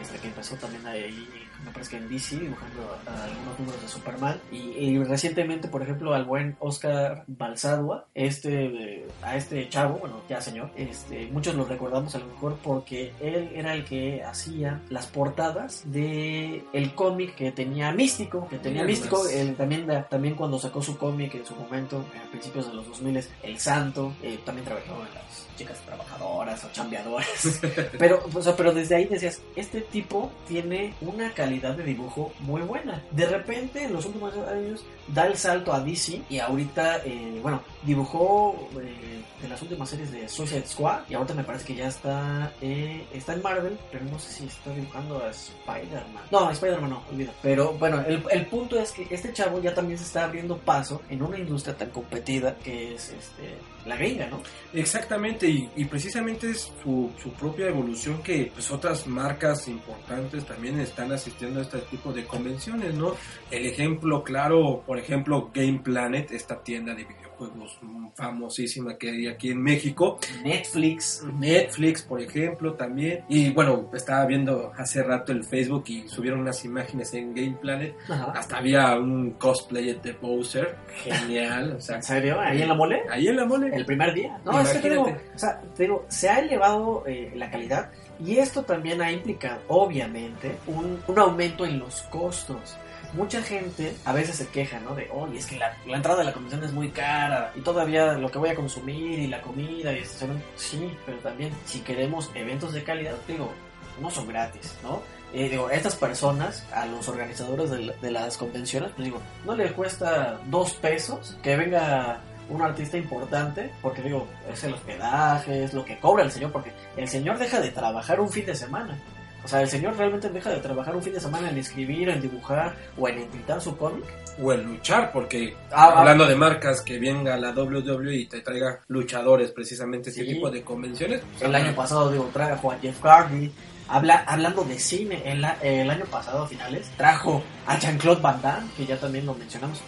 este, 0.00 0.18
que 0.18 0.28
empezó 0.28 0.56
también 0.56 0.86
ahí, 0.86 1.28
me 1.64 1.70
parece 1.70 1.90
que 1.90 1.96
en 1.98 2.08
DC, 2.08 2.38
dibujando 2.38 2.98
algunos 3.06 3.58
números 3.58 3.82
de 3.82 3.88
Superman. 3.88 4.40
Y, 4.50 4.56
y 4.56 5.04
recientemente, 5.04 5.68
por 5.68 5.82
ejemplo, 5.82 6.14
al 6.14 6.24
buen 6.24 6.56
Oscar 6.58 7.24
Balsadua, 7.26 8.06
este, 8.14 9.06
a 9.22 9.36
este 9.36 9.68
chavo, 9.68 9.98
bueno, 9.98 10.22
ya 10.28 10.40
señor, 10.40 10.70
este, 10.76 11.26
muchos 11.32 11.54
lo 11.54 11.64
recordamos 11.64 12.14
a 12.14 12.18
lo 12.18 12.26
mejor 12.26 12.58
porque 12.62 13.12
él 13.20 13.50
era 13.54 13.74
el 13.74 13.84
que 13.84 14.22
hacía 14.24 14.80
las 14.88 15.06
portadas 15.06 15.82
de 15.90 16.64
el 16.72 16.94
cómic 16.94 17.34
que 17.34 17.52
tenía 17.52 17.92
Místico, 17.92 18.48
que 18.48 18.58
tenía 18.58 18.84
Místico, 18.84 19.28
él 19.28 19.56
también, 19.56 19.86
también 20.08 20.34
cuando 20.34 20.58
sacó 20.58 20.82
su 20.82 20.96
cómic 20.96 21.34
en 21.34 21.46
su 21.46 21.54
momento, 21.54 22.04
a 22.26 22.30
principios 22.30 22.68
de 22.68 22.74
los 22.74 22.86
2000, 22.86 23.24
El 23.42 23.58
Santo, 23.58 24.14
eh, 24.22 24.38
también 24.44 24.64
trabajó 24.64 24.94
en 24.94 25.14
las 25.14 25.49
chicas 25.60 25.78
trabajadoras 25.84 26.64
o 26.64 26.72
chambeadoras. 26.72 27.60
pero, 27.98 28.22
o 28.32 28.42
sea, 28.42 28.56
pero 28.56 28.72
desde 28.72 28.96
ahí 28.96 29.04
decías, 29.04 29.42
este 29.54 29.82
tipo 29.82 30.32
tiene 30.48 30.94
una 31.02 31.32
calidad 31.32 31.74
de 31.74 31.84
dibujo 31.84 32.32
muy 32.40 32.62
buena. 32.62 33.02
De 33.10 33.26
repente, 33.26 33.84
en 33.84 33.92
los 33.92 34.06
últimos 34.06 34.34
años, 34.48 34.84
da 35.08 35.26
el 35.26 35.36
salto 35.36 35.72
a 35.72 35.80
DC 35.80 36.22
y 36.30 36.38
ahorita, 36.38 37.02
eh, 37.04 37.38
bueno, 37.42 37.62
dibujó 37.82 38.68
eh, 38.80 39.22
de 39.42 39.48
las 39.48 39.60
últimas 39.60 39.90
series 39.90 40.10
de 40.12 40.28
Suicide 40.28 40.66
Squad 40.66 41.00
y 41.10 41.14
ahorita 41.14 41.34
me 41.34 41.44
parece 41.44 41.66
que 41.66 41.74
ya 41.74 41.88
está, 41.88 42.52
eh, 42.62 43.04
está 43.12 43.34
en 43.34 43.42
Marvel, 43.42 43.78
pero 43.92 44.04
no 44.06 44.18
sé 44.18 44.32
si 44.32 44.46
está 44.46 44.72
dibujando 44.72 45.22
a 45.22 45.28
Spider-Man. 45.28 46.24
No, 46.30 46.50
Spider-Man 46.50 46.90
no, 46.90 47.02
olvido. 47.10 47.32
Pero 47.42 47.74
bueno, 47.74 48.00
el, 48.06 48.24
el 48.30 48.46
punto 48.46 48.78
es 48.78 48.92
que 48.92 49.06
este 49.10 49.32
chavo 49.34 49.60
ya 49.60 49.74
también 49.74 49.98
se 49.98 50.04
está 50.04 50.24
abriendo 50.24 50.56
paso 50.56 51.02
en 51.10 51.22
una 51.22 51.38
industria 51.38 51.76
tan 51.76 51.90
competida 51.90 52.56
que 52.56 52.94
es 52.94 53.10
este, 53.10 53.58
la 53.90 53.96
gringa, 53.96 54.28
¿no? 54.28 54.42
Exactamente, 54.72 55.46
y, 55.48 55.84
precisamente 55.84 56.50
es 56.50 56.72
su, 56.82 57.10
su 57.22 57.32
propia 57.32 57.66
evolución 57.66 58.22
que 58.22 58.50
pues, 58.52 58.70
otras 58.70 59.06
marcas 59.06 59.68
importantes 59.68 60.46
también 60.46 60.80
están 60.80 61.12
asistiendo 61.12 61.60
a 61.60 61.62
este 61.62 61.78
tipo 61.80 62.12
de 62.12 62.24
convenciones, 62.24 62.94
¿no? 62.94 63.14
El 63.50 63.66
ejemplo 63.66 64.22
claro, 64.22 64.82
por 64.86 64.98
ejemplo, 64.98 65.50
Game 65.52 65.80
Planet, 65.80 66.30
esta 66.30 66.62
tienda 66.62 66.94
de 66.94 67.04
videojuegos 67.04 67.29
mm, 67.40 68.08
famosísima 68.14 68.96
que 68.96 69.10
hay 69.10 69.26
aquí 69.26 69.50
en 69.50 69.62
México, 69.62 70.18
Netflix. 70.44 71.24
Netflix, 71.38 72.02
por 72.02 72.20
ejemplo, 72.20 72.74
también. 72.74 73.24
Y 73.28 73.50
bueno, 73.50 73.90
estaba 73.94 74.26
viendo 74.26 74.72
hace 74.76 75.02
rato 75.02 75.32
el 75.32 75.44
Facebook 75.44 75.84
y 75.88 76.08
subieron 76.08 76.40
unas 76.40 76.64
imágenes 76.64 77.12
en 77.14 77.34
Game 77.34 77.56
Planet. 77.60 77.94
Ajá. 78.08 78.32
Hasta 78.36 78.58
había 78.58 78.98
un 78.98 79.32
cosplay 79.32 79.94
de 80.02 80.12
Bowser, 80.12 80.76
genial, 81.02 81.76
o 81.78 81.80
sea, 81.80 81.96
¿En 81.96 82.02
serio? 82.02 82.40
¿Ahí 82.40 82.62
en 82.62 82.68
la 82.68 82.74
mole? 82.74 83.02
ahí 83.10 83.28
en 83.28 83.36
la 83.36 83.44
mole. 83.44 83.74
El 83.74 83.84
primer 83.86 84.14
día. 84.14 84.38
No, 84.44 84.60
es 84.60 84.68
que 84.70 84.78
te 84.78 84.90
digo, 84.90 85.08
Imagínate. 85.08 85.34
o 85.34 85.38
sea, 85.38 85.60
te 85.76 85.82
digo, 85.84 86.04
se 86.08 86.28
ha 86.28 86.38
elevado 86.40 87.04
eh, 87.06 87.32
la 87.34 87.50
calidad 87.50 87.90
y 88.24 88.36
esto 88.36 88.62
también 88.64 89.00
ha 89.00 89.10
implicado, 89.10 89.60
obviamente, 89.68 90.56
un, 90.66 91.00
un 91.06 91.18
aumento 91.18 91.64
en 91.64 91.78
los 91.78 92.02
costos. 92.02 92.76
Mucha 93.12 93.42
gente 93.42 93.94
a 94.04 94.12
veces 94.12 94.36
se 94.36 94.48
queja, 94.48 94.78
¿no? 94.80 94.94
De, 94.94 95.08
oye, 95.12 95.38
es 95.38 95.46
que 95.46 95.58
la, 95.58 95.76
entrada 95.86 96.22
a 96.22 96.24
la 96.24 96.32
convención 96.32 96.62
es 96.64 96.72
muy 96.72 96.90
cara 96.90 97.52
y 97.56 97.60
todavía 97.60 98.12
lo 98.12 98.30
que 98.30 98.38
voy 98.38 98.50
a 98.50 98.54
consumir 98.54 99.18
y 99.18 99.26
la 99.26 99.40
comida 99.42 99.92
y 99.92 99.98
estacionamiento. 99.98 100.48
Sí, 100.56 100.96
pero 101.04 101.18
también 101.18 101.52
si 101.64 101.80
queremos 101.80 102.30
eventos 102.34 102.72
de 102.72 102.84
calidad, 102.84 103.16
digo, 103.26 103.52
no 104.00 104.10
son 104.10 104.28
gratis, 104.28 104.76
¿no? 104.82 105.02
Eh, 105.32 105.48
digo, 105.48 105.70
estas 105.70 105.94
personas, 105.96 106.66
a 106.72 106.86
los 106.86 107.08
organizadores 107.08 107.70
de, 107.70 107.94
de 108.00 108.10
las 108.10 108.36
convenciones, 108.36 108.90
pues 108.96 109.04
digo, 109.04 109.20
no 109.44 109.54
les 109.54 109.72
cuesta 109.72 110.40
dos 110.46 110.72
pesos 110.74 111.36
que 111.42 111.56
venga 111.56 112.20
un 112.50 112.62
artista 112.62 112.96
importante, 112.96 113.70
porque 113.80 114.02
digo, 114.02 114.26
es 114.52 114.62
el 114.64 114.74
hospedaje, 114.74 115.64
es 115.64 115.72
lo 115.72 115.84
que 115.84 115.98
cobra 115.98 116.24
el 116.24 116.32
señor, 116.32 116.52
porque 116.52 116.72
el 116.96 117.08
señor 117.08 117.38
deja 117.38 117.60
de 117.60 117.70
trabajar 117.70 118.20
un 118.20 118.30
fin 118.30 118.44
de 118.44 118.54
semana. 118.54 118.98
O 119.44 119.48
sea, 119.48 119.62
el 119.62 119.68
señor 119.68 119.96
realmente 119.96 120.28
deja 120.28 120.50
de 120.50 120.58
trabajar 120.60 120.94
un 120.94 121.02
fin 121.02 121.14
de 121.14 121.20
semana 121.20 121.48
en 121.50 121.56
escribir, 121.58 122.08
en 122.10 122.20
dibujar 122.20 122.74
o 122.98 123.08
en 123.08 123.18
editar 123.18 123.60
su 123.60 123.76
cómic. 123.76 124.04
o 124.42 124.52
el 124.52 124.62
luchar, 124.62 125.12
porque 125.12 125.54
Ah, 125.70 125.90
ah. 125.94 126.00
hablando 126.00 126.24
de 126.26 126.34
marcas 126.36 126.80
que 126.82 126.98
venga 126.98 127.36
la 127.36 127.50
WWE 127.52 128.14
y 128.16 128.26
te 128.26 128.40
traiga 128.40 128.80
luchadores 128.88 129.50
precisamente 129.50 130.10
este 130.10 130.24
Sí. 130.24 130.34
tipo 130.34 130.50
de 130.50 130.62
convenciones. 130.62 131.20
pues, 131.32 131.42
El 131.42 131.54
año 131.54 131.74
pasado, 131.74 132.10
digo, 132.10 132.30
trajo 132.32 132.70
a 132.72 132.78
Jeff 132.78 133.00
Hardy. 133.02 133.50
Habla, 133.88 134.24
hablando 134.26 134.62
de 134.64 134.78
cine, 134.78 135.20
el, 135.24 135.44
el 135.62 135.90
año 135.90 136.04
pasado 136.06 136.44
a 136.44 136.46
finales 136.46 136.88
trajo 136.96 137.42
a 137.66 137.76
Jean-Claude 137.78 138.20
Van 138.22 138.40
Damme, 138.40 138.70
que 138.76 138.86
ya 138.86 138.96
también 138.98 139.26
lo 139.26 139.34
mencionamos. 139.34 139.80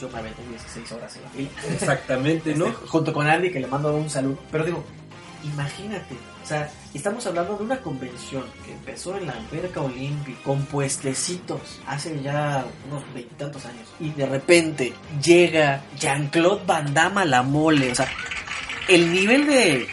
Yo 0.00 0.08
me 0.10 0.18
aventé 0.18 0.42
16 0.50 0.90
horas 0.92 1.16
en 1.16 1.22
la 1.22 1.28
fila. 1.30 1.50
Exactamente, 1.72 2.54
¿no? 2.56 2.66
Este, 2.66 2.86
junto 2.88 3.12
con 3.12 3.26
Andy, 3.28 3.52
que 3.52 3.60
le 3.60 3.68
mando 3.68 3.94
un 3.94 4.10
saludo. 4.10 4.38
Pero 4.50 4.64
digo, 4.64 4.84
imagínate, 5.44 6.14
o 6.42 6.46
sea, 6.46 6.70
estamos 6.92 7.26
hablando 7.26 7.56
de 7.56 7.64
una 7.64 7.80
convención 7.80 8.44
que 8.64 8.72
empezó 8.72 9.16
en 9.16 9.26
la 9.26 9.32
alberca 9.32 9.80
olímpica 9.80 10.38
con 10.44 10.64
puestecitos 10.66 11.80
hace 11.86 12.20
ya 12.22 12.64
unos 12.90 13.02
veintitantos 13.14 13.64
años. 13.66 13.88
Y 14.00 14.10
de 14.10 14.26
repente 14.26 14.92
llega 15.22 15.82
Jean-Claude 15.98 16.64
Van 16.66 16.92
Damme 16.92 17.22
a 17.22 17.24
la 17.24 17.42
mole. 17.42 17.92
O 17.92 17.94
sea, 17.94 18.08
el 18.88 19.12
nivel 19.12 19.46
de, 19.46 19.86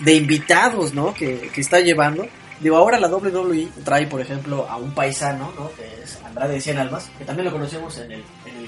de 0.00 0.14
invitados, 0.14 0.94
¿no? 0.94 1.14
Que, 1.14 1.50
que 1.52 1.60
está 1.60 1.80
llevando. 1.80 2.26
Digo, 2.60 2.76
ahora 2.76 2.98
la 2.98 3.08
WWE 3.08 3.68
trae, 3.84 4.06
por 4.06 4.20
ejemplo, 4.20 4.66
a 4.68 4.76
un 4.76 4.92
paisano, 4.92 5.52
¿no? 5.58 5.70
Que 5.72 6.02
es 6.02 6.18
Andrade 6.24 6.60
Cien 6.60 6.78
Almas, 6.78 7.10
que 7.18 7.24
también 7.24 7.46
lo 7.46 7.52
conocemos 7.52 7.98
en 7.98 8.12
el 8.12 8.24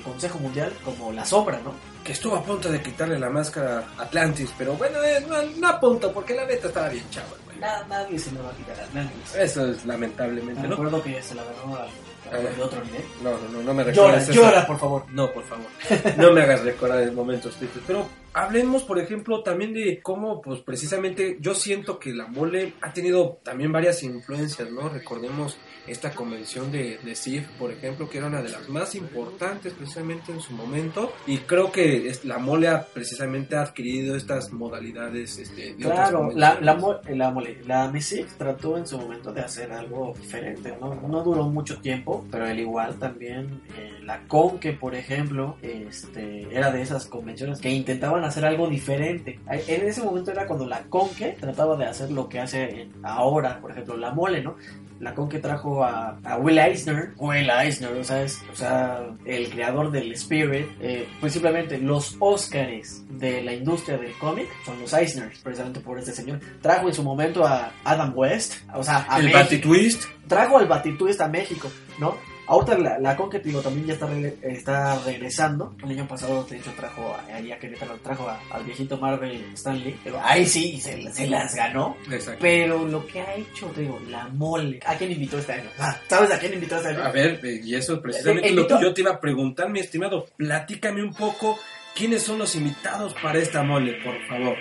Consejo 0.09 0.39
Mundial 0.39 0.73
como 0.85 1.13
La 1.13 1.25
Sombra, 1.25 1.61
¿no? 1.65 1.73
Que 2.05 2.13
estuvo 2.13 2.37
a 2.37 2.43
punto 2.43 2.71
de 2.71 2.81
quitarle 2.83 3.19
la 3.19 3.29
máscara 3.31 3.85
a 3.99 4.03
Atlantis, 4.03 4.53
pero 4.57 4.75
bueno, 4.75 5.03
eh, 5.03 5.25
no, 5.29 5.43
no 5.59 5.69
a 5.69 5.79
punto, 5.81 6.13
porque 6.13 6.35
la 6.35 6.47
neta 6.47 6.69
estaba 6.69 6.89
bien 6.89 7.05
chava, 7.11 7.29
güey. 7.45 7.59
Na- 7.59 7.85
nadie 7.89 8.19
se 8.19 8.31
me 8.33 8.41
va 8.41 8.51
a 8.51 8.53
quitar 8.53 8.79
a 8.81 8.87
nadie. 8.95 9.11
Eso 9.37 9.67
es 9.71 9.85
lamentablemente, 9.85 10.63
Me 10.63 10.69
¿no? 10.69 10.75
acuerdo 10.75 11.03
que 11.03 11.23
se 11.23 11.35
la 11.35 11.43
ganó 11.45 11.77
al 11.77 11.89
al 12.31 12.43
de 12.57 12.63
otro 12.63 12.85
nivel. 12.85 13.03
No, 13.23 13.31
no, 13.31 13.49
no, 13.49 13.63
no 13.63 13.73
me 13.75 13.85
Llora, 13.85 13.91
recuerdes 14.19 14.29
eso. 14.29 14.33
llora, 14.43 14.67
por 14.67 14.79
favor. 14.79 15.05
No, 15.13 15.33
por 15.33 15.45
favor. 15.45 15.65
No 16.19 16.31
me 16.31 16.43
hagas 16.43 16.63
recordar 16.63 17.01
en 17.03 17.15
momentos 17.15 17.55
tristes. 17.57 17.83
Pero 17.87 18.07
hablemos, 18.35 18.83
por 18.83 18.99
ejemplo, 18.99 19.43
también 19.43 19.73
de 19.73 20.01
cómo, 20.03 20.43
pues 20.43 20.61
precisamente, 20.61 21.39
yo 21.41 21.55
siento 21.55 21.99
que 21.99 22.13
la 22.13 22.27
mole 22.27 22.75
ha 22.83 22.93
tenido 22.93 23.39
también 23.43 23.73
varias 23.73 24.03
influencias, 24.03 24.71
¿no? 24.71 24.91
Recordemos 24.91 25.57
esta 25.89 26.11
convención 26.13 26.71
de, 26.73 26.99
de 27.05 27.15
CIF, 27.15 27.47
por 27.59 27.71
ejemplo, 27.71 28.09
que 28.09 28.19
era 28.19 28.27
una 28.27 28.43
de 28.43 28.51
las 28.51 28.69
más 28.69 28.95
importantes 28.95 29.73
precisamente 29.73 30.33
en 30.33 30.41
su 30.41 30.53
momento. 30.53 31.13
Y 31.27 31.39
creo 31.39 31.73
que 31.73 32.13
la 32.25 32.39
mole 32.39 32.69
ha 32.69 32.85
precisamente 32.87 33.57
ha 33.57 33.63
adquirido 33.63 34.17
estas 34.17 34.53
modalidades 34.53 35.39
este, 35.39 35.75
de 35.75 35.77
Claro, 35.77 36.31
la, 36.35 36.61
la, 36.61 36.75
mo- 36.75 37.01
la, 37.09 37.31
mole- 37.31 37.63
la 37.67 37.89
MSIC 37.89 38.37
trató 38.37 38.77
en 38.79 38.87
su 38.87 38.99
momento 38.99 39.33
de 39.33 39.41
hacer 39.41 39.73
algo 39.73 40.15
diferente, 40.21 40.75
¿no? 40.81 40.95
No 40.95 41.23
duró 41.23 41.45
mucho 41.45 41.79
tiempo, 41.81 42.25
pero 42.31 42.45
al 42.45 42.59
igual 42.59 42.99
también 42.99 43.63
eh, 43.77 43.93
la 44.03 44.21
Conque, 44.29 44.73
por 44.73 44.95
ejemplo, 44.95 45.57
este, 45.63 46.43
era 46.55 46.71
de 46.71 46.83
esas 46.83 47.07
convenciones 47.07 47.61
que 47.61 47.71
intentaban 47.71 48.25
hacer 48.25 48.45
algo 48.45 48.69
diferente. 48.69 49.39
En 49.49 49.87
ese 49.87 50.03
momento 50.03 50.31
era 50.31 50.47
cuando 50.47 50.67
la 50.67 50.83
Conque 50.85 51.37
trataba 51.39 51.77
de 51.77 51.87
hacer 51.87 52.11
lo 52.11 52.29
que 52.29 52.41
hace 52.41 52.89
ahora, 53.03 53.61
por 53.61 53.71
ejemplo, 53.71 53.97
la 53.97 54.11
Mole, 54.13 54.43
¿no? 54.43 54.57
La 55.01 55.15
con 55.15 55.29
que 55.29 55.39
trajo 55.39 55.85
a, 55.85 56.19
Will 56.39 56.59
Eisner, 56.59 57.13
Will 57.17 57.51
Eisner, 57.51 57.93
o 57.93 58.05
sea, 58.05 58.27
o 58.53 58.57
sea 58.57 59.07
el 59.25 59.51
creador 59.51 59.91
del 59.91 60.13
Spirit, 60.13 60.67
eh, 60.81 61.09
pues 61.21 61.33
simplemente 61.33 61.79
los 61.79 62.17
Oscars 62.19 63.03
de 63.09 63.43
la 63.43 63.53
industria 63.53 63.97
del 63.99 64.13
cómic 64.19 64.49
son 64.65 64.81
los 64.81 64.93
Eisners, 64.93 65.39
precisamente 65.41 65.81
por 65.81 65.99
este 65.99 66.13
señor. 66.13 66.41
Trajo 66.61 66.89
en 66.89 66.95
su 66.95 67.03
momento 67.03 67.47
a 67.47 67.73
Adam 67.85 68.13
West, 68.15 68.55
o 68.75 68.83
sea, 68.83 69.07
a 69.09 69.19
el 69.19 69.33
Batitwist. 69.33 70.05
Trajo 70.27 70.59
al 70.59 70.67
Batitwist 70.67 71.21
a 71.21 71.29
México, 71.29 71.71
¿no? 71.99 72.17
Ahorita 72.49 72.79
la, 72.79 72.99
la 72.99 73.15
digo, 73.45 73.61
también 73.61 73.87
ya 73.89 73.93
está, 73.93 74.09
está 74.43 74.99
regresando. 75.05 75.75
El 75.85 75.91
año 75.91 76.09
pasado, 76.09 76.45
de 76.45 76.57
hecho, 76.57 76.73
trajo 76.75 77.15
ahí 77.31 77.53
a 77.53 77.59
Querétaro, 77.59 77.95
trajo 78.03 78.27
al 78.51 78.65
viejito 78.65 78.97
Marvel 78.97 79.45
Stanley. 79.53 80.01
Pero 80.03 80.19
ahí 80.25 80.47
sí, 80.47 80.81
se, 80.81 81.13
se 81.13 81.27
las 81.27 81.55
ganó. 81.55 81.95
Exacto. 82.11 82.39
Pero 82.41 82.87
lo 82.87 83.07
que 83.07 83.21
ha 83.21 83.35
hecho, 83.35 83.67
te 83.67 83.83
digo, 83.83 84.01
la 84.09 84.29
mole. 84.29 84.81
¿A 84.87 84.95
quién 84.97 85.13
invitó 85.13 85.39
este 85.39 85.53
año? 85.53 85.69
Ah, 85.79 85.95
¿Sabes 86.09 86.33
a 86.33 86.39
quién 86.39 86.55
invitó 86.55 86.77
este 86.77 86.89
año? 86.89 87.05
A 87.05 87.13
ver, 87.13 87.39
eh, 87.45 87.61
y 87.63 87.75
eso 87.75 87.95
es 87.95 88.01
precisamente 88.01 88.51
lo 88.53 88.67
que 88.67 88.81
yo 88.81 88.95
te 88.95 89.03
iba 89.03 89.11
a 89.11 89.21
preguntar, 89.21 89.69
mi 89.69 89.81
estimado. 89.81 90.25
Platícame 90.39 91.03
un 91.03 91.13
poco 91.13 91.59
quiénes 91.95 92.23
son 92.23 92.39
los 92.39 92.57
invitados 92.57 93.15
para 93.23 93.39
esta 93.39 93.63
mole, 93.63 93.99
por 94.03 94.19
favor. 94.27 94.57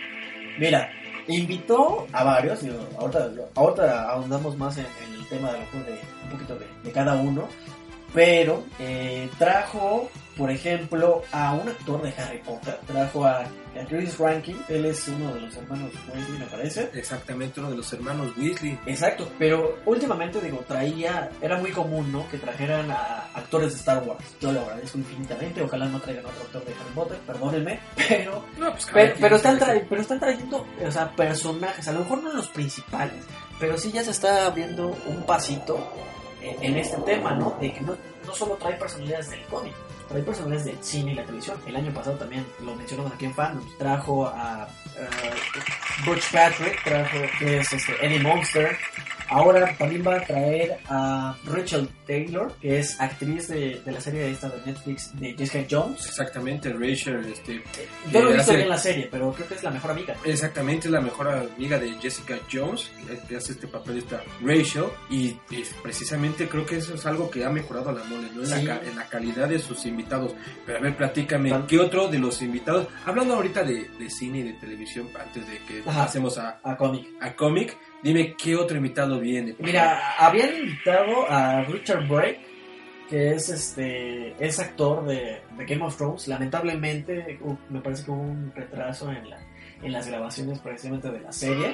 Mira, 0.59 0.91
invitó 1.29 2.05
a 2.11 2.25
varios. 2.25 2.59
Ahorita, 2.97 3.29
ahorita 3.55 4.09
ahondamos 4.09 4.57
más 4.57 4.77
en, 4.77 4.85
el 4.85 5.25
tema 5.29 5.53
de, 5.53 5.59
de 5.59 5.99
un 6.25 6.29
poquito 6.31 6.55
de, 6.59 6.65
de 6.83 6.91
cada 6.91 7.15
uno 7.15 7.47
pero 8.13 8.63
eh, 8.79 9.29
trajo, 9.37 10.09
por 10.35 10.49
ejemplo, 10.49 11.23
a 11.31 11.53
un 11.53 11.67
actor 11.67 12.01
de 12.01 12.13
Harry 12.17 12.39
Potter. 12.39 12.79
Trajo 12.85 13.25
a, 13.25 13.45
Chris 13.87 14.17
Rankin. 14.17 14.59
Él 14.69 14.85
es 14.85 15.07
uno 15.07 15.33
de 15.35 15.41
los 15.41 15.55
hermanos 15.55 15.91
Weasley, 16.11 16.39
me 16.39 16.45
parece. 16.45 16.89
Exactamente, 16.95 17.59
uno 17.59 17.69
de 17.69 17.77
los 17.77 17.93
hermanos 17.93 18.35
Weasley. 18.35 18.79
Exacto, 18.87 19.29
pero 19.37 19.77
últimamente, 19.85 20.41
digo, 20.41 20.63
traía. 20.67 21.29
Era 21.41 21.57
muy 21.57 21.71
común, 21.71 22.11
¿no? 22.11 22.27
Que 22.29 22.37
trajeran 22.37 22.89
a 22.89 23.27
actores 23.35 23.73
de 23.73 23.79
Star 23.79 24.01
Wars. 24.03 24.23
Yo 24.41 24.51
lo 24.51 24.61
agradezco 24.61 24.97
infinitamente. 24.97 25.61
Ojalá 25.61 25.85
no 25.85 25.99
traigan 25.99 26.25
otro 26.25 26.41
actor 26.41 26.65
de 26.65 26.73
Harry 26.73 26.93
Potter, 26.95 27.17
perdónenme. 27.19 27.79
Pero. 28.07 28.43
Pues, 28.57 29.15
pero, 29.19 29.35
están 29.35 29.59
pero 29.89 30.01
están 30.01 30.19
trayendo, 30.19 30.65
o 30.83 30.91
sea, 30.91 31.11
personajes. 31.15 31.87
A 31.87 31.91
lo 31.91 31.99
mejor 31.99 32.23
no 32.23 32.33
los 32.33 32.47
principales, 32.47 33.23
pero 33.59 33.77
sí 33.77 33.91
ya 33.91 34.03
se 34.03 34.11
está 34.11 34.49
viendo 34.51 34.95
un 35.07 35.23
pasito 35.23 35.77
en 36.61 36.77
este 36.77 36.97
tema, 37.01 37.31
¿no? 37.33 37.57
De 37.59 37.73
que 37.73 37.81
no, 37.81 37.95
no 38.25 38.33
solo 38.33 38.55
trae 38.55 38.75
personalidades 38.75 39.29
del 39.29 39.41
cómic, 39.45 39.73
trae 40.07 40.21
personalidades 40.21 40.65
del 40.65 40.83
cine 40.83 41.11
y 41.11 41.15
la 41.15 41.23
televisión. 41.23 41.57
El 41.65 41.75
año 41.75 41.93
pasado 41.93 42.17
también 42.17 42.45
lo 42.63 42.75
mencionamos 42.75 43.11
aquí 43.13 43.25
en 43.25 43.33
Fandoms. 43.33 43.77
Trajo 43.77 44.27
a 44.27 44.67
uh, 44.67 46.05
Butch 46.05 46.31
Patrick, 46.31 46.83
trajo 46.83 47.17
que 47.39 47.59
es 47.59 47.73
este, 47.73 48.05
Eddie 48.05 48.19
Monster, 48.19 48.77
Ahora 49.29 49.75
también 49.77 50.03
va 50.05 50.15
a 50.15 50.21
traer 50.21 50.77
a 50.87 51.35
Rachel 51.45 51.89
Taylor, 52.05 52.53
que 52.61 52.79
es 52.79 52.99
actriz 52.99 53.49
de, 53.49 53.81
de 53.85 53.91
la 53.91 53.99
serie 53.99 54.31
esta 54.31 54.49
de 54.49 54.65
Netflix 54.65 55.17
de 55.19 55.33
Jessica 55.33 55.65
Jones. 55.69 56.05
Exactamente, 56.05 56.71
Rachel. 56.71 57.25
Este, 57.25 57.61
Yo 58.11 58.21
no 58.23 58.29
he 58.29 58.33
visto 58.35 58.53
bien 58.53 58.69
la 58.69 58.77
serie, 58.77 59.07
pero 59.11 59.31
creo 59.33 59.47
que 59.47 59.55
es 59.55 59.63
la 59.63 59.71
mejor 59.71 59.91
amiga. 59.91 60.15
Exactamente, 60.23 60.87
es 60.87 60.91
la 60.91 61.01
mejor 61.01 61.27
amiga 61.27 61.77
de 61.77 61.91
Jessica 61.99 62.37
Jones, 62.51 62.89
que 63.27 63.35
hace 63.35 63.53
este 63.53 63.67
papel 63.67 63.97
esta 63.97 64.21
Rachel. 64.41 64.85
Y, 65.09 65.35
precisamente 65.81 66.47
creo 66.47 66.65
que 66.65 66.77
eso 66.77 66.95
es 66.95 67.05
algo 67.05 67.29
que 67.29 67.43
ha 67.43 67.49
mejorado 67.49 67.89
a 67.89 67.93
la 67.93 68.03
mole, 68.05 68.29
¿no? 68.33 68.43
En, 68.43 68.67
la, 68.67 68.81
en 68.81 68.95
la 68.95 69.07
calidad 69.09 69.49
de 69.49 69.59
sus 69.59 69.85
invitados. 69.85 70.33
Pero 70.65 70.77
a 70.77 70.81
ver, 70.81 70.95
platícame, 70.95 71.53
¿qué 71.67 71.79
otro 71.79 72.07
de 72.07 72.19
los 72.19 72.41
invitados? 72.41 72.87
Hablando 73.05 73.35
ahorita 73.35 73.63
de, 73.63 73.89
de 73.99 74.09
cine 74.09 74.39
y 74.39 74.43
de 74.43 74.53
televisión, 74.53 75.09
antes 75.19 75.47
de 75.47 75.57
que 75.67 75.81
pasemos 75.83 76.37
a, 76.37 76.59
a 76.63 76.77
cómic. 76.77 77.07
A 77.19 77.33
cómic 77.33 77.77
Dime 78.03 78.35
qué 78.35 78.55
otro 78.55 78.77
invitado 78.77 79.19
viene. 79.19 79.55
Mira, 79.59 80.15
habían 80.17 80.55
invitado 80.55 81.29
a 81.29 81.63
Richard 81.63 82.07
Brake, 82.07 82.39
que 83.09 83.33
es 83.33 83.49
este 83.49 84.35
es 84.39 84.59
actor 84.59 85.05
de, 85.05 85.41
Game 85.65 85.83
of 85.83 85.97
Thrones. 85.97 86.27
Lamentablemente, 86.27 87.39
me 87.69 87.81
parece 87.81 88.05
que 88.05 88.11
hubo 88.11 88.21
un 88.21 88.51
retraso 88.55 89.11
en, 89.11 89.29
la, 89.29 89.39
en 89.81 89.91
las 89.91 90.07
grabaciones 90.07 90.59
precisamente 90.59 91.09
de 91.09 91.21
la 91.21 91.31
serie. 91.31 91.73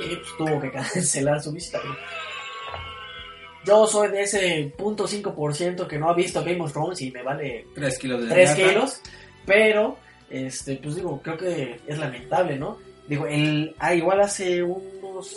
Y 0.00 0.16
pues, 0.16 0.28
tuvo 0.38 0.60
que 0.60 0.70
cancelar 0.70 1.42
su 1.42 1.52
visita. 1.52 1.80
Yo 3.64 3.86
soy 3.86 4.08
de 4.08 4.22
ese 4.22 4.74
.5% 4.76 5.86
que 5.86 5.98
no 5.98 6.08
ha 6.08 6.14
visto 6.14 6.42
Game 6.42 6.60
of 6.60 6.72
Thrones 6.72 7.00
y 7.02 7.10
me 7.10 7.22
vale 7.22 7.66
3 7.74 7.98
kilos 7.98 8.22
de 8.22 8.28
3 8.28 8.54
kilos. 8.54 9.02
Pero, 9.44 9.98
este, 10.30 10.76
pues 10.76 10.96
digo, 10.96 11.20
creo 11.22 11.36
que 11.36 11.80
es 11.86 11.98
lamentable, 11.98 12.56
¿no? 12.56 12.78
Digo, 13.06 13.26
el, 13.26 13.74
ah, 13.78 13.94
igual 13.94 14.20
hace 14.20 14.62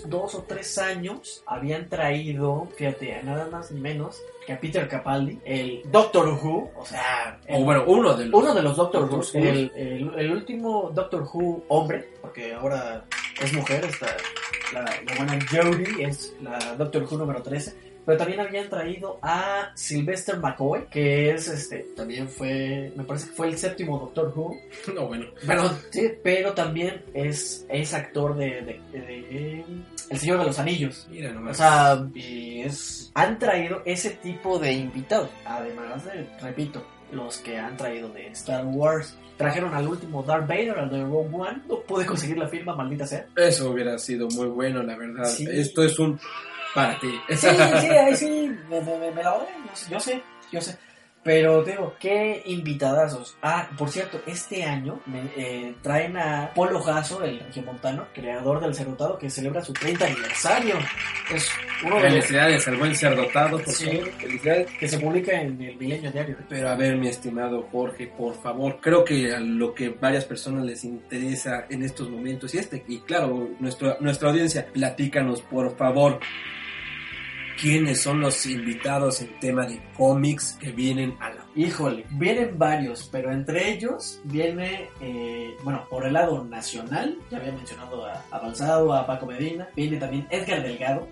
dos 0.08 0.36
o 0.36 0.44
tres 0.44 0.78
años 0.78 1.44
habían 1.46 1.90
traído, 1.90 2.68
fíjate, 2.76 3.22
nada 3.24 3.48
más 3.50 3.72
ni 3.72 3.80
menos 3.80 4.22
que 4.46 4.54
a 4.54 4.60
Peter 4.60 4.88
Capaldi, 4.88 5.40
el 5.46 5.82
Doctor 5.92 6.28
Who, 6.30 6.72
o 6.76 6.86
sea... 6.86 7.40
bueno, 7.48 7.84
uno 7.88 8.14
de 8.14 8.26
los, 8.26 8.42
uno 8.42 8.54
de 8.54 8.62
los 8.62 8.76
Doctor, 8.76 9.04
Who, 9.06 9.22
el, 9.36 9.72
el, 9.76 10.32
último 10.32 10.92
Doctor 10.94 11.24
Who 11.32 11.64
hombre, 11.70 12.10
porque 12.22 12.54
ahora 12.54 13.06
es 13.42 13.54
mujer, 13.54 13.86
está 13.86 14.08
la, 14.74 14.82
la 14.82 15.16
buena 15.18 15.40
Jodie, 15.50 16.06
es 16.06 16.36
la 16.42 16.76
Doctor 16.76 17.04
Who 17.04 17.18
número 17.18 17.42
13 17.42 17.93
pero 18.06 18.18
también 18.18 18.42
habían 18.42 18.70
traído 18.70 19.18
a 19.22 19.72
Sylvester 19.76 20.38
McCoy, 20.38 20.88
que 20.90 21.32
es 21.32 21.48
este, 21.48 21.86
también 21.96 22.28
fue, 22.28 22.92
me 22.96 23.04
parece 23.04 23.30
que 23.30 23.36
fue 23.36 23.48
el 23.48 23.58
séptimo 23.58 24.00
Doctor 24.00 24.34
Who. 24.36 24.58
No, 24.94 25.08
bueno. 25.08 25.26
Pero, 25.48 25.70
sí, 25.92 26.12
pero 26.22 26.54
también 26.54 27.04
es, 27.14 27.66
es 27.70 27.94
actor 27.94 28.36
de, 28.36 28.82
El 30.10 30.18
Señor 30.18 30.40
de 30.40 30.46
los 30.46 30.60
Anillos. 30.60 31.08
Mira 31.10 31.32
nomás. 31.32 31.54
O 31.54 31.58
sea, 31.58 32.08
y 32.14 32.62
es, 32.62 33.12
han 33.14 33.40
traído 33.40 33.82
ese 33.86 34.12
tipo 34.12 34.60
de 34.60 34.74
invitados. 34.74 35.30
Además 35.46 36.06
de, 36.06 36.28
repito, 36.42 36.86
los 37.12 37.38
que 37.38 37.58
han 37.58 37.78
traído 37.78 38.10
de 38.10 38.28
Star 38.28 38.66
Wars. 38.66 39.18
Trajeron 39.38 39.74
al 39.74 39.88
último 39.88 40.22
Darth 40.22 40.48
Vader, 40.48 40.78
al 40.78 40.90
de 40.90 41.02
Rogue 41.04 41.30
One. 41.34 41.62
No 41.68 41.80
pude 41.82 42.06
conseguir 42.06 42.38
la 42.38 42.48
firma, 42.48 42.76
maldita 42.76 43.08
sea. 43.08 43.26
Eso 43.36 43.72
hubiera 43.72 43.98
sido 43.98 44.28
muy 44.30 44.48
bueno, 44.48 44.84
la 44.84 44.96
verdad. 44.96 45.28
Esto 45.40 45.84
es 45.84 45.98
un 45.98 46.20
para 46.74 47.00
ti. 47.00 47.12
Sí, 47.30 47.48
sí, 47.82 47.88
ahí 47.90 48.16
sí, 48.16 48.52
me, 48.70 48.82
me, 48.82 49.12
me 49.12 49.24
la 49.24 49.38
yo 49.90 50.00
sé, 50.00 50.22
yo 50.52 50.62
sé. 50.62 50.78
Pero 51.24 51.64
digo, 51.64 51.96
qué 52.00 52.44
invitadazos. 52.48 53.38
Ah, 53.42 53.70
por 53.78 53.90
cierto, 53.90 54.22
este 54.26 54.66
año 54.66 55.00
me, 55.06 55.22
eh, 55.38 55.74
traen 55.82 56.18
a 56.18 56.52
Polo 56.54 56.82
Jasso, 56.82 57.24
el 57.24 57.40
regiomontano, 57.40 58.08
creador 58.14 58.60
del 58.60 58.76
Cerdotado, 58.76 59.18
que 59.18 59.30
celebra 59.30 59.64
su 59.64 59.72
30 59.72 60.06
aniversario. 60.06 60.76
Es 61.34 61.50
uno 61.86 61.96
de 61.96 62.10
Felicidades 62.10 62.68
al 62.68 62.76
buen 62.76 62.94
Cerdotado, 62.94 63.58
por 63.58 63.74
sí, 63.74 64.02
Felicidades. 64.20 64.70
Que 64.78 64.88
se 64.90 65.00
publica 65.00 65.40
en 65.40 65.62
el 65.62 65.78
Milenio 65.78 66.12
Diario. 66.12 66.38
Pero 66.50 66.70
a 66.70 66.76
ver, 66.76 66.98
mi 66.98 67.08
estimado 67.08 67.70
Jorge, 67.72 68.08
por 68.08 68.36
favor, 68.42 68.80
creo 68.82 69.06
que 69.06 69.34
a 69.34 69.40
lo 69.40 69.74
que 69.74 69.90
varias 69.90 70.26
personas 70.26 70.66
les 70.66 70.84
interesa 70.84 71.68
en 71.70 71.84
estos 71.84 72.10
momentos, 72.10 72.54
y 72.54 72.58
este, 72.58 72.84
y 72.86 73.00
claro, 73.00 73.52
nuestra, 73.62 73.96
nuestra 74.02 74.30
audiencia, 74.30 74.68
platícanos, 74.74 75.42
por 75.42 75.78
favor 75.78 76.20
quiénes 77.64 78.02
son 78.02 78.20
los 78.20 78.46
invitados 78.46 79.22
en 79.22 79.40
tema 79.40 79.66
de 79.66 79.82
cómics 79.96 80.58
que 80.60 80.74
vienen 80.74 81.16
a 81.22 81.30
la... 81.30 81.46
Híjole, 81.56 82.06
vienen 82.10 82.60
varios, 82.60 83.08
pero 83.10 83.32
entre 83.32 83.72
ellos 83.72 84.20
viene, 84.26 84.90
eh, 85.00 85.56
bueno, 85.64 85.88
por 85.90 86.06
el 86.06 86.12
lado 86.12 86.44
nacional, 86.44 87.18
ya 87.32 87.38
había 87.38 87.54
mencionado 87.54 88.06
a 88.06 88.22
Avanzado, 88.32 88.94
a 88.94 89.08
Paco 89.08 89.28
Medina, 89.28 89.70
viene 89.78 89.96
también 89.96 90.28
Edgar 90.30 90.62
Delgado, 90.62 91.08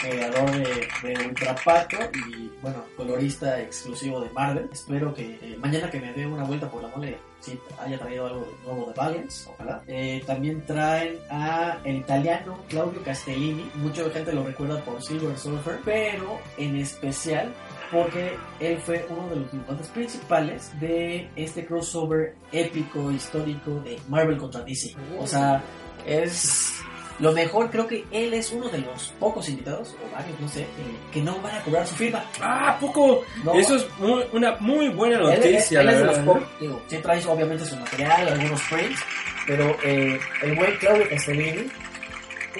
creador 0.00 0.50
de, 0.50 0.88
de 1.04 1.26
Ultra 1.28 1.54
Paco 1.64 1.98
y, 2.28 2.50
bueno, 2.60 2.82
colorista 2.96 3.60
exclusivo 3.60 4.20
de 4.20 4.30
Marvel. 4.30 4.68
Espero 4.72 5.14
que 5.14 5.38
eh, 5.40 5.56
mañana 5.60 5.88
que 5.88 6.00
me 6.00 6.12
dé 6.12 6.26
una 6.26 6.42
vuelta 6.42 6.68
por 6.68 6.82
la 6.82 6.88
mole 6.88 7.18
sí 7.40 7.58
haya 7.78 7.98
traído 7.98 8.26
algo 8.26 8.48
nuevo 8.64 8.86
de 8.86 8.92
Valiance, 8.94 9.48
ojalá. 9.50 9.82
Eh, 9.86 10.22
también 10.26 10.64
traen 10.66 11.18
a 11.30 11.78
el 11.84 11.96
italiano 11.96 12.58
Claudio 12.68 13.02
Castellini, 13.02 13.70
mucha 13.74 14.08
gente 14.10 14.32
lo 14.32 14.44
recuerda 14.44 14.80
por 14.84 15.02
Silver 15.02 15.36
Surfer, 15.38 15.80
pero 15.84 16.38
en 16.56 16.76
especial 16.76 17.52
porque 17.90 18.36
él 18.60 18.78
fue 18.78 19.06
uno 19.08 19.28
de 19.28 19.36
los 19.36 19.52
dibujantes 19.52 19.88
principales 19.88 20.78
de 20.80 21.28
este 21.36 21.64
crossover 21.64 22.34
épico, 22.52 23.10
histórico 23.10 23.80
de 23.80 23.98
Marvel 24.08 24.36
contra 24.36 24.62
DC. 24.62 24.94
O 25.18 25.26
sea, 25.26 25.62
es 26.06 26.82
lo 27.18 27.32
mejor, 27.32 27.70
creo 27.70 27.86
que 27.86 28.04
él 28.12 28.32
es 28.32 28.52
uno 28.52 28.68
de 28.68 28.78
los 28.78 29.08
pocos 29.18 29.48
invitados, 29.48 29.96
o 30.04 30.14
varios, 30.14 30.38
no 30.40 30.48
sé, 30.48 30.66
que 31.12 31.20
no 31.20 31.40
van 31.40 31.56
a 31.56 31.62
cobrar 31.62 31.86
su 31.86 31.94
firma. 31.96 32.24
Ah, 32.40 32.76
poco. 32.80 33.22
Eso 33.54 33.76
es 33.76 33.86
una 34.32 34.56
muy 34.60 34.88
buena 34.88 35.18
noticia, 35.18 35.80
él, 35.80 35.88
es 35.88 35.98
de 35.98 36.04
los 36.04 36.18
pocos. 36.20 36.48
Digo, 36.60 36.80
sí 36.86 36.96
traes 36.98 37.26
obviamente 37.26 37.64
su 37.64 37.76
material, 37.76 38.28
algunos 38.28 38.60
prints, 38.62 39.00
pero 39.46 39.76
eh, 39.84 40.18
el 40.42 40.54
buen 40.54 40.76
Claudio 40.76 41.08
Castellini, 41.08 41.68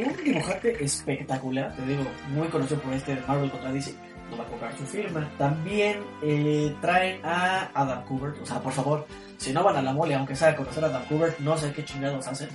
un 0.05 0.25
dibujante 0.25 0.85
espectacular, 0.85 1.75
te 1.77 1.83
digo, 1.83 2.05
muy 2.29 2.49
conocido 2.49 2.81
por 2.81 2.93
este 2.95 3.17
Marvel 3.27 3.51
contra 3.51 3.73
DC. 3.73 3.95
no 4.31 4.39
va 4.39 4.45
a 4.45 4.47
cobrar 4.49 4.77
su 4.77 4.85
firma. 4.85 5.31
También 5.39 6.01
eh, 6.23 6.75
traen 6.81 7.25
a 7.25 7.71
Adam 7.75 8.05
Kubert, 8.07 8.43
o 8.43 8.47
sea, 8.47 8.61
por 8.61 8.73
favor, 8.73 9.07
si 9.39 9.53
no 9.53 9.63
van 9.63 9.77
a 9.77 9.83
la 9.83 9.93
mole, 9.93 10.15
aunque 10.15 10.35
sea 10.35 10.55
conocer 10.55 10.85
a 10.85 11.01
Kubert, 11.05 11.39
no 11.39 11.57
sé 11.57 11.73
qué 11.73 11.85
chingados 11.85 12.27
hacen. 12.27 12.49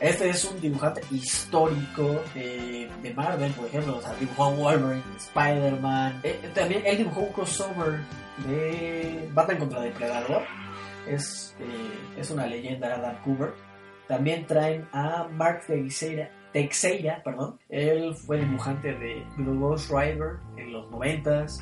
Este 0.00 0.28
es 0.28 0.44
un 0.44 0.60
dibujante 0.60 1.02
histórico 1.10 2.22
de, 2.34 2.90
Marvel, 3.14 3.52
por 3.52 3.66
ejemplo. 3.66 3.98
O 3.98 4.02
sea, 4.02 4.14
dibujó 4.18 4.50
Wolverine, 4.50 5.02
Spider-Man. 5.16 6.20
Eh, 6.22 6.50
también 6.54 6.82
él 6.84 6.98
dibujó 6.98 7.20
un 7.20 7.32
crossover 7.32 8.00
de 8.46 9.28
Batman 9.32 9.58
contra 9.58 9.80
Depredador. 9.80 10.42
Es, 11.06 11.54
eh, 11.60 12.18
es 12.18 12.30
una 12.30 12.46
leyenda 12.46 12.94
Adam 12.94 13.16
Kubert. 13.22 13.54
También 14.08 14.46
traen 14.46 14.86
a 14.92 15.28
Mark 15.30 15.62
Teixeira, 15.66 16.30
Teixeira, 16.52 17.22
perdón. 17.22 17.58
Él 17.68 18.14
fue 18.14 18.38
dibujante 18.38 18.94
de 18.94 19.24
Blue 19.36 19.58
Ghost 19.60 19.90
Rider 19.90 20.38
en 20.56 20.72
los 20.72 20.90
noventas. 20.90 21.60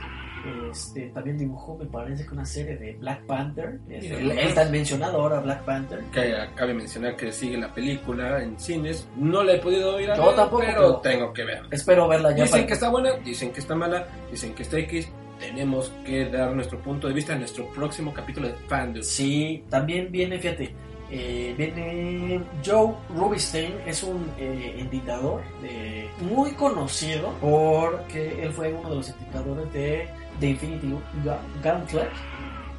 Este, 0.71 1.09
también 1.11 1.39
dibujó, 1.39 1.77
me 1.77 1.87
parece 1.87 2.25
que 2.27 2.33
una 2.35 2.45
serie 2.45 2.77
de 2.77 2.95
Black 2.95 3.25
Panther. 3.27 3.79
Este, 3.89 4.21
nomás. 4.21 4.37
él 4.39 4.55
tan 4.55 4.71
mencionado 4.73 5.21
ahora, 5.21 5.41
Black 5.41 5.65
Panther. 5.65 6.01
Que 6.13 6.35
cabe 6.55 6.75
mencionar 6.75 7.17
que 7.17 7.31
sigue 7.33 7.57
la 7.59 7.73
película 7.73 8.43
en 8.43 8.59
cines. 8.59 9.07
No 9.17 9.43
la 9.45 9.55
he 9.55 9.59
podido 9.59 10.01
ir 10.01 10.11
a 10.11 10.17
Yo 10.17 10.27
ver, 10.27 10.37
tampoco, 10.37 10.63
pero 10.65 10.73
pero- 10.75 10.97
tengo 10.97 11.33
que 11.33 11.45
ver. 11.45 11.63
Espero 11.71 12.09
verla 12.09 12.31
ya. 12.31 12.43
Dicen 12.45 12.51
para- 12.51 12.67
que 12.67 12.73
está 12.75 12.89
buena, 12.89 13.13
dicen 13.25 13.53
que 13.53 13.61
está 13.61 13.75
mala, 13.75 14.07
dicen 14.31 14.55
que 14.55 14.63
está 14.63 14.79
X. 14.79 15.09
Tenemos 15.39 15.93
que 16.07 16.27
dar 16.27 16.53
nuestro 16.55 16.79
punto 16.81 17.09
de 17.09 17.15
vista 17.15 17.33
en 17.33 17.41
nuestro 17.41 17.67
próximo 17.73 18.13
capítulo 18.15 18.47
de 18.49 18.55
Fandom. 18.69 19.03
Sí, 19.03 19.65
también 19.69 20.13
viene, 20.13 20.39
fíjate, 20.39 20.73
eh, 21.11 21.53
viene 21.59 22.41
Joe 22.65 22.95
Rubinstein, 23.17 23.75
es 23.85 24.03
un 24.05 24.31
eh, 24.39 24.77
editador 24.89 25.43
de- 25.61 26.09
muy 26.33 26.53
conocido 26.53 27.35
porque 27.41 28.41
él 28.45 28.53
fue 28.53 28.73
uno 28.73 28.89
de 28.91 28.95
los 28.97 29.09
editadores 29.11 29.73
de 29.73 30.09
The 30.41 30.49
Infinity 30.51 30.95
Ga- 31.25 31.39
Gauntlet. 31.63 32.11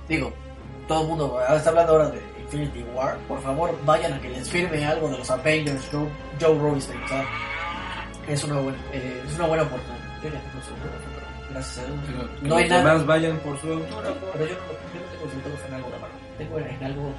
Digo, 0.08 0.34
todo 0.88 1.02
el 1.04 1.08
mundo 1.08 1.40
está 1.56 1.70
hablando 1.70 1.94
ahora 1.94 2.10
de 2.10 2.22
Infinity 2.44 2.84
War. 2.96 3.18
Por 3.28 3.42
favor, 3.42 3.78
vayan 3.86 4.14
a 4.14 4.20
que 4.22 4.30
les 4.30 4.50
firme 4.50 4.86
algo 4.86 5.10
de 5.10 5.18
los 5.18 5.30
Avengers, 5.32 5.90
Joe, 5.92 6.08
Joe 6.42 6.82
sea, 6.82 7.26
es 8.28 8.44
una 8.44 8.60
buena, 8.60 8.78
eh, 8.94 9.24
es 9.28 9.36
una 9.36 9.48
buena 9.48 9.64
oportunidad. 9.64 10.04
Yo 10.24 10.30
ya 10.30 10.40
tengo 10.40 10.64
su 10.66 10.72
autógrafo, 10.74 11.06
pero 11.14 11.24
Gracias 11.52 11.78
a 11.86 11.88
Dios. 11.88 12.00
Pero 12.08 12.36
que 12.42 12.48
No 12.48 12.56
hay 12.56 12.70
nada. 12.70 12.82
demás 12.92 13.06
vayan 13.06 13.38
por 13.40 13.60
su 13.60 13.72
autógrafo. 13.72 14.16
Pero 14.34 14.46
yo 14.46 14.54
no, 14.56 14.62
yo 14.62 15.00
no 15.00 15.12
tengo 15.12 15.30
su 15.30 15.36
autógrafo 15.38 15.68
en 15.68 15.74
algo 15.74 15.90
de 15.90 16.00
mano. 16.00 16.14
Tengo 16.38 16.60
en 16.60 16.84
algo 16.84 17.14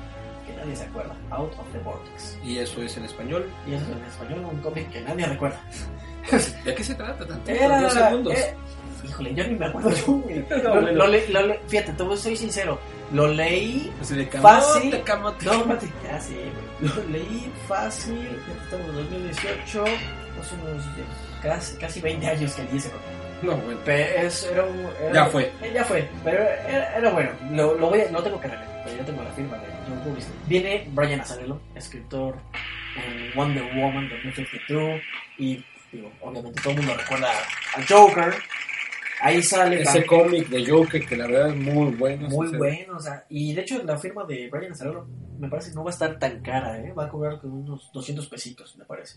que 0.47 0.53
nadie 0.57 0.77
se 0.77 0.85
acuerda. 0.85 1.15
Out 1.31 1.53
of 1.53 1.73
the 1.73 1.79
Vortex. 1.79 2.39
Y 2.45 2.59
eso 2.59 2.83
es 2.83 2.97
en 2.97 3.05
español. 3.05 3.51
Y 3.67 3.75
eso 3.75 3.85
es 3.85 3.97
en 3.97 4.05
español, 4.05 4.45
un 4.51 4.59
cómic 4.61 4.91
que 4.91 5.01
nadie 5.03 5.27
recuerda. 5.27 5.61
¿De 6.65 6.75
qué 6.75 6.85
se 6.85 6.95
trata? 6.95 7.27
Tanto, 7.27 7.51
Era... 7.51 7.81
dos 7.83 7.93
segundos. 7.93 8.35
eh, 8.35 8.55
híjole, 9.09 9.35
yo 9.35 9.45
ni 9.47 9.55
me 9.55 9.67
acuerdo 9.67 9.91
yo, 9.91 10.07
güey. 10.15 10.45
No, 10.63 10.75
Lo- 10.81 11.07
le- 11.07 11.29
lo 11.29 11.47
le- 11.47 11.61
fíjate, 11.69 11.93
te 11.93 12.03
voy- 12.03 12.17
soy 12.17 12.37
sincero. 12.37 12.79
Lo 13.13 13.29
leí 13.29 13.93
Así 14.01 14.15
de 14.17 14.27
Fácil. 14.27 14.91
camote, 15.03 15.03
camote. 15.03 15.45
No, 15.47 15.53
espérate, 15.53 15.89
ya 16.05 16.21
sí, 16.21 16.35
güey. 16.81 16.93
Lo 16.95 17.11
leí 17.11 17.53
fácil, 17.69 18.19
ya 18.49 18.65
estamos 18.65 18.89
en 18.89 18.95
2018, 18.97 19.85
hace 20.41 20.55
unos 20.57 20.85
casi, 21.43 21.77
casi 21.77 22.01
20 22.01 22.27
años 22.27 22.55
que 22.55 22.63
leí 22.65 22.77
ese 22.79 22.89
cómic. 22.91 23.05
No, 23.43 23.57
bueno. 23.59 23.79
Pero 23.85 24.27
es, 24.27 24.45
era 24.51 24.65
era- 25.03 25.13
Ya 25.13 25.27
fue. 25.27 25.43
eh, 25.63 25.71
Ya 25.75 25.85
fue, 25.85 26.09
pero 26.25 26.39
era, 26.43 26.97
era 26.97 27.11
bueno. 27.11 27.31
Lo, 27.53 27.75
lo, 27.75 27.89
voy 27.91 28.01
a, 28.01 28.11
lo 28.11 28.23
tengo 28.23 28.41
que 28.41 28.49
releer, 28.49 28.71
pero 28.85 28.97
yo 28.97 29.05
tengo 29.05 29.23
la 29.23 29.31
firma 29.33 29.59
de 29.59 29.67
John 29.87 30.03
Rubinstein. 30.07 30.39
Viene 30.47 30.87
Brian 30.93 31.21
Azzarello, 31.21 31.61
escritor 31.75 32.37
en 32.97 33.35
Wonder 33.37 33.65
Woman 33.77 34.09
2052, 34.09 35.01
y 35.39 35.63
digo, 35.93 36.11
obviamente 36.23 36.61
todo 36.63 36.71
el 36.73 36.77
mundo 36.79 36.95
recuerda 36.97 37.29
al 37.77 37.87
Joker. 37.87 38.35
Ahí 39.25 39.43
sale 39.43 39.81
Ese 39.81 40.05
cómic 40.05 40.49
de 40.49 40.71
Joker 40.71 41.07
que 41.07 41.17
la 41.17 41.27
verdad 41.27 41.49
es 41.49 41.57
muy 41.57 41.95
bueno. 41.95 42.29
muy 42.29 42.49
bueno, 42.59 42.97
o 42.99 43.01
sea, 43.01 43.25
y 43.31 43.55
de 43.55 43.63
hecho 43.63 43.83
la 43.83 43.97
firma 43.97 44.25
de 44.25 44.51
Brian 44.51 44.73
Azzarello 44.73 45.07
me 45.39 45.49
parece 45.49 45.71
que 45.71 45.77
no 45.77 45.83
va 45.83 45.91
a 45.91 45.95
estar 45.95 46.19
tan 46.19 46.43
cara, 46.43 46.79
¿eh? 46.79 46.93
va 46.93 47.07
a 47.07 47.09
cobrar 47.09 47.41
como 47.41 47.57
unos 47.57 47.91
200 47.93 48.27
pesitos, 48.29 48.77
me 48.77 48.85
parece. 48.85 49.17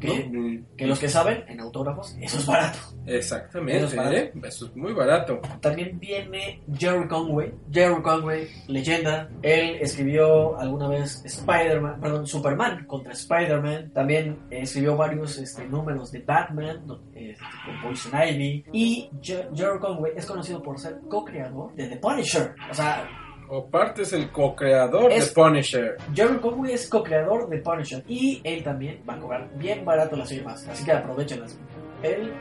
Que, 0.00 0.28
¿no? 0.28 0.64
que 0.76 0.86
los 0.86 0.98
que 0.98 1.08
saben, 1.08 1.44
en 1.48 1.60
autógrafos, 1.60 2.16
eso 2.20 2.38
es 2.38 2.46
barato. 2.46 2.78
Exactamente, 3.06 3.76
Eso 3.78 3.86
es 3.86 3.96
barato. 3.96 4.16
¿eh? 4.16 4.32
Eso 4.44 4.66
es 4.66 4.76
muy 4.76 4.92
barato. 4.92 5.40
También 5.60 5.98
viene 5.98 6.60
Jerry 6.76 7.06
Conway. 7.08 7.52
Jerry 7.72 8.02
Conway, 8.02 8.48
leyenda. 8.68 9.28
Él 9.42 9.76
escribió 9.80 10.58
alguna 10.58 10.88
vez 10.88 11.22
Spider-Man, 11.24 12.00
perdón, 12.00 12.26
Superman 12.26 12.84
contra 12.86 13.12
Spider-Man. 13.12 13.92
También 13.94 14.38
eh, 14.50 14.60
escribió 14.62 14.96
varios 14.96 15.38
este, 15.38 15.66
números 15.66 16.10
de 16.12 16.20
Batman 16.20 16.84
este, 17.14 17.44
con 17.64 17.82
Poison 17.82 18.12
Ivy. 18.28 18.64
Y 18.72 19.10
Je- 19.22 19.48
Jerry 19.54 19.78
Conway 19.78 20.12
es 20.16 20.26
conocido 20.26 20.62
por 20.62 20.78
ser 20.78 20.98
co-creador 21.08 21.74
de 21.74 21.88
The 21.88 21.96
Punisher. 21.96 22.54
O 22.70 22.74
sea, 22.74 23.08
O 23.56 23.64
parte 23.64 24.02
es 24.02 24.12
el 24.12 24.32
co-creador 24.32 25.14
de 25.14 25.22
Punisher. 25.26 25.96
Jerry 26.12 26.38
Conway 26.38 26.72
es 26.72 26.88
co-creador 26.88 27.48
de 27.48 27.58
Punisher. 27.58 28.02
Y 28.08 28.40
él 28.42 28.64
también 28.64 29.00
va 29.08 29.14
a 29.14 29.20
cobrar 29.20 29.48
bien 29.54 29.84
barato 29.84 30.16
las 30.16 30.28
firmas. 30.28 30.66
Así 30.66 30.84
que 30.84 30.90
aprovechenlas. 30.90 31.56
Él, 32.02 32.32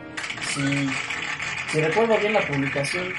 si, 0.41 0.89
si 1.70 1.82
recuerdo 1.82 2.18
bien 2.18 2.34
la 2.34 2.41
publicación 2.47 3.14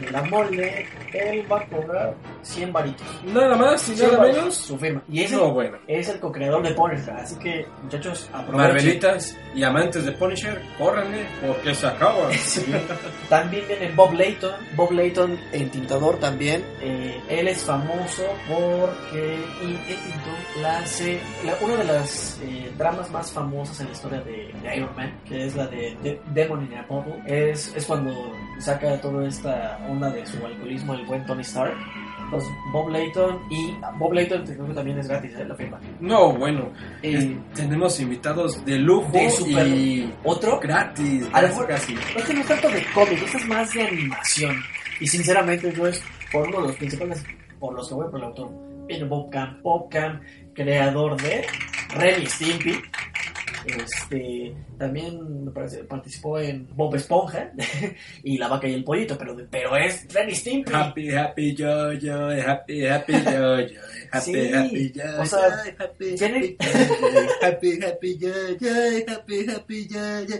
de 0.00 0.10
la 0.10 0.22
mole, 0.22 0.86
él 1.14 1.50
va 1.50 1.60
a 1.60 1.66
cobrar 1.66 2.14
100 2.42 2.72
varitos. 2.72 3.06
Nada 3.24 3.56
más 3.56 3.88
y 3.88 3.96
100 3.96 4.06
nada 4.08 4.18
varitos 4.18 4.38
menos. 4.42 4.54
Su 4.56 4.78
firma. 4.78 5.02
Y 5.08 5.22
ese 5.22 5.36
No, 5.36 5.52
bueno. 5.52 5.78
es 5.86 6.08
el 6.08 6.20
co-creador 6.20 6.62
de 6.62 6.74
Punisher. 6.74 7.14
Así 7.14 7.36
que, 7.38 7.66
muchachos, 7.82 8.28
aprovechen. 8.32 8.56
Marvelitas 8.56 9.36
y 9.54 9.62
amantes 9.62 10.04
de 10.04 10.12
Punisher, 10.12 10.60
córranle 10.78 11.26
porque 11.46 11.74
se 11.74 11.86
acaba. 11.86 12.30
Sí. 12.34 12.64
También 13.28 13.64
viene 13.66 13.90
Bob 13.94 14.12
Layton. 14.12 14.52
Bob 14.76 14.92
Layton, 14.92 15.38
el 15.52 15.70
tintador 15.70 16.18
también. 16.18 16.64
Eh, 16.80 17.20
él 17.28 17.48
es 17.48 17.62
famoso 17.64 18.22
porque 18.48 19.38
pintó 19.60 20.60
la, 20.62 20.86
se- 20.86 21.20
la- 21.44 21.56
una 21.60 21.76
de 21.76 21.84
las 21.84 22.40
eh, 22.42 22.70
dramas 22.76 23.10
más 23.10 23.30
famosas 23.32 23.80
en 23.80 23.86
la 23.86 23.92
historia 23.92 24.20
de, 24.20 24.52
de 24.62 24.76
Iron 24.76 24.94
Man, 24.96 25.18
que 25.26 25.46
es 25.46 25.54
la 25.56 25.66
de, 25.66 25.96
De- 26.02 26.20
Demon 26.32 26.64
in 26.64 26.74
a 26.78 26.82
Bottle. 26.86 27.22
Es, 27.26 27.74
es 27.74 27.86
cuando 27.86 28.32
saca 28.58 29.00
toda 29.00 29.26
esta 29.26 29.78
onda 29.88 30.10
de 30.10 30.24
su 30.26 30.44
alcoholismo 30.44 30.94
el 31.04 31.08
buen 31.08 31.24
Tony 31.26 31.42
Stark. 31.42 31.74
Entonces, 32.24 32.50
Bob 32.72 32.88
Layton 32.88 33.38
y 33.50 33.74
Bob 33.98 34.12
Layton 34.14 34.44
creo 34.44 34.66
que 34.66 34.72
también 34.74 34.98
es 34.98 35.06
gratis 35.08 35.32
¿eh? 35.36 35.44
la 35.44 35.54
firma. 35.54 35.78
No, 36.00 36.32
bueno. 36.32 36.72
Eh, 37.02 37.14
es- 37.52 37.54
tenemos 37.54 38.00
invitados 38.00 38.64
de 38.64 38.78
lujo 38.78 39.10
de 39.12 39.30
super- 39.30 39.66
y 39.68 40.12
Otro 40.24 40.58
gratis. 40.58 41.28
A 41.32 41.42
lo 41.42 41.48
casi, 41.66 41.94
casi. 41.94 42.18
Es 42.18 42.24
que 42.24 42.34
no 42.34 42.40
es 42.40 42.46
tanto 42.46 42.68
de 42.70 42.82
cómic, 42.94 43.22
esto 43.22 43.36
es 43.38 43.46
más 43.46 43.72
de 43.74 43.82
animación. 43.82 44.56
Y 45.00 45.06
sinceramente 45.06 45.72
yo 45.76 45.86
es 45.86 46.02
por 46.32 46.48
uno 46.48 46.62
de 46.62 46.68
los 46.68 46.76
principales 46.76 47.22
por 47.60 47.74
los 47.74 47.88
que 47.88 47.94
voy 47.94 48.10
por 48.10 48.18
el 48.20 48.24
autor. 48.26 48.50
Viene 48.86 49.04
Bob 49.04 49.30
Camp, 49.30 49.62
Bob 49.62 49.88
Camp, 49.90 50.22
creador 50.54 51.20
de 51.20 51.46
Ren 51.96 52.22
y 52.22 52.26
Stimpy. 52.26 52.80
Este, 53.66 54.54
también 54.78 55.44
me 55.44 55.50
parece, 55.50 55.84
participó 55.84 56.38
en 56.38 56.68
Bob 56.74 56.94
Esponja 56.94 57.52
y 58.22 58.38
La 58.38 58.48
Vaca 58.48 58.68
y 58.68 58.74
el 58.74 58.84
Pollito, 58.84 59.16
pero, 59.16 59.36
pero 59.50 59.76
es 59.76 60.06
Ren 60.12 60.34
Stimpy. 60.34 60.72
Happy, 60.72 61.10
happy, 61.10 61.54
yo, 61.54 61.92
yo, 61.94 62.28
happy, 62.28 62.86
happy, 62.86 63.12
yo, 63.24 63.60
yo, 63.60 63.80
happy, 64.12 64.32
Sí, 64.32 64.52
happy, 64.52 64.92
yo, 64.92 65.04
o 65.20 65.26
sea, 65.26 65.64
yo, 65.98 66.26
happy, 67.42 67.80
happy, 67.80 67.80
happy, 67.82 68.18
yo, 68.18 68.30
yo, 68.60 68.70
happy, 69.08 69.46
happy, 69.48 69.88
yo, 69.88 70.24
yo, 70.24 70.36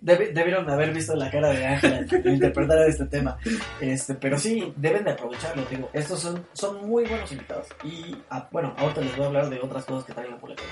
debieron 0.00 0.68
haber 0.68 0.92
visto 0.92 1.14
la 1.14 1.30
cara 1.30 1.50
de 1.50 1.66
Ángela 1.66 1.98
al 1.98 2.26
interpretar 2.26 2.88
este 2.88 3.06
tema. 3.06 3.38
Este, 3.80 4.14
pero 4.14 4.38
sí, 4.38 4.72
deben 4.76 5.04
de 5.04 5.12
aprovecharlo, 5.12 5.64
digo. 5.70 5.90
Estos 5.92 6.20
son, 6.20 6.46
son 6.52 6.86
muy 6.86 7.04
buenos 7.04 7.30
invitados. 7.32 7.68
Y 7.84 8.16
ah, 8.30 8.48
bueno, 8.50 8.74
ahorita 8.76 9.00
les 9.00 9.16
voy 9.16 9.24
a 9.24 9.28
hablar 9.28 9.50
de 9.50 9.60
otras 9.60 9.84
cosas 9.84 10.04
que 10.04 10.12
traen 10.12 10.30
la 10.30 10.36
boleto. 10.36 10.62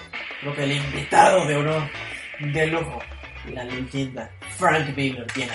Creo 0.40 0.54
que 0.54 0.64
el 0.64 0.72
invitado 0.72 1.46
de 1.46 1.56
honor, 1.56 1.82
de 2.40 2.66
lujo, 2.66 2.98
la 3.52 3.64
leyenda, 3.64 4.30
Frank 4.56 4.96
Miller, 4.96 5.26
tiene 5.32 5.52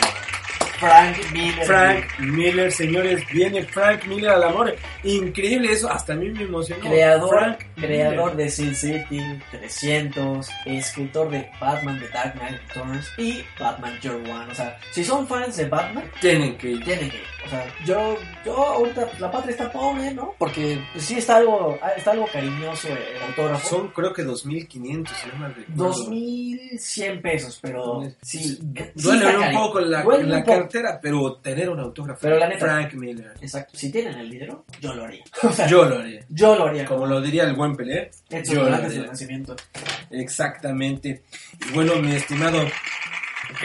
Frank 0.79 1.17
Miller. 1.33 1.65
Frank 1.65 2.19
Miller, 2.19 2.71
señores, 2.71 3.23
viene 3.31 3.63
Frank 3.63 4.05
Miller 4.05 4.29
al 4.31 4.43
amor. 4.43 4.75
Increíble 5.03 5.71
eso, 5.71 5.89
hasta 5.89 6.13
a 6.13 6.15
mí 6.15 6.29
me 6.29 6.43
emocionó. 6.43 6.81
Creador, 6.87 7.29
Frank 7.29 7.59
creador 7.75 8.31
Miller. 8.31 8.35
de 8.45 8.49
Sin 8.49 8.75
City, 8.75 9.21
300, 9.51 10.49
escritor 10.65 11.29
de 11.29 11.49
Batman 11.59 11.99
The 11.99 12.07
Dark 12.09 12.33
Knight 12.39 12.59
Returns 12.67 13.11
y 13.17 13.43
Batman 13.59 13.99
Year 14.01 14.15
One. 14.15 14.51
O 14.51 14.55
sea, 14.55 14.77
si 14.91 15.03
son 15.03 15.27
fans 15.27 15.57
de 15.57 15.65
Batman, 15.65 16.03
Tienen 16.21 16.57
que 16.57 16.71
ir. 16.71 16.83
tienen 16.83 17.09
que 17.09 17.17
ir. 17.17 17.23
O 17.45 17.49
sea, 17.49 17.65
yo, 17.85 18.17
yo 18.45 18.55
ahorita 18.57 19.05
pues, 19.07 19.19
la 19.21 19.31
patria 19.31 19.51
está 19.51 19.71
pobre, 19.71 20.13
¿no? 20.13 20.35
Porque 20.37 20.77
pues, 20.91 21.05
sí 21.05 21.17
está 21.17 21.37
algo, 21.37 21.79
está 21.95 22.11
algo 22.11 22.27
cariñoso 22.31 22.89
el 22.89 23.21
autógrafo. 23.29 23.69
Son 23.69 23.87
creo 23.89 24.11
que 24.11 24.23
2500, 24.23 25.15
si 25.15 25.27
no 25.39 25.47
recuerdo. 25.47 25.73
2100 25.85 27.21
pesos, 27.21 27.59
pero 27.61 28.03
sí. 28.21 28.39
sí 28.39 28.59
Duele 28.95 29.25
está 29.25 29.37
un 29.37 29.43
cari- 29.45 29.55
poco 29.55 29.79
la, 29.79 30.05
un 30.05 30.29
la 30.29 30.43
poco. 30.43 30.66
Cartera, 30.67 30.99
pero 31.01 31.35
tener 31.37 31.69
un 31.69 31.79
autógrafo. 31.79 32.19
Pero 32.21 32.37
la 32.37 32.47
neta- 32.47 32.59
Frank 32.65 32.93
Miller. 32.93 33.33
Exacto. 33.41 33.77
Si 33.77 33.91
tienen 33.91 34.17
el 34.19 34.29
dinero, 34.29 34.65
yo 34.81 34.93
lo 34.93 35.03
haría. 35.05 35.23
O 35.43 35.49
sea, 35.53 35.67
Yo 35.67 35.85
lo 35.85 35.99
haría. 35.99 36.25
yo 36.29 36.55
lo 36.55 36.67
haría. 36.67 36.85
Como 36.85 37.05
lo 37.05 37.21
diría 37.21 37.43
el 37.43 37.53
buen 37.55 37.75
Pelé. 37.75 38.11
Sus 38.29 38.49
yo 38.55 38.69
lo 38.69 38.75
haría. 38.75 39.03
nacimiento. 39.03 39.55
Exactamente. 40.11 41.23
Y 41.69 41.73
bueno, 41.73 41.95
mi 41.97 42.15
estimado 42.15 42.59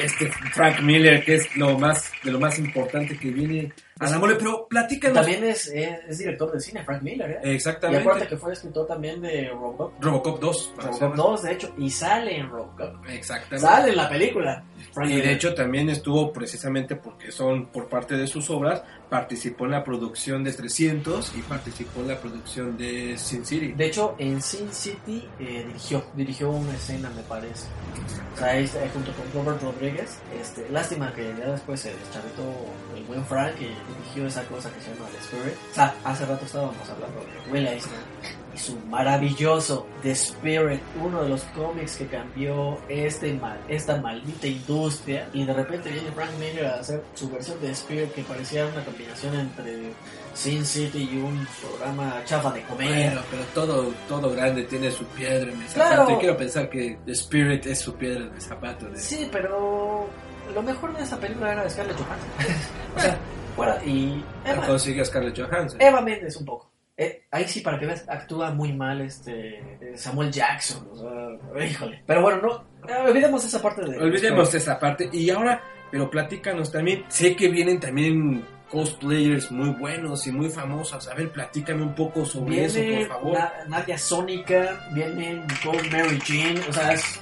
este 0.01 0.31
Frank 0.53 0.81
Miller, 0.81 1.25
que 1.25 1.35
es 1.37 1.57
lo 1.57 1.79
más 1.79 2.11
de 2.23 2.31
lo 2.31 2.39
más 2.39 2.59
importante 2.59 3.19
que 3.19 3.31
viene 3.31 3.73
mole, 4.19 4.35
pero 4.37 4.67
platícanos. 4.69 5.17
También 5.17 5.45
es, 5.45 5.67
es, 5.69 5.99
es 6.09 6.19
director 6.19 6.53
de 6.53 6.61
cine, 6.61 6.85
Frank 6.85 7.03
Miller, 7.03 7.31
¿eh? 7.31 7.41
Y 7.45 7.55
Exactamente. 7.55 8.01
acuérdate 8.01 8.29
que 8.29 8.37
fue 8.37 8.53
escritor 8.53 8.87
también 8.87 9.21
de 9.21 9.49
Robocop. 9.51 9.93
Robocop 10.03 10.41
2. 10.41 10.73
para 10.77 10.89
Robocop 10.89 11.09
ser- 11.11 11.17
2, 11.17 11.43
de 11.43 11.53
hecho, 11.53 11.75
y 11.79 11.91
sale 11.91 12.37
en 12.39 12.49
Robocop. 12.51 13.09
Exactamente. 13.09 13.59
Sale 13.67 13.91
en 13.91 13.97
la 13.97 14.09
película. 14.09 14.65
Frank 14.93 15.07
Y 15.09 15.13
Miller. 15.15 15.27
de 15.29 15.33
hecho 15.35 15.55
también 15.55 15.89
estuvo 15.91 16.33
precisamente 16.33 16.97
porque 16.97 17.31
son 17.33 17.67
por 17.67 17.89
parte 17.89 18.17
de 18.17 18.27
sus 18.27 18.49
obras, 18.51 18.83
participó 19.13 19.67
en 19.67 19.73
la 19.73 19.85
producción 19.85 20.43
de 20.43 20.55
300 20.55 21.35
y 21.37 21.43
participó 21.43 22.01
en 22.01 22.09
la 22.09 22.19
producción 22.19 22.79
de 22.79 23.19
Sin 23.19 23.45
City. 23.45 23.73
De 23.73 23.89
hecho, 23.89 24.15
en 24.17 24.41
Sin 24.41 24.73
City 24.73 25.29
eh, 25.39 25.65
dirigió, 25.67 26.03
dirigió 26.17 26.51
una 26.51 26.75
escena, 26.75 27.11
me 27.11 27.21
parece. 27.25 27.67
O 28.35 28.39
sea, 28.39 28.53
ahí 28.53 28.67
junto 28.91 29.13
con 29.13 29.45
Robert 29.45 29.63
Rodríguez. 29.63 30.19
Este, 30.41 30.67
lástima 30.71 31.13
que 31.13 31.25
ya 31.39 31.51
después 31.51 31.81
se 31.81 31.95
deschavitó 31.95 32.43
el 32.97 33.05
buen 33.05 33.23
Frank 33.27 33.53
y 33.61 33.69
dirigió 33.93 34.27
esa 34.27 34.45
cosa 34.45 34.73
que 34.73 34.81
se 34.81 34.95
llama 34.95 35.07
The 35.11 35.19
Spirit. 35.19 35.59
O 35.73 35.75
sea, 35.75 35.95
hace 36.05 36.25
rato 36.25 36.47
estábamos 36.47 36.89
hablando 36.89 37.21
de 37.21 37.53
Will 37.53 37.67
Eisner 37.67 38.42
y 38.55 38.59
su 38.59 38.79
maravilloso 38.81 39.87
The 40.03 40.11
Spirit, 40.13 40.81
uno 41.03 41.23
de 41.23 41.29
los 41.31 41.43
cómics 41.55 41.97
que 41.97 42.07
cambió 42.07 42.79
este 42.89 43.33
mal, 43.35 43.59
esta 43.69 44.01
maldita 44.01 44.47
industria. 44.47 45.29
Y 45.33 45.45
de 45.45 45.53
repente 45.55 45.91
viene 45.91 46.11
Frank 46.13 46.31
Miller 46.39 46.67
a 46.67 46.75
hacer 46.81 47.03
su 47.15 47.31
versión 47.31 47.61
de 47.61 47.69
The 47.69 47.73
Spirit 47.73 48.13
que 48.13 48.23
parecía 48.23 48.67
una 48.67 48.85
combinación 48.85 49.35
entre 49.35 49.93
Sin 50.35 50.65
City 50.65 51.09
y 51.13 51.17
un 51.19 51.47
programa 51.61 52.23
chafa 52.25 52.51
de 52.53 52.63
comedia. 52.63 53.07
Bueno, 53.07 53.21
pero 53.31 53.43
todo, 53.55 53.93
todo 54.09 54.31
grande 54.31 54.65
tiene 54.65 54.91
su 54.91 55.05
piedra 55.07 55.51
en 55.51 55.61
el 55.63 55.69
Claro. 55.69 55.97
zapato. 55.97 56.13
Y 56.13 56.17
quiero 56.21 56.37
pensar 56.37 56.69
que 56.69 56.99
The 57.07 57.13
Spirit 57.13 57.67
es 57.67 57.79
su 57.81 57.95
piedra 57.95 58.25
en 58.27 58.35
el 58.35 58.41
zapato. 58.43 58.87
De... 58.89 58.99
Sí, 58.99 59.29
pero 59.33 60.07
lo 60.55 60.63
mejor 60.63 60.95
de 60.97 61.03
esa 61.05 61.19
película 61.19 61.53
era 61.53 61.69
Scarlett 61.71 61.97
Johansson. 61.97 62.31
o 62.97 63.01
sea, 63.01 63.19
fuera, 63.57 63.85
y 63.85 64.23
Eva, 64.45 64.79
Scarlett 64.79 65.39
Johansson. 65.41 65.81
Eva 65.81 66.01
Méndez 66.01 66.37
un 66.37 66.45
poco. 66.45 66.72
Eh, 66.97 67.25
ahí 67.31 67.45
sí, 67.49 67.61
para 67.61 67.79
que 67.79 67.87
veas, 67.87 68.07
actúa 68.09 68.51
muy 68.51 68.73
mal 68.73 69.01
este 69.01 69.61
Samuel 69.97 70.31
Jackson. 70.31 70.89
O 70.93 70.97
sea, 70.97 71.65
híjole. 71.67 72.03
Pero 72.07 72.23
bueno, 72.23 72.41
no, 72.43 72.89
eh, 72.89 72.97
olvidemos 73.09 73.45
esa 73.45 73.61
parte 73.63 73.83
de... 73.83 73.99
Olvidemos 73.99 74.55
esa 74.55 74.79
parte. 74.79 75.09
Y 75.13 75.31
ahora, 75.31 75.63
pero 75.91 76.11
platícanos 76.11 76.71
también. 76.71 77.05
Sé 77.09 77.35
que 77.35 77.49
vienen 77.49 77.81
también 77.81 78.45
cosplayers 78.71 79.51
muy 79.51 79.71
buenos 79.71 80.27
y 80.27 80.33
muy 80.33 80.49
famosos. 80.51 81.09
A 81.09 81.15
ver, 81.15 81.31
platícame 81.31 81.83
un 81.83 81.95
poco 81.95 82.25
sobre 82.27 82.65
eso, 82.65 82.79
por 82.99 83.07
favor. 83.09 83.33
Na- 83.39 83.53
Nadia 83.69 83.99
Sónica, 83.99 84.89
viene 84.93 85.45
Nicole 85.47 85.91
Mary 85.91 86.19
Jean, 86.25 86.59
o 86.69 86.73
sea, 86.73 86.93
es, 86.93 87.21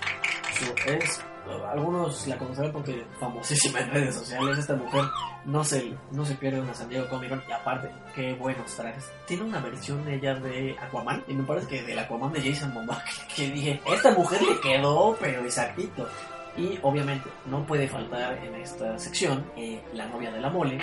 es- 0.86 1.24
algunos 1.70 2.26
la 2.26 2.38
conocerán 2.38 2.72
porque 2.72 3.04
famosísima 3.18 3.80
en 3.80 3.90
redes 3.90 4.14
sociales, 4.14 4.58
esta 4.58 4.74
mujer 4.74 5.04
no 5.44 5.64
se, 5.64 5.94
no 6.10 6.24
se 6.24 6.34
pierde 6.34 6.60
una 6.60 6.74
San 6.74 6.88
Diego 6.88 7.08
Comic 7.08 7.30
Con 7.30 7.42
y 7.48 7.52
aparte, 7.52 7.90
qué 8.14 8.34
buenos 8.34 8.74
trajes. 8.74 9.10
Tiene 9.26 9.44
una 9.44 9.60
versión 9.60 10.04
de 10.04 10.16
ella 10.16 10.34
de 10.34 10.76
Aquaman 10.78 11.24
y 11.28 11.34
me 11.34 11.44
parece 11.44 11.66
que 11.66 11.82
del 11.82 11.98
Aquaman 11.98 12.32
de 12.32 12.42
Jason 12.42 12.72
Momoa 12.74 13.02
que, 13.36 13.50
dije, 13.50 13.80
esta 13.86 14.12
mujer 14.12 14.42
le 14.42 14.60
quedó 14.60 15.16
pero 15.20 15.44
exactito. 15.44 16.08
Y 16.56 16.78
obviamente 16.82 17.30
no 17.46 17.64
puede 17.64 17.88
faltar 17.88 18.36
en 18.44 18.54
esta 18.56 18.98
sección 18.98 19.46
eh, 19.56 19.80
la 19.94 20.06
novia 20.06 20.32
de 20.32 20.40
la 20.40 20.50
mole, 20.50 20.78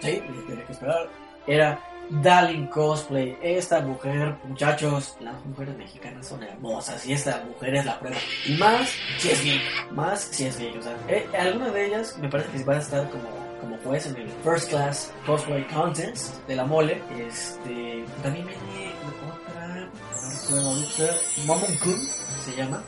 Sí, 0.00 0.22
tiene 0.46 0.64
que 0.64 0.72
esperar. 0.72 1.08
Era 1.46 1.80
Darling 2.10 2.66
Cosplay. 2.66 3.36
Esta 3.42 3.80
mujer, 3.80 4.36
muchachos, 4.44 5.16
las 5.20 5.44
mujeres 5.44 5.76
mexicanas 5.76 6.26
son 6.26 6.42
hermosas 6.42 7.06
y 7.06 7.12
esta 7.12 7.44
mujer 7.46 7.76
es 7.76 7.84
la 7.84 7.98
prueba. 7.98 8.16
Y 8.46 8.54
más 8.54 8.90
si 9.18 9.30
es 9.30 9.44
gay. 9.44 9.60
Más 9.92 10.20
si 10.20 10.46
es 10.46 10.58
gay. 10.58 10.76
O 10.78 10.82
sea, 10.82 10.96
eh, 11.08 11.26
de 11.32 11.86
ellas 11.86 12.16
me 12.18 12.28
parece 12.28 12.50
que 12.50 12.64
va 12.64 12.74
a 12.74 12.78
estar 12.78 13.10
como, 13.10 13.28
como 13.60 13.76
pues 13.78 14.06
en 14.06 14.16
el 14.16 14.28
First 14.44 14.70
Class 14.70 15.12
Cosplay 15.26 15.66
Contest 15.68 16.46
de 16.46 16.56
la 16.56 16.64
mole. 16.64 17.02
Este, 17.18 18.04
también 18.22 18.46
viene 18.46 18.92
otra, 19.30 19.66
no 19.76 20.30
recuerdo 20.30 20.68
ahorita, 20.70 21.82
Kun 21.82 21.98
se 22.44 22.56
llama 22.56 22.82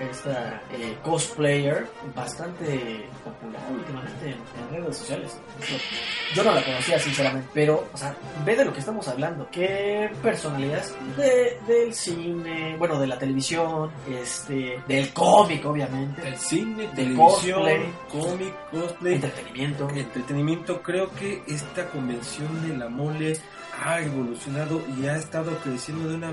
esta 0.00 0.62
eh, 0.72 0.96
cosplayer 1.02 1.86
bastante 2.14 3.08
popular 3.24 3.62
últimamente 3.70 4.26
en, 4.30 4.76
en 4.76 4.82
redes 4.82 4.96
sociales. 4.96 5.38
Yo 6.34 6.44
no 6.44 6.52
la 6.52 6.64
conocía 6.64 6.98
sinceramente, 6.98 7.48
pero, 7.54 7.88
o 7.92 7.96
sea, 7.96 8.14
ve 8.44 8.56
de 8.56 8.64
lo 8.64 8.72
que 8.72 8.80
estamos 8.80 9.06
hablando. 9.08 9.48
¿Qué 9.50 10.10
personalidades 10.22 10.94
de, 11.16 11.58
del 11.66 11.94
cine, 11.94 12.76
bueno, 12.78 12.98
de 13.00 13.06
la 13.06 13.18
televisión, 13.18 13.90
este, 14.08 14.80
del 14.86 15.12
cómic, 15.12 15.64
obviamente, 15.66 16.26
El 16.28 16.36
cine, 16.36 16.82
De 16.88 16.88
televisión, 16.88 17.60
cosplay. 17.60 17.92
cómic, 18.10 18.54
cosplay, 18.70 19.14
entretenimiento? 19.14 19.88
entretenimiento. 19.90 20.82
Creo 20.82 21.10
que 21.14 21.42
esta 21.46 21.88
convención 21.90 22.68
de 22.68 22.76
la 22.76 22.88
mole 22.88 23.38
ha 23.84 24.00
evolucionado 24.00 24.82
y 25.00 25.06
ha 25.06 25.16
estado 25.16 25.52
creciendo 25.58 26.08
de 26.08 26.16
una 26.16 26.32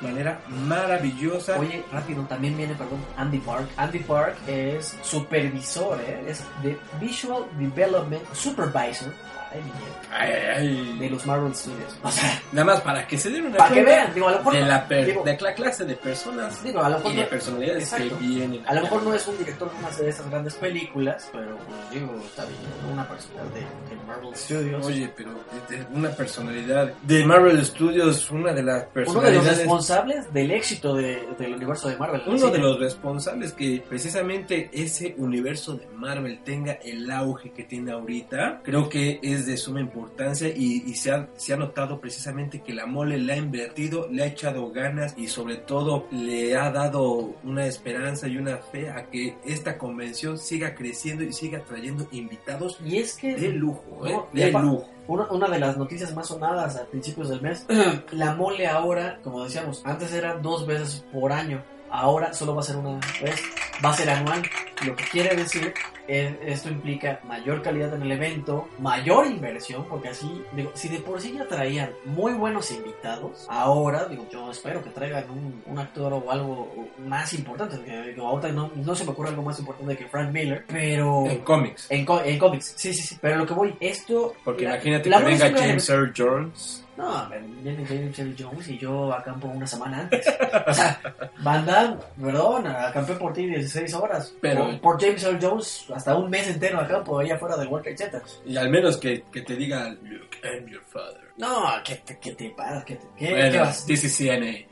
manera 0.00 0.40
maravillosa. 0.48 1.58
Oye, 1.58 1.84
rápido, 1.92 2.22
también 2.24 2.56
viene, 2.56 2.74
perdón, 2.74 3.04
Andy 3.16 3.38
Park. 3.38 3.68
Andy 3.76 4.00
Park 4.00 4.36
es 4.46 4.96
supervisor, 5.02 6.00
¿eh? 6.00 6.24
es 6.28 6.42
de 6.62 6.78
Visual 7.00 7.44
Development 7.58 8.22
Supervisor. 8.32 9.12
Ay, 9.52 9.60
mi 9.62 9.70
Dios, 9.70 9.96
Ay, 10.10 10.30
ay, 10.56 10.96
de 10.98 11.10
los 11.10 11.24
Marvel 11.26 11.54
Studios. 11.54 11.96
O 12.02 12.10
sea, 12.10 12.42
Nada 12.52 12.64
más 12.64 12.80
para 12.80 13.06
que 13.06 13.16
se 13.18 13.30
den 13.30 13.46
una 13.46 13.56
para 13.58 13.74
que 13.74 13.82
vean, 13.82 14.12
digo, 14.14 14.28
a 14.28 14.32
lo 14.32 14.38
mejor, 14.38 14.52
de 14.54 14.60
no- 14.60 14.66
la, 14.66 14.88
per- 14.88 15.06
digo, 15.06 15.22
de 15.24 15.38
la 15.40 15.54
clase 15.54 15.84
de 15.84 15.94
personas 15.94 16.62
digo, 16.64 16.80
a 16.80 16.88
lo 16.88 16.96
mejor 16.96 17.12
y 17.12 17.16
de 17.16 17.22
no- 17.22 17.28
personalidades 17.28 17.82
Exacto. 17.92 18.18
que 18.18 18.26
vienen. 18.26 18.62
A 18.66 18.74
lo 18.74 18.82
mejor 18.82 19.02
no 19.02 19.14
es 19.14 19.26
un 19.26 19.38
director 19.38 19.70
de 19.70 19.78
una 19.78 19.90
de 19.90 20.08
estas 20.08 20.30
grandes 20.30 20.54
películas, 20.54 21.28
pero 21.32 21.56
pues, 21.56 21.90
digo, 21.90 22.16
está 22.24 22.44
bien, 22.44 22.58
una 22.92 23.08
personalidad 23.08 23.54
de, 23.54 23.60
de 23.96 24.02
Marvel 24.06 24.36
Studios. 24.36 24.86
Oye, 24.86 25.12
pero 25.16 25.30
de- 25.68 25.76
de 25.76 25.86
una 25.92 26.10
personalidad 26.10 26.92
de 27.02 27.24
Marvel 27.24 27.64
Studios, 27.64 28.30
una 28.30 28.52
de 28.52 28.62
las 28.62 28.76
uno 28.76 28.90
de 28.92 29.04
los 29.04 29.12
personalidades 29.14 29.58
responsables 29.58 30.32
del 30.32 30.50
éxito 30.50 30.94
de- 30.94 31.26
del 31.38 31.54
universo 31.54 31.88
de 31.88 31.96
Marvel. 31.96 32.22
Uno 32.26 32.48
de 32.50 32.58
los 32.58 32.78
responsables 32.78 33.52
que 33.52 33.82
precisamente 33.88 34.70
ese 34.72 35.14
universo 35.18 35.74
de 35.74 35.86
Marvel 35.94 36.40
tenga 36.44 36.72
el 36.84 37.10
auge 37.10 37.50
que 37.52 37.64
tiene 37.64 37.92
ahorita, 37.92 38.60
creo 38.62 38.88
que 38.88 39.18
es 39.22 39.35
de 39.44 39.56
suma 39.56 39.80
importancia 39.80 40.48
y, 40.48 40.84
y 40.86 40.94
se, 40.94 41.10
ha, 41.10 41.28
se 41.36 41.52
ha 41.52 41.56
notado 41.56 42.00
precisamente 42.00 42.62
que 42.62 42.72
la 42.72 42.86
mole 42.86 43.18
le 43.18 43.32
ha 43.34 43.36
invertido, 43.36 44.08
le 44.10 44.22
ha 44.22 44.26
echado 44.26 44.70
ganas 44.70 45.14
y 45.18 45.26
sobre 45.26 45.56
todo 45.56 46.06
le 46.10 46.56
ha 46.56 46.70
dado 46.70 47.34
una 47.44 47.66
esperanza 47.66 48.28
y 48.28 48.38
una 48.38 48.58
fe 48.58 48.88
a 48.88 49.10
que 49.10 49.36
esta 49.44 49.76
convención 49.76 50.38
siga 50.38 50.74
creciendo 50.74 51.24
y 51.24 51.32
siga 51.32 51.64
trayendo 51.64 52.08
invitados 52.12 52.78
Y 52.84 52.98
es 52.98 53.16
que 53.16 53.34
de 53.34 53.50
lujo, 53.50 54.06
¿eh? 54.06 54.12
No, 54.12 54.28
y 54.32 54.38
de 54.38 54.52
lujo. 54.52 54.88
Una, 55.08 55.30
una 55.30 55.48
de 55.48 55.58
las 55.58 55.76
noticias 55.76 56.14
más 56.14 56.28
sonadas 56.28 56.76
a 56.76 56.86
principios 56.86 57.28
del 57.28 57.40
mes, 57.40 57.66
la 58.12 58.34
mole 58.34 58.66
ahora, 58.66 59.20
como 59.22 59.44
decíamos, 59.44 59.82
antes 59.84 60.12
era 60.12 60.36
dos 60.36 60.66
veces 60.66 61.04
por 61.12 61.32
año, 61.32 61.62
ahora 61.90 62.32
solo 62.34 62.54
va 62.54 62.60
a 62.60 62.64
ser 62.64 62.76
una 62.76 62.98
vez, 63.22 63.40
va 63.84 63.90
a 63.90 63.94
ser 63.94 64.10
anual, 64.10 64.42
lo 64.84 64.94
que 64.96 65.04
quiere 65.04 65.34
decir, 65.36 65.72
eh, 66.08 66.38
esto 66.46 66.68
implica 66.68 67.18
mayor 67.24 67.62
calidad 67.62 67.92
en 67.94 68.02
el 68.02 68.12
evento, 68.12 68.68
mayor 68.78 69.26
inversión, 69.26 69.86
porque 69.88 70.10
así, 70.10 70.42
digo, 70.52 70.70
si 70.74 70.88
de 70.88 71.00
por 71.00 71.20
sí 71.20 71.34
ya 71.36 71.48
traían 71.48 71.90
muy 72.04 72.32
buenos 72.34 72.70
invitados, 72.70 73.46
ahora, 73.48 74.04
digo, 74.06 74.26
yo 74.30 74.50
espero 74.50 74.84
que 74.84 74.90
traigan 74.90 75.28
un, 75.30 75.62
un 75.66 75.78
actor 75.78 76.12
o 76.12 76.30
algo 76.30 76.88
más 77.06 77.32
importante, 77.32 77.76
digo, 77.78 78.26
ahorita 78.28 78.48
no, 78.52 78.70
no 78.76 78.94
se 78.94 79.04
me 79.04 79.10
ocurre 79.10 79.30
algo 79.30 79.42
más 79.42 79.58
importante 79.58 79.96
que 79.96 80.06
Frank 80.06 80.30
Miller, 80.32 80.64
pero... 80.68 81.26
En 81.26 81.38
cómics. 81.38 81.86
En, 81.90 82.04
có- 82.04 82.22
en 82.24 82.38
cómics, 82.38 82.74
sí, 82.76 82.94
sí, 82.94 83.02
sí. 83.02 83.18
Pero 83.20 83.36
lo 83.38 83.46
que 83.46 83.54
voy, 83.54 83.74
esto. 83.80 84.34
Porque 84.44 84.64
la- 84.64 84.74
imagínate 84.74 85.08
la 85.10 85.18
que 85.18 85.24
venga 85.24 85.50
James 85.60 85.88
Earl 85.90 86.12
Jones. 86.16 86.85
No, 86.96 87.28
viene 87.62 87.84
James 87.86 88.18
Earl 88.18 88.34
Jones 88.38 88.68
y 88.68 88.78
yo 88.78 89.12
acampo 89.12 89.48
una 89.48 89.66
semana 89.66 90.00
antes. 90.00 90.26
o 90.66 90.72
sea, 90.72 90.98
Van 91.40 91.66
Damme, 91.66 91.96
perdón, 92.20 92.66
acampé 92.66 93.12
por 93.14 93.32
ti 93.34 93.46
16 93.46 93.92
horas. 93.94 94.34
Pero- 94.40 94.64
Por, 94.64 94.80
por 94.80 95.00
James 95.00 95.22
Earl 95.24 95.38
Jones, 95.40 95.86
hasta 95.94 96.16
un 96.16 96.30
mes 96.30 96.48
entero 96.48 96.80
acampo 96.80 97.18
ahí 97.18 97.30
afuera 97.30 97.56
del 97.56 97.68
World 97.68 97.84
Trade 97.84 97.98
Center. 97.98 98.22
Y 98.46 98.56
al 98.56 98.70
menos 98.70 98.96
que, 98.96 99.24
que 99.30 99.42
te 99.42 99.56
diga, 99.56 99.90
Luke, 100.02 100.38
I'm 100.42 100.66
your 100.66 100.82
father. 100.84 101.20
No, 101.36 101.66
¿qué 101.84 101.96
te, 101.96 102.18
qué 102.18 102.32
te 102.32 102.48
pasa? 102.50 102.82
¿Qué, 102.86 102.96
te, 102.96 103.06
qué, 103.18 103.30
Bueno, 103.30 103.52
qué 103.52 103.58
vas? 103.58 103.84
this 103.84 104.04
is 104.04 104.16
CNA. 104.16 104.66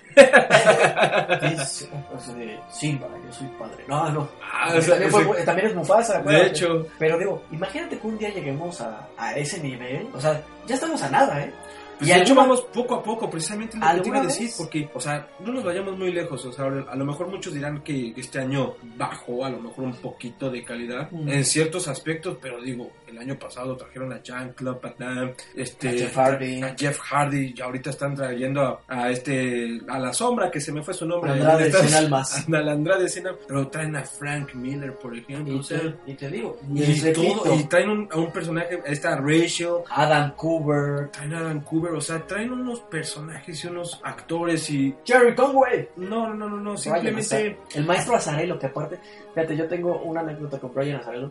Es- 1.43 1.89
de 2.37 2.59
Simba, 2.71 3.09
yo 3.27 3.33
soy 3.33 3.47
padre. 3.59 3.85
No, 3.87 4.09
no. 4.11 4.29
Ah, 4.43 4.73
o 4.77 4.81
sea, 4.81 4.91
también, 4.95 5.11
fue- 5.11 5.37
ese- 5.37 5.45
también 5.45 5.69
es 5.69 5.75
Mufasa. 5.75 6.21
de 6.23 6.47
hecho, 6.47 6.87
Pero 6.99 7.19
digo, 7.19 7.43
imagínate 7.51 7.99
que 7.99 8.07
un 8.07 8.17
día 8.19 8.31
lleguemos 8.31 8.81
a, 8.81 9.07
a 9.19 9.35
ese 9.35 9.61
nivel. 9.61 10.09
O 10.15 10.21
sea, 10.21 10.41
ya 10.67 10.75
estamos 10.77 11.03
a 11.03 11.11
nada, 11.11 11.43
¿eh? 11.43 11.53
Pues 11.99 12.11
Y 12.11 12.13
de 12.13 12.21
hecho 12.21 12.35
vamos 12.35 12.63
poco 12.73 12.95
a 12.97 13.03
poco, 13.03 13.31
precisamente 13.31 13.77
lo 13.77 13.83
que 13.83 13.87
te 13.87 14.09
iba 14.09 14.17
a 14.19 14.21
¿Alguna 14.21 14.23
decir, 14.23 14.51
porque, 14.57 14.89
o 14.95 15.01
sea, 15.01 15.29
no 15.41 15.53
nos 15.53 15.65
vayamos 15.65 15.99
muy 15.99 16.13
lejos, 16.13 16.45
o 16.45 16.53
sea, 16.53 16.67
a 16.67 16.97
lo 16.97 17.05
mejor 17.05 17.29
muchos 17.29 17.55
dirán 17.55 17.83
que 17.83 18.13
este 18.17 18.39
año 18.41 18.75
bajó 18.97 19.45
a 19.45 19.51
lo 19.51 19.61
mejor 19.61 19.85
un 19.85 19.97
poquito 19.97 20.51
de 20.51 20.63
calidad 20.65 21.11
Mm. 21.11 21.29
en 21.29 21.45
ciertos 21.45 21.89
aspectos, 21.89 22.39
pero 22.41 22.61
digo, 22.61 22.91
el 23.15 23.19
año 23.21 23.39
pasado 23.39 23.77
trajeron 23.77 24.13
a 24.13 24.23
Jean-Claude 24.23 24.81
Van 24.83 24.95
Damme, 24.99 25.35
este, 25.55 25.89
A 25.89 25.93
Jeff 25.93 26.17
Hardy. 26.17 26.63
a 26.63 26.75
Jeff 26.77 26.99
Hardy, 27.01 27.55
y 27.57 27.61
ahorita 27.61 27.91
están 27.91 28.15
trayendo 28.15 28.63
a, 28.63 28.81
a 28.89 29.11
este, 29.11 29.81
a 29.89 29.99
la 29.99 30.13
sombra, 30.13 30.51
que 30.51 30.61
se 30.61 30.73
me 30.73 30.83
fue 30.83 30.93
su 30.95 31.07
nombre. 31.07 31.31
Andrade 31.33 31.73
Cien 31.73 31.95
Almas. 31.95 32.47
A 32.47 32.51
la 32.51 32.73
Andrade 32.73 33.07
Almas. 33.17 33.37
pero 33.47 33.69
traen 33.69 33.97
a 33.97 34.03
Frank 34.03 34.55
Miller, 34.55 34.95
por 34.97 35.17
ejemplo, 35.17 35.55
Y 35.55 35.59
o 35.59 35.63
sea, 35.63 35.81
te, 35.81 36.13
y 36.13 36.15
te 36.15 36.29
digo, 36.31 36.59
y, 36.75 37.13
todo- 37.13 37.69
traen 37.69 37.89
un, 37.91 38.09
a 38.11 38.19
un 38.19 38.33
personaje, 38.33 38.81
esta 38.87 39.17
Rachel, 39.17 39.75
Adam 39.91 40.33
Cooper, 40.37 41.11
traen 41.11 41.35
a 41.35 41.43
Vancouver, 41.43 41.93
o 41.93 42.01
sea, 42.01 42.27
traen 42.27 42.53
unos 42.53 42.81
personajes 42.81 43.65
y 43.65 43.67
unos 43.69 44.01
actores 44.03 44.69
y... 44.71 44.95
Jerry 45.05 45.35
Conway. 45.35 45.89
No, 45.97 46.29
no, 46.29 46.35
no, 46.35 46.49
no, 46.49 46.57
no, 46.59 46.77
simplemente... 46.77 47.59
El 47.75 47.85
maestro 47.85 48.17
Azarelo, 48.17 48.59
que 48.59 48.67
aparte, 48.67 48.99
fíjate, 49.35 49.57
yo 49.57 49.69
tengo 49.69 50.01
una 50.03 50.21
anécdota 50.21 50.59
con 50.59 50.73
Brian 50.75 51.01
Azarelo. 51.01 51.31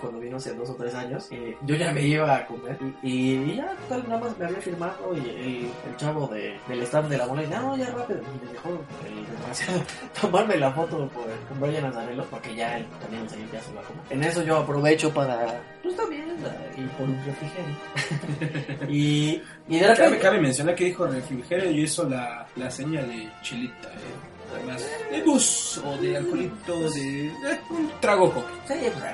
Cuando 0.00 0.20
vino 0.20 0.36
hace 0.38 0.54
dos 0.54 0.70
o 0.70 0.74
tres 0.74 0.94
años, 0.94 1.28
eh, 1.30 1.56
yo 1.66 1.74
ya 1.76 1.92
me 1.92 2.02
iba 2.02 2.34
a 2.34 2.46
comer 2.46 2.76
y, 3.02 3.34
y 3.34 3.56
ya 3.56 3.72
tal, 3.88 4.02
nada 4.08 4.20
más 4.24 4.38
me 4.38 4.46
había 4.46 4.58
firmado 4.58 5.14
y 5.14 5.18
el, 5.28 5.70
el 5.90 5.96
chavo 5.98 6.26
de, 6.28 6.58
del 6.66 6.82
staff 6.82 7.08
de 7.08 7.18
la 7.18 7.26
bola, 7.26 7.42
no, 7.42 7.76
ya 7.76 7.86
rápido, 7.90 8.20
y 8.20 8.46
me 8.46 8.52
dejó 8.52 8.70
el 8.70 9.26
desgraciado 9.26 9.82
tomarme 10.20 10.56
la 10.56 10.72
foto 10.72 11.08
por- 11.08 11.24
con 11.48 11.60
Brian 11.60 11.84
Azarelo 11.84 12.24
porque 12.24 12.54
ya 12.54 12.78
él 12.78 12.86
también 13.00 13.28
se 13.28 13.38
iba 13.38 13.58
a 13.58 13.84
comer. 13.84 14.02
En 14.10 14.22
eso 14.24 14.42
yo 14.42 14.56
aprovecho 14.56 15.12
para, 15.12 15.60
pues 15.82 15.94
también, 15.96 16.22
eh, 16.30 16.80
ir 16.80 16.88
por 16.90 17.08
un 17.08 17.18
refrigerio. 17.24 18.88
y, 18.88 19.42
y 19.68 19.78
de 19.78 19.80
Cabe, 19.82 19.94
repente, 19.94 20.18
cabe 20.20 20.40
mencionar 20.40 20.74
que 20.74 20.84
dijo 20.86 21.06
refrigerio 21.06 21.70
y 21.70 21.82
hizo 21.82 22.08
la, 22.08 22.46
la 22.56 22.70
seña 22.70 23.02
de 23.02 23.28
chilita, 23.42 23.88
eh. 23.88 24.31
Además, 24.54 24.86
de 25.10 25.22
bus 25.22 25.80
o 25.84 25.96
de 25.98 26.16
alcoholito, 26.16 26.90
de 26.90 27.32
un 27.70 27.92
trago 28.00 28.32
coque. 28.32 28.52
Sí, 28.68 28.74
pues, 28.92 29.04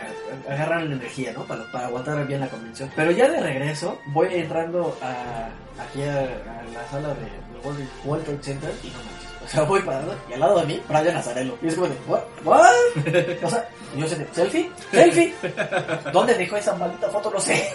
agarran 0.49 0.89
la 0.89 0.97
energía, 0.97 1.33
¿no? 1.33 1.45
Para, 1.45 1.71
para 1.71 1.87
aguantar 1.87 2.27
bien 2.27 2.41
la 2.41 2.49
convención. 2.49 2.91
Pero 2.95 3.11
ya 3.11 3.29
de 3.29 3.41
regreso, 3.41 3.99
voy 4.07 4.29
entrando 4.33 4.97
a, 5.03 5.49
aquí 5.83 6.03
a, 6.03 6.23
la 6.73 6.89
sala 6.91 7.09
de, 7.15 7.23
del 7.23 7.65
World, 7.65 7.89
World 8.05 8.25
Trade 8.25 8.43
Center 8.43 8.71
y 8.83 8.89
no 8.89 8.99
manches. 8.99 9.29
O 9.45 9.49
sea, 9.51 9.63
voy 9.63 9.81
parado 9.81 10.15
y 10.29 10.35
al 10.35 10.41
lado 10.41 10.61
de 10.61 10.67
mí, 10.67 10.83
Brian 10.89 11.17
Azarelo. 11.17 11.57
Y 11.63 11.69
es 11.69 11.75
como 11.75 11.89
de, 11.89 11.97
¿what? 12.07 12.21
¿What? 12.45 12.69
O 13.43 13.49
sea, 13.49 13.69
yo 13.97 14.07
sé 14.07 14.17
de, 14.17 14.27
¿selfie? 14.33 14.71
¿Selfie? 14.91 15.35
¿Dónde 16.13 16.35
dejó 16.35 16.57
esa 16.57 16.75
maldita 16.75 17.09
foto? 17.09 17.31
No 17.31 17.41
sé. 17.41 17.73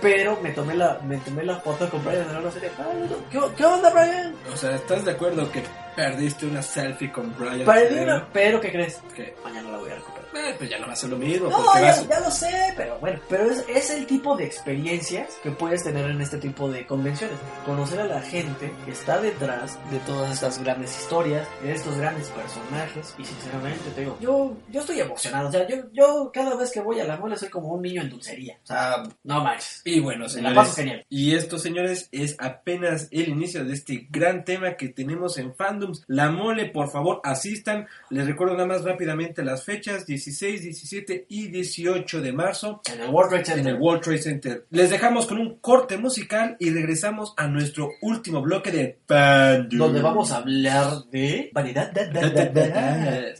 Pero 0.00 0.38
me 0.42 0.50
tomé 0.50 0.74
la, 0.74 0.98
me 1.04 1.16
tomé 1.18 1.44
la 1.44 1.56
foto 1.60 1.88
con 1.90 2.04
Brian 2.04 2.22
Azarelo. 2.22 2.48
así 2.48 2.60
de, 2.60 2.68
"Ah, 2.78 2.84
¿Qué, 3.30 3.40
¿Qué 3.56 3.64
onda, 3.64 3.90
Brian? 3.90 4.34
O 4.52 4.56
sea, 4.56 4.74
¿estás 4.76 5.04
de 5.04 5.12
acuerdo 5.12 5.50
que 5.50 5.62
perdiste 5.96 6.46
una 6.46 6.62
selfie 6.62 7.10
con 7.10 7.34
Brian? 7.38 7.64
Perdí 7.64 7.98
una, 8.00 8.28
pero 8.32 8.60
¿qué 8.60 8.70
crees? 8.70 9.00
Que, 9.14 9.34
Mañana 9.44 9.70
la 9.70 9.78
voy 9.78 9.90
a 9.90 9.94
recuperar. 9.94 10.13
Eh, 10.36 10.54
pues 10.58 10.70
ya 10.70 10.78
no 10.78 10.86
va 10.86 10.92
a 10.92 10.96
ser 10.96 11.10
lo 11.10 11.16
mismo. 11.18 11.48
No, 11.48 11.74
ya, 11.74 11.80
vas- 11.80 12.08
ya 12.08 12.20
lo 12.20 12.30
sé, 12.30 12.74
pero 12.76 12.98
bueno, 12.98 13.20
pero 13.28 13.50
es, 13.50 13.64
es 13.68 13.90
el 13.90 14.06
tipo 14.06 14.36
de 14.36 14.44
experiencias 14.44 15.38
que 15.42 15.50
puedes 15.50 15.82
tener 15.84 16.10
en 16.10 16.20
este 16.20 16.38
tipo 16.38 16.70
de 16.70 16.86
convenciones. 16.86 17.36
Conocer 17.64 18.00
a 18.00 18.06
la 18.06 18.20
gente 18.20 18.72
que 18.84 18.92
está 18.92 19.20
detrás 19.20 19.78
de 19.90 19.98
todas 20.00 20.32
estas 20.32 20.62
grandes 20.62 20.96
historias, 20.98 21.46
de 21.62 21.72
estos 21.72 21.96
grandes 21.96 22.28
personajes, 22.28 23.14
y 23.18 23.24
sinceramente 23.24 23.90
te 23.94 24.00
digo, 24.02 24.16
yo, 24.20 24.56
yo 24.70 24.80
estoy 24.80 25.00
emocionado, 25.00 25.48
o 25.48 25.52
sea, 25.52 25.66
yo, 25.68 25.76
yo 25.92 26.30
cada 26.32 26.56
vez 26.56 26.70
que 26.70 26.80
voy 26.80 27.00
a 27.00 27.04
la 27.04 27.16
mole 27.16 27.36
soy 27.36 27.48
como 27.48 27.68
un 27.68 27.82
niño 27.82 28.02
en 28.02 28.10
dulcería, 28.10 28.58
o 28.62 28.66
sea, 28.66 29.02
no 29.22 29.42
manches. 29.42 29.82
Y 29.84 30.00
bueno, 30.00 30.26
Me 30.34 30.42
la 30.42 30.54
paso 30.54 30.72
señores, 30.72 30.74
genial. 30.74 31.06
y 31.08 31.34
esto, 31.34 31.58
señores, 31.58 32.08
es 32.12 32.36
apenas 32.38 33.08
el 33.10 33.28
inicio 33.28 33.64
de 33.64 33.72
este 33.74 34.06
gran 34.10 34.44
tema 34.44 34.74
que 34.76 34.88
tenemos 34.88 35.38
en 35.38 35.54
Fandoms. 35.54 36.02
La 36.06 36.30
mole, 36.30 36.66
por 36.70 36.90
favor, 36.90 37.20
asistan. 37.24 37.86
Les 38.10 38.26
recuerdo 38.26 38.54
nada 38.54 38.66
más 38.66 38.82
rápidamente 38.84 39.42
las 39.44 39.64
fechas, 39.64 40.06
16, 40.24 40.62
17 40.62 41.26
y 41.28 41.48
18 41.48 42.20
de 42.20 42.32
marzo. 42.32 42.80
En 42.92 43.00
el 43.00 43.10
World 43.10 43.30
Trade 43.30 43.42
en 43.42 43.54
Center. 43.54 43.74
el 43.74 43.80
World 43.80 44.02
Trade 44.02 44.18
Center. 44.18 44.66
Les 44.70 44.90
dejamos 44.90 45.26
con 45.26 45.38
un 45.38 45.58
corte 45.58 45.98
musical 45.98 46.56
y 46.58 46.70
regresamos 46.70 47.34
a 47.36 47.46
nuestro 47.46 47.90
último 48.00 48.40
bloque 48.42 48.70
de 48.70 48.98
Fandom. 49.06 49.78
donde 49.78 50.00
vamos 50.00 50.32
a 50.32 50.38
hablar 50.38 51.04
de 51.10 51.50
vanidad. 51.52 51.92
da, 51.92 52.06
da, 52.06 52.30
da, 52.30 53.34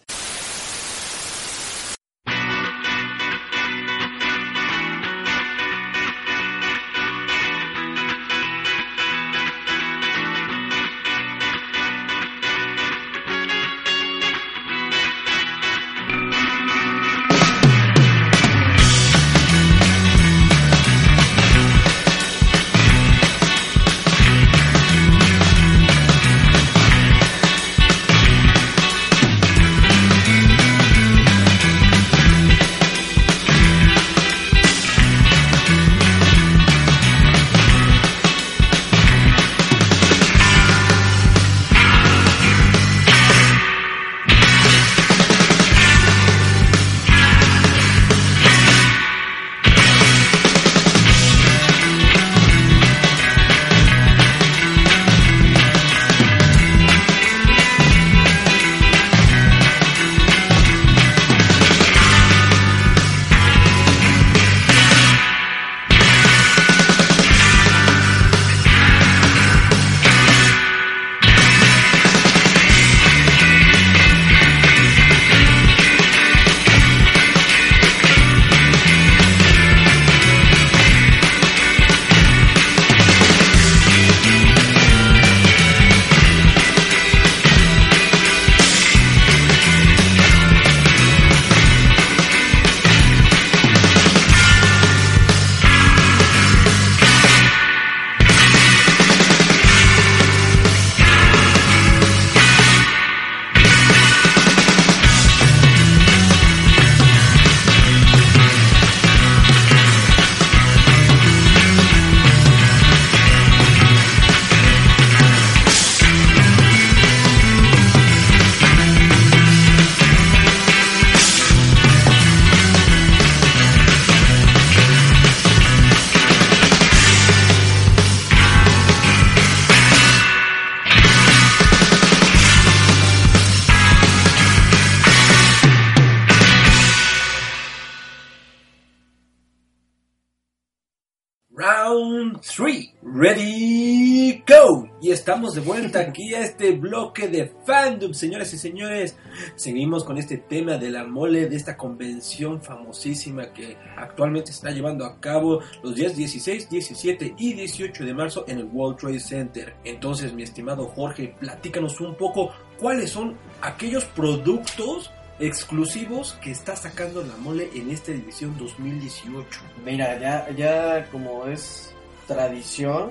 aquí 145.97 146.35
a 146.35 146.41
este 146.41 146.73
bloque 146.73 147.29
de 147.29 147.53
fandom, 147.65 148.13
señores 148.13 148.53
y 148.55 148.59
señores. 148.59 149.17
Seguimos 149.57 150.05
con 150.05 150.19
este 150.19 150.39
tema 150.39 150.77
de 150.77 150.91
la 150.91 151.05
mole, 151.05 151.49
de 151.49 151.57
esta 151.57 151.77
convención 151.77 152.63
famosísima 152.63 153.53
que 153.53 153.77
actualmente 153.97 154.53
se 154.53 154.59
está 154.59 154.71
llevando 154.71 155.05
a 155.05 155.21
cabo 155.21 155.61
los 155.83 155.95
días 155.95 156.17
16, 156.17 156.69
17 156.69 157.35
y 157.39 157.53
18 157.55 158.05
de 158.05 158.15
marzo 158.15 158.45
en 158.49 158.59
el 158.59 158.65
World 158.65 158.99
Trade 158.99 159.21
Center. 159.21 159.75
Entonces, 159.85 160.33
mi 160.33 160.43
estimado 160.43 160.87
Jorge, 160.87 161.35
platícanos 161.39 162.01
un 162.01 162.15
poco 162.17 162.51
cuáles 162.79 163.11
son 163.11 163.37
aquellos 163.61 164.05
productos 164.07 165.11
exclusivos 165.39 166.39
que 166.43 166.51
está 166.51 166.77
sacando 166.77 167.23
la 167.23 167.37
mole 167.37 167.69
en 167.75 167.91
esta 167.91 168.13
edición 168.13 168.57
2018. 168.59 169.61
Mira, 169.85 170.19
ya, 170.21 170.51
ya 170.57 171.09
como 171.11 171.47
es 171.47 171.93
tradición, 172.27 173.11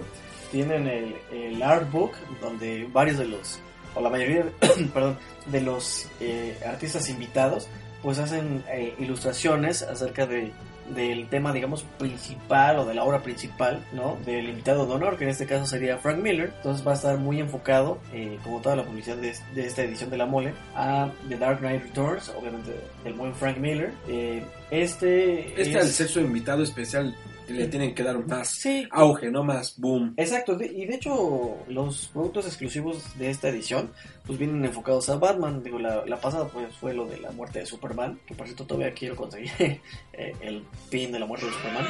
tienen 0.54 0.88
el, 0.88 1.16
el 1.34 1.62
artbook 1.62 2.14
donde 2.40 2.88
varios 2.94 3.18
de 3.18 3.26
los, 3.26 3.60
o 3.96 4.00
la 4.02 4.10
mayoría, 4.10 4.46
perdón, 4.94 5.18
de 5.48 5.60
los 5.60 6.08
eh, 6.22 6.58
artistas 6.66 7.10
invitados, 7.10 7.68
pues 8.02 8.20
hacen 8.20 8.64
eh, 8.72 8.96
ilustraciones 9.00 9.82
acerca 9.82 10.26
de 10.26 10.52
del 10.94 11.30
tema, 11.30 11.54
digamos, 11.54 11.84
principal 11.98 12.78
o 12.78 12.86
de 12.86 12.94
la 12.94 13.06
obra 13.06 13.24
principal, 13.24 13.82
¿no? 13.94 14.18
Del 14.26 14.50
invitado 14.50 14.86
de 14.86 14.92
honor, 14.92 15.18
que 15.18 15.24
en 15.24 15.30
este 15.30 15.46
caso 15.46 15.66
sería 15.66 15.98
Frank 15.98 16.18
Miller. 16.18 16.52
Entonces 16.58 16.86
va 16.86 16.92
a 16.92 16.96
estar 16.96 17.18
muy 17.18 17.40
enfocado, 17.40 18.00
eh, 18.12 18.38
como 18.44 18.60
toda 18.60 18.76
la 18.76 18.84
publicidad 18.84 19.16
de, 19.16 19.34
de 19.56 19.66
esta 19.66 19.82
edición 19.84 20.10
de 20.10 20.18
La 20.18 20.26
Mole, 20.26 20.54
a 20.76 21.10
The 21.30 21.38
Dark 21.38 21.60
Knight 21.60 21.84
Returns, 21.84 22.28
obviamente 22.38 22.72
del 23.06 23.14
buen 23.14 23.34
Frank 23.34 23.60
Miller. 23.60 23.94
Eh, 24.10 24.44
este 24.72 25.48
Este 25.52 25.62
es- 25.72 25.76
al 25.78 25.88
ser 25.88 26.10
su 26.10 26.20
invitado 26.20 26.64
especial 26.64 27.16
le 27.48 27.68
tienen 27.68 27.94
que 27.94 28.04
dar 28.04 28.26
más 28.26 28.50
Sí, 28.50 28.88
auge, 28.92 29.30
no 29.32 29.44
más 29.44 29.78
boom. 29.78 30.14
Exacto, 30.18 30.58
y 30.62 30.86
de 30.86 30.96
hecho 30.96 31.58
los 31.68 32.08
productos 32.08 32.46
exclusivos 32.46 33.18
de 33.18 33.30
esta 33.30 33.50
edición 33.50 33.92
pues 34.26 34.40
vienen 34.40 34.64
enfocados 34.66 35.10
a 35.10 35.18
Batman. 35.18 35.64
Digo, 35.64 35.80
la, 35.80 36.06
la 36.06 36.20
pasada 36.20 36.48
pues 36.48 36.74
fue 36.76 36.94
lo 36.94 37.06
de 37.06 37.20
la 37.20 37.32
muerte 37.32 37.60
de 37.60 37.66
Superman, 37.66 38.20
que 38.26 38.36
por 38.36 38.46
cierto 38.46 38.66
todavía 38.66 38.94
quiero 38.94 39.16
conseguir 39.16 39.52
eh, 40.14 40.36
el 40.42 40.64
pin 40.90 41.12
de 41.12 41.20
la 41.20 41.26
muerte 41.26 41.46
de 41.46 41.54
Superman. 41.54 41.86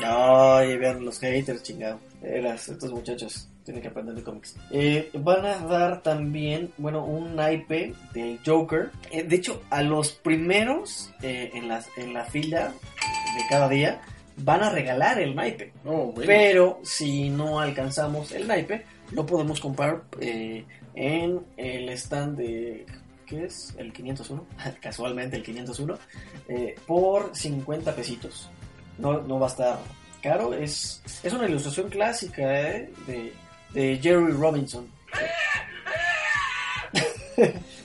Ay, 0.00 0.76
vean 0.76 1.04
los 1.04 1.18
haters, 1.18 1.62
chingado. 1.62 1.98
Eras, 2.22 2.68
estos 2.68 2.92
muchachos 2.92 3.48
tienen 3.64 3.82
que 3.82 3.88
aprender 3.88 4.14
de 4.14 4.22
cómics. 4.22 4.56
Eh, 4.70 5.10
van 5.14 5.44
a 5.44 5.58
dar 5.58 6.02
también, 6.02 6.72
bueno, 6.76 7.04
un 7.04 7.34
naipe 7.34 7.94
del 8.12 8.38
Joker. 8.44 8.90
Eh, 9.10 9.24
de 9.24 9.36
hecho, 9.36 9.62
a 9.70 9.82
los 9.82 10.12
primeros 10.12 11.10
eh, 11.22 11.50
en, 11.54 11.68
las, 11.68 11.88
en 11.96 12.14
la 12.14 12.24
fila 12.24 12.72
de 13.36 13.42
cada 13.48 13.68
día 13.68 14.00
van 14.38 14.62
a 14.62 14.70
regalar 14.70 15.18
el 15.20 15.34
naipe. 15.34 15.72
Bueno. 15.84 16.12
Pero 16.26 16.80
si 16.82 17.30
no 17.30 17.60
alcanzamos 17.60 18.32
el 18.32 18.46
naipe, 18.46 18.84
lo 19.12 19.24
podemos 19.24 19.60
comprar 19.60 20.02
eh, 20.20 20.64
en 20.94 21.40
el 21.56 21.88
stand 21.90 22.36
de. 22.38 22.86
¿Qué 23.26 23.44
es? 23.44 23.74
El 23.76 23.92
501. 23.92 24.46
Casualmente 24.80 25.36
el 25.36 25.42
501. 25.42 25.98
eh, 26.48 26.74
por 26.86 27.34
50 27.34 27.94
pesitos. 27.94 28.48
No, 28.98 29.20
no 29.22 29.38
va 29.38 29.46
a 29.46 29.50
estar 29.50 29.78
caro. 30.22 30.54
Es, 30.54 31.02
es 31.22 31.32
una 31.32 31.48
ilustración 31.48 31.88
clásica 31.90 32.42
eh, 32.70 32.90
de, 33.06 33.32
de 33.72 33.98
Jerry 34.00 34.32
Robinson. 34.32 34.88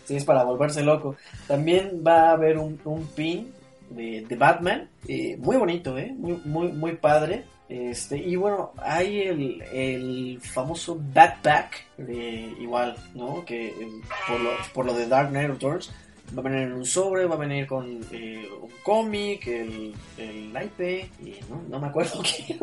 sí, 0.05 0.15
es 0.15 0.23
para 0.25 0.43
volverse 0.43 0.81
loco. 0.83 1.15
También 1.47 2.03
va 2.05 2.29
a 2.29 2.31
haber 2.33 2.57
un, 2.57 2.79
un 2.85 3.05
pin 3.07 3.51
de, 3.91 4.25
de 4.27 4.35
Batman, 4.35 4.89
eh, 5.07 5.35
muy 5.37 5.57
bonito, 5.57 5.97
¿eh? 5.97 6.13
muy, 6.17 6.39
muy, 6.45 6.71
muy 6.71 6.95
padre. 6.97 7.43
Este, 7.69 8.17
y 8.17 8.35
bueno, 8.35 8.73
hay 8.77 9.21
el, 9.21 9.61
el 9.71 10.39
famoso 10.41 10.99
backpack, 11.13 11.97
de, 11.97 12.53
igual, 12.59 12.97
¿no? 13.15 13.45
Que 13.45 13.67
eh, 13.67 13.87
por 14.27 14.39
lo, 14.41 14.49
por 14.73 14.85
lo 14.85 14.93
de 14.93 15.07
Dark 15.07 15.29
Knight 15.29 15.49
Returns 15.51 15.89
va 16.37 16.39
a 16.41 16.43
venir 16.43 16.59
en 16.67 16.73
un 16.73 16.85
sobre, 16.85 17.25
va 17.25 17.35
a 17.35 17.37
venir 17.37 17.67
con 17.67 17.99
eh, 18.11 18.45
un 18.61 18.69
cómic, 18.83 19.47
el, 19.47 19.93
el 20.17 20.51
naipe, 20.53 21.09
y 21.23 21.35
no, 21.49 21.61
no 21.69 21.79
me 21.79 21.87
acuerdo 21.87 22.21
qué. 22.23 22.57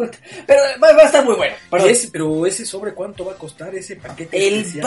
Pero 0.46 0.60
va, 0.82 0.92
va 0.92 1.02
a 1.02 1.06
estar 1.06 1.24
muy 1.24 1.36
bueno. 1.36 1.54
Ese- 1.86 2.10
pero 2.10 2.44
ese 2.46 2.64
sobre, 2.66 2.92
¿cuánto 2.94 3.24
va 3.24 3.32
a 3.32 3.36
costar 3.36 3.74
ese 3.74 3.96
paquete? 3.96 4.46
El 4.48 4.54
especial? 4.60 4.82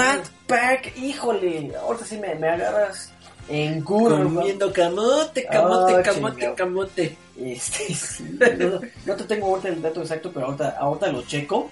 backpack, 0.47 0.97
híjole, 0.97 1.71
ahorita 1.79 2.05
sí 2.05 2.17
me, 2.17 2.33
me 2.35 2.47
agarras 2.47 3.11
en 3.49 3.81
curva. 3.81 4.23
Comiendo 4.23 4.71
camote, 4.71 5.45
camote, 5.45 5.93
camote, 5.93 6.03
camote, 6.03 6.39
camote, 6.39 6.55
camote. 6.55 7.17
Este, 7.37 7.93
sí, 7.93 8.37
no, 8.59 8.81
no 9.05 9.15
te 9.15 9.23
tengo 9.23 9.47
ahorita 9.47 9.69
el 9.69 9.81
dato 9.81 10.01
exacto, 10.01 10.31
pero 10.33 10.47
ahorita, 10.47 10.77
ahorita 10.77 11.11
lo 11.11 11.21
checo. 11.23 11.71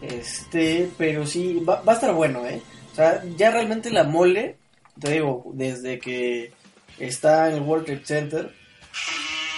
Este, 0.00 0.88
pero 0.96 1.26
sí, 1.26 1.62
va, 1.68 1.82
va 1.82 1.92
a 1.92 1.94
estar 1.94 2.12
bueno, 2.12 2.46
¿eh? 2.46 2.60
O 2.92 2.94
sea, 2.94 3.22
ya 3.36 3.50
realmente 3.50 3.90
la 3.90 4.04
mole, 4.04 4.56
te 5.00 5.12
digo, 5.12 5.44
desde 5.54 5.98
que 5.98 6.52
está 6.98 7.48
en 7.48 7.56
el 7.56 7.62
World 7.62 7.86
Trade 7.86 8.04
Center, 8.04 8.52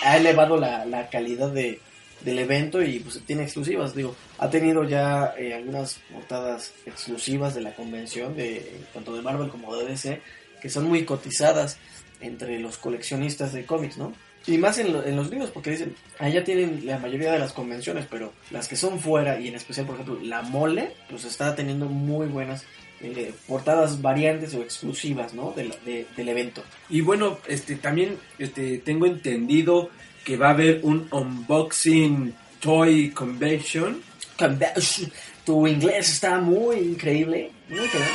ha 0.04 0.16
elevado 0.16 0.56
la, 0.56 0.84
la 0.84 1.08
calidad 1.08 1.48
de, 1.50 1.80
del 2.24 2.38
evento 2.38 2.82
y 2.82 3.00
pues 3.00 3.20
tiene 3.26 3.44
exclusivas. 3.44 3.94
Digo, 3.94 4.14
ha 4.38 4.48
tenido 4.48 4.84
ya 4.84 5.34
eh, 5.38 5.54
algunas 5.54 6.00
portadas 6.12 6.72
exclusivas 6.86 7.54
de 7.54 7.62
la 7.62 7.74
convención, 7.74 8.36
de 8.36 8.80
tanto 8.92 9.14
de 9.14 9.22
Marvel 9.22 9.50
como 9.50 9.76
de 9.76 9.86
DC, 9.86 10.20
que 10.64 10.70
son 10.70 10.84
muy 10.88 11.04
cotizadas 11.04 11.76
entre 12.22 12.58
los 12.58 12.78
coleccionistas 12.78 13.52
de 13.52 13.66
cómics, 13.66 13.98
¿no? 13.98 14.14
Y 14.46 14.56
más 14.56 14.78
en, 14.78 14.94
lo- 14.94 15.04
en 15.04 15.14
los 15.14 15.28
libros, 15.30 15.50
porque 15.50 15.70
dicen, 15.72 15.94
allá 16.18 16.42
tienen 16.42 16.86
la 16.86 16.98
mayoría 16.98 17.30
de 17.32 17.38
las 17.38 17.52
convenciones, 17.52 18.06
pero 18.10 18.32
las 18.50 18.66
que 18.66 18.76
son 18.76 18.98
fuera, 18.98 19.38
y 19.38 19.48
en 19.48 19.56
especial, 19.56 19.84
por 19.84 19.96
ejemplo, 19.96 20.18
la 20.22 20.40
mole, 20.40 20.92
pues 21.10 21.24
está 21.24 21.54
teniendo 21.54 21.84
muy 21.86 22.26
buenas 22.28 22.64
eh, 23.02 23.34
portadas 23.46 24.00
variantes 24.00 24.54
o 24.54 24.62
exclusivas, 24.62 25.34
¿no? 25.34 25.52
De 25.52 25.64
de- 25.84 26.06
del 26.16 26.28
evento. 26.30 26.64
Y 26.88 27.02
bueno, 27.02 27.38
este 27.46 27.76
también 27.76 28.16
este 28.38 28.78
tengo 28.78 29.04
entendido 29.04 29.90
que 30.24 30.38
va 30.38 30.46
a 30.48 30.50
haber 30.52 30.80
un 30.82 31.08
unboxing 31.10 32.34
toy 32.60 33.10
convention. 33.10 34.00
Convention. 34.38 35.12
Tu 35.44 35.66
inglés 35.66 36.08
está 36.08 36.38
muy 36.38 36.76
increíble. 36.78 37.50
Muy 37.68 37.80
increíble. 37.84 38.10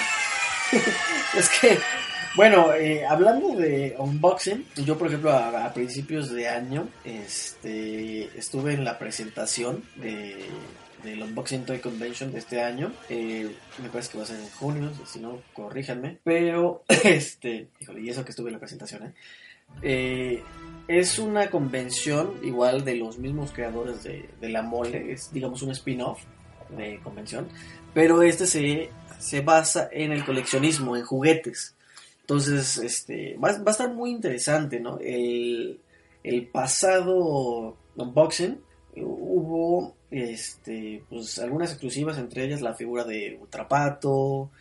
es 1.37 1.49
que, 1.49 1.77
bueno, 2.35 2.73
eh, 2.73 3.05
hablando 3.05 3.55
de 3.55 3.95
unboxing, 3.97 4.65
yo 4.85 4.97
por 4.97 5.07
ejemplo 5.07 5.31
a, 5.31 5.65
a 5.65 5.73
principios 5.73 6.31
de 6.31 6.47
año 6.47 6.87
este, 7.03 8.37
estuve 8.37 8.73
en 8.73 8.83
la 8.83 8.97
presentación 8.97 9.83
de, 9.95 10.45
del 11.03 11.21
Unboxing 11.23 11.65
Toy 11.65 11.79
Convention 11.79 12.31
de 12.31 12.39
este 12.39 12.61
año. 12.61 12.91
Eh, 13.09 13.49
me 13.81 13.89
parece 13.89 14.11
que 14.11 14.17
va 14.17 14.23
a 14.23 14.27
ser 14.27 14.39
en 14.39 14.49
junio, 14.49 14.91
si 15.05 15.19
no, 15.19 15.41
corríjanme. 15.53 16.19
Pero, 16.23 16.83
este, 17.03 17.69
híjole, 17.79 18.01
y 18.01 18.09
eso 18.09 18.23
que 18.23 18.31
estuve 18.31 18.49
en 18.49 18.53
la 18.53 18.59
presentación, 18.59 19.03
¿eh? 19.03 19.13
Eh, 19.83 20.43
es 20.87 21.19
una 21.19 21.51
convención 21.51 22.39
igual 22.41 22.83
de 22.83 22.95
los 22.95 23.19
mismos 23.19 23.51
creadores 23.51 24.03
de, 24.03 24.27
de 24.41 24.49
la 24.49 24.63
mole, 24.63 25.11
es 25.11 25.31
digamos 25.31 25.61
un 25.61 25.69
spin-off 25.71 26.23
de 26.75 26.99
convención, 27.03 27.47
pero 27.93 28.23
este 28.23 28.47
se, 28.47 28.89
se 29.19 29.41
basa 29.41 29.89
en 29.91 30.11
el 30.11 30.25
coleccionismo, 30.25 30.97
en 30.97 31.05
juguetes. 31.05 31.75
Entonces, 32.29 32.77
este, 32.77 33.37
va, 33.37 33.49
a 33.49 33.71
estar 33.71 33.91
muy 33.91 34.11
interesante, 34.11 34.79
¿no? 34.79 34.99
El, 34.99 35.81
pasado 36.53 37.75
unboxing 37.95 38.61
eh, 38.93 39.01
hubo 39.03 39.95
este, 40.11 41.03
pues, 41.09 41.39
algunas 41.39 41.71
exclusivas, 41.71 42.19
entre 42.19 42.43
ellas 42.43 42.61
la 42.61 42.75
figura 42.75 43.03
de 43.03 43.35
Ultrapato, 43.41 44.51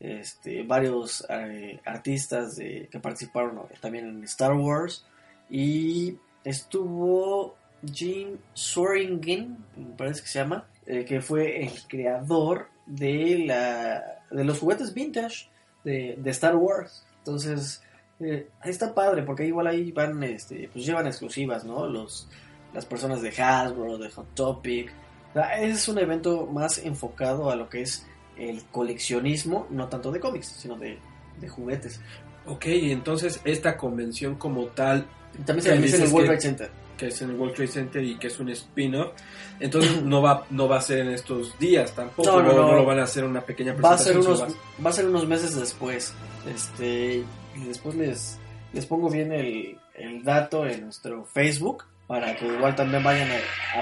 este, 0.00 0.62
varios 0.62 1.26
eh, 1.28 1.78
artistas 1.84 2.56
de- 2.56 2.88
que 2.90 2.98
participaron 2.98 3.60
también 3.82 4.08
en 4.08 4.24
Star 4.24 4.54
Wars 4.54 5.04
y 5.50 6.16
estuvo 6.44 7.56
Jim 7.92 8.38
Swearingen, 8.54 9.58
me 9.76 9.96
parece 9.98 10.22
que 10.22 10.28
se 10.28 10.38
llama, 10.38 10.66
eh, 10.86 11.04
que 11.04 11.20
fue 11.20 11.62
el 11.62 11.72
creador 11.88 12.70
de 12.86 13.44
la 13.46 14.22
de 14.30 14.44
los 14.44 14.60
juguetes 14.60 14.94
vintage 14.94 15.50
de, 15.84 16.16
de 16.16 16.30
Star 16.30 16.56
Wars. 16.56 17.04
Entonces, 17.28 17.82
eh, 18.20 18.48
está 18.64 18.94
padre, 18.94 19.22
porque 19.22 19.46
igual 19.46 19.66
ahí 19.66 19.92
van, 19.92 20.22
este, 20.22 20.70
pues 20.72 20.86
llevan 20.86 21.06
exclusivas, 21.06 21.64
¿no? 21.64 21.86
Los, 21.86 22.26
las 22.72 22.86
personas 22.86 23.20
de 23.20 23.30
Hasbro, 23.30 23.98
de 23.98 24.10
Hot 24.10 24.34
Topic. 24.34 24.90
O 25.30 25.32
sea, 25.34 25.60
es 25.60 25.86
un 25.88 25.98
evento 25.98 26.46
más 26.46 26.78
enfocado 26.78 27.50
a 27.50 27.56
lo 27.56 27.68
que 27.68 27.82
es 27.82 28.06
el 28.38 28.64
coleccionismo, 28.70 29.66
no 29.70 29.88
tanto 29.88 30.10
de 30.10 30.20
cómics, 30.20 30.46
sino 30.46 30.76
de, 30.76 30.98
de 31.38 31.48
juguetes. 31.48 32.00
Ok, 32.46 32.64
entonces 32.66 33.40
esta 33.44 33.76
convención 33.76 34.36
como 34.36 34.66
tal, 34.68 35.06
También 35.44 35.62
se 35.62 35.68
¿Qué 35.68 35.74
realiza 35.74 35.96
en 35.96 36.02
el 36.04 36.08
World 36.08 36.26
Trade 36.28 36.40
Center. 36.40 36.70
Que 36.98 37.06
es 37.06 37.22
en 37.22 37.30
el 37.30 37.36
World 37.36 37.54
Trade 37.54 37.68
Center 37.70 38.04
y 38.04 38.18
que 38.18 38.26
es 38.26 38.38
un 38.38 38.50
spin-off, 38.50 39.12
entonces 39.60 40.02
no 40.04 40.20
va, 40.20 40.44
no 40.50 40.68
va 40.68 40.76
a 40.76 40.82
ser 40.82 40.98
en 40.98 41.08
estos 41.10 41.58
días 41.58 41.92
tampoco, 41.94 42.28
No, 42.30 42.42
no, 42.42 42.52
no, 42.52 42.66
no. 42.66 42.72
lo 42.74 42.84
van 42.84 42.98
a 42.98 43.04
hacer 43.04 43.24
una 43.24 43.40
pequeña 43.40 43.72
Va 43.74 43.94
a 43.94 43.98
ser 43.98 44.14
presentación. 44.14 44.48
unos, 44.50 44.84
va 44.84 44.90
a 44.90 44.92
ser 44.92 45.06
unos 45.06 45.26
meses 45.26 45.54
después. 45.56 46.12
Este, 46.54 47.24
y 47.56 47.64
después 47.66 47.94
les, 47.94 48.38
les 48.74 48.84
pongo 48.84 49.08
bien 49.08 49.32
el, 49.32 49.78
el 49.94 50.22
dato 50.22 50.66
en 50.66 50.82
nuestro 50.84 51.24
Facebook 51.24 51.84
para 52.06 52.36
que 52.36 52.46
igual 52.46 52.74
también 52.74 53.02
vayan 53.04 53.28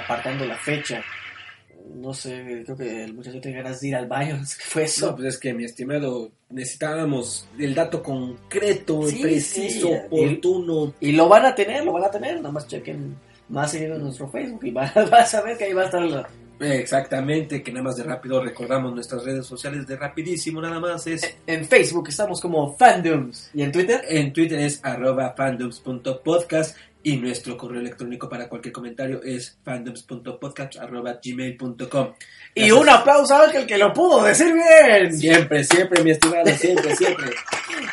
apartando 0.05 0.45
la 0.45 0.57
fecha. 0.57 1.03
No 1.95 2.13
sé, 2.13 2.63
creo 2.65 2.77
que 2.77 3.05
el 3.05 3.15
muchacho 3.15 3.41
tiene 3.41 3.59
ganas 3.63 3.81
de 3.81 3.89
ir 3.89 3.97
al 3.97 4.07
baño, 4.07 4.37
no 4.37 4.45
sé 4.45 4.57
qué 4.59 4.65
fue 4.69 4.83
eso. 4.85 5.07
No, 5.11 5.17
pues 5.17 5.29
es 5.35 5.39
que 5.39 5.55
mi 5.55 5.65
estimado, 5.65 6.31
necesitábamos 6.51 7.49
el 7.59 7.75
dato 7.75 8.03
concreto, 8.03 9.07
Sí, 9.07 9.21
preciso, 9.23 9.89
sí, 9.89 9.95
oportuno. 10.07 10.95
Y 11.01 11.13
lo 11.13 11.29
van 11.29 11.47
a 11.47 11.55
tener, 11.55 11.85
lo 11.85 11.93
van 11.93 12.05
a 12.05 12.11
tener, 12.11 12.41
nomás 12.41 12.67
chequen 12.67 13.17
más 13.49 13.71
seguido 13.71 13.95
en 13.97 14.03
nuestro 14.03 14.29
Facebook 14.29 14.65
y 14.65 14.71
vas 14.73 15.35
a 15.35 15.43
ver 15.43 15.57
que 15.57 15.65
ahí 15.65 15.73
va 15.73 15.83
a 15.83 15.87
estar 15.87 16.03
la- 16.03 16.29
Exactamente, 16.59 17.63
que 17.63 17.71
nada 17.71 17.85
más 17.85 17.97
de 17.97 18.03
rápido 18.05 18.43
recordamos 18.43 18.95
nuestras 18.95 19.23
redes 19.25 19.45
sociales 19.47 19.87
de 19.87 19.95
rapidísimo, 19.97 20.61
nada 20.61 20.81
más 20.81 21.07
es 21.07 21.37
En 21.47 21.65
Facebook 21.67 22.09
estamos 22.09 22.41
como 22.41 22.75
Fandoms. 22.77 23.51
¿Y 23.53 23.63
en 23.63 23.71
Twitter? 23.73 24.01
en 24.09 24.33
Twitter 24.33 24.59
es 24.61 24.81
arroba 24.83 25.35
fandoms.podcast 25.37 26.77
y 27.07 27.19
nuestro 27.19 27.57
correo 27.57 27.81
electrónico 27.81 28.29
para 28.29 28.49
cualquier 28.49 28.73
comentario 28.73 29.23
es 29.23 29.57
fandoms.podcast 29.63 30.75
arroba 30.79 31.21
gmail.com. 31.23 32.15
Y 32.53 32.73
un 32.73 32.89
aplauso 32.89 33.33
a 33.33 33.45
Ángel 33.45 33.65
que 33.65 33.79
lo 33.79 33.93
pudo 33.93 34.25
decir 34.25 34.53
bien. 34.53 35.17
Siempre, 35.17 35.63
siempre, 35.63 36.03
mi 36.03 36.11
estimado, 36.11 36.49
siempre, 36.57 36.97
siempre. 36.97 37.31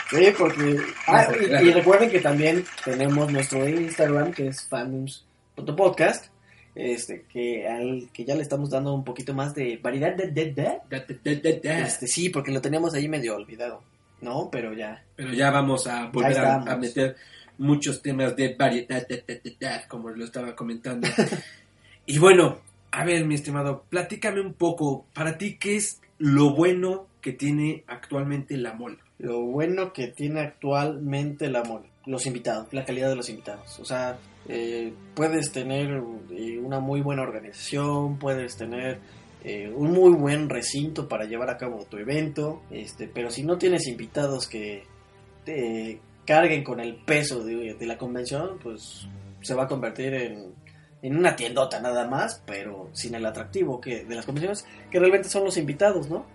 Sí, 0.10 0.34
porque... 0.36 0.80
Ah, 1.06 1.28
y, 1.40 1.70
recuerden 1.70 2.10
que 2.10 2.22
también 2.22 2.66
tenemos 2.84 3.32
nuestro 3.32 3.70
Instagram, 3.70 4.32
que 4.32 4.48
es 4.48 4.68
fandoms.podcast, 4.68 6.26
este, 6.74 7.26
que, 7.32 7.68
al, 7.68 8.10
que 8.12 8.26
ya 8.26 8.34
le 8.34 8.42
estamos 8.42 8.72
dando 8.72 8.96
un 8.96 9.04
poquito 9.04 9.36
más 9.36 9.54
de 9.54 9.78
variedad 9.78 10.16
de... 10.16 10.32
de- 10.32 10.54
de- 10.54 10.54
da, 10.54 10.82
da, 10.90 11.60
da. 11.64 11.80
Este, 11.82 12.08
sí, 12.08 12.30
porque 12.30 12.52
lo 12.52 12.62
teníamos 12.62 12.96
ahí 12.96 13.08
medio 13.08 13.36
olvidado, 13.36 13.84
¿no? 14.22 14.50
Pero 14.52 14.74
ya. 14.74 15.04
Pero 15.16 15.34
ya 15.34 15.52
vamos 15.52 15.86
a 15.86 16.08
volver 16.08 16.40
a 16.40 16.76
meter 16.78 17.16
muchos 17.58 18.02
temas 18.02 18.36
de 18.36 18.56
variedad, 18.56 19.06
da, 19.08 19.16
da, 19.16 19.34
da, 19.44 19.52
da, 19.60 19.88
como 19.88 20.10
lo 20.10 20.26
estaba 20.26 20.56
comentando. 20.56 21.08
y 22.06 22.18
bueno, 22.18 22.60
a 22.92 23.06
ver, 23.06 23.26
mi 23.26 23.36
estimado, 23.36 23.86
platícame 23.90 24.42
un 24.42 24.54
poco, 24.54 25.06
para 25.14 25.38
ti, 25.38 25.58
¿qué 25.58 25.76
es 25.76 26.02
lo 26.20 26.54
bueno 26.56 27.08
que 27.22 27.34
tiene 27.34 27.84
actualmente 27.88 28.56
la 28.58 28.74
mole? 28.74 28.98
Lo 29.18 29.42
bueno 29.42 29.94
que 29.94 30.08
tiene 30.08 30.42
actualmente 30.42 31.50
la 31.50 31.64
mole, 31.64 31.90
los 32.06 32.26
invitados, 32.26 32.72
la 32.72 32.86
calidad 32.86 33.10
de 33.10 33.16
los 33.16 33.30
invitados. 33.30 33.80
O 33.80 33.86
sea, 33.86 34.18
eh, 34.48 34.94
puedes 35.16 35.52
tener 35.52 36.04
eh, 36.32 36.60
una 36.60 36.80
muy 36.80 37.02
buena 37.02 37.24
organización, 37.24 38.20
puedes 38.20 38.58
tener 38.58 39.00
eh, 39.44 39.72
un 39.74 39.92
muy 39.92 40.14
buen 40.14 40.50
recinto 40.50 41.08
para 41.08 41.26
llevar 41.26 41.50
a 41.50 41.58
cabo 41.58 41.86
tu 41.90 41.98
evento, 41.98 42.62
este, 42.70 43.08
pero 43.08 43.30
si 43.30 43.44
no 43.44 43.58
tienes 43.58 43.88
invitados 43.88 44.48
que 44.48 44.84
te 45.46 46.00
carguen 46.26 46.64
con 46.64 46.80
el 46.80 46.96
peso 46.96 47.44
de, 47.44 47.74
de 47.76 47.86
la 47.86 47.98
convención, 47.98 48.58
pues 48.62 49.08
se 49.42 49.54
va 49.54 49.64
a 49.64 49.68
convertir 49.68 50.14
en, 50.14 50.54
en 51.02 51.18
una 51.18 51.36
tiendota 51.36 51.82
nada 51.82 52.08
más, 52.08 52.42
pero 52.46 52.90
sin 52.94 53.14
el 53.16 53.26
atractivo 53.26 53.82
que 53.82 54.06
de 54.06 54.16
las 54.16 54.26
convenciones, 54.26 54.66
que 54.90 55.00
realmente 55.00 55.28
son 55.28 55.44
los 55.44 55.58
invitados, 55.58 56.10
¿no? 56.10 56.26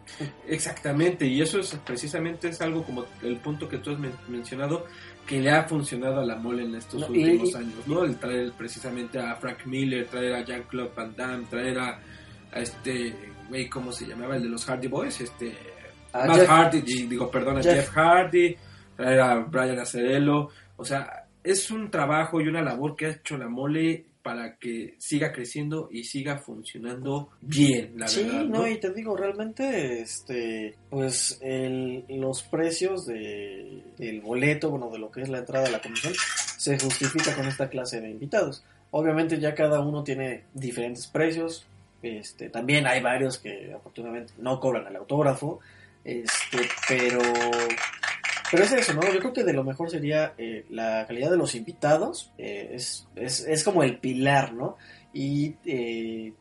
Exactamente, 0.47 1.27
y 1.27 1.41
eso 1.41 1.59
es 1.61 1.75
precisamente 1.87 2.49
es 2.49 2.61
algo 2.61 2.85
como 2.85 3.05
el 3.23 3.37
punto 3.39 3.69
que 3.69 3.79
tú 3.79 3.91
has 3.93 3.99
men- 3.99 4.13
mencionado 4.29 4.87
que 5.27 5.41
le 5.41 5.51
ha 5.51 5.65
funcionado 5.65 6.21
a 6.21 6.25
la 6.25 6.37
mole 6.37 6.65
en 6.65 6.75
estos 6.75 7.01
No, 7.01 7.07
últimos 7.09 7.51
y- 7.51 7.55
años, 7.55 7.87
¿no? 7.87 8.05
El 8.05 8.17
traer 8.19 8.53
precisamente 8.53 9.19
a 9.19 9.37
Frank 9.37 9.65
Miller, 9.67 10.07
traer 10.07 10.35
a 10.35 10.45
Jean-Claude 10.45 10.91
Van 10.97 11.15
Damme, 11.17 11.45
traer 11.51 11.79
a, 11.79 12.01
a 12.53 12.59
este, 12.61 13.15
güey, 13.49 13.69
¿cómo 13.69 13.93
se 13.93 14.07
llamaba? 14.07 14.37
El 14.37 14.43
de 14.45 14.49
los 14.49 14.65
Hardy 14.65 14.89
Boys, 14.89 15.21
este, 15.21 15.55
A 16.13 16.25
Matt 16.27 16.37
Jeff- 16.41 16.49
Hardy, 16.49 16.81
digo, 17.07 17.31
perdón, 17.31 17.59
a 17.59 17.63
Jeff. 17.63 17.75
Jeff. 17.75 17.91
Hardy, 17.95 18.57
traer 18.99 19.21
a 19.21 19.37
Brian 19.37 19.79
Acerello, 19.79 20.49
o 20.77 20.85
sea, 20.85 21.27
es 21.45 21.71
un 21.71 21.91
trabajo 21.91 22.41
y 22.41 22.49
una 22.49 22.63
labor 22.63 22.97
que 22.97 23.07
ha 23.07 23.11
hecho 23.11 23.39
la 23.39 23.49
mole 23.49 24.05
para 24.23 24.57
que 24.57 24.97
siga 24.99 25.33
creciendo 25.33 25.89
y 25.91 26.03
siga 26.05 26.37
funcionando 26.39 27.31
bien, 27.41 27.93
la 27.97 28.09
sí, 28.09 28.25
verdad. 28.25 28.45
no, 28.47 28.67
y 28.67 28.79
te 28.79 28.93
digo, 28.93 29.17
realmente, 29.17 30.03
este, 30.03 30.75
pues 30.91 31.39
el- 31.41 32.05
los 32.09 32.43
precios 32.43 33.07
de, 33.07 33.83
del 33.97 34.21
boleto, 34.21 34.69
bueno, 34.71 34.91
de 34.91 34.99
lo 34.99 35.11
que 35.11 35.23
es 35.23 35.29
la 35.29 35.39
entrada 35.39 35.69
a 35.69 35.71
la 35.71 35.81
convención, 35.81 36.13
se 36.59 36.79
justifica 36.79 37.35
con 37.37 37.47
esta 37.47 37.69
clase 37.71 38.01
de 38.01 38.11
invitados. 38.11 38.65
Obviamente 38.91 39.39
ya 39.39 39.55
cada 39.55 39.81
uno 39.81 40.03
tiene 40.03 40.43
diferentes 40.53 41.07
precios, 41.07 41.67
este, 42.03 42.51
también 42.51 42.87
hay 42.87 43.01
varios 43.01 43.39
que 43.39 43.73
afortunadamente 43.73 44.33
no 44.39 44.59
cobran 44.61 44.87
el 44.89 44.97
autógrafo, 44.97 45.61
este, 46.05 46.59
pero, 46.89 47.21
pero 48.51 48.65
es 48.65 48.73
eso, 48.73 48.95
¿no? 48.95 49.03
Yo 49.13 49.19
creo 49.21 49.33
que 49.33 49.45
de 49.45 49.53
lo 49.53 49.65
mejor 49.65 49.91
sería 49.91 50.35
eh, 50.39 50.65
la 50.71 51.07
calidad 51.07 51.31
de 51.31 51.37
los 51.37 51.55
invitados, 51.55 52.33
eh, 52.39 52.71
es, 52.73 53.07
es, 53.17 53.47
es 53.47 53.65
como 53.65 53.83
el 53.83 53.99
pilar, 53.99 54.53
¿no? 54.53 54.77
Y 55.13 55.55
eh, 55.65 56.33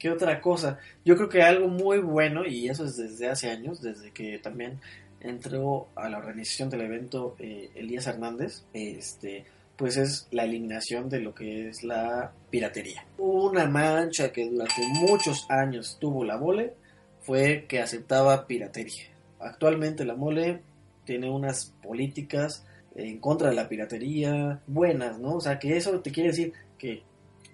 ¿Qué 0.00 0.10
otra 0.10 0.40
cosa? 0.40 0.78
Yo 1.04 1.14
creo 1.14 1.28
que 1.28 1.42
algo 1.42 1.68
muy 1.68 1.98
bueno, 1.98 2.46
y 2.46 2.70
eso 2.70 2.86
es 2.86 2.96
desde 2.96 3.28
hace 3.28 3.50
años, 3.50 3.82
desde 3.82 4.12
que 4.12 4.38
también 4.38 4.80
entró 5.20 5.88
a 5.94 6.08
la 6.08 6.16
organización 6.16 6.70
del 6.70 6.80
evento 6.80 7.36
eh, 7.38 7.68
Elías 7.74 8.06
Hernández, 8.06 8.64
este, 8.72 9.44
pues 9.76 9.98
es 9.98 10.26
la 10.30 10.44
eliminación 10.44 11.10
de 11.10 11.20
lo 11.20 11.34
que 11.34 11.68
es 11.68 11.84
la 11.84 12.32
piratería. 12.48 13.04
Una 13.18 13.66
mancha 13.66 14.32
que 14.32 14.48
durante 14.48 14.88
muchos 14.88 15.44
años 15.50 15.98
tuvo 16.00 16.24
la 16.24 16.38
mole 16.38 16.72
fue 17.20 17.66
que 17.68 17.80
aceptaba 17.80 18.46
piratería. 18.46 19.04
Actualmente 19.38 20.06
la 20.06 20.14
mole 20.14 20.62
tiene 21.10 21.28
unas 21.28 21.74
políticas 21.82 22.64
en 22.94 23.18
contra 23.18 23.48
de 23.48 23.56
la 23.56 23.68
piratería 23.68 24.60
buenas, 24.68 25.18
¿no? 25.18 25.34
O 25.34 25.40
sea, 25.40 25.58
que 25.58 25.76
eso 25.76 25.98
te 25.98 26.12
quiere 26.12 26.28
decir 26.30 26.52
que 26.78 27.02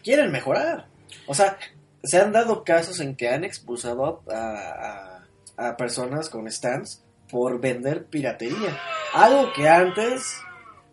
quieren 0.04 0.30
mejorar. 0.30 0.88
O 1.26 1.32
sea, 1.32 1.56
se 2.04 2.18
han 2.18 2.32
dado 2.32 2.64
casos 2.64 3.00
en 3.00 3.16
que 3.16 3.30
han 3.30 3.44
expulsado 3.44 4.22
a, 4.30 5.22
a- 5.56 5.76
personas 5.78 6.28
con 6.28 6.50
stands 6.50 7.02
por 7.30 7.58
vender 7.58 8.04
piratería. 8.04 8.78
Algo 9.14 9.50
que 9.54 9.66
antes 9.66 10.36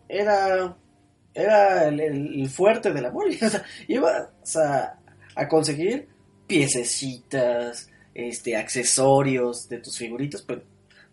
era, 0.08 0.74
era 1.34 1.88
el, 1.88 2.48
fuerte 2.48 2.94
de 2.94 3.02
la 3.02 3.10
mole. 3.10 3.38
O 3.44 3.50
sea, 3.50 3.62
ibas 3.88 4.56
a, 4.56 4.98
a 5.34 5.48
conseguir 5.48 6.08
piececitas, 6.46 7.90
este, 8.14 8.56
accesorios 8.56 9.68
de 9.68 9.78
tus 9.80 9.98
figuritos, 9.98 10.40
pero 10.40 10.62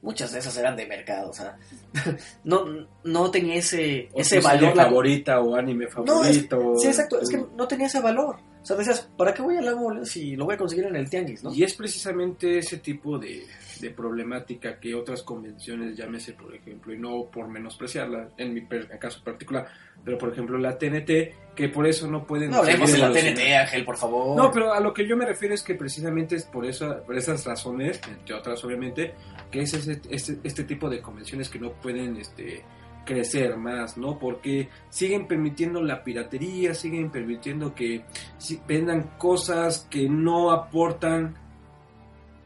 muchas 0.02 0.32
de 0.32 0.40
esas 0.40 0.58
eran 0.58 0.76
de 0.76 0.86
mercado. 0.86 1.30
O 1.30 1.34
sea, 1.34 1.58
no, 2.44 2.66
no 3.04 3.32
tenía 3.32 3.56
ese, 3.56 4.10
O 4.14 4.20
ese 4.22 4.40
valor. 4.40 4.76
la- 4.76 4.86
favorita 4.86 5.40
o 5.42 5.56
anime 5.56 5.86
no, 6.06 6.24
es- 6.24 6.46
favorito. 6.48 6.74
sí, 6.78 6.88
exacto. 6.88 7.20
Es 7.22 7.30
que 7.30 7.44
no 7.56 7.68
tenía 7.68 7.88
ese 7.88 8.00
valor. 8.00 8.38
O 8.62 8.66
sea, 8.66 8.76
decías, 8.78 9.10
¿para 9.18 9.34
qué 9.34 9.42
voy 9.42 9.58
a 9.58 9.62
la 9.62 9.76
mole 9.76 10.06
si 10.06 10.36
lo 10.36 10.46
voy 10.46 10.54
a 10.54 10.58
conseguir 10.58 10.86
en 10.86 10.96
el 10.96 11.10
tianguis, 11.10 11.44
no? 11.44 11.52
Y 11.54 11.64
es 11.64 11.74
precisamente 11.74 12.60
ese 12.60 12.78
tipo 12.78 13.18
de, 13.18 13.44
de 13.82 13.90
problemática 13.90 14.80
que 14.80 14.94
otras 14.96 15.24
convenciones, 15.24 15.98
llámese 15.98 16.34
por 16.34 16.54
ejemplo, 16.56 16.94
y 16.94 16.98
no 16.98 17.26
por 17.32 17.48
menospreciarla 17.48 18.30
en 18.38 18.54
mi 18.54 18.62
per- 18.62 18.88
caso 19.00 19.24
particular, 19.24 19.68
pero 20.06 20.18
por 20.18 20.32
ejemplo 20.32 20.58
la 20.58 20.78
TNT, 20.78 21.54
que 21.56 21.70
por 21.70 21.86
eso 21.88 22.10
no 22.10 22.26
pueden... 22.26 22.52
No 22.52 22.58
hablemos 22.58 22.92
de 22.92 22.98
la. 23.00 23.12
TNT, 23.12 23.40
Ángel, 23.60 23.84
por 23.84 23.98
favor. 23.98 24.38
No, 24.38 24.52
pero 24.52 24.72
a 24.74 24.80
lo 24.80 24.94
que 24.94 25.06
yo 25.08 25.18
me 25.18 25.26
refiero 25.26 25.54
es 25.54 25.64
que 25.64 25.76
precisamente 25.76 26.36
es 26.36 26.46
por, 26.46 26.66
eso, 26.66 27.04
por 27.06 27.18
esas 27.18 27.46
razones, 27.46 28.00
entre 28.08 28.36
otras 28.36 28.64
obviamente, 28.64 29.14
que 29.52 29.62
es 29.62 29.74
ese, 29.74 30.00
este, 30.10 30.38
este 30.44 30.64
tipo 30.64 30.90
de 30.90 31.02
convenciones 31.02 31.50
que 31.50 31.60
no 31.60 31.74
pueden 31.74 32.16
este, 32.18 32.64
crecer 33.06 33.58
más, 33.58 33.98
¿no? 33.98 34.18
Porque 34.18 34.70
siguen 34.90 35.28
permitiendo 35.28 35.82
la 35.84 36.04
piratería, 36.04 36.74
siguen 36.74 37.10
permitiendo 37.12 37.74
que 37.76 38.04
si- 38.38 38.62
vendan 38.68 39.12
cosas 39.18 39.88
que 39.90 40.08
no 40.08 40.52
aportan 40.52 41.36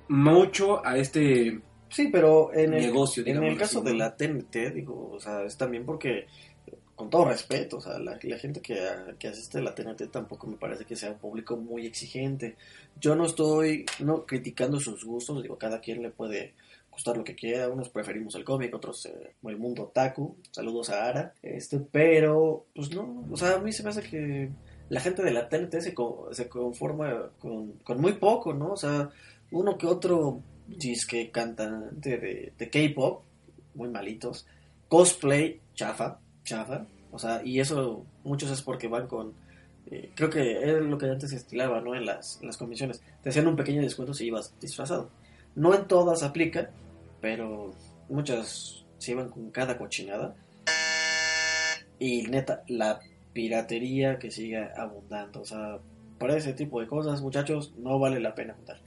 mucho 0.10 0.86
a 0.86 0.98
este 0.98 1.60
Sí, 1.90 2.10
pero 2.12 2.54
en 2.54 2.74
el, 2.74 2.88
negocio, 2.88 3.22
en 3.22 3.28
digamos 3.28 3.52
el 3.54 3.58
caso 3.58 3.80
así, 3.80 3.88
de 3.88 3.94
la 3.96 4.16
TNT, 4.16 4.72
digo, 4.74 5.12
o 5.14 5.20
sea, 5.20 5.44
es 5.44 5.56
también 5.56 5.86
porque, 5.86 6.26
con 6.96 7.10
todo 7.10 7.26
respeto, 7.26 7.78
o 7.78 7.82
sea, 7.82 8.00
la, 8.00 8.18
la 8.22 8.38
gente 8.38 8.60
que, 8.60 8.78
que 9.18 9.28
asiste 9.30 9.60
a 9.60 9.62
la 9.62 9.74
TNT 9.76 10.12
tampoco 10.12 10.48
me 10.48 10.58
parece 10.58 10.84
que 10.86 10.96
sea 10.96 11.12
un 11.12 11.20
público 11.20 11.56
muy 11.56 11.86
exigente. 11.86 12.56
Yo 13.00 13.16
no 13.16 13.26
estoy 13.26 13.86
no 14.00 14.26
criticando 14.26 14.80
sus 14.80 15.06
gustos, 15.06 15.42
digo, 15.42 15.58
cada 15.58 15.80
quien 15.80 16.02
le 16.02 16.10
puede 16.10 16.54
gustar 16.92 17.18
lo 17.18 17.24
que 17.24 17.36
quiera, 17.36 17.70
unos 17.70 17.90
preferimos 17.90 18.36
el 18.36 18.44
cómic, 18.46 18.74
otros 18.74 19.06
eh, 19.06 19.34
el 19.44 19.58
mundo 19.58 19.84
otaku, 19.84 20.38
saludos 20.52 20.90
a 20.90 21.06
Ara, 21.06 21.34
este, 21.44 21.80
pero, 21.80 22.66
pues 22.74 22.90
no, 22.94 23.26
o 23.30 23.38
sea, 23.38 23.56
a 23.56 23.60
mí 23.60 23.72
se 23.72 23.84
me 23.84 23.90
hace 23.90 24.02
que 24.02 24.50
la 24.90 25.02
gente 25.02 25.24
de 25.24 25.32
la 25.32 25.48
TNT 25.50 25.82
se, 25.82 25.94
co- 25.94 26.30
se 26.32 26.48
conforma 26.48 27.30
con, 27.40 27.74
con 27.84 28.00
muy 28.02 28.14
poco, 28.14 28.54
¿no? 28.54 28.72
O 28.74 28.78
sea, 28.78 29.10
uno 29.52 29.78
que 29.78 29.88
otro 29.88 30.42
disque 30.68 31.32
cantante 31.32 32.18
de, 32.18 32.54
de 32.58 32.70
K-pop, 32.70 33.24
muy 33.76 33.90
malitos, 33.90 34.46
cosplay, 34.88 35.62
chafa, 35.74 36.20
chafa, 36.44 36.86
o 37.12 37.20
sea, 37.20 37.42
y 37.44 37.60
eso 37.60 38.06
muchos 38.24 38.52
es 38.52 38.62
porque 38.62 38.88
van 38.88 39.08
con, 39.08 39.34
eh, 39.92 40.12
creo 40.16 40.30
que 40.30 40.64
es 40.64 40.82
lo 40.82 40.98
que 40.98 41.06
antes 41.06 41.30
se 41.30 41.38
estilaba, 41.38 41.80
¿no? 41.82 41.96
En 41.96 42.06
las, 42.06 42.40
en 42.42 42.48
las 42.48 42.58
convenciones, 42.58 43.02
te 43.22 43.30
hacían 43.30 43.48
un 43.48 43.56
pequeño 43.56 43.82
descuento 43.82 44.14
si 44.14 44.26
ibas 44.28 44.54
disfrazado. 44.60 45.10
No 45.56 45.74
en 45.74 45.88
todas 45.88 46.24
aplica, 46.24 46.70
pero 47.22 47.74
muchas 48.10 48.84
se 48.98 49.12
iban 49.12 49.30
con 49.30 49.52
cada 49.52 49.78
cochinada. 49.78 50.36
Y 52.00 52.24
neta, 52.24 52.64
la 52.68 53.00
piratería 53.34 54.18
que 54.20 54.32
sigue 54.32 54.70
abundando, 54.76 55.42
o 55.42 55.46
sea, 55.46 55.80
para 56.18 56.36
ese 56.36 56.54
tipo 56.54 56.82
de 56.82 56.88
cosas, 56.88 57.22
muchachos, 57.22 57.74
no 57.78 58.00
vale 58.00 58.20
la 58.20 58.36
pena 58.36 58.54
juntar. 58.54 58.80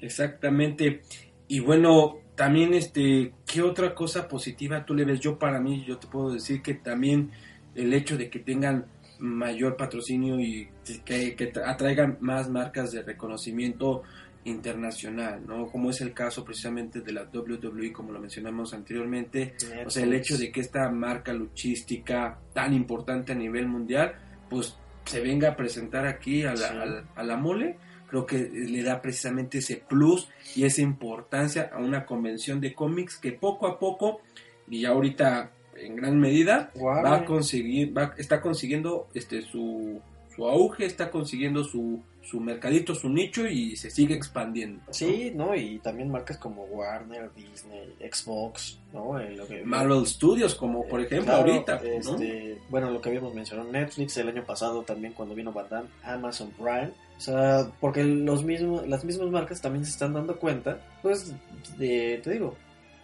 Exactamente. 0.00 1.02
Y 1.48 1.60
bueno, 1.60 2.16
también 2.34 2.74
este, 2.74 3.32
¿qué 3.46 3.62
otra 3.62 3.94
cosa 3.94 4.28
positiva 4.28 4.84
tú 4.84 4.94
le 4.94 5.04
ves? 5.04 5.20
Yo 5.20 5.38
para 5.38 5.60
mí, 5.60 5.84
yo 5.86 5.98
te 5.98 6.06
puedo 6.06 6.32
decir 6.32 6.62
que 6.62 6.74
también 6.74 7.30
el 7.74 7.92
hecho 7.94 8.16
de 8.16 8.28
que 8.30 8.38
tengan 8.40 8.86
mayor 9.18 9.76
patrocinio 9.76 10.38
y 10.38 10.68
que, 11.04 11.34
que 11.34 11.52
atraigan 11.64 12.18
más 12.20 12.48
marcas 12.48 12.92
de 12.92 13.02
reconocimiento 13.02 14.02
internacional, 14.44 15.40
¿no? 15.46 15.66
Como 15.66 15.90
es 15.90 16.00
el 16.00 16.12
caso 16.14 16.44
precisamente 16.44 17.00
de 17.00 17.12
la 17.12 17.24
WWE, 17.32 17.92
como 17.92 18.12
lo 18.12 18.20
mencionamos 18.20 18.72
anteriormente. 18.74 19.54
O 19.86 19.90
sea, 19.90 20.04
el 20.04 20.14
hecho 20.14 20.38
de 20.38 20.50
que 20.50 20.60
esta 20.60 20.88
marca 20.90 21.32
luchística 21.32 22.38
tan 22.54 22.72
importante 22.74 23.32
a 23.32 23.34
nivel 23.34 23.66
mundial, 23.68 24.14
pues 24.48 24.76
se 25.04 25.20
venga 25.20 25.50
a 25.50 25.56
presentar 25.56 26.06
aquí 26.06 26.42
a 26.44 26.52
la, 26.52 26.56
Sí. 26.56 26.64
a 26.76 26.86
la- 26.86 27.04
a 27.14 27.22
la 27.24 27.36
mole, 27.36 27.76
creo 28.08 28.26
que 28.26 28.38
le 28.38 28.82
da 28.82 29.00
precisamente 29.00 29.58
ese 29.58 29.76
plus 29.76 30.28
y 30.56 30.64
esa 30.64 30.82
importancia 30.82 31.70
a 31.72 31.78
una 31.78 32.06
convención 32.06 32.60
de 32.60 32.74
cómics 32.74 33.16
que 33.16 33.32
poco 33.32 33.66
a 33.66 33.78
poco, 33.78 34.20
y 34.68 34.82
ya 34.82 34.90
ahorita 34.90 35.52
en 35.76 35.96
gran 35.96 36.18
medida, 36.18 36.72
va 36.82 37.16
a 37.16 37.24
conseguir, 37.24 37.96
va, 37.96 38.14
está 38.18 38.40
consiguiendo 38.40 39.08
este 39.14 39.42
su, 39.42 40.00
su 40.38 40.46
auge, 40.48 40.84
está 40.86 41.10
consiguiendo 41.10 41.64
su, 41.64 42.00
su 42.22 42.38
mercadito, 42.38 42.94
su 42.94 43.08
nicho 43.08 43.46
y 43.48 43.74
se 43.76 43.90
sigue 43.90 44.14
expandiendo. 44.14 44.80
Sí, 44.92 45.32
¿no? 45.34 45.54
Y 45.56 45.78
también 45.80 46.10
marcas 46.10 46.38
como 46.38 46.62
Warner, 46.66 47.30
Disney, 47.34 47.92
Xbox, 48.10 48.78
¿no? 48.92 49.18
Eh, 49.18 49.34
lo 49.34 49.46
que- 49.48 49.64
Marvel 49.64 50.06
Studios, 50.06 50.54
como 50.54 50.86
por 50.86 51.00
Eh, 51.00 51.04
ejemplo 51.06 51.34
claro, 51.34 51.52
ahorita. 51.52 51.80
¿no? 51.82 52.14
este, 52.14 52.58
Bueno, 52.70 52.90
lo 52.90 53.00
que 53.00 53.08
habíamos 53.08 53.34
mencionado, 53.34 53.68
Netflix 53.72 54.16
el 54.18 54.28
año 54.28 54.44
pasado 54.44 54.82
también 54.82 55.12
cuando 55.12 55.34
vino 55.34 55.52
Van 55.52 55.66
Damme, 55.68 55.88
Amazon 56.04 56.50
Prime. 56.52 56.92
O 57.16 57.20
sea, 57.20 57.68
porque 57.80 58.04
los 58.04 58.44
mismos, 58.44 58.86
las 58.86 59.04
mismas 59.04 59.28
marcas 59.30 59.60
también 59.60 59.84
se 59.84 59.90
están 59.90 60.12
dando 60.14 60.38
cuenta, 60.38 60.78
pues, 61.02 61.32
de, 61.76 62.20
te 62.22 62.30
digo, 62.30 62.54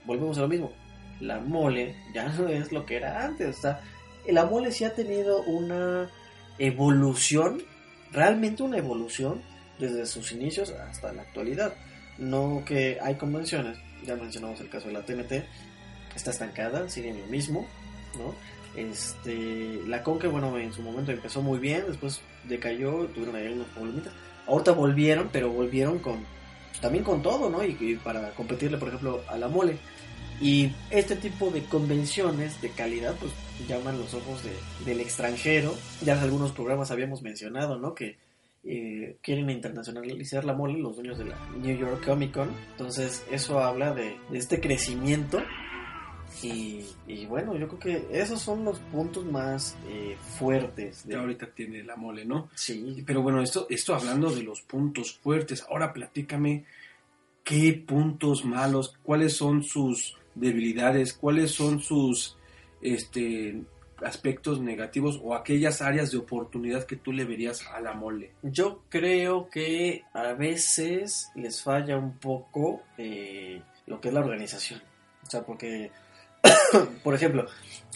volvemos 0.05 0.39
a 0.39 0.43
lo 0.43 0.49
mismo. 0.49 0.71
La 1.21 1.41
mole 1.41 1.97
ya 2.15 2.29
no 2.29 2.47
es 2.49 2.71
lo 2.71 2.87
que 2.87 2.97
era 2.97 3.25
antes. 3.25 3.59
O 3.59 3.61
sea, 3.63 3.81
la 4.29 4.45
mole 4.47 4.71
sí 4.71 4.85
ha 4.85 4.95
tenido 4.95 5.43
una 5.43 6.09
evolución, 6.59 7.63
realmente 8.13 8.63
una 8.63 8.79
evolución, 8.79 9.43
desde 9.79 10.07
sus 10.07 10.33
inicios 10.33 10.71
hasta 10.71 11.13
la 11.13 11.23
actualidad. 11.23 11.75
No 12.19 12.63
que 12.65 12.99
hay 13.03 13.17
convenciones, 13.17 13.79
ya 14.05 14.15
mencionamos 14.17 14.61
el 14.61 14.69
caso 14.69 14.89
de 14.89 14.95
la 14.95 15.03
TNT, 15.03 15.45
está 16.15 16.31
estancada, 16.31 16.89
sigue 16.89 17.11
en 17.11 17.21
lo 17.21 17.27
mismo, 17.27 17.67
¿no? 18.17 18.35
Este, 18.77 19.81
la 19.87 20.03
Conque, 20.03 20.27
bueno, 20.27 20.57
en 20.59 20.73
su 20.73 20.83
momento 20.83 21.13
empezó 21.13 21.43
muy 21.43 21.59
bien, 21.59 21.85
después 21.89 22.21
decayó, 22.45 23.07
tuvieron 23.07 23.37
ahí 23.37 23.49
unos 23.49 23.69
problemitas. 23.69 24.13
Ahorita 24.47 24.73
volvieron, 24.73 25.29
pero 25.33 25.51
volvieron 25.51 25.99
con 25.99 26.25
también 26.81 27.05
con 27.05 27.23
todo, 27.23 27.49
¿no? 27.49 27.65
Y, 27.65 27.77
y 27.81 27.97
para 27.97 28.31
competirle, 28.31 28.79
por 28.79 28.89
ejemplo, 28.89 29.23
a 29.29 29.39
la 29.39 29.49
mole. 29.49 29.79
Y 30.41 30.73
este 30.91 31.17
tipo 31.17 31.51
de 31.51 31.63
convenciones 31.65 32.61
de 32.61 32.71
calidad, 32.71 33.15
pues 33.21 33.33
llaman 33.69 33.99
los 33.99 34.13
ojos 34.15 34.43
de- 34.43 34.85
del 34.85 35.01
extranjero. 35.01 35.75
Ya 36.03 36.15
en 36.15 36.19
algunos 36.21 36.53
programas 36.53 36.91
habíamos 36.91 37.23
mencionado, 37.23 37.79
¿no? 37.79 37.95
Que 37.95 38.17
eh, 38.67 39.17
quieren 39.23 39.51
internacionalizar 39.51 40.45
la 40.45 40.55
mole, 40.55 40.79
los 40.79 40.97
dueños 40.97 41.19
de 41.19 41.27
la 41.27 41.37
New 41.59 41.77
York 41.77 42.05
Comic 42.05 42.33
Con. 42.33 42.51
Entonces, 42.73 43.25
eso 43.31 43.59
habla 43.61 43.93
de, 43.95 44.17
de 44.31 44.39
este 44.39 44.61
crecimiento. 44.61 45.41
Y, 46.43 46.85
y 47.07 47.27
bueno, 47.27 47.57
yo 47.57 47.69
creo 47.69 47.79
que 48.11 48.21
esos 48.21 48.41
son 48.43 48.65
los 48.65 48.79
puntos 48.81 49.25
más 49.25 49.77
eh, 49.87 50.17
fuertes. 50.39 51.03
Que 51.03 51.11
De, 51.11 51.15
ahorita 51.17 51.47
tiene 51.55 51.85
la 51.85 51.95
mole, 51.97 52.25
¿no? 52.25 52.49
sí, 52.55 53.03
Pero 53.07 53.23
bueno, 53.23 53.41
esto, 53.41 53.67
esto 53.71 53.95
hablando 53.95 54.31
de 54.31 54.43
los 54.43 54.61
puntos 54.63 55.13
fuertes, 55.23 55.65
ahora 55.71 55.93
platícame 55.93 56.65
qué 57.45 57.73
puntos 57.87 58.45
malos, 58.45 58.97
cuáles 59.03 59.37
son 59.37 59.63
sus 59.63 60.17
debilidades, 60.35 61.13
cuáles 61.15 61.51
son 61.53 61.81
sus 61.81 62.37
este 62.81 63.63
aspectos 64.05 64.61
negativos 64.61 65.21
o 65.23 65.35
aquellas 65.35 65.81
áreas 65.81 66.11
de 66.11 66.19
oportunidad 66.19 66.85
que 66.85 66.97
tú 66.97 67.13
le 67.13 67.25
verías 67.25 67.67
a 67.69 67.81
la 67.81 67.95
mole. 67.95 68.33
Yo 68.43 68.83
creo 68.89 69.49
que 69.49 70.03
a 70.13 70.33
veces 70.35 71.31
les 71.35 71.63
falla 71.63 71.97
un 71.97 72.19
poco 72.19 72.83
eh, 72.99 73.63
lo 73.87 74.01
que 74.01 74.09
es 74.09 74.15
la 74.15 74.21
organización. 74.21 74.83
O 75.23 75.31
sea, 75.31 75.43
porque, 75.47 75.91
por 77.05 77.15
ejemplo, 77.15 77.47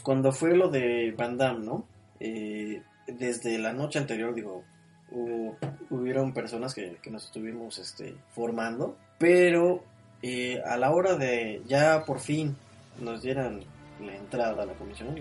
cuando 0.02 0.32
fue 0.32 0.56
lo 0.56 0.70
de 0.70 1.12
Van 1.18 1.36
Damme, 1.36 1.64
¿no? 1.66 1.86
Eh, 2.20 2.82
desde 3.06 3.58
la 3.58 3.72
noche 3.72 3.98
anterior, 3.98 4.34
digo, 4.34 4.64
hubo- 5.10 5.56
hubieron 5.90 6.32
personas 6.32 6.74
que, 6.74 6.98
nos 7.10 7.26
estuvimos 7.26 7.78
este, 7.78 8.14
formando, 8.34 8.96
pero 9.18 9.84
eh, 10.22 10.60
a 10.64 10.76
la 10.76 10.90
hora 10.90 11.16
de 11.16 11.62
ya 11.66 12.04
por 12.04 12.20
fin 12.20 12.56
nos 13.00 13.22
dieran 13.22 13.60
la 14.00 14.16
entrada 14.16 14.62
a 14.62 14.66
la 14.66 14.74
comisión, 14.74 15.14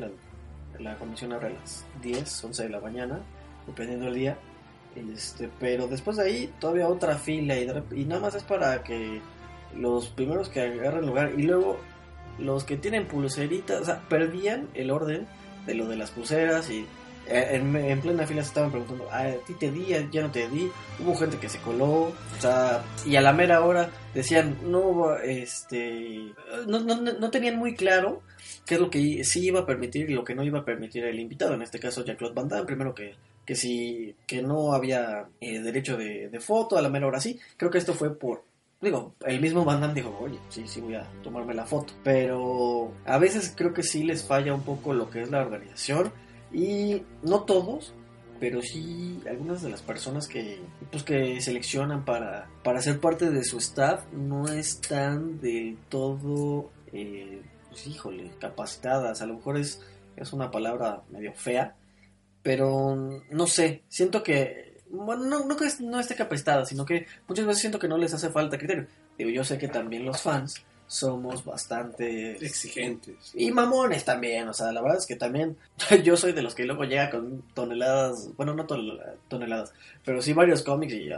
la, 0.80 0.95
comisión 0.98 1.34
abre 1.34 1.48
a 1.48 1.49
las 1.52 1.86
10, 2.02 2.44
11 2.44 2.64
de 2.64 2.69
la 2.69 2.80
mañana, 2.80 3.19
dependiendo 3.65 4.06
del 4.06 4.15
día. 4.15 4.38
Este, 4.95 5.49
pero 5.60 5.88
después 5.88 6.18
de 6.18 6.24
ahí 6.24 6.53
todavía 6.60 6.88
otra 6.88 7.18
fila 7.18 7.56
y, 7.56 7.69
y 7.95 8.06
nada 8.06 8.22
más 8.22 8.36
es 8.36 8.44
para 8.44 8.84
que 8.84 9.22
los 9.76 10.07
primeros 10.07 10.49
que 10.49 10.61
agarren 10.61 11.06
lugar 11.06 11.34
y 11.38 11.44
luego 11.44 11.78
los 12.40 12.64
que 12.64 12.78
tienen 12.78 13.07
pulseritas, 13.07 13.82
o 13.82 13.86
sea, 13.86 14.02
perdían 14.10 14.68
el 14.74 14.91
orden 14.91 15.28
de 15.65 15.76
lo 15.76 15.88
de 15.88 15.98
las 15.98 16.11
pulseras 16.11 16.69
y 16.69 16.86
en, 17.29 17.75
en 17.75 18.01
plena 18.01 18.25
fila 18.27 18.41
se 18.43 18.49
estaban 18.49 18.71
preguntando, 18.71 19.07
"Ah, 19.11 19.23
a 19.23 19.45
ti 19.45 19.53
te 19.53 19.71
di, 19.71 19.87
ya 20.11 20.21
no 20.21 20.31
te 20.31 20.47
di, 20.49 20.71
hubo 20.99 21.15
gente 21.15 21.37
que 21.37 21.49
se 21.49 21.59
coló, 21.59 22.11
o 22.11 22.13
sea, 22.39 22.83
y 23.05 23.15
a 23.15 23.21
la 23.21 23.33
mera 23.33 23.61
hora 23.63 23.89
decían, 24.13 24.57
no, 24.65 25.15
este, 25.17 26.33
no, 26.67 26.79
no 26.79 26.95
no 26.97 27.29
tenían 27.31 27.57
muy 27.57 27.75
claro 27.75 28.21
qué 28.65 28.75
es 28.75 28.81
lo 28.81 28.89
que 28.89 29.23
sí 29.23 29.45
iba 29.45 29.61
a 29.61 29.65
permitir 29.65 30.09
y 30.09 30.13
lo 30.13 30.23
que 30.23 30.35
no 30.35 30.43
iba 30.43 30.59
a 30.59 30.65
permitir 30.65 31.03
el 31.05 31.19
invitado, 31.19 31.53
en 31.53 31.61
este 31.61 31.79
caso 31.79 32.03
Jean-Claude 32.03 32.35
Van 32.35 32.47
Damme, 32.47 32.65
primero 32.65 32.93
que 32.93 33.15
que 33.45 33.55
si 33.55 34.13
que 34.27 34.41
no 34.41 34.73
había 34.73 35.25
eh, 35.39 35.59
derecho 35.61 35.95
de, 35.95 36.27
de 36.29 36.39
foto 36.41 36.77
a 36.77 36.81
la 36.81 36.89
mera 36.89 37.07
hora 37.07 37.21
sí. 37.21 37.39
Creo 37.55 37.71
que 37.71 37.77
esto 37.77 37.93
fue 37.93 38.13
por 38.17 38.43
digo 38.81 39.15
el 39.25 39.39
mismo 39.39 39.63
Van 39.63 39.79
Damme 39.79 39.93
dijo 39.95 40.15
oye 40.21 40.37
sí 40.49 40.67
sí 40.67 40.81
voy 40.81 40.95
a 40.95 41.07
tomarme 41.23 41.53
la 41.55 41.65
foto 41.65 41.93
pero 42.03 42.91
a 43.05 43.17
veces 43.17 43.53
creo 43.55 43.73
que 43.73 43.83
sí 43.83 44.03
les 44.03 44.23
falla 44.25 44.53
un 44.53 44.63
poco 44.63 44.93
lo 44.93 45.09
que 45.09 45.21
es 45.21 45.31
la 45.31 45.41
organización 45.41 46.11
y 46.52 47.03
no 47.24 47.44
todos 47.44 47.94
pero 48.40 48.61
sí 48.61 49.19
algunas 49.28 49.64
de 49.64 49.69
las 49.69 49.82
personas 49.82 50.28
que 50.28 50.61
pues 50.91 51.03
que 51.03 51.41
seleccionan 51.41 52.06
para 52.06 52.49
para 52.64 52.82
ser 52.82 52.99
parte 52.99 53.30
de 53.32 53.44
su 53.44 53.57
staff 53.57 54.06
no 54.14 54.48
están 54.48 55.40
del 55.41 55.78
todo 55.90 56.72
eh, 56.94 57.41
pues 57.69 57.88
híjole 57.88 58.32
capacitadas 58.40 59.22
a 59.22 59.26
lo 59.26 59.36
mejor 59.36 59.57
es 59.57 59.82
es 60.15 60.34
una 60.34 60.52
palabra 60.52 61.02
medio 61.10 61.34
fea 61.34 61.76
pero 62.48 62.95
no 63.30 63.45
sé, 63.45 63.84
siento 63.90 64.24
que, 64.24 64.82
bueno, 64.90 65.26
no, 65.26 65.45
no 65.45 65.57
que 65.57 65.68
no 65.82 65.99
esté 65.99 66.15
capacitada, 66.15 66.64
sino 66.64 66.86
que 66.86 67.06
muchas 67.28 67.45
veces 67.45 67.60
siento 67.60 67.78
que 67.78 67.90
no 67.90 67.98
les 67.98 68.14
hace 68.14 68.30
falta 68.30 68.57
criterio. 68.57 68.88
Digo, 69.18 69.30
yo 69.30 69.44
sé 69.44 69.57
que 69.57 69.68
también 69.68 70.06
los 70.06 70.22
fans 70.22 70.64
somos 70.88 71.43
bastante 71.43 72.31
Exigentes. 72.45 73.31
y 73.35 73.51
mamones 73.51 74.05
también, 74.05 74.47
o 74.47 74.53
sea, 74.53 74.72
la 74.72 74.81
verdad 74.81 74.97
es 74.99 75.05
que 75.05 75.15
también 75.18 75.57
yo 76.03 76.15
soy 76.18 76.31
de 76.31 76.41
los 76.41 76.55
que 76.55 76.65
luego 76.65 76.85
llega 76.85 77.09
con 77.09 77.43
toneladas, 77.53 78.30
bueno, 78.38 78.53
no 78.53 78.65
tonel- 78.65 79.01
toneladas, 79.27 79.73
pero 80.05 80.22
sí 80.22 80.34
varios 80.34 80.64
cómics 80.64 80.93
y, 80.93 81.09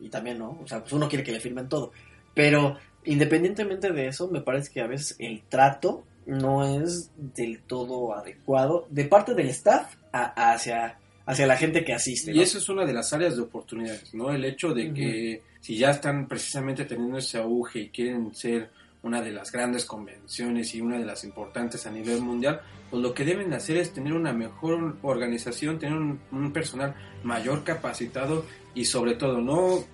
y 0.00 0.08
también, 0.08 0.38
¿no? 0.38 0.58
O 0.62 0.66
sea, 0.66 0.80
pues 0.80 0.92
uno 0.92 1.08
quiere 1.08 1.22
que 1.24 1.32
le 1.32 1.40
firmen 1.40 1.68
todo. 1.68 1.92
Pero 2.34 2.76
independientemente 3.04 3.92
de 3.92 4.08
eso, 4.08 4.28
me 4.28 4.40
parece 4.40 4.72
que 4.72 4.80
a 4.80 4.86
veces 4.88 5.14
el 5.20 5.42
trato 5.48 6.02
no 6.26 6.64
es 6.82 7.10
del 7.16 7.60
todo 7.60 8.14
adecuado 8.14 8.86
de 8.90 9.04
parte 9.04 9.34
del 9.34 9.48
staff 9.50 9.94
a- 10.10 10.52
hacia, 10.54 10.98
hacia 11.26 11.46
la 11.46 11.56
gente 11.56 11.84
que 11.84 11.92
asiste. 11.94 12.32
Y 12.32 12.40
eso 12.40 12.58
es 12.58 12.68
una 12.68 12.84
de 12.84 12.92
las 12.94 13.12
áreas 13.12 13.36
de 13.36 13.42
oportunidades, 13.42 14.12
¿no? 14.14 14.32
El 14.32 14.44
hecho 14.44 14.74
de 14.74 14.92
que 14.92 15.42
si 15.60 15.76
ya 15.78 15.90
están 15.90 16.26
precisamente 16.26 16.84
teniendo 16.84 17.18
ese 17.18 17.38
auge 17.38 17.78
y 17.82 17.88
quieren 17.90 18.34
ser 18.34 18.70
una 19.04 19.22
de 19.22 19.30
las 19.30 19.52
grandes 19.52 19.84
convenciones 19.84 20.74
y 20.74 20.80
una 20.80 20.98
de 20.98 21.04
las 21.04 21.22
importantes 21.24 21.86
a 21.86 21.90
nivel 21.90 22.20
mundial, 22.22 22.60
pues 22.90 23.02
lo 23.02 23.14
que 23.14 23.24
deben 23.24 23.52
hacer 23.52 23.76
es 23.76 23.92
tener 23.92 24.14
una 24.14 24.32
mejor 24.32 24.96
organización, 25.02 25.78
tener 25.78 25.96
un, 25.96 26.18
un 26.32 26.52
personal 26.52 26.94
mayor 27.22 27.62
capacitado 27.64 28.44
y 28.74 28.86
sobre 28.86 29.14
todo 29.14 29.40
no 29.40 29.84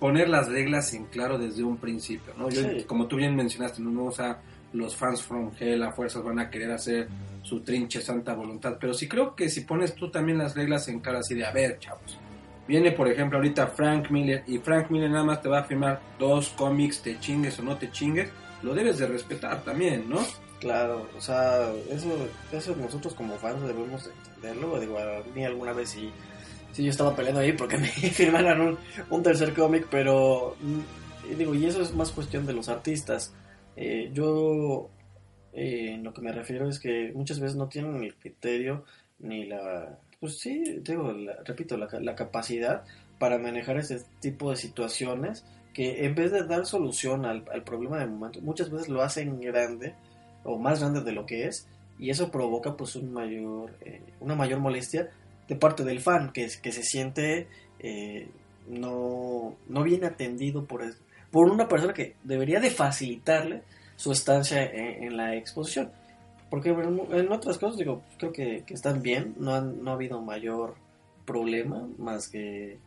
poner 0.00 0.28
las 0.28 0.48
reglas 0.48 0.92
en 0.94 1.04
claro 1.06 1.38
desde 1.38 1.62
un 1.62 1.76
principio, 1.76 2.32
¿no? 2.36 2.48
Yo, 2.50 2.62
Sí. 2.62 2.84
Como 2.86 3.06
tú 3.06 3.16
bien 3.16 3.36
mencionaste, 3.36 3.80
no, 3.82 3.90
no, 3.90 4.06
o 4.06 4.12
sea, 4.12 4.40
los 4.72 4.96
fans 4.96 5.22
from 5.22 5.50
hell 5.58 5.82
a 5.82 5.92
fuerzas 5.92 6.22
van 6.22 6.38
a 6.38 6.50
querer 6.50 6.72
hacer 6.72 7.08
su 7.42 7.60
trinche 7.60 8.00
santa 8.00 8.34
voluntad, 8.34 8.78
pero 8.80 8.94
sí 8.94 9.08
creo 9.08 9.34
que 9.34 9.48
si 9.48 9.62
pones 9.62 9.94
tú 9.94 10.10
también 10.10 10.38
las 10.38 10.54
reglas 10.54 10.88
en 10.88 11.00
cara 11.00 11.20
así 11.20 11.34
de, 11.34 11.44
a 11.44 11.52
ver, 11.52 11.78
chavos, 11.78 12.18
viene 12.70 12.92
por 12.92 13.08
ejemplo 13.08 13.38
ahorita 13.38 13.66
Frank 13.66 14.10
Miller 14.10 14.44
y 14.46 14.58
Frank 14.58 14.90
Miller 14.90 15.10
nada 15.10 15.24
más 15.24 15.42
te 15.42 15.48
va 15.48 15.58
a 15.58 15.64
firmar 15.64 16.00
dos 16.20 16.50
cómics, 16.50 17.02
te 17.02 17.18
chingues 17.18 17.58
o 17.58 17.64
no 17.64 17.76
te 17.76 17.90
chingues, 17.90 18.30
lo 18.62 18.74
debes 18.74 18.98
de 18.98 19.08
respetar 19.08 19.64
también, 19.64 20.08
¿no? 20.08 20.20
Claro, 20.60 21.08
o 21.16 21.20
sea, 21.20 21.68
eso, 21.90 22.28
eso 22.52 22.76
nosotros 22.76 23.14
como 23.14 23.36
fans 23.38 23.66
debemos 23.66 24.08
entenderlo. 24.28 24.78
Digo, 24.78 24.98
a 24.98 25.20
mí 25.34 25.44
alguna 25.44 25.72
vez 25.72 25.88
sí, 25.88 26.12
sí 26.70 26.84
yo 26.84 26.90
estaba 26.90 27.16
peleando 27.16 27.40
ahí 27.40 27.54
porque 27.54 27.76
me 27.78 27.88
firmaran 27.88 28.78
un, 29.10 29.22
tercer 29.24 29.52
cómic, 29.52 29.88
pero 29.90 30.54
mm, 30.60 31.36
digo, 31.36 31.56
y 31.56 31.66
eso 31.66 31.82
es 31.82 31.92
más 31.92 32.12
cuestión 32.12 32.46
de 32.46 32.52
los 32.52 32.68
artistas. 32.68 33.34
Eh, 33.74 34.10
yo 34.12 34.90
eh, 35.54 35.98
lo 36.00 36.14
que 36.14 36.22
me 36.22 36.30
refiero 36.30 36.68
es 36.68 36.78
que 36.78 37.10
muchas 37.16 37.40
veces 37.40 37.56
no 37.56 37.66
tienen 37.66 38.04
el 38.04 38.14
criterio 38.14 38.84
ni 39.18 39.46
la 39.46 39.98
pues 40.20 40.38
sí, 40.38 40.62
digo, 40.82 41.12
la- 41.12 41.36
repito, 41.44 41.76
la, 41.76 41.88
la 42.00 42.14
capacidad 42.14 42.84
para 43.18 43.38
manejar 43.38 43.76
ese 43.78 44.02
tipo 44.20 44.50
de 44.50 44.56
situaciones 44.56 45.44
que 45.72 46.04
en 46.04 46.14
vez 46.14 46.32
de 46.32 46.44
dar 46.44 46.66
solución 46.66 47.24
al, 47.24 47.44
al 47.52 47.62
problema 47.64 47.98
de 47.98 48.06
momento, 48.06 48.40
muchas 48.42 48.70
veces 48.70 48.88
lo 48.88 49.02
hacen 49.02 49.40
grande 49.40 49.94
o 50.44 50.58
más 50.58 50.80
grande 50.80 51.02
de 51.02 51.12
lo 51.12 51.26
que 51.26 51.46
es 51.46 51.66
y 51.98 52.10
eso 52.10 52.30
provoca 52.30 52.76
pues 52.76 52.96
un 52.96 53.12
mayor, 53.12 53.72
eh, 53.82 54.00
una 54.20 54.34
mayor 54.34 54.60
molestia 54.60 55.10
de 55.48 55.56
parte 55.56 55.84
del 55.84 56.00
fan 56.00 56.32
que, 56.32 56.48
que 56.62 56.72
se 56.72 56.82
siente 56.82 57.46
eh, 57.78 58.28
no, 58.68 59.54
no 59.68 59.82
bien 59.82 60.04
atendido 60.04 60.64
por, 60.64 60.82
por 61.30 61.50
una 61.50 61.68
persona 61.68 61.92
que 61.94 62.16
debería 62.24 62.60
de 62.60 62.70
facilitarle 62.70 63.62
su 63.96 64.12
estancia 64.12 64.64
en 64.64 65.16
la 65.16 65.34
exposición. 65.36 65.92
Porque 66.50 66.70
en, 66.70 67.30
otras 67.32 67.58
cosas, 67.58 67.78
digo, 67.78 68.02
creo 68.18 68.32
que, 68.32 68.64
que 68.66 68.74
están 68.74 69.02
bien, 69.02 69.34
no, 69.38 69.54
han- 69.54 69.82
no 69.84 69.90
ha 69.92 69.94
habido 69.94 70.20
mayor 70.20 70.74
problema, 71.24 71.88
más 71.98 72.28
que 72.28 72.78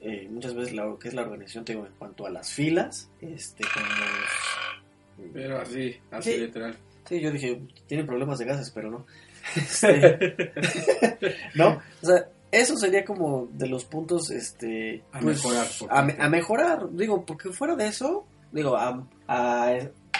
eh, 0.00 0.28
muchas 0.30 0.54
veces 0.54 0.72
lo 0.74 0.98
que 0.98 1.08
es 1.08 1.14
la 1.14 1.22
organización, 1.22 1.64
te 1.66 1.74
digo, 1.74 1.86
en 1.86 1.92
cuanto 1.98 2.26
a 2.26 2.30
las 2.30 2.50
filas, 2.50 3.10
este, 3.20 3.62
con 3.74 3.82
los... 3.82 5.32
Pero 5.34 5.60
así, 5.60 5.94
así 6.10 6.32
Sí. 6.32 6.38
literal. 6.40 6.76
Sí, 7.06 7.20
yo 7.20 7.30
dije, 7.30 7.60
tienen 7.86 8.06
problemas 8.06 8.38
de 8.38 8.46
gases, 8.46 8.70
pero 8.70 8.90
no. 8.90 9.06
Este, 9.56 10.34
¿No? 11.54 11.78
O 12.02 12.06
sea, 12.06 12.26
eso 12.50 12.76
sería 12.78 13.04
como 13.04 13.48
de 13.52 13.68
los 13.68 13.84
puntos, 13.84 14.30
este... 14.30 15.02
A 15.12 15.20
pues, 15.20 15.36
mejorar, 15.44 15.66
A, 15.90 16.24
a 16.24 16.28
mejorar, 16.30 16.88
digo, 16.92 17.24
porque 17.26 17.50
fuera 17.52 17.76
de 17.76 17.88
eso, 17.88 18.24
digo, 18.52 18.76
a, 18.76 19.06
a, 19.28 19.74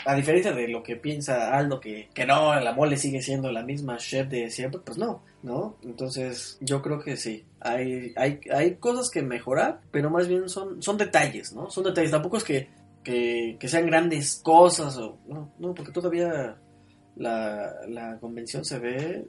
a 0.05 0.15
diferencia 0.15 0.53
de 0.53 0.69
lo 0.69 0.83
que 0.83 0.97
piensa 0.97 1.57
Aldo, 1.57 1.81
que, 1.81 2.09
que 2.13 2.27
no, 2.27 2.55
la 2.61 2.73
mole 2.73 2.97
sigue 2.97 3.23
siendo 3.23 3.51
la 3.51 3.63
misma 3.63 3.97
chef 3.97 4.29
de 4.29 4.51
siempre, 4.51 4.81
pues 4.85 4.99
no, 4.99 5.23
¿no? 5.43 5.77
Entonces, 5.83 6.59
yo 6.61 6.83
creo 6.83 7.01
que 7.01 7.17
sí, 7.17 7.45
hay, 7.61 8.13
hay, 8.17 8.41
hay 8.53 8.75
cosas 8.77 9.11
que 9.11 9.23
mejorar, 9.23 9.81
pero 9.91 10.11
más 10.11 10.29
bien 10.29 10.49
son, 10.49 10.83
son 10.83 10.99
detalles, 10.99 11.53
¿no? 11.53 11.71
Son 11.71 11.85
detalles, 11.85 12.11
tampoco 12.11 12.37
es 12.37 12.45
que, 12.45 12.69
que, 13.03 13.57
que 13.59 13.69
sean 13.69 13.87
grandes 13.87 14.41
cosas, 14.43 14.97
o, 14.99 15.19
no, 15.27 15.53
no, 15.59 15.75
porque 15.75 15.93
todavía 15.93 16.57
la, 17.17 17.75
la 17.89 18.19
convención 18.19 18.65
se 18.65 18.79
ve 18.79 19.27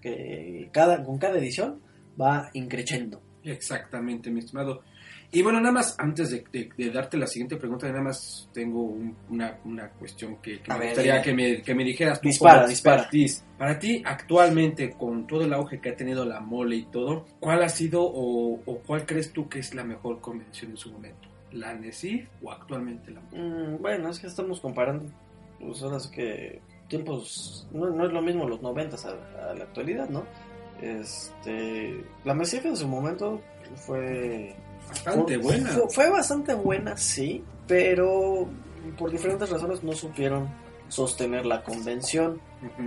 que 0.00 0.68
cada, 0.72 1.02
con 1.02 1.18
cada 1.18 1.38
edición 1.38 1.80
va 2.20 2.50
increciendo. 2.52 3.22
Exactamente, 3.44 4.30
mi 4.30 4.40
estimado. 4.40 4.82
Y 5.34 5.40
bueno, 5.40 5.60
nada 5.60 5.72
más, 5.72 5.94
antes 5.98 6.30
de, 6.30 6.44
de- 6.52 6.68
de 6.76 6.90
darte 6.90 7.16
la 7.16 7.26
siguiente 7.26 7.56
pregunta, 7.56 7.88
nada 7.88 8.02
más 8.02 8.50
tengo 8.52 8.82
un- 8.82 9.16
una, 9.30 9.56
una 9.64 9.88
cuestión 9.90 10.36
que, 10.42 10.60
me 10.68 10.78
ver, 10.78 10.88
gustaría 10.88 11.22
que 11.22 11.32
me, 11.34 11.62
que 11.62 11.74
me 11.74 11.84
dijeras 11.84 12.20
tú. 12.20 12.28
Dispara, 12.28 12.66
dispara. 12.66 13.08
Para 13.58 13.78
ti, 13.78 14.02
actualmente, 14.04 14.90
con 14.90 15.26
todo 15.26 15.44
el 15.44 15.52
auge 15.54 15.80
que 15.80 15.88
ha 15.90 15.96
tenido 15.96 16.26
la 16.26 16.40
mole 16.40 16.76
y 16.76 16.84
todo, 16.84 17.24
¿cuál 17.40 17.62
ha 17.62 17.68
sido 17.70 18.02
o, 18.02 18.60
o 18.66 18.78
cuál 18.80 19.06
crees 19.06 19.32
tú 19.32 19.48
que 19.48 19.60
es 19.60 19.74
la 19.74 19.84
mejor 19.84 20.20
convención 20.20 20.72
en 20.72 20.76
su 20.76 20.92
momento? 20.92 21.28
¿La 21.52 21.72
NECIF 21.74 22.28
o 22.42 22.50
actualmente 22.52 23.10
la 23.10 23.20
mole? 23.20 23.42
Mm, 23.42 23.80
bueno, 23.80 24.10
es 24.10 24.20
que 24.20 24.26
estamos 24.26 24.60
comparando, 24.60 25.06
pues 25.60 25.82
ahora 25.82 25.96
que 26.14 26.60
tiempos, 26.88 27.66
no, 27.72 27.88
no 27.88 28.04
es 28.06 28.12
lo 28.12 28.20
mismo 28.20 28.46
los 28.46 28.60
noventas 28.60 29.06
a, 29.06 29.12
a 29.50 29.54
la 29.54 29.64
actualidad, 29.64 30.10
¿no? 30.10 30.24
Este, 30.82 32.04
la 32.24 32.34
Mesif 32.34 32.64
en 32.66 32.76
su 32.76 32.86
momento 32.86 33.40
fue... 33.76 34.54
Bastante 34.88 35.34
fue- 35.38 35.42
buena. 35.58 35.68
Fue, 35.70 35.88
fue 35.90 36.10
bastante 36.10 36.54
buena, 36.54 36.96
sí, 36.96 37.42
pero 37.66 38.48
por 38.98 39.10
diferentes 39.10 39.48
razones 39.50 39.82
no 39.82 39.92
supieron 39.92 40.48
sostener 40.88 41.46
la 41.46 41.62
convención. 41.62 42.40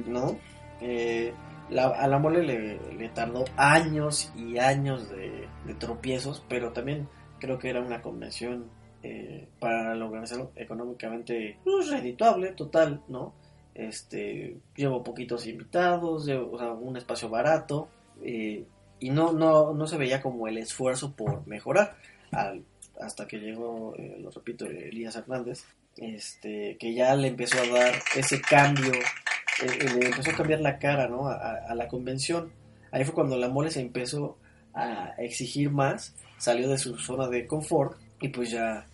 ¿no? 0.06 0.38
Eh, 0.82 1.34
la- 1.70 1.88
a 1.88 2.08
la 2.08 2.20
mole 2.20 2.44
le, 2.44 2.80
le 2.94 3.10
tardó 3.10 3.44
años 3.58 4.32
y 4.36 4.58
años 4.60 5.10
de, 5.10 5.48
de 5.66 5.74
tropiezos, 5.74 6.44
pero 6.48 6.72
también 6.72 7.08
creo 7.40 7.58
que 7.60 7.70
era 7.70 7.82
una 7.82 8.02
convención 8.02 8.66
eh, 9.04 9.48
para 9.60 9.96
la 9.96 10.06
organización 10.06 10.50
económicamente 10.56 11.58
pues, 11.64 11.90
redituable, 11.90 12.52
total, 12.54 13.02
¿no? 13.08 13.34
Este, 13.74 14.58
llevo 14.76 15.04
poquitos 15.04 15.46
invitados, 15.48 16.26
llevo, 16.26 16.52
o 16.54 16.58
sea, 16.58 16.72
un 16.72 16.96
espacio 16.98 17.30
barato, 17.30 17.90
eh, 18.24 18.64
y 19.00 19.10
no, 19.10 19.32
no, 19.34 19.74
no 19.74 19.88
se 19.88 19.98
veía 19.98 20.22
como 20.22 20.48
el 20.48 20.58
esfuerzo 20.58 21.14
por 21.16 21.46
mejorar, 21.48 21.96
al- 22.32 22.64
hasta 23.00 23.28
que 23.28 23.38
llegó, 23.40 23.94
eh, 23.98 24.18
lo 24.20 24.32
repito, 24.32 24.66
Elías 24.66 25.16
Hernández, 25.16 25.66
este, 25.98 26.78
que 26.80 26.94
ya 26.94 27.16
le 27.16 27.28
empezó 27.30 27.58
a 27.62 27.68
dar 27.80 27.94
ese 28.16 28.42
cambio 28.42 28.92
eh, 28.94 29.68
eh, 29.80 29.90
le 30.00 30.06
empezó 30.08 30.32
a 30.32 30.36
cambiar 30.36 30.60
la 30.62 30.78
cara 30.80 31.08
¿no? 31.08 31.28
a, 31.28 31.36
a- 31.70 31.76
la 31.76 31.88
convención. 31.88 32.52
Ahí 32.92 33.04
fue 33.06 33.14
cuando 33.14 33.38
la 33.38 33.48
mole 33.50 33.72
se 33.72 33.80
empezó 33.82 34.38
a 34.74 35.14
exigir 35.18 35.70
más, 35.72 36.14
salió 36.38 36.70
de 36.70 36.78
su 36.78 36.98
zona 36.98 37.28
de 37.30 37.48
confort 37.48 37.98
y 38.22 38.28
pues 38.30 38.52
ya, 38.52 38.86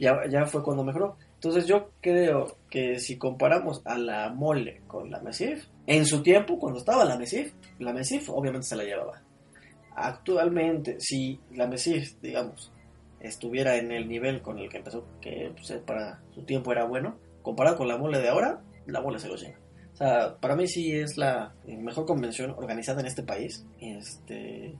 ya, 0.00 0.26
ya 0.28 0.46
fue 0.46 0.62
cuando 0.64 0.82
mejoró. 0.84 1.16
Entonces 1.34 1.66
yo 1.66 1.90
creo 2.00 2.56
que 2.68 2.98
si 2.98 3.16
comparamos 3.18 3.82
a 3.84 3.96
la 3.96 4.28
mole 4.30 4.80
con 4.88 5.10
la 5.10 5.20
Mesif, 5.20 5.64
en 5.86 6.04
su 6.06 6.22
tiempo, 6.22 6.58
cuando 6.58 6.78
estaba 6.80 7.04
la 7.04 7.16
Mesif, 7.16 7.52
la 7.78 7.92
Mesif 7.92 8.28
obviamente 8.30 8.66
se 8.66 8.76
la 8.76 8.84
llevaba. 8.84 9.22
Actualmente, 9.94 10.96
si 11.00 11.40
la 11.52 11.66
Mesif, 11.66 12.20
digamos, 12.20 12.72
estuviera 13.20 13.76
en 13.76 13.92
el 13.92 14.08
nivel 14.08 14.40
con 14.42 14.58
el 14.58 14.68
que 14.68 14.78
empezó, 14.78 15.04
que 15.20 15.52
pues, 15.54 15.72
para 15.84 16.20
su 16.34 16.42
tiempo 16.42 16.72
era 16.72 16.84
bueno, 16.84 17.16
comparado 17.42 17.76
con 17.76 17.88
la 17.88 17.98
mole 17.98 18.18
de 18.18 18.28
ahora, 18.28 18.62
la 18.86 19.00
mole 19.00 19.18
se 19.18 19.28
lo 19.28 19.36
lleva. 19.36 19.58
O 19.92 19.96
sea, 19.96 20.36
para 20.40 20.56
mí 20.56 20.66
sí 20.66 20.92
es 20.92 21.18
la 21.18 21.52
mejor 21.66 22.06
convención 22.06 22.52
organizada 22.52 23.00
en 23.00 23.06
este 23.06 23.22
país. 23.22 23.66
Este, 23.80 24.74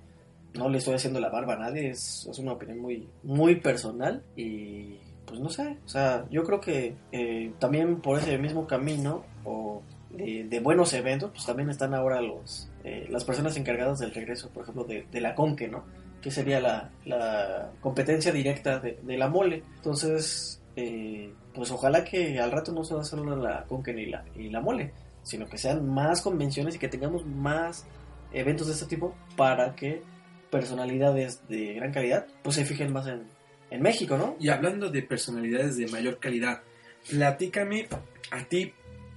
no 0.55 0.69
le 0.69 0.79
estoy 0.79 0.95
haciendo 0.95 1.21
la 1.21 1.29
barba 1.29 1.55
a 1.55 1.59
nadie, 1.59 1.91
es, 1.91 2.27
es 2.31 2.39
una 2.39 2.53
opinión 2.53 2.79
muy, 2.79 3.09
muy 3.23 3.57
personal 3.57 4.23
y 4.37 4.99
pues 5.27 5.41
no 5.41 5.49
sé, 5.49 5.77
o 5.85 5.89
sea, 5.89 6.27
yo 6.31 6.43
creo 6.43 6.61
que 6.61 6.97
eh, 7.13 7.53
también 7.59 8.01
por 8.01 8.19
ese 8.19 8.37
mismo 8.39 8.67
camino 8.67 9.25
o 9.45 9.83
de, 10.11 10.45
de 10.45 10.61
buenos 10.61 10.93
eventos, 10.93 11.31
pues 11.31 11.47
también 11.47 11.71
están 11.71 11.95
ahora 11.95 12.21
los 12.21 12.70
eh, 12.85 13.07
las 13.11 13.25
personas 13.25 13.57
encargadas 13.57 13.99
del 13.99 14.15
regreso, 14.15 14.51
por 14.51 14.63
ejemplo, 14.63 14.85
de, 14.85 15.21
la 15.21 15.35
Conque, 15.35 15.69
¿no? 15.69 15.85
Que 16.23 16.31
sería 16.31 16.61
la, 16.61 17.73
competencia 17.81 18.33
directa 18.33 18.79
de, 18.79 18.99
la 19.17 19.29
mole. 19.29 19.63
Entonces, 19.77 20.63
eh, 20.77 21.33
pues 21.55 21.71
ojalá 21.71 22.05
que 22.05 22.39
al 22.39 22.51
rato 22.51 22.73
no 22.73 22.85
sea 22.85 23.05
solo 23.05 23.37
la 23.37 23.65
Conque 23.65 23.93
ni 23.93 24.07
la, 24.07 24.25
y 24.35 24.49
la 24.49 24.61
mole, 24.61 24.93
sino 25.23 25.47
que 25.47 25.59
sean 25.59 25.87
más 25.89 26.23
convenciones 26.23 26.77
y 26.77 26.79
que 26.79 26.89
tengamos 26.89 27.27
más 27.27 27.87
eventos 28.33 28.69
de 28.69 28.75
este 28.75 28.87
tipo 28.87 29.15
para 29.37 29.75
que 29.75 30.03
personalidades 30.51 31.47
de 31.49 31.75
gran 31.75 31.93
calidad 31.93 32.27
pues 32.43 32.57
se 32.57 32.65
fijen 32.65 32.93
más 32.93 33.07
en 33.07 33.83
México, 33.83 34.17
¿no? 34.17 34.37
Y 34.41 34.49
hablando 34.49 34.91
de 34.91 35.03
personalidades 35.03 35.77
de 35.77 35.87
mayor 35.89 36.19
calidad, 36.19 36.63
platícame 37.09 37.89
a 38.31 38.45
ti, 38.45 38.73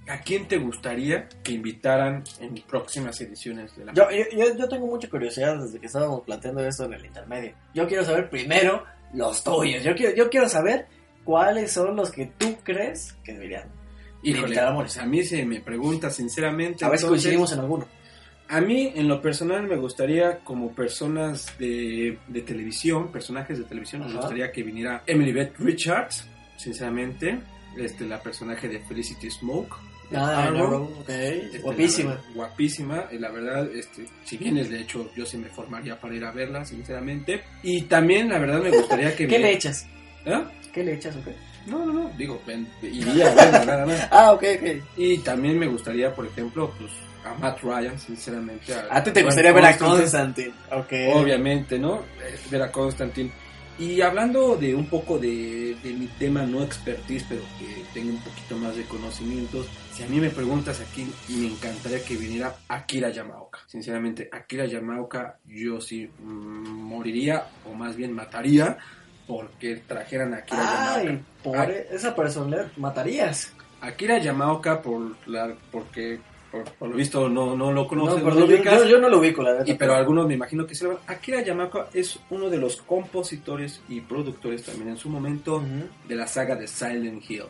¿a 0.08 0.20
quién 0.20 0.46
te 0.46 0.58
gustaría 0.58 1.28
que 1.42 1.52
invitaran 1.52 2.24
en 2.40 2.54
próximas 2.68 3.20
ediciones 3.20 3.74
de 3.76 3.86
la 3.86 3.94
Yo, 3.94 4.08
yo, 4.10 4.56
yo, 4.56 4.68
tengo 4.68 4.86
mucha 4.86 5.08
curiosidad 5.08 5.58
desde 5.58 5.78
que 5.78 5.86
estábamos 5.86 6.22
planteando 6.22 6.64
esto 6.64 6.84
en 6.84 6.94
el 6.94 7.04
intermedio. 7.04 7.54
Yo 7.74 7.86
quiero 7.86 8.04
saber 8.04 8.28
primero 8.28 8.84
los 9.12 9.42
tuyos. 9.42 9.82
Yo 9.82 9.94
quiero, 9.94 10.14
yo 10.14 10.28
quiero 10.28 10.48
saber 10.48 10.86
cuáles 11.24 11.72
son 11.72 11.96
los 11.96 12.10
que 12.10 12.26
tú 12.38 12.56
crees 12.62 13.14
que 13.24 13.32
deberían. 13.32 13.68
Híjole, 14.22 14.58
pues 14.74 14.96
a 14.98 15.06
mí 15.06 15.22
se 15.22 15.44
me 15.44 15.60
pregunta 15.60 16.10
sinceramente. 16.10 16.84
A 16.84 16.88
ver 16.88 16.98
si 16.98 17.06
coincidimos 17.06 17.52
en 17.52 17.60
alguno. 17.60 17.86
A 18.48 18.60
mí, 18.60 18.92
en 18.94 19.08
lo 19.08 19.22
personal, 19.22 19.66
me 19.66 19.76
gustaría, 19.76 20.40
como 20.40 20.72
personas 20.72 21.58
de, 21.58 22.18
de 22.28 22.42
televisión, 22.42 23.10
personajes 23.10 23.58
de 23.58 23.64
televisión, 23.64 24.06
me 24.06 24.14
gustaría 24.14 24.52
que 24.52 24.62
viniera 24.62 25.02
Emily 25.06 25.32
Beth 25.32 25.58
Richards, 25.58 26.26
sinceramente, 26.56 27.38
este, 27.78 28.06
la 28.06 28.22
personaje 28.22 28.68
de 28.68 28.80
Felicity 28.80 29.30
Smoke. 29.30 29.74
Ah, 30.14 30.44
Arrow. 30.44 30.70
no, 30.70 30.76
ok. 31.00 31.08
Este, 31.08 31.58
Guapísima. 31.58 32.10
la 32.10 32.16
verdad, 32.16 32.30
guapísima, 32.34 33.04
y 33.12 33.18
la 33.18 33.30
verdad, 33.30 33.68
este, 33.74 34.06
si 34.24 34.36
vienes, 34.36 34.70
de 34.70 34.80
hecho, 34.80 35.10
yo 35.16 35.24
sí 35.26 35.36
me 35.38 35.48
formaría 35.48 35.98
para 35.98 36.14
ir 36.14 36.24
a 36.24 36.30
verla, 36.32 36.64
sinceramente. 36.64 37.42
Y 37.62 37.82
también, 37.82 38.28
la 38.28 38.38
verdad, 38.38 38.60
me 38.62 38.70
gustaría 38.70 39.10
que... 39.10 39.16
¿Qué 39.28 39.36
viniera- 39.36 39.46
le 39.48 39.52
echas? 39.54 39.86
¿Eh? 40.26 40.44
¿Qué 40.72 40.84
le 40.84 40.94
echas? 40.94 41.16
ok? 41.16 41.28
No, 41.66 41.84
no, 41.86 41.92
no, 41.92 42.10
digo, 42.18 42.42
ven, 42.46 42.68
iría 42.82 43.30
a 43.30 43.34
verla, 43.34 43.64
nada 43.64 43.86
más. 43.86 44.08
Ah, 44.10 44.32
ok, 44.32 44.42
ok. 44.60 44.68
Y 44.98 45.18
también 45.18 45.58
me 45.58 45.66
gustaría, 45.66 46.14
por 46.14 46.26
ejemplo, 46.26 46.70
pues, 46.78 46.90
a 47.24 47.32
Matt 47.38 47.60
Ryan, 47.62 47.98
sinceramente. 47.98 48.74
A 48.90 49.02
ti 49.02 49.10
te 49.10 49.22
gustaría 49.22 49.52
ver 49.52 49.64
a 49.64 49.78
Constantine. 49.78 50.52
Ok. 50.72 50.92
Obviamente, 51.14 51.78
¿no? 51.78 52.00
Eh, 52.22 52.36
Ver 52.50 52.62
a 52.62 52.70
Constantine. 52.70 53.32
Y 53.78 54.00
hablando 54.02 54.56
de 54.56 54.72
un 54.74 54.86
poco 54.86 55.18
de, 55.18 55.76
de 55.82 55.92
mi 55.92 56.06
tema, 56.06 56.42
no 56.42 56.62
expertise, 56.62 57.24
pero 57.28 57.42
que 57.58 57.82
tenga 57.92 58.12
un 58.12 58.20
poquito 58.20 58.56
más 58.56 58.76
de 58.76 58.84
conocimientos, 58.84 59.66
si 59.92 60.04
a 60.04 60.06
mí 60.06 60.20
me 60.20 60.30
preguntas 60.30 60.80
aquí, 60.80 61.04
me 61.28 61.48
encantaría 61.48 62.04
que 62.04 62.16
viniera 62.16 62.54
Akira 62.68 63.10
Yamaoka. 63.10 63.60
Sinceramente, 63.66 64.28
Akira 64.30 64.66
Yamaoka, 64.66 65.38
yo 65.46 65.80
sí 65.80 66.08
mm, 66.20 66.68
moriría, 66.68 67.48
o 67.68 67.74
más 67.74 67.96
bien 67.96 68.12
mataría, 68.12 68.78
porque 69.26 69.82
trajeran 69.88 70.34
a 70.34 70.38
Akira 70.38 70.62
Yamaoka. 70.62 70.94
Ay, 71.10 71.20
por 71.42 71.56
Ah. 71.58 71.68
esa 71.90 72.14
personalidad 72.14 72.70
matarías. 72.76 73.52
Akira 73.80 74.18
Yamaoka 74.18 74.80
por 74.82 75.16
la, 75.26 75.52
porque 75.72 76.20
por, 76.54 76.64
por 76.74 76.88
lo 76.90 76.96
visto 76.96 77.28
no, 77.28 77.56
no 77.56 77.72
lo 77.72 77.82
No, 77.82 77.88
conoces, 77.88 78.22
no 78.22 78.38
yo, 78.38 78.44
ubicas. 78.46 78.78
yo- 78.82 78.88
yo 78.88 79.00
no 79.00 79.08
lo 79.08 79.18
ubico, 79.18 79.42
la 79.42 79.50
verdad. 79.52 79.66
Y, 79.66 79.74
pero 79.74 79.94
algunos 79.94 80.26
me 80.26 80.34
imagino 80.34 80.66
que 80.66 80.74
van. 80.86 80.98
Akira 81.06 81.42
Yamaoka 81.42 81.88
es 81.92 82.18
uno 82.30 82.48
de 82.50 82.58
los 82.58 82.76
compositores 82.82 83.80
y 83.88 84.00
productores 84.00 84.62
también 84.62 84.88
en 84.90 84.96
su 84.96 85.08
momento 85.08 85.62
de 86.08 86.14
la 86.14 86.26
saga 86.26 86.54
de 86.56 86.66
Silent 86.68 87.22
Hill. 87.28 87.44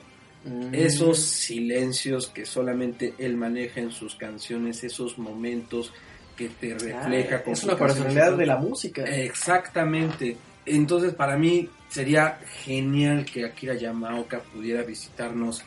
Mm. 0.44 0.74
Esos 0.74 1.18
silencios 1.18 2.28
que 2.28 2.44
solamente 2.44 3.14
él 3.18 3.36
maneja 3.36 3.80
en 3.80 3.90
sus 3.90 4.14
canciones, 4.14 4.84
esos 4.84 5.18
momentos 5.18 5.92
que 6.36 6.48
te 6.48 6.74
refleja 6.74 7.36
Ah, 7.36 7.42
con 7.42 7.52
es 7.52 7.64
una 7.64 7.76
personalidad 7.76 8.36
de 8.36 8.44
la 8.46 8.56
música. 8.56 9.04
Exactamente. 9.04 10.36
Entonces, 10.66 11.14
para 11.14 11.36
mí 11.36 11.68
sería 11.88 12.38
genial 12.64 13.24
que 13.24 13.44
Akira 13.44 13.74
Yamaoka 13.74 14.40
pudiera 14.40 14.82
visitarnos 14.82 15.62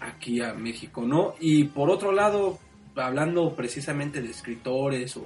aquí 0.00 0.40
a 0.40 0.52
México, 0.54 1.02
¿no? 1.02 1.34
Y 1.40 1.64
por 1.64 1.90
otro 1.90 2.12
lado, 2.12 2.58
hablando 2.96 3.54
precisamente 3.54 4.20
de 4.22 4.30
escritores 4.30 5.16
o, 5.16 5.24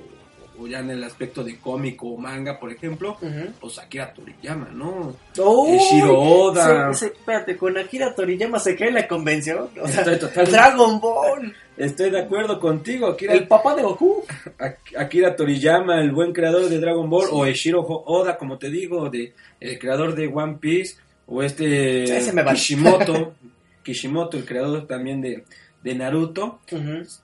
o 0.59 0.67
ya 0.67 0.79
en 0.81 0.91
el 0.91 1.05
aspecto 1.05 1.45
de 1.45 1.59
cómico 1.59 2.09
o 2.09 2.17
manga, 2.17 2.59
por 2.59 2.73
ejemplo, 2.73 3.17
Ujú. 3.21 3.53
pues 3.61 3.79
Akira 3.79 4.13
Toriyama, 4.15 4.69
¿no? 4.73 5.15
Shiro 5.35 6.19
Oda. 6.19 6.93
Se- 6.95 7.01
se- 7.09 7.13
espérate, 7.15 7.57
con 7.57 7.77
Akira 7.77 8.15
Toriyama 8.15 8.59
se 8.59 8.75
cae 8.77 8.91
la 8.91 9.07
convención. 9.07 9.69
O 9.81 9.87
sea, 9.89 10.01
Estoy 10.01 10.19
totalmente- 10.19 10.51
Dragon 10.53 11.01
Ball, 11.01 11.55
Estoy 11.77 12.09
de 12.09 12.21
acuerdo 12.21 12.59
contigo, 12.59 13.07
Akira, 13.07 13.35
el 13.35 13.47
papá 13.47 13.75
de 13.75 13.83
Goku. 13.83 14.25
Ak- 14.59 14.97
Akira 14.97 15.37
Toriyama, 15.37 16.01
el 16.01 16.11
buen 16.11 16.33
creador 16.33 16.71
de 16.71 16.79
Dragon 16.81 17.11
Ball, 17.11 17.29
o 17.31 17.45
Eshiro 17.45 17.83
Oda, 17.87 18.39
como 18.39 18.57
te 18.57 18.71
digo, 18.71 19.11
de, 19.11 19.35
el 19.61 19.79
creador 19.79 20.15
de 20.15 20.27
One 20.27 20.57
Piece, 20.59 20.97
o 21.27 21.43
este. 21.43 22.05
Kishimoto, 22.51 23.35
Kishimoto, 23.83 24.39
el 24.39 24.47
creador 24.47 24.87
también 24.87 25.21
de, 25.21 25.45
de 25.87 25.95
Naruto, 25.95 26.59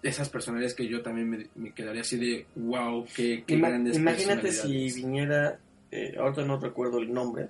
esas 0.04 0.28
personalidades 0.28 0.74
que 0.74 0.86
yo 0.86 1.02
también 1.02 1.28
me, 1.28 1.46
me 1.56 1.72
quedaría 1.72 2.02
así 2.02 2.16
de, 2.16 2.46
wow, 2.54 3.04
qué, 3.14 3.42
qué 3.44 3.56
Ima- 3.56 3.68
grandes 3.70 3.96
imagínate 3.96 4.52
si 4.52 4.56
personalidades". 4.58 4.94
viniera, 4.96 5.58
eh, 5.90 6.14
ahorita 6.16 6.44
no 6.44 6.60
recuerdo 6.60 6.98
el 7.00 7.12
nombre, 7.12 7.48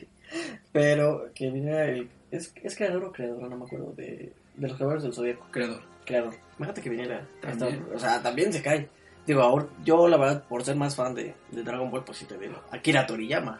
pero 0.72 1.30
que 1.36 1.50
viniera 1.52 1.86
el, 1.86 2.10
es, 2.32 2.54
es 2.64 2.76
creador 2.76 3.04
o 3.06 3.12
creador, 3.12 3.50
no 3.50 3.58
me 3.58 3.66
acuerdo, 3.66 3.94
de, 3.98 4.32
de 4.56 4.68
los 4.68 4.76
creadores 4.78 5.04
del 5.04 5.14
Zodíaco, 5.14 5.46
Creador. 5.52 5.82
creador. 6.06 6.34
Imagínate 6.58 6.82
que 6.82 6.90
viniera, 6.90 7.28
o 7.94 8.00
sea, 8.00 8.22
también 8.22 8.54
se 8.54 8.62
cae. 8.62 8.88
Digo, 9.28 9.42
ahora, 9.42 9.68
yo 9.84 10.08
la 10.08 10.18
verdad, 10.18 10.44
por 10.48 10.64
ser 10.64 10.76
más 10.76 10.96
fan 10.96 11.14
de, 11.14 11.34
de 11.52 11.64
Dragon 11.64 11.92
Ball, 11.92 12.04
pues 12.04 12.18
sí 12.20 12.26
te 12.26 12.38
digo, 12.38 12.56
Akira 12.72 13.06
Toriyama. 13.06 13.60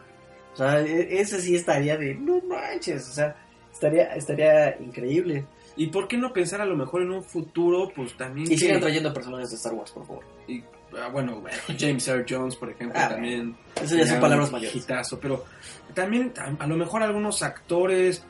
O 0.54 0.56
sea, 0.56 0.80
e- 0.80 1.20
ese 1.20 1.40
sí 1.40 1.54
estaría 1.54 1.96
de, 1.96 2.14
no 2.14 2.40
manches, 2.42 3.08
o 3.10 3.12
sea, 3.12 3.36
estaría, 3.72 4.14
estaría 4.14 4.76
increíble. 4.80 5.44
¿Y 5.76 5.86
por 5.88 6.06
qué 6.08 6.16
no 6.18 6.32
pensar 6.32 6.60
a 6.60 6.66
lo 6.66 6.76
mejor 6.76 7.02
en 7.02 7.10
un 7.12 7.24
futuro, 7.24 7.90
pues 7.94 8.16
también... 8.16 8.46
Y 8.46 8.50
que- 8.50 8.58
sigan 8.58 8.80
trayendo 8.80 9.12
personajes 9.12 9.50
de 9.50 9.56
Star 9.56 9.72
Wars, 9.74 9.90
por 9.90 10.06
favor. 10.06 10.24
y, 10.46 10.62
ah, 11.00 11.08
bueno, 11.12 11.40
bueno, 11.40 11.56
James 11.78 12.06
Earl 12.08 12.26
Jones, 12.28 12.56
por 12.56 12.70
ejemplo, 12.70 12.98
Ah, 13.02 13.08
también... 13.08 13.56
Eso 13.82 13.96
ya 13.96 14.06
son 14.06 14.20
palabras 14.20 14.52
mayores. 14.52 14.76
hitazo, 14.76 15.18
pero 15.18 15.44
también 15.94 16.32
a, 16.38 16.62
a 16.62 16.66
lo 16.66 16.76
mejor 16.76 17.02
algunos 17.02 17.42
actores 17.42 18.22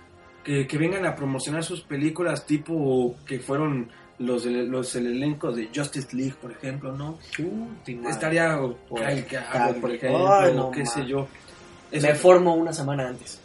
que, 0.45 0.67
que 0.67 0.79
vengan 0.79 1.05
a 1.07 1.15
promocionar 1.17 1.63
sus 1.65 1.83
películas 1.83 2.47
tipo 2.47 3.17
que 3.27 3.39
fueron 3.41 3.91
los, 4.19 4.45
los 4.47 4.95
el 4.95 5.07
elenco 5.09 5.51
de 5.53 5.69
Justice 5.75 6.15
League, 6.17 6.35
por 6.41 6.53
ejemplo, 6.53 6.93
¿no? 6.97 7.19
Estaría 8.09 8.57
Por- 8.57 8.77
por 9.81 9.91
ejemplo, 9.93 10.33
Ay, 10.33 10.55
no, 10.55 10.71
qué 10.71 10.87
sé 10.87 11.05
yo. 11.07 11.27
Me 11.91 12.15
formo 12.15 12.55
una 12.55 12.73
semana 12.73 13.09
antes. 13.09 13.41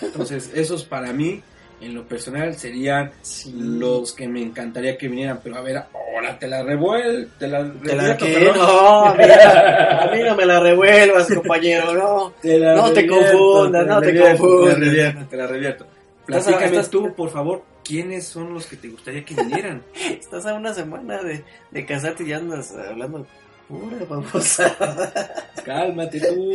entonces, 0.00 0.50
esos 0.54 0.84
para 0.84 1.12
mí, 1.12 1.42
en 1.84 1.94
lo 1.94 2.04
personal, 2.06 2.54
serían 2.56 3.10
los 3.54 4.12
que 4.12 4.26
me 4.28 4.42
encantaría 4.42 4.96
que 4.98 5.08
vinieran, 5.08 5.40
pero 5.42 5.56
a 5.56 5.60
ver, 5.60 5.76
ahora 5.76 6.38
te 6.38 6.46
la 6.48 6.62
revuel, 6.62 7.30
te 7.38 7.46
la 7.48 7.70
Te 7.72 7.94
la 7.94 8.16
que 8.16 8.52
no, 8.54 9.14
mira, 9.14 10.02
a 10.04 10.10
mí 10.14 10.22
no 10.22 10.34
me 10.36 10.46
la 10.46 10.60
revuelvas, 10.60 11.26
compañero, 11.32 11.92
no. 11.94 12.32
Te 12.40 12.58
la 12.58 12.74
No 12.74 12.92
te 12.92 13.06
confundas, 13.06 13.86
no 13.86 14.00
te 14.00 14.18
confundas. 14.20 14.74
Te 14.74 14.80
la 14.80 14.86
revierto, 14.86 15.26
te 15.28 15.36
la 15.36 15.46
revierto. 15.46 15.86
Platícame 16.26 16.66
estás- 16.66 16.88
tú, 16.90 17.12
por 17.14 17.30
favor, 17.30 17.62
¿quiénes 17.84 18.26
son 18.26 18.54
los 18.54 18.66
que 18.66 18.76
te 18.76 18.88
gustaría 18.88 19.24
que 19.24 19.34
vinieran? 19.34 19.82
Estás 20.10 20.46
a 20.46 20.54
una 20.54 20.72
semana 20.72 21.22
de, 21.22 21.44
de 21.70 21.84
casarte 21.86 22.24
y 22.24 22.28
ya 22.28 22.38
andas 22.38 22.74
hablando 22.74 23.26
pura 23.68 23.96
babosa. 24.08 24.74
Cálmate 25.64 26.20
tú. 26.20 26.52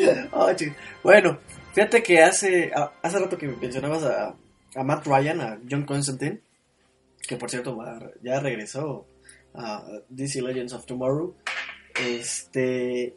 Bueno, 1.04 1.38
fíjate 1.74 2.02
que 2.04 2.22
hace, 2.22 2.72
a- 2.76 2.92
hace 3.02 3.20
rato 3.20 3.38
que 3.38 3.48
mencionabas 3.48 4.04
a, 4.06 4.34
a 4.76 4.84
Matt 4.84 5.06
Ryan, 5.06 5.42
a 5.42 5.60
John 5.70 5.86
Constantine, 5.86 6.42
que 7.28 7.36
por 7.38 7.50
cierto 7.50 7.76
va- 7.76 8.12
ya 8.22 8.40
regresó 8.40 9.06
a 9.54 9.84
DC 10.10 10.42
Legends 10.42 10.74
of 10.74 10.86
Tomorrow. 10.86 11.36
Este, 12.00 13.16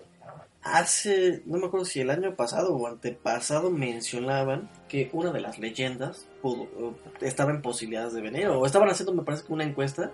hace, 0.62 1.42
no 1.46 1.58
me 1.58 1.66
acuerdo 1.66 1.86
si 1.86 2.00
el 2.00 2.10
año 2.10 2.34
pasado 2.36 2.74
o 2.74 2.86
antepasado 2.86 3.70
mencionaban 3.70 4.70
que 4.88 5.10
una 5.12 5.30
de 5.32 5.40
las 5.40 5.58
leyendas 5.58 6.26
pudo, 6.40 6.68
estaba 7.20 7.50
en 7.52 7.62
posibilidades 7.62 8.12
de 8.12 8.22
venir, 8.22 8.46
o 8.48 8.64
estaban 8.66 8.88
haciendo, 8.88 9.12
me 9.14 9.22
parece 9.22 9.44
que 9.46 9.52
una 9.52 9.64
encuesta. 9.64 10.10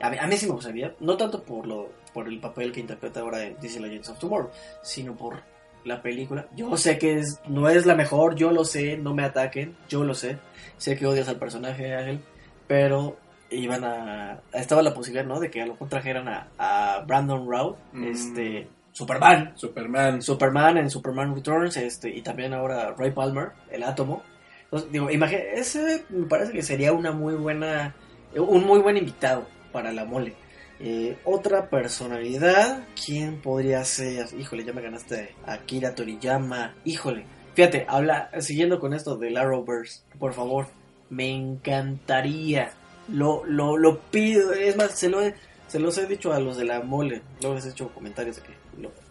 A 0.00 0.08
mí, 0.10 0.16
a 0.18 0.26
mí 0.26 0.36
sí 0.36 0.46
me 0.46 0.52
gustaría, 0.52 0.94
no 1.00 1.16
tanto 1.16 1.42
por 1.42 1.66
lo 1.66 1.90
por 2.14 2.26
el 2.26 2.40
papel 2.40 2.72
que 2.72 2.80
interpreta 2.80 3.20
ahora 3.20 3.44
en 3.44 3.56
DC 3.60 3.78
Legends 3.78 4.08
of 4.08 4.18
Tomorrow, 4.18 4.50
sino 4.82 5.14
por 5.16 5.42
la 5.84 6.02
película. 6.02 6.46
Yo 6.56 6.76
sé 6.76 6.98
que 6.98 7.18
es, 7.18 7.40
no 7.46 7.68
es 7.68 7.86
la 7.86 7.94
mejor, 7.94 8.34
yo 8.34 8.50
lo 8.50 8.64
sé, 8.64 8.96
no 8.96 9.14
me 9.14 9.24
ataquen, 9.24 9.76
yo 9.88 10.04
lo 10.04 10.14
sé. 10.14 10.38
Sé 10.76 10.96
que 10.96 11.06
odias 11.06 11.28
al 11.28 11.36
personaje 11.38 11.94
Ángel, 11.94 12.20
pero 12.66 13.16
iban 13.50 13.84
a 13.84 14.40
estaba 14.52 14.82
la 14.82 14.94
posibilidad, 14.94 15.26
¿no? 15.26 15.40
De 15.40 15.50
que 15.50 15.62
a 15.62 15.66
lo 15.66 15.72
mejor 15.72 15.88
trajeran 15.88 16.28
a, 16.28 16.48
a 16.58 17.00
Brandon 17.06 17.46
Routh, 17.50 17.76
Mm. 17.92 18.04
este 18.04 18.68
Superman, 18.92 19.52
Superman. 19.56 20.20
Superman 20.22 20.78
en 20.78 20.90
Superman 20.90 21.34
Returns, 21.34 21.76
este 21.76 22.10
y 22.10 22.22
también 22.22 22.52
ahora 22.54 22.94
Ray 22.96 23.10
Palmer, 23.12 23.50
el 23.70 23.82
Átomo. 23.84 24.22
Entonces, 24.64 24.92
digo, 24.92 25.10
imagina, 25.10 25.40
ese 25.54 26.04
me 26.10 26.26
parece 26.26 26.52
que 26.52 26.62
sería 26.62 26.92
una 26.92 27.10
muy 27.12 27.34
buena 27.34 27.94
un 28.36 28.64
muy 28.64 28.78
buen 28.80 28.96
invitado 28.96 29.46
para 29.72 29.92
la 29.92 30.04
mole. 30.04 30.34
Eh, 30.82 31.18
otra 31.24 31.68
personalidad, 31.68 32.84
¿quién 33.04 33.40
podría 33.40 33.84
ser? 33.84 34.26
Híjole, 34.38 34.64
ya 34.64 34.72
me 34.72 34.80
ganaste. 34.80 35.34
Akira 35.46 35.94
Toriyama. 35.94 36.74
Híjole. 36.84 37.26
Fíjate, 37.54 37.84
habla, 37.88 38.30
siguiendo 38.40 38.80
con 38.80 38.94
esto 38.94 39.16
del 39.16 39.36
Arrowverse, 39.36 40.02
por 40.18 40.32
favor, 40.32 40.68
me 41.10 41.28
encantaría. 41.28 42.72
Lo, 43.08 43.44
lo, 43.44 43.76
lo 43.76 44.00
pido, 44.00 44.52
es 44.52 44.76
más, 44.76 44.92
se, 44.92 45.08
lo 45.08 45.20
he, 45.20 45.34
se 45.66 45.80
los 45.80 45.98
he 45.98 46.06
dicho 46.06 46.32
a 46.32 46.40
los 46.40 46.56
de 46.56 46.64
la 46.64 46.80
mole. 46.80 47.22
Luego 47.40 47.56
les 47.56 47.66
he 47.66 47.70
hecho 47.70 47.92
comentarios 47.92 48.36
de 48.36 48.42
que 48.42 48.60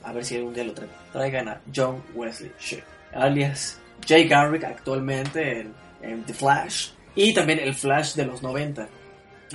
a 0.04 0.14
ver 0.14 0.26
si 0.26 0.38
algún 0.38 0.54
día 0.54 0.64
lo 0.64 0.74
traen. 0.74 0.92
Traigan 1.12 1.50
a 1.50 1.62
John 1.76 2.02
Wesley 2.16 2.52
Shipp, 2.60 2.84
alias 3.14 3.80
Jay 4.08 4.28
Garrick 4.28 4.64
actualmente 4.64 5.62
en, 5.62 5.74
en 6.02 6.24
The 6.24 6.34
Flash. 6.34 6.92
Y 7.16 7.34
también 7.34 7.60
el 7.60 7.76
Flash 7.76 8.16
de 8.16 8.26
los 8.26 8.42
90. 8.42 8.88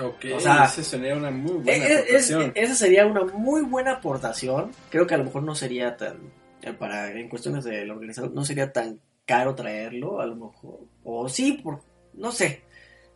Ok, 0.02 0.24
O 0.34 0.40
sea, 0.40 0.64
esa 0.64 0.82
sería 0.82 1.14
una 1.14 1.30
muy 1.30 1.52
buena 1.54 1.72
eh, 1.86 2.04
es- 2.08 2.30
aportación. 2.30 2.52
esa 2.54 2.74
sería 2.74 3.06
una 3.06 3.24
muy 3.24 3.62
buena 3.62 3.92
aportación. 3.92 4.70
Creo 4.90 5.06
que 5.06 5.14
a 5.14 5.18
lo 5.18 5.24
mejor 5.24 5.42
no 5.42 5.54
sería 5.54 5.96
tan, 5.96 6.18
eh, 6.62 6.72
para 6.72 7.10
en 7.12 7.28
cuestiones 7.28 7.64
del 7.64 7.90
organizador, 7.90 8.32
no 8.32 8.44
sería 8.44 8.72
tan 8.72 8.98
caro 9.24 9.54
traerlo, 9.54 10.20
a 10.20 10.26
lo 10.26 10.34
mejor. 10.36 10.80
O 11.04 11.28
sí, 11.28 11.52
por, 11.62 11.80
no 12.14 12.32
sé. 12.32 12.62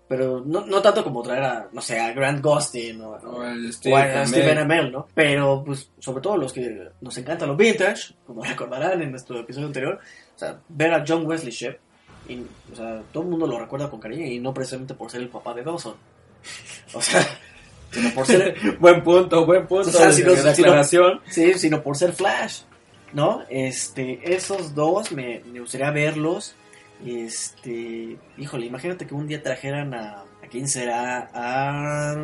Pero 0.08 0.42
no, 0.42 0.64
no 0.64 0.80
tanto 0.80 1.04
como 1.04 1.22
traer 1.22 1.42
a, 1.42 1.68
no 1.70 1.82
sé, 1.82 2.00
a 2.00 2.12
Grant 2.14 2.42
Gustin 2.42 2.98
o, 3.02 3.10
O 3.10 3.42
o 3.42 3.72
Steve 3.72 3.94
a 3.94 4.24
Stephen 4.26 4.56
Amell. 4.56 4.80
Amell, 4.80 4.92
¿no? 4.92 5.06
Pero, 5.14 5.62
pues, 5.66 5.90
sobre 5.98 6.22
todo 6.22 6.38
los 6.38 6.50
que 6.54 6.88
nos 7.02 7.18
encanta 7.18 7.44
lo 7.44 7.56
vintage, 7.56 8.14
como 8.26 8.42
recordarán 8.44 9.02
en 9.02 9.10
nuestro 9.10 9.38
episodio 9.40 9.66
anterior, 9.66 9.98
o 10.34 10.38
sea, 10.38 10.58
ver 10.68 10.94
a 10.94 11.04
John 11.06 11.26
Wesley 11.26 11.52
Shipp, 11.52 11.76
y, 12.26 12.40
o 12.72 12.76
sea, 12.76 13.02
todo 13.12 13.22
el 13.24 13.28
mundo 13.28 13.46
lo 13.46 13.58
recuerda 13.58 13.90
con 13.90 14.00
cariño 14.00 14.24
y 14.26 14.38
no 14.40 14.54
precisamente 14.54 14.94
por 14.94 15.10
ser 15.10 15.20
el 15.20 15.28
papá 15.28 15.52
de 15.52 15.62
Dawson. 15.62 15.94
O 16.94 17.02
sea, 17.02 17.26
sino 17.90 18.10
por 18.14 18.26
ser, 18.26 18.54
Buen 18.80 19.02
punto, 19.02 19.44
buen 19.46 19.66
punto. 19.66 19.88
O 19.88 19.92
sea, 19.92 20.06
de- 20.06 20.12
si 20.12 20.22
no- 20.22 20.30
de 20.32 20.36
si 20.38 20.44
no- 20.44 20.50
aclaración. 20.68 21.20
sí, 21.28 21.54
sino 21.58 21.82
por 21.82 21.96
ser 21.96 22.12
Flash, 22.12 22.60
¿no? 23.12 23.42
Este, 23.50 24.34
esos 24.34 24.74
dos 24.74 25.12
me, 25.12 25.42
me 25.52 25.60
gustaría 25.60 25.90
verlos. 25.90 26.54
Este, 27.04 28.16
híjole, 28.36 28.66
imagínate 28.66 29.06
que 29.06 29.14
un 29.14 29.26
día 29.28 29.42
trajeran 29.42 29.94
a, 29.94 30.22
¿a 30.22 30.46
quién 30.50 30.66
será? 30.68 31.30
A, 31.32 32.14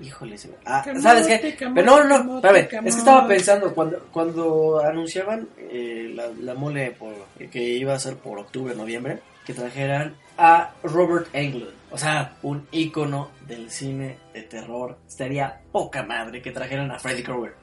híjole, 0.00 0.36
ah, 0.66 0.84
¿sabes 1.00 1.26
qué? 1.26 1.56
Pero 1.58 1.82
no, 1.82 2.04
no, 2.04 2.24
no, 2.24 2.36
espérame, 2.36 2.86
es 2.88 2.94
que 2.94 2.98
estaba 3.00 3.28
pensando 3.28 3.74
cuando, 3.74 3.98
cuando 4.12 4.80
anunciaban 4.84 5.48
eh, 5.58 6.10
la, 6.14 6.24
la 6.40 6.54
mole 6.54 6.90
por, 6.92 7.14
que 7.50 7.62
iba 7.62 7.94
a 7.94 7.98
ser 7.98 8.16
por 8.16 8.38
octubre, 8.38 8.74
noviembre, 8.74 9.20
que 9.46 9.54
trajeran 9.54 10.16
a 10.38 10.72
Robert 10.82 11.28
Englund, 11.32 11.70
o 11.94 11.98
sea, 11.98 12.32
un 12.42 12.66
ícono 12.72 13.30
del 13.46 13.70
cine 13.70 14.16
de 14.32 14.42
terror. 14.42 14.98
Estaría 15.06 15.60
poca 15.70 16.02
madre 16.02 16.42
que 16.42 16.50
trajeran 16.50 16.90
a 16.90 16.98
Freddy 16.98 17.22
Krueger. 17.22 17.54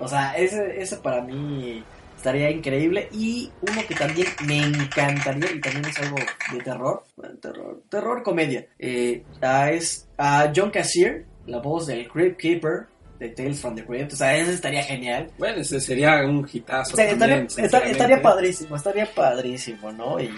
O 0.00 0.08
sea, 0.08 0.36
ese, 0.36 0.80
ese 0.82 0.96
para 0.96 1.20
mí 1.22 1.84
estaría 2.16 2.50
increíble. 2.50 3.08
Y 3.12 3.48
uno 3.62 3.80
que 3.86 3.94
también 3.94 4.26
me 4.44 4.58
encantaría, 4.58 5.52
y 5.52 5.60
también 5.60 5.84
es 5.86 5.98
algo 6.00 6.16
de 6.52 6.58
terror, 6.62 7.04
terror, 7.40 7.82
terror 7.88 8.22
comedia, 8.24 8.66
eh, 8.76 9.22
a, 9.40 9.70
es 9.70 10.08
a 10.18 10.52
John 10.54 10.70
Cassier 10.72 11.24
la 11.46 11.60
voz 11.60 11.86
del 11.86 12.08
Crypt 12.08 12.40
Keeper 12.40 12.86
de 13.20 13.28
Tales 13.28 13.60
from 13.60 13.76
the 13.76 13.84
Crypt. 13.84 14.14
O 14.14 14.16
sea, 14.16 14.36
eso 14.36 14.50
estaría 14.50 14.82
genial. 14.82 15.30
Bueno, 15.38 15.60
ese 15.60 15.80
sería 15.80 16.16
un 16.26 16.44
hitazo. 16.52 16.94
O 16.94 16.96
sea, 16.96 17.04
estaría, 17.08 17.36
también, 17.46 17.64
estaría- 17.64 17.90
estaría 17.92 18.20
padrísimo, 18.20 18.74
estaría 18.74 19.06
padrísimo, 19.14 19.92
¿no? 19.92 20.20
Y, 20.20 20.28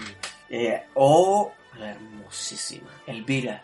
eh, 0.51 0.83
o 0.93 1.51
la 1.81 1.91
hermosísima 1.91 2.89
Elvira, 3.07 3.61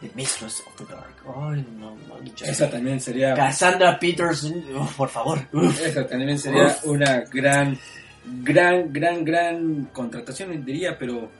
The 0.00 0.10
Mistress 0.14 0.62
of 0.66 0.76
the 0.76 0.92
Dark. 0.92 1.14
Ay, 1.26 1.64
no 1.78 1.94
manches. 2.08 2.48
Esa 2.48 2.70
también 2.70 3.00
sería. 3.00 3.34
Cassandra 3.34 3.98
Peterson, 3.98 4.62
uf, 4.76 4.94
por 4.96 5.08
favor. 5.08 5.38
uf. 5.52 5.80
Esa 5.80 6.06
también 6.06 6.38
sería 6.38 6.66
Uf. 6.66 6.84
una 6.86 7.20
gran, 7.32 7.78
gran, 8.24 8.92
gran, 8.92 9.24
gran 9.24 9.84
contratación, 9.92 10.64
diría, 10.64 10.98
pero 10.98 11.30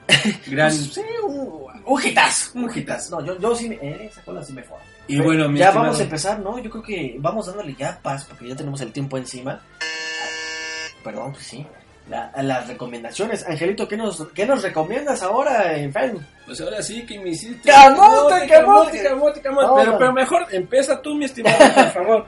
gran. 0.47 0.71
Sí, 0.73 1.01
un, 1.27 1.65
un 1.87 2.03
hitazo. 2.07 2.59
Un 2.59 2.71
hitazo. 2.75 3.19
No, 3.21 3.27
yo, 3.27 3.39
yo 3.39 3.55
sí 3.55 3.69
me, 3.69 3.77
eh, 3.77 4.07
esa 4.11 4.23
cola 4.23 4.43
sí 4.45 4.53
me 4.53 4.63
fue. 4.63 4.77
Y 5.09 5.19
bueno, 5.21 5.49
mi 5.49 5.59
ya 5.59 5.67
estimado- 5.69 5.87
vamos 5.87 6.01
a 6.01 6.05
empezar, 6.05 6.39
¿no? 6.41 6.59
Yo 6.59 6.71
creo 6.71 6.83
que 6.83 7.17
vamos 7.19 7.47
dándole 7.47 7.75
ya 7.75 7.99
paz 8.01 8.25
porque 8.27 8.47
ya 8.49 8.55
tenemos 8.57 8.81
el 8.83 8.93
tiempo 8.93 9.17
encima. 9.19 9.61
Perdón, 11.03 11.33
pues 11.33 11.47
sí. 11.47 11.67
La- 12.11 12.33
las 12.43 12.67
recomendaciones. 12.69 13.47
Angelito, 13.47 13.87
¿qué 13.89 13.97
nos, 13.97 14.27
¿qué 14.35 14.45
nos 14.45 14.63
recomiendas 14.63 15.23
ahora 15.23 15.77
en 15.79 15.93
Facebook? 15.93 16.23
Pues 16.45 16.61
ahora 16.61 16.83
sí 16.83 17.07
que 17.07 17.19
me 17.21 17.31
hiciste. 17.31 17.71
¡Camote, 17.71 18.47
camote! 18.49 19.03
camote, 19.03 19.41
camote! 19.41 19.67
No, 19.67 19.75
Pero, 19.77 19.93
no. 19.93 19.99
pero 19.99 20.13
mejor 20.13 20.47
empieza 20.51 21.01
tú, 21.01 21.15
mi 21.15 21.25
estimado, 21.27 21.57
por 21.75 21.85
favor. 21.93 22.27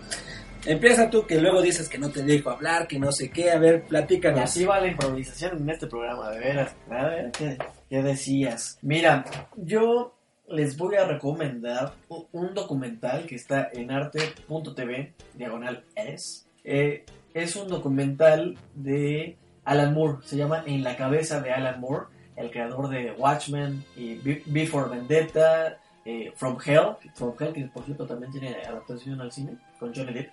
Empieza 0.64 1.10
tú, 1.10 1.26
que 1.26 1.40
luego 1.40 1.60
dices 1.60 1.88
que 1.88 1.98
no 1.98 2.08
te 2.10 2.22
dejo 2.22 2.50
hablar, 2.50 2.86
que 2.86 2.96
no 3.00 3.10
sé 3.10 3.28
qué. 3.30 3.50
A 3.50 3.58
ver, 3.58 3.82
Y 3.84 3.88
platícanos. 3.88 4.40
así 4.42 4.64
va 4.64 4.78
la 4.78 4.86
improvisación 4.86 5.58
en 5.60 5.70
este 5.70 5.88
programa, 5.88 6.30
de 6.30 6.38
veras. 6.38 6.76
A 6.88 7.04
ver, 7.08 7.32
¿qué, 7.32 7.58
qué 7.90 8.02
decías? 8.02 8.78
Mira, 8.82 9.24
yo 9.56 10.16
les 10.46 10.76
voy 10.76 10.94
a 10.94 11.04
recomendar 11.04 11.94
un 12.30 12.54
documental 12.54 13.26
que 13.26 13.34
está 13.34 13.70
en 13.72 13.90
arte.tv, 13.90 15.14
diagonal 15.34 15.84
es. 15.96 16.46
Eh, 16.62 17.04
es 17.34 17.56
un 17.56 17.66
documental 17.66 18.56
de 18.74 19.36
Alan 19.64 19.94
Moore, 19.94 20.18
se 20.24 20.36
llama 20.36 20.62
En 20.66 20.82
la 20.82 20.96
cabeza 20.96 21.40
de 21.40 21.52
Alan 21.52 21.80
Moore, 21.80 22.06
el 22.36 22.50
creador 22.50 22.88
de 22.88 23.12
Watchmen 23.12 23.84
y 23.96 24.14
Be- 24.16 24.42
Before 24.46 24.88
Vendetta, 24.90 25.78
eh, 26.04 26.32
From 26.36 26.58
Hell, 26.64 26.96
From 27.14 27.34
Hell, 27.38 27.52
que 27.52 27.64
por 27.66 27.84
cierto 27.84 28.06
también 28.06 28.32
tiene 28.32 28.56
adaptación 28.66 29.20
al 29.20 29.30
cine 29.30 29.56
con 29.78 29.94
Johnny 29.94 30.12
Depp. 30.14 30.30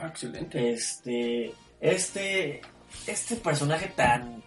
Ah, 0.00 0.08
excelente. 0.08 0.72
Este, 0.72 1.52
este, 1.80 2.60
este 3.06 3.36
personaje 3.36 3.88
tan, 3.94 4.42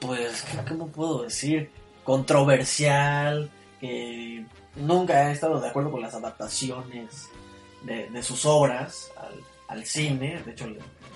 pues, 0.00 0.44
¿cómo 0.68 0.88
puedo 0.88 1.22
decir? 1.24 1.70
Controversial, 2.04 3.50
que 3.80 4.44
nunca 4.76 5.14
ha 5.26 5.32
estado 5.32 5.60
de 5.60 5.68
acuerdo 5.68 5.90
con 5.90 6.00
las 6.02 6.14
adaptaciones 6.14 7.28
de, 7.84 8.08
de 8.10 8.22
sus 8.22 8.44
obras 8.44 9.10
al, 9.16 9.34
al 9.68 9.84
cine. 9.86 10.40
De 10.44 10.52
hecho, 10.52 10.66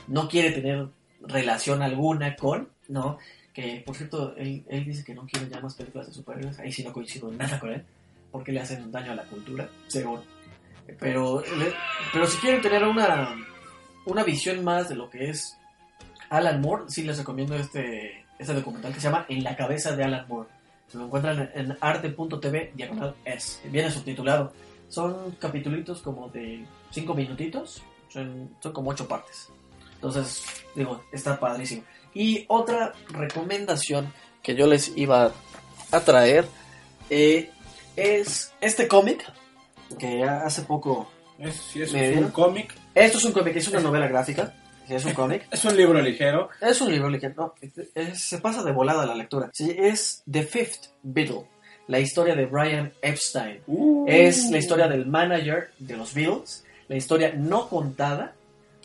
no 0.08 0.28
quiere 0.28 0.50
tener 0.52 0.88
relación 1.26 1.82
alguna 1.82 2.36
con, 2.36 2.68
¿no? 2.88 3.18
Que, 3.52 3.82
por 3.84 3.96
cierto, 3.96 4.34
él, 4.36 4.64
él 4.68 4.84
dice 4.84 5.04
que 5.04 5.14
no 5.14 5.26
quiere 5.26 5.48
ya 5.48 5.60
más 5.60 5.74
películas 5.74 6.06
de 6.08 6.12
superhéroes. 6.12 6.58
Ahí 6.58 6.72
sí 6.72 6.84
no 6.84 6.92
coincido 6.92 7.30
en 7.30 7.38
nada 7.38 7.58
con 7.58 7.72
él, 7.72 7.84
porque 8.30 8.52
le 8.52 8.60
hacen 8.60 8.90
daño 8.90 9.12
a 9.12 9.16
la 9.16 9.24
cultura, 9.24 9.68
según. 9.88 10.20
Pero, 10.98 11.42
pero 12.12 12.26
si 12.26 12.38
quieren 12.38 12.60
tener 12.60 12.84
una, 12.84 13.34
una 14.04 14.22
visión 14.22 14.62
más 14.62 14.88
de 14.88 14.94
lo 14.94 15.10
que 15.10 15.30
es 15.30 15.56
Alan 16.30 16.60
Moore, 16.60 16.84
sí 16.88 17.02
les 17.02 17.18
recomiendo 17.18 17.56
este, 17.56 18.24
este 18.38 18.54
documental 18.54 18.92
que 18.92 19.00
se 19.00 19.08
llama 19.08 19.26
En 19.28 19.42
la 19.42 19.56
cabeza 19.56 19.96
de 19.96 20.04
Alan 20.04 20.26
Moore. 20.28 20.48
Se 20.88 20.98
lo 20.98 21.06
encuentran 21.06 21.50
en, 21.54 21.70
en 21.70 21.78
arte.tv 21.80 22.72
diagonal 22.74 23.14
es. 23.24 23.60
Viene 23.70 23.90
subtitulado. 23.90 24.52
Son 24.88 25.32
capitulitos 25.32 26.00
como 26.00 26.28
de 26.28 26.64
5 26.90 27.14
minutitos. 27.14 27.82
Son, 28.08 28.50
son 28.60 28.72
como 28.72 28.90
8 28.90 29.08
partes. 29.08 29.50
Entonces, 30.08 30.42
digo, 30.74 31.02
está 31.12 31.38
padrísimo. 31.38 31.82
Y 32.14 32.44
otra 32.48 32.92
recomendación 33.10 34.12
que 34.42 34.54
yo 34.54 34.66
les 34.66 34.96
iba 34.96 35.32
a 35.90 36.00
traer 36.00 36.46
eh, 37.10 37.50
es 37.96 38.52
este 38.60 38.88
cómic 38.88 39.24
que 39.98 40.24
hace 40.24 40.62
poco 40.62 41.10
Es, 41.38 41.54
sí, 41.56 41.82
es 41.82 41.92
¿Me 41.92 42.16
un 42.18 42.30
cómic. 42.30 42.74
esto 42.94 43.18
es 43.18 43.24
un 43.24 43.32
cómic, 43.32 43.56
es 43.56 43.68
una 43.68 43.80
novela 43.80 44.08
gráfica. 44.08 44.54
Es 44.88 45.04
un 45.04 45.12
cómic. 45.14 45.46
Es 45.50 45.64
un 45.64 45.76
libro 45.76 46.00
ligero. 46.00 46.48
Es 46.60 46.80
un 46.80 46.92
libro 46.92 47.08
ligero. 47.10 47.34
No, 47.36 47.54
es- 47.96 48.20
se 48.22 48.38
pasa 48.38 48.62
de 48.62 48.70
volada 48.70 49.04
la 49.04 49.16
lectura. 49.16 49.50
Sí, 49.52 49.74
es 49.76 50.22
The 50.30 50.44
Fifth 50.44 50.90
Beatle. 51.02 51.44
La 51.88 51.98
historia 51.98 52.34
de 52.36 52.46
Brian 52.46 52.92
Epstein. 53.02 53.60
Es 54.06 54.48
la 54.50 54.58
historia 54.58 54.86
del 54.86 55.06
manager 55.06 55.72
de 55.80 55.96
los 55.96 56.14
Beatles. 56.14 56.64
La 56.88 56.94
historia 56.96 57.32
no 57.36 57.68
contada 57.68 58.35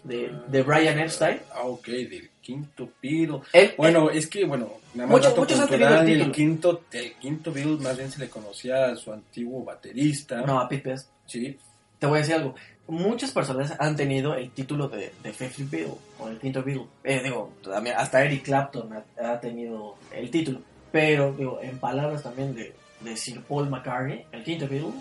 de, 0.03 0.31
de 0.47 0.61
Brian 0.63 0.99
Epstein. 0.99 1.39
Ah, 1.53 1.61
ok, 1.63 1.85
del 1.87 2.29
quinto 2.41 2.89
Beatle. 3.01 3.41
Él- 3.53 3.73
Bueno, 3.77 4.09
es 4.09 4.27
que, 4.27 4.45
bueno, 4.45 4.69
nada 4.93 5.07
más 5.09 5.19
Muchos- 5.19 5.37
muchos 5.37 5.59
han 5.59 5.67
cultural, 5.67 5.99
tenido 6.05 6.21
el 6.21 6.27
el 6.27 6.31
quinto, 6.31 6.81
el 6.91 7.13
quinto 7.13 7.51
Beatle 7.51 7.77
más 7.77 7.97
bien 7.97 8.11
se 8.11 8.19
le 8.19 8.29
conocía 8.29 8.85
a 8.85 8.95
su 8.95 9.11
antiguo 9.13 9.63
baterista. 9.63 10.41
no, 10.41 10.59
a 10.59 10.67
Pete 10.67 10.89
Best. 10.89 11.09
Sí, 11.25 11.57
Te 11.99 12.07
voy 12.07 12.17
a 12.17 12.21
decir 12.21 12.35
algo. 12.35 12.55
Muchas 12.87 13.31
personas 13.31 13.75
han 13.79 13.95
tenido 13.95 14.33
el 14.35 14.49
título 14.51 14.89
de, 14.89 15.13
de 15.23 15.31
Fifth 15.33 15.69
Beatle 15.69 15.93
o 16.19 16.27
el 16.29 16.39
quinto 16.39 16.63
Beatle. 16.63 16.87
Eh, 17.03 17.21
digo, 17.23 17.53
también 17.63 17.95
hasta 17.97 18.23
Eric 18.25 18.43
Clapton 18.43 18.89
ha, 18.93 19.31
ha 19.31 19.39
tenido 19.39 19.95
el 20.11 20.29
título. 20.31 20.59
Pero, 20.91 21.31
digo, 21.31 21.59
en 21.61 21.77
palabras 21.77 22.23
también 22.23 22.53
de, 22.55 22.73
de 23.01 23.15
Sir 23.15 23.41
Paul 23.43 23.69
McCartney, 23.69 24.25
el 24.31 24.43
quinto 24.43 24.67
Beatle 24.67 24.91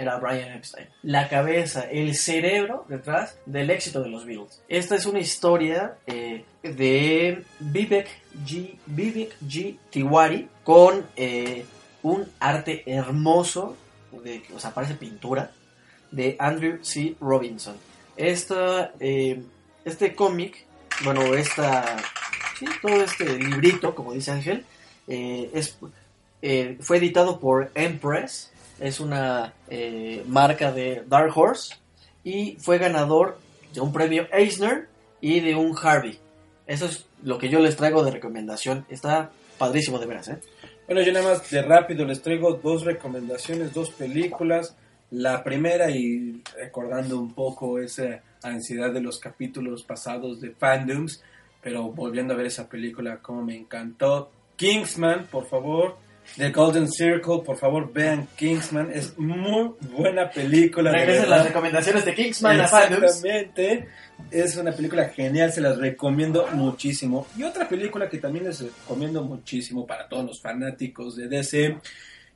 era 0.00 0.18
Brian 0.18 0.52
Epstein. 0.52 0.86
La 1.02 1.28
cabeza, 1.28 1.82
el 1.82 2.14
cerebro 2.14 2.86
detrás 2.88 3.36
del 3.44 3.70
éxito 3.70 4.02
de 4.02 4.08
los 4.08 4.24
Beatles. 4.24 4.62
Esta 4.68 4.96
es 4.96 5.04
una 5.04 5.20
historia 5.20 5.98
eh, 6.06 6.44
de 6.62 7.44
Vivek 7.58 8.08
G. 8.46 8.76
Vivek 8.86 9.38
G. 9.40 9.76
Tiwari 9.90 10.48
con 10.64 11.06
eh, 11.16 11.66
un 12.02 12.26
arte 12.40 12.82
hermoso, 12.86 13.76
de, 14.24 14.42
o 14.54 14.58
sea, 14.58 14.72
parece 14.72 14.94
pintura, 14.94 15.52
de 16.10 16.34
Andrew 16.38 16.78
C. 16.82 17.14
Robinson. 17.20 17.76
Esta, 18.16 18.92
eh, 19.00 19.42
este 19.84 20.14
cómic, 20.14 20.64
bueno, 21.04 21.34
esta, 21.34 21.98
sí, 22.58 22.64
todo 22.80 23.02
este 23.02 23.38
librito, 23.38 23.94
como 23.94 24.14
dice 24.14 24.30
Ángel, 24.30 24.64
es, 25.06 25.76
fue 26.80 26.96
editado 26.98 27.40
por 27.40 27.72
Empress, 27.74 28.50
es 28.80 28.98
una 28.98 29.54
eh, 29.68 30.24
marca 30.26 30.72
de 30.72 31.04
Dark 31.06 31.36
Horse, 31.36 31.76
y 32.24 32.56
fue 32.58 32.78
ganador 32.78 33.38
de 33.72 33.80
un 33.80 33.92
premio 33.92 34.26
Eisner 34.32 34.88
y 35.20 35.40
de 35.40 35.54
un 35.54 35.76
Harvey. 35.80 36.18
Eso 36.66 36.86
es 36.86 37.06
lo 37.22 37.38
que 37.38 37.48
yo 37.48 37.60
les 37.60 37.76
traigo 37.76 38.02
de 38.04 38.10
recomendación. 38.10 38.86
Está 38.88 39.30
padrísimo 39.58 39.98
de 39.98 40.06
veras, 40.06 40.28
¿eh? 40.28 40.38
Bueno, 40.86 41.02
yo 41.02 41.12
nada 41.12 41.30
más 41.30 41.50
de 41.50 41.62
rápido 41.62 42.04
les 42.04 42.20
traigo 42.20 42.54
dos 42.54 42.84
recomendaciones, 42.84 43.72
dos 43.72 43.90
películas. 43.90 44.76
La 45.10 45.42
primera, 45.42 45.90
y 45.90 46.42
recordando 46.56 47.18
un 47.18 47.34
poco 47.34 47.78
esa 47.80 48.22
ansiedad 48.42 48.92
de 48.92 49.00
los 49.00 49.18
capítulos 49.18 49.82
pasados 49.82 50.40
de 50.40 50.50
fandoms, 50.50 51.22
pero 51.62 51.90
volviendo 51.90 52.34
a 52.34 52.36
ver 52.36 52.46
esa 52.46 52.68
película, 52.68 53.18
como 53.18 53.42
me 53.42 53.56
encantó. 53.56 54.30
Kingsman, 54.56 55.26
por 55.26 55.46
favor. 55.46 55.96
The 56.36 56.50
Golden 56.50 56.90
Circle, 56.90 57.42
por 57.44 57.58
favor, 57.58 57.92
vean 57.92 58.28
Kingsman. 58.36 58.90
Es 58.92 59.18
muy 59.18 59.72
buena 59.92 60.30
película. 60.30 60.92
Regresen 60.92 61.28
las 61.28 61.44
recomendaciones 61.46 62.04
de 62.04 62.14
Kingsman. 62.14 62.60
Exactamente. 62.60 63.88
Es 64.30 64.56
una 64.56 64.72
película 64.72 65.08
genial, 65.08 65.52
se 65.52 65.60
las 65.60 65.78
recomiendo 65.78 66.46
muchísimo. 66.52 67.26
Y 67.36 67.42
otra 67.42 67.68
película 67.68 68.08
que 68.08 68.18
también 68.18 68.44
les 68.44 68.60
recomiendo 68.60 69.24
muchísimo 69.24 69.86
para 69.86 70.08
todos 70.08 70.24
los 70.24 70.40
fanáticos 70.40 71.16
de 71.16 71.28
DC 71.28 71.76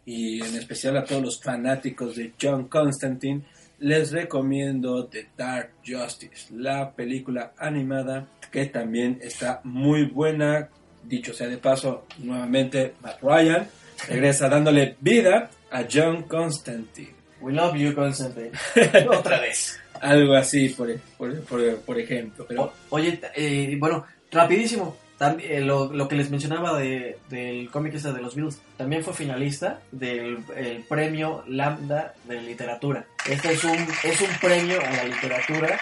y 0.06 0.43
en 0.43 0.56
especial 0.56 0.97
a 0.97 1.05
todos 1.05 1.23
los 1.23 1.40
fanáticos 1.40 2.16
de 2.16 2.32
John 2.40 2.69
Constantine, 2.69 3.43
les 3.78 4.12
recomiendo 4.12 5.06
The 5.06 5.28
Dark 5.36 5.73
Justice, 5.85 6.52
la 6.55 6.93
película 6.93 7.52
animada 7.59 8.28
que 8.51 8.66
también 8.66 9.19
está 9.20 9.61
muy 9.65 10.05
buena. 10.05 10.69
Dicho 11.06 11.32
sea 11.35 11.48
de 11.48 11.59
paso, 11.59 12.06
nuevamente 12.18 12.94
Matt 13.02 13.20
Ryan 13.22 13.68
regresa 14.09 14.48
dándole 14.48 14.97
vida 15.01 15.51
a 15.70 15.85
John 15.90 16.22
Constantine. 16.24 17.14
We 17.40 17.52
love 17.52 17.74
you, 17.76 17.94
Constantine. 17.94 18.52
Otra 19.09 19.40
vez. 19.40 19.78
Algo 20.01 20.35
así, 20.35 20.70
por, 20.70 20.89
por, 21.18 21.40
por, 21.44 21.76
por 21.81 21.98
ejemplo. 22.01 22.47
Pero 22.48 22.62
O- 22.64 22.72
oye, 22.90 23.20
eh, 23.35 23.76
bueno, 23.78 24.05
rapidísimo. 24.31 24.97
También, 25.18 25.52
eh, 25.52 25.60
lo, 25.60 25.93
lo 25.93 26.09
que 26.09 26.16
les 26.16 26.28
mencionaba 26.28 26.76
de, 26.78 27.18
del 27.31 27.70
cómic 27.70 27.94
este 27.94 28.12
de 28.12 28.20
los 28.20 28.35
Beatles, 28.35 28.60
también 28.76 29.05
fue 29.05 29.14
finalista 29.14 29.81
del 29.93 30.39
el 30.56 30.82
premio 30.89 31.44
Lambda 31.47 32.14
de 32.24 32.40
literatura. 32.43 33.06
Este 33.28 33.52
es 33.52 33.62
un, 33.62 33.76
es 34.02 34.20
un 34.20 34.28
premio 34.40 34.81
a 34.81 34.90
la 34.90 35.05
literatura 35.05 35.78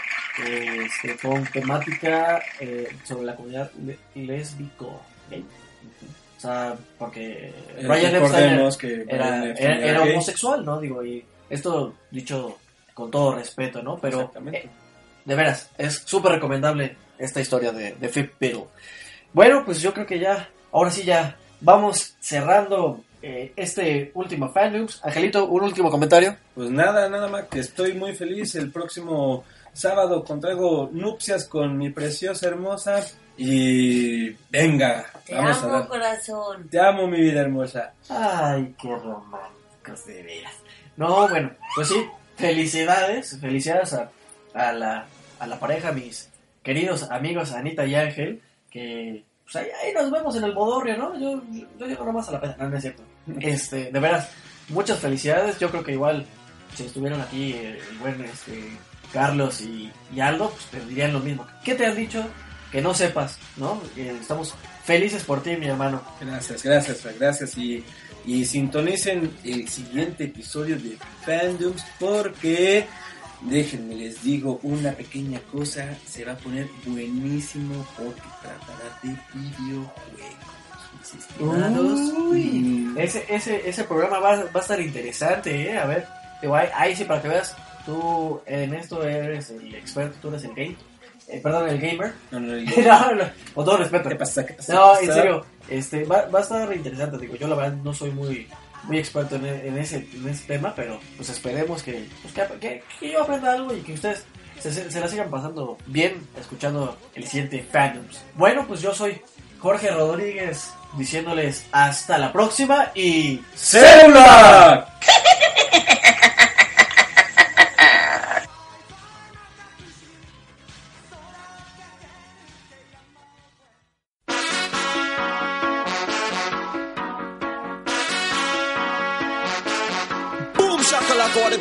eh, 0.46 0.80
este, 0.84 1.16
con 1.16 1.44
temática 1.46 2.42
eh, 2.60 2.88
sobre 3.04 3.24
la 3.24 3.34
comunidad 3.34 3.70
le- 3.82 3.98
lésbico. 4.14 5.02
Gay. 5.32 5.44
O 6.38 6.40
sea, 6.40 6.74
porque 6.98 7.48
eh, 7.48 7.54
Brian 7.86 8.14
Epstein 8.16 8.22
recordemos 8.22 8.76
que 8.76 9.04
era, 9.08 9.26
Brian 9.28 9.44
Epstein 9.50 9.82
era- 9.82 10.02
homosexual, 10.02 10.64
¿no? 10.64 10.80
Digo, 10.80 11.04
y 11.04 11.24
esto 11.48 11.94
dicho 12.10 12.58
con 12.94 13.10
todo 13.10 13.34
respeto, 13.36 13.82
¿no? 13.82 13.98
Pero 13.98 14.32
eh, 14.52 14.68
de 15.24 15.34
veras, 15.34 15.70
es 15.78 16.02
súper 16.04 16.32
recomendable 16.32 16.96
esta 17.18 17.40
historia 17.40 17.70
de, 17.72 17.92
de 17.94 18.08
Beatle. 18.08 18.64
Bueno, 19.32 19.62
pues 19.64 19.80
yo 19.80 19.94
creo 19.94 20.04
que 20.06 20.18
ya, 20.18 20.48
ahora 20.72 20.90
sí 20.90 21.04
ya 21.04 21.36
vamos 21.60 22.16
cerrando 22.20 23.02
eh, 23.22 23.52
este 23.56 24.10
último 24.14 24.52
fan 24.52 24.72
news. 24.72 25.00
Angelito, 25.04 25.46
un 25.46 25.62
último 25.62 25.90
comentario. 25.90 26.36
Pues 26.56 26.70
nada, 26.70 27.08
nada 27.08 27.28
más 27.28 27.44
que 27.44 27.60
estoy 27.60 27.94
muy 27.94 28.14
feliz. 28.16 28.54
El 28.56 28.72
próximo 28.72 29.44
sábado 29.72 30.24
contraigo 30.24 30.88
nupcias 30.92 31.46
con 31.46 31.76
mi 31.76 31.90
preciosa 31.90 32.48
hermosa. 32.48 33.04
Y 33.36 34.28
venga, 34.50 35.06
Te 35.24 35.34
vamos 35.34 35.56
a 35.56 35.64
amo, 35.64 35.72
dar. 35.72 35.88
corazón. 35.88 36.68
Te 36.68 36.78
amo, 36.80 37.06
mi 37.06 37.20
vida 37.20 37.40
hermosa. 37.40 37.92
Ay, 38.10 38.74
qué 38.80 38.88
románticos 38.94 40.04
de 40.06 40.22
veras. 40.22 40.52
No, 40.96 41.26
bueno, 41.28 41.50
pues 41.74 41.88
sí, 41.88 42.04
felicidades, 42.36 43.38
felicidades 43.40 43.94
a, 43.94 44.10
a 44.54 44.72
la, 44.72 45.06
a 45.38 45.46
la 45.46 45.58
pareja, 45.58 45.92
mis 45.92 46.28
queridos 46.62 47.10
amigos 47.10 47.52
Anita 47.52 47.86
y 47.86 47.94
Ángel, 47.94 48.42
que 48.70 49.24
pues 49.44 49.56
ahí, 49.56 49.68
ahí 49.82 49.92
nos 49.94 50.10
vemos 50.10 50.36
en 50.36 50.44
el 50.44 50.52
Bodorrio, 50.52 50.98
¿no? 50.98 51.18
Yo, 51.18 51.42
yo, 51.50 51.66
yo 51.78 51.86
llego 51.86 52.04
nomás 52.04 52.28
a 52.28 52.32
la 52.32 52.40
pena, 52.40 52.56
no, 52.58 52.68
no 52.68 52.76
es 52.76 52.82
cierto. 52.82 53.02
Este, 53.40 53.90
de 53.90 54.00
veras, 54.00 54.28
muchas 54.68 54.98
felicidades, 54.98 55.58
yo 55.58 55.70
creo 55.70 55.82
que 55.82 55.92
igual 55.92 56.26
si 56.74 56.84
estuvieran 56.84 57.20
aquí 57.22 57.54
el, 57.54 57.76
el 57.76 57.98
buen 57.98 58.20
este, 58.24 58.60
Carlos 59.12 59.60
y, 59.60 59.90
y 60.14 60.20
Aldo, 60.20 60.50
pues 60.50 60.64
te 60.66 60.80
dirían 60.88 61.12
lo 61.12 61.20
mismo. 61.20 61.46
¿Qué 61.64 61.74
te 61.74 61.86
han 61.86 61.96
dicho 61.96 62.24
que 62.70 62.80
no 62.80 62.94
sepas, 62.94 63.38
no? 63.56 63.80
Eh, 63.96 64.16
estamos 64.20 64.54
felices 64.84 65.22
por 65.24 65.42
ti, 65.42 65.56
mi 65.56 65.66
hermano. 65.66 66.02
Gracias, 66.20 66.62
gracias, 66.62 67.06
gracias. 67.18 67.56
Y, 67.58 67.84
y 68.24 68.44
sintonicen 68.44 69.30
el 69.44 69.68
siguiente 69.68 70.24
episodio 70.24 70.78
de 70.78 70.96
Fandoms 71.24 71.84
porque, 71.98 72.86
déjenme 73.42 73.96
les 73.96 74.22
digo 74.22 74.60
una 74.62 74.92
pequeña 74.92 75.40
cosa, 75.50 75.96
se 76.06 76.24
va 76.24 76.32
a 76.32 76.36
poner 76.36 76.68
buenísimo 76.86 77.86
porque 77.96 78.22
tratará 78.40 78.98
de 79.02 79.16
videojuegos. 79.34 79.92
Uy, 81.40 82.82
Mm, 82.92 82.98
ese, 82.98 83.24
ese, 83.28 83.68
ese 83.68 83.84
programa 83.84 84.18
va, 84.18 84.36
va 84.44 84.50
a 84.54 84.58
estar 84.60 84.80
interesante, 84.80 85.70
¿eh? 85.70 85.78
A 85.78 85.86
ver, 85.86 86.06
digo, 86.40 86.54
ahí, 86.54 86.68
ahí 86.74 86.96
sí, 86.96 87.04
para 87.04 87.20
que 87.22 87.28
veas, 87.28 87.56
tú 87.84 88.40
en 88.46 88.74
esto 88.74 89.02
eres 89.02 89.50
el 89.50 89.74
experto, 89.74 90.16
tú 90.20 90.28
eres 90.28 90.44
el 90.44 90.50
game, 90.54 90.76
eh, 91.28 91.40
perdón, 91.42 91.68
el 91.68 91.78
gamer. 91.80 92.12
no, 92.30 92.40
no, 92.40 93.14
no, 93.14 93.24
con 93.54 93.64
todo 93.64 93.76
respeto. 93.78 94.08
¿Qué 94.08 94.16
pasa? 94.16 94.44
¿Qué 94.46 94.54
pasa? 94.54 94.74
No, 94.74 94.92
¿Qué 94.98 95.06
en 95.06 95.12
serio, 95.12 95.46
este, 95.68 96.04
va, 96.04 96.26
va 96.26 96.38
a 96.40 96.42
estar 96.42 96.72
interesante, 96.74 97.18
digo, 97.18 97.36
yo 97.36 97.48
la 97.48 97.54
verdad 97.56 97.72
no 97.82 97.92
soy 97.94 98.10
muy 98.10 98.48
muy 98.84 98.98
experto 98.98 99.36
en, 99.36 99.46
en 99.46 99.78
ese, 99.78 100.08
en 100.12 100.28
ese 100.28 100.44
tema, 100.48 100.74
pero 100.74 100.98
pues 101.16 101.28
esperemos 101.28 101.84
que, 101.84 102.04
pues, 102.20 102.34
que, 102.34 102.58
que- 102.58 102.82
que 102.98 103.12
yo 103.12 103.22
aprenda 103.22 103.52
algo 103.52 103.72
y 103.72 103.78
que 103.80 103.92
ustedes 103.92 104.24
se, 104.58 104.72
se- 104.72 104.90
se 104.90 104.98
la 104.98 105.06
sigan 105.06 105.30
pasando 105.30 105.78
bien 105.86 106.14
escuchando 106.36 106.98
el 107.14 107.24
siguiente 107.28 107.64
Fandoms. 107.70 108.20
Bueno, 108.34 108.64
pues 108.66 108.80
yo 108.82 108.92
soy 108.92 109.20
Jorge 109.60 109.88
Rodríguez 109.92 110.72
diciéndoles 110.98 111.64
hasta 111.70 112.18
la 112.18 112.32
próxima 112.32 112.90
y... 112.96 113.40
¡Célula! 113.54 114.91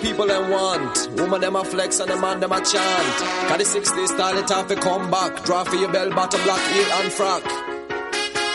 People 0.01 0.25
them 0.27 0.49
want. 0.49 1.09
Woman 1.17 1.41
them 1.41 1.55
a 1.55 1.63
flex 1.63 1.99
and 1.99 2.09
the 2.09 2.17
man 2.17 2.39
them 2.39 2.51
a 2.51 2.59
chant. 2.61 3.15
Cause 3.47 3.57
the 3.57 3.79
60s 3.79 4.07
style 4.07 4.37
it 4.37 4.49
have 4.49 4.67
to 4.67 4.75
come 4.75 5.09
back. 5.11 5.43
Draw 5.45 5.63
for 5.65 5.75
your 5.75 5.91
bell 5.91 6.09
bottom 6.09 6.41
black 6.43 6.61
heel 6.73 6.89
and 6.99 7.11
frack. 7.11 7.43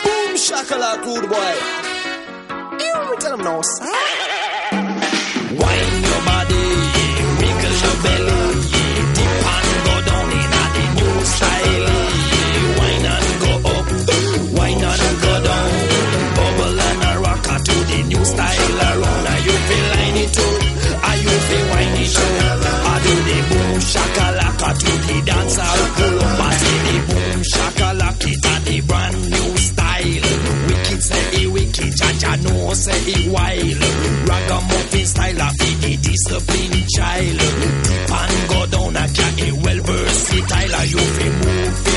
Boom 0.03 0.35
shakalaka 0.35 1.05
rude 1.05 1.29
boy. 1.29 1.53
Ew, 2.83 3.09
we 3.09 3.17
tell 3.17 3.37
them 3.37 3.43
no 3.45 3.61
sir. 3.61 3.85
Wine 5.61 6.03
your 6.09 6.21
body, 6.29 6.67
wiggle 7.39 7.75
your 7.83 7.97
belly, 8.03 8.41
dip 9.15 9.47
and 9.55 9.69
go 9.87 9.95
down 10.09 10.27
in 10.41 10.51
a 10.61 10.65
new 10.95 11.25
style. 11.25 11.76
He 33.05 33.29
wild. 33.29 33.81
Ragamuffin 34.29 35.05
style 35.05 35.41
of 35.41 35.57
the 35.57 35.97
discipline 36.01 36.85
child. 36.95 37.39
Dip 37.87 38.11
and 38.11 38.49
go 38.49 38.65
down 38.67 38.95
a 38.95 39.07
cat 39.13 39.41
a 39.41 39.51
well 39.63 39.79
versatile. 39.83 40.85
You 40.85 40.97
fi 40.97 41.29
move 41.29 41.96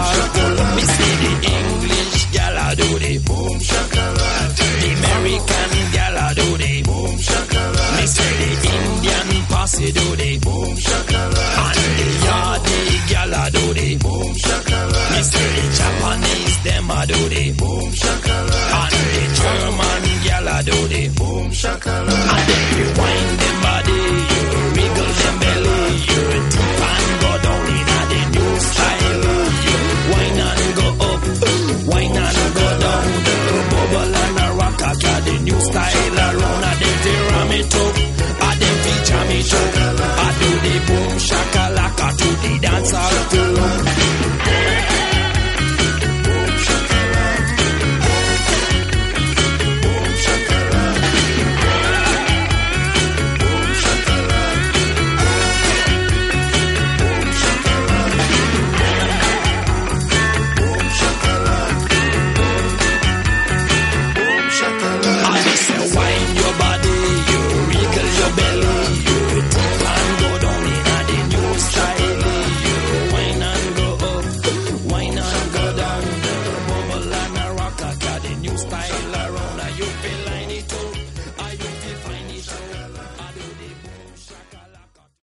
the. 0.00 0.64
Me 0.76 0.82
see 0.94 1.14
the 1.22 1.32
English 1.56 2.24
gal 2.34 2.56
I 2.56 2.74
do 2.74 2.88
the 2.98 3.12
boom 3.26 3.56
shakalaka. 3.68 4.54
The 4.80 4.88
American 4.98 5.72
gal 5.94 6.16
I 6.16 6.34
do 6.34 6.46
the 6.62 6.72
boom 6.88 7.16
shakalaka. 7.28 7.96
Me 7.96 8.06
see 8.14 8.34
the 8.40 8.50
Indian 8.76 9.28
posse 9.50 9.92
do 9.92 10.06
the 10.16 10.30
boom 10.44 10.76
shakalaka. 10.86 11.64
And 11.66 11.78
the 11.98 12.08
Yardi 12.26 12.80
gal 13.10 13.34
I 13.34 13.50
do 13.50 13.64
the 13.74 13.88
boom 14.04 14.32
shakalaka. 14.44 15.10
Me 15.12 15.22
see 15.30 15.48
the 15.56 15.64
Japanese 15.78 16.58
them 16.64 16.90
I 16.90 17.06
do 17.06 17.20
the 17.34 17.44
boom 17.60 17.90
shakalaka. 18.02 18.80
And 18.80 18.96
the 19.14 19.24
German 19.40 20.04
gal 20.26 20.48
I 20.48 20.62
do 20.62 20.78
the 20.88 21.02
boom 21.18 21.50
shakalaka. 21.50 22.49